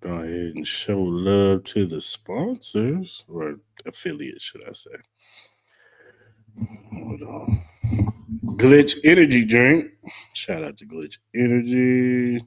Go 0.01 0.09
ahead 0.09 0.53
and 0.55 0.67
show 0.67 0.99
love 1.01 1.63
to 1.65 1.85
the 1.85 2.01
sponsors 2.01 3.23
or 3.27 3.55
affiliates, 3.85 4.43
should 4.43 4.67
I 4.67 4.73
say. 4.73 4.91
Hold 6.93 7.21
on. 7.23 7.63
Glitch 8.57 8.97
Energy 9.03 9.45
Drink. 9.45 9.87
Shout 10.33 10.63
out 10.63 10.77
to 10.77 10.85
Glitch 10.85 11.17
Energy. 11.35 12.39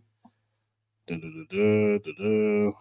Da, 1.07 1.17
da, 1.17 1.29
da, 1.29 1.45
da, 1.51 1.99
da, 1.99 2.13
da. 2.19 2.73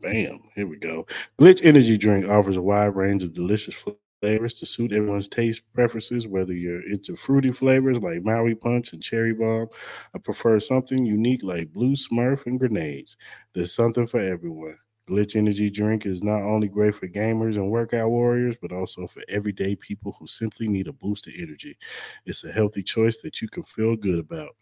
Bam. 0.00 0.40
Here 0.54 0.66
we 0.66 0.78
go. 0.78 1.06
Glitch 1.40 1.64
Energy 1.64 1.96
Drink 1.98 2.28
offers 2.28 2.56
a 2.56 2.62
wide 2.62 2.96
range 2.96 3.22
of 3.22 3.34
delicious 3.34 3.74
flavors 4.20 4.54
to 4.54 4.66
suit 4.66 4.92
everyone's 4.92 5.28
taste 5.28 5.62
preferences, 5.74 6.26
whether 6.26 6.52
you're 6.52 6.88
into 6.90 7.16
fruity 7.16 7.52
flavors 7.52 8.00
like 8.00 8.22
Maui 8.22 8.54
Punch 8.54 8.92
and 8.92 9.02
Cherry 9.02 9.34
Bomb, 9.34 9.68
I 10.14 10.18
prefer 10.18 10.58
something 10.58 11.04
unique 11.04 11.42
like 11.42 11.72
Blue 11.72 11.92
Smurf 11.92 12.46
and 12.46 12.58
grenades. 12.58 13.16
There's 13.52 13.74
something 13.74 14.06
for 14.06 14.20
everyone. 14.20 14.78
Glitch 15.08 15.36
Energy 15.36 15.70
Drink 15.70 16.04
is 16.04 16.24
not 16.24 16.42
only 16.42 16.66
great 16.66 16.94
for 16.94 17.06
gamers 17.06 17.54
and 17.54 17.70
workout 17.70 18.10
warriors, 18.10 18.56
but 18.60 18.72
also 18.72 19.06
for 19.06 19.22
everyday 19.28 19.76
people 19.76 20.16
who 20.18 20.26
simply 20.26 20.66
need 20.66 20.88
a 20.88 20.92
boost 20.92 21.28
of 21.28 21.34
energy. 21.38 21.78
It's 22.24 22.42
a 22.42 22.50
healthy 22.50 22.82
choice 22.82 23.22
that 23.22 23.40
you 23.40 23.48
can 23.48 23.62
feel 23.62 23.94
good 23.94 24.18
about. 24.18 24.56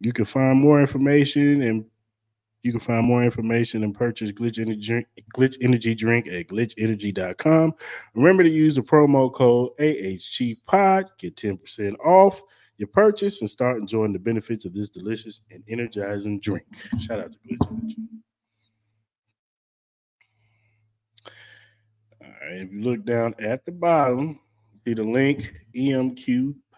You 0.00 0.12
can 0.12 0.24
find 0.24 0.58
more 0.58 0.80
information 0.80 1.62
and 1.62 1.84
you 2.64 2.72
can 2.72 2.80
find 2.80 3.06
more 3.06 3.22
information 3.22 3.84
and 3.84 3.94
purchase 3.94 4.32
Glitch 4.32 4.58
Energy 4.58 4.80
Drink, 4.80 5.06
Glitch 5.36 5.56
Energy 5.60 5.94
Drink 5.94 6.26
at 6.26 6.48
glitchenergy.com. 6.48 7.74
Remember 8.14 8.42
to 8.42 8.48
use 8.48 8.74
the 8.74 8.80
promo 8.80 9.32
code 9.32 9.70
AHGPOD, 9.78 11.10
get 11.18 11.36
10% 11.36 11.98
off 12.00 12.42
your 12.78 12.88
purchase 12.88 13.42
and 13.42 13.50
start 13.50 13.76
enjoying 13.76 14.14
the 14.14 14.18
benefits 14.18 14.64
of 14.64 14.72
this 14.72 14.88
delicious 14.88 15.42
and 15.50 15.62
energizing 15.68 16.40
drink. 16.40 16.64
Shout 16.98 17.20
out 17.20 17.32
to 17.32 17.38
Glitch 17.38 17.70
Energy. 17.70 17.96
All 22.22 22.28
right, 22.28 22.62
if 22.62 22.72
you 22.72 22.80
look 22.80 23.04
down 23.04 23.34
at 23.38 23.66
the 23.66 23.72
bottom, 23.72 24.40
see 24.86 24.94
the 24.94 25.04
link 25.04 25.52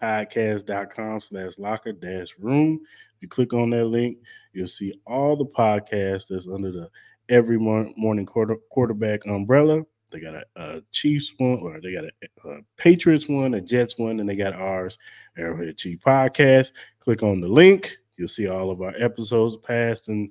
emqpodcast.com 0.01 1.19
slash 1.19 1.57
locker 1.57 1.91
dash 1.91 2.35
room. 2.39 2.79
If 3.15 3.21
you 3.21 3.27
click 3.27 3.53
on 3.53 3.69
that 3.71 3.85
link, 3.85 4.17
you'll 4.53 4.67
see 4.67 4.99
all 5.05 5.35
the 5.35 5.45
podcasts 5.45 6.27
that's 6.29 6.47
under 6.47 6.71
the 6.71 6.89
every 7.29 7.57
morning 7.57 8.25
quarter, 8.25 8.55
quarterback 8.71 9.25
umbrella. 9.25 9.83
They 10.11 10.19
got 10.21 10.35
a, 10.35 10.43
a, 10.55 10.81
Chiefs 10.91 11.33
one, 11.37 11.59
or 11.59 11.81
they 11.81 11.93
got 11.93 12.05
a, 12.05 12.49
a, 12.49 12.59
Patriots 12.77 13.27
one, 13.27 13.55
a 13.55 13.61
Jets 13.61 13.97
one, 13.97 14.19
and 14.19 14.29
they 14.29 14.35
got 14.35 14.53
ours, 14.53 14.97
Arrowhead 15.37 15.77
Chief 15.77 15.99
Podcast. 15.99 16.71
Click 16.99 17.23
on 17.23 17.41
the 17.41 17.47
link. 17.47 17.97
You'll 18.15 18.27
see 18.29 18.47
all 18.47 18.71
of 18.71 18.81
our 18.81 18.93
episodes, 18.97 19.57
past 19.57 20.07
and 20.07 20.29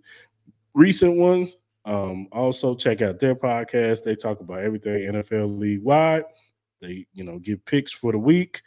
recent 0.75 1.17
ones. 1.17 1.57
Um, 1.85 2.27
also, 2.33 2.75
check 2.75 3.03
out 3.03 3.21
their 3.21 3.35
podcast. 3.35 4.03
They 4.03 4.17
talk 4.17 4.41
about 4.41 4.61
everything 4.61 5.13
NFL 5.13 5.59
league 5.59 5.83
wide. 5.83 6.25
They, 6.81 7.07
you 7.13 7.25
know, 7.25 7.39
give 7.39 7.65
picks 7.65 7.93
for 7.93 8.13
the 8.13 8.19
week. 8.19 8.63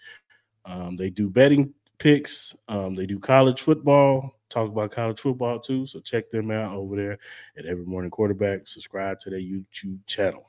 Um, 0.69 0.95
they 0.95 1.09
do 1.09 1.29
betting 1.29 1.73
picks. 1.97 2.55
Um, 2.67 2.95
they 2.95 3.05
do 3.05 3.19
college 3.19 3.61
football 3.61 4.39
talk 4.49 4.69
about 4.69 4.91
college 4.91 5.19
football 5.19 5.59
too. 5.59 5.85
So 5.85 5.99
check 5.99 6.29
them 6.29 6.51
out 6.51 6.73
over 6.73 6.95
there 6.95 7.17
at 7.57 7.65
Every 7.65 7.85
Morning 7.85 8.11
Quarterback. 8.11 8.67
Subscribe 8.67 9.19
to 9.19 9.29
their 9.29 9.39
YouTube 9.39 9.99
channel. 10.05 10.45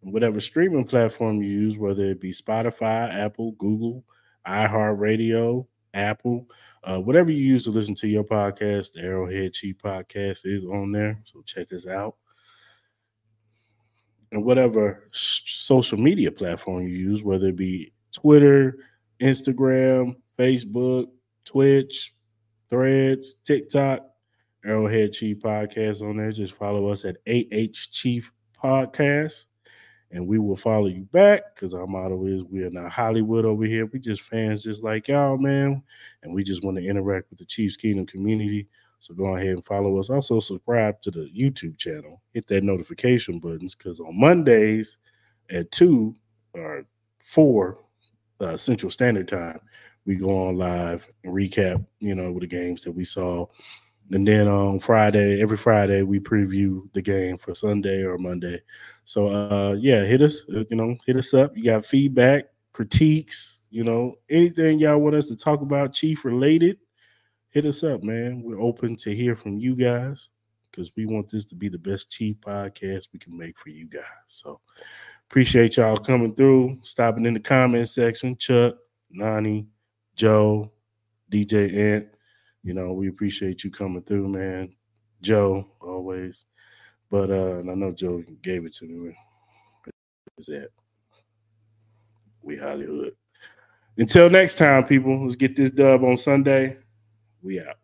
Whatever 0.00 0.40
streaming 0.40 0.84
platform 0.84 1.42
you 1.42 1.48
use, 1.48 1.76
whether 1.76 2.04
it 2.04 2.20
be 2.20 2.30
Spotify, 2.30 3.12
Apple, 3.12 3.52
Google, 3.52 4.04
iHeartRadio, 4.46 5.66
Apple, 5.92 6.46
uh, 6.84 6.98
whatever 6.98 7.32
you 7.32 7.44
use 7.44 7.64
to 7.64 7.70
listen 7.70 7.94
to 7.96 8.06
your 8.06 8.22
podcast, 8.22 8.92
the 8.92 9.00
Arrowhead 9.00 9.52
Chief 9.52 9.76
Podcast 9.76 10.42
is 10.44 10.64
on 10.64 10.92
there. 10.92 11.20
So 11.24 11.42
check 11.42 11.72
us 11.72 11.86
out. 11.86 12.14
And 14.30 14.44
whatever 14.44 15.08
social 15.10 15.98
media 15.98 16.30
platform 16.30 16.86
you 16.86 16.94
use, 16.94 17.22
whether 17.22 17.48
it 17.48 17.56
be 17.56 17.92
Twitter, 18.12 18.78
Instagram, 19.20 20.16
Facebook, 20.38 21.06
Twitch, 21.44 22.14
Threads, 22.68 23.36
TikTok, 23.42 24.00
Arrowhead 24.64 25.12
Chief 25.12 25.38
Podcast 25.38 26.02
on 26.02 26.18
there. 26.18 26.30
Just 26.30 26.54
follow 26.54 26.88
us 26.88 27.04
at 27.06 27.16
AH 27.26 27.88
Chief 27.90 28.30
Podcast 28.62 29.46
and 30.10 30.26
we 30.26 30.38
will 30.38 30.56
follow 30.56 30.86
you 30.86 31.02
back 31.12 31.54
because 31.54 31.74
our 31.74 31.86
motto 31.86 32.26
is 32.26 32.42
we 32.44 32.62
are 32.62 32.70
not 32.70 32.90
Hollywood 32.90 33.44
over 33.44 33.64
here. 33.64 33.86
We 33.86 33.98
just 33.98 34.22
fans 34.22 34.62
just 34.62 34.82
like 34.82 35.08
y'all, 35.08 35.36
man. 35.36 35.82
And 36.22 36.32
we 36.32 36.42
just 36.42 36.64
want 36.64 36.78
to 36.78 36.86
interact 36.86 37.28
with 37.30 37.38
the 37.38 37.44
Chiefs 37.44 37.76
Kingdom 37.76 38.06
community. 38.06 38.68
So 39.00 39.14
go 39.14 39.36
ahead 39.36 39.48
and 39.48 39.64
follow 39.64 39.98
us. 39.98 40.10
Also, 40.10 40.40
subscribe 40.40 41.00
to 41.02 41.10
the 41.10 41.30
YouTube 41.36 41.78
channel. 41.78 42.20
Hit 42.34 42.46
that 42.48 42.64
notification 42.64 43.38
buttons 43.38 43.74
because 43.74 44.00
on 44.00 44.18
Mondays 44.18 44.98
at 45.50 45.70
2 45.72 46.14
or 46.54 46.84
4 47.24 47.78
uh, 48.40 48.56
Central 48.56 48.90
Standard 48.90 49.28
Time, 49.28 49.60
we 50.04 50.16
go 50.16 50.48
on 50.48 50.56
live 50.56 51.10
and 51.24 51.32
recap, 51.32 51.84
you 52.00 52.14
know, 52.14 52.32
with 52.32 52.42
the 52.42 52.46
games 52.46 52.82
that 52.82 52.92
we 52.92 53.04
saw 53.04 53.46
and 54.10 54.26
then 54.26 54.48
on 54.48 54.78
Friday, 54.80 55.42
every 55.42 55.56
Friday, 55.56 56.02
we 56.02 56.18
preview 56.18 56.90
the 56.92 57.02
game 57.02 57.36
for 57.36 57.54
Sunday 57.54 58.02
or 58.02 58.16
Monday. 58.16 58.60
So 59.04 59.28
uh 59.28 59.72
yeah, 59.78 60.04
hit 60.04 60.22
us, 60.22 60.44
uh, 60.54 60.64
you 60.70 60.76
know, 60.76 60.96
hit 61.06 61.16
us 61.16 61.34
up. 61.34 61.56
You 61.56 61.64
got 61.64 61.84
feedback, 61.84 62.44
critiques, 62.72 63.62
you 63.70 63.84
know, 63.84 64.14
anything 64.30 64.78
y'all 64.78 64.98
want 64.98 65.16
us 65.16 65.26
to 65.28 65.36
talk 65.36 65.60
about 65.60 65.92
chief 65.92 66.24
related, 66.24 66.78
hit 67.50 67.66
us 67.66 67.82
up, 67.82 68.02
man. 68.02 68.42
We're 68.42 68.60
open 68.60 68.96
to 68.96 69.14
hear 69.14 69.36
from 69.36 69.58
you 69.58 69.74
guys 69.74 70.30
because 70.70 70.90
we 70.96 71.06
want 71.06 71.28
this 71.28 71.44
to 71.46 71.54
be 71.54 71.68
the 71.68 71.78
best 71.78 72.10
cheap 72.10 72.44
podcast 72.44 73.08
we 73.12 73.18
can 73.18 73.36
make 73.36 73.58
for 73.58 73.70
you 73.70 73.86
guys. 73.86 74.02
So 74.26 74.60
appreciate 75.28 75.76
y'all 75.76 75.96
coming 75.96 76.34
through, 76.34 76.78
stopping 76.82 77.26
in 77.26 77.34
the 77.34 77.40
comment 77.40 77.88
section. 77.88 78.36
Chuck, 78.36 78.76
Nani, 79.10 79.66
Joe, 80.14 80.70
DJ 81.30 81.74
Ant 81.76 82.08
you 82.62 82.74
know, 82.74 82.92
we 82.92 83.08
appreciate 83.08 83.64
you 83.64 83.70
coming 83.70 84.02
through, 84.02 84.28
man. 84.28 84.74
Joe, 85.22 85.66
always. 85.80 86.44
But 87.10 87.30
uh, 87.30 87.60
and 87.60 87.70
I 87.70 87.74
know 87.74 87.92
Joe 87.92 88.22
gave 88.42 88.66
it 88.66 88.74
to 88.76 88.84
me. 88.84 89.16
Is 90.36 90.46
that 90.46 90.68
we 92.42 92.56
Hollywood. 92.56 93.14
Until 93.96 94.30
next 94.30 94.58
time, 94.58 94.84
people, 94.84 95.24
let's 95.24 95.34
get 95.34 95.56
this 95.56 95.70
dub 95.70 96.04
on 96.04 96.16
Sunday. 96.16 96.76
We 97.42 97.60
out. 97.60 97.76